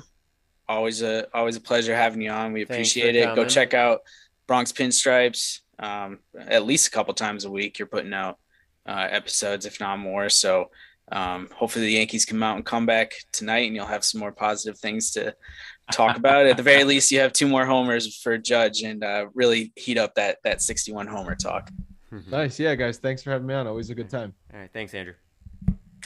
Always 0.69 1.01
a 1.01 1.27
always 1.35 1.57
a 1.57 1.61
pleasure 1.61 1.97
having 1.97 2.21
you 2.21 2.31
on. 2.31 2.53
We 2.53 2.63
appreciate 2.63 3.17
it. 3.17 3.35
Go 3.35 3.47
check 3.47 3.73
out 3.73 4.01
Bronx 4.47 4.73
Pinstripes. 4.73 5.61
Um, 5.79 6.19
at 6.39 6.67
least 6.67 6.89
a 6.89 6.91
couple 6.91 7.15
times 7.15 7.45
a 7.47 7.51
week. 7.51 7.79
You're 7.79 7.89
putting 7.89 8.13
out 8.13 8.39
uh, 8.87 9.07
episodes, 9.11 9.65
if 9.65 9.81
not 9.81 9.99
more. 9.99 10.29
So 10.29 10.71
um, 11.11 11.49
hopefully 11.55 11.87
the 11.87 11.93
Yankees 11.93 12.27
come 12.27 12.43
out 12.43 12.57
and 12.57 12.67
come 12.67 12.85
back 12.85 13.13
tonight, 13.33 13.67
and 13.67 13.75
you'll 13.75 13.87
have 13.87 14.05
some 14.05 14.21
more 14.21 14.33
positive 14.33 14.79
things 14.79 15.13
to 15.13 15.35
talk 15.93 16.17
about. 16.17 16.47
It. 16.47 16.51
At 16.51 16.57
the 16.57 16.63
very 16.63 16.85
least, 16.85 17.11
you 17.11 17.21
have 17.21 17.33
two 17.33 17.49
more 17.49 17.67
homers 17.67 18.17
for 18.17 18.39
Judge, 18.39 18.83
and 18.83 19.03
uh, 19.05 19.27
really 19.35 19.73
heat 19.77 19.99
up 19.99 20.15
that 20.15 20.39
that 20.45 20.63
61 20.63 21.07
homer 21.07 21.35
talk. 21.35 21.71
nice. 22.31 22.59
Yeah, 22.59 22.75
guys. 22.75 22.99
Thanks 22.99 23.23
for 23.23 23.31
having 23.31 23.47
me 23.47 23.55
on. 23.55 23.67
Always 23.67 23.91
a 23.91 23.95
good 23.95 24.11
time. 24.11 24.35
All 24.53 24.61
right. 24.61 24.71
Thanks, 24.73 24.95
Andrew. 24.95 25.15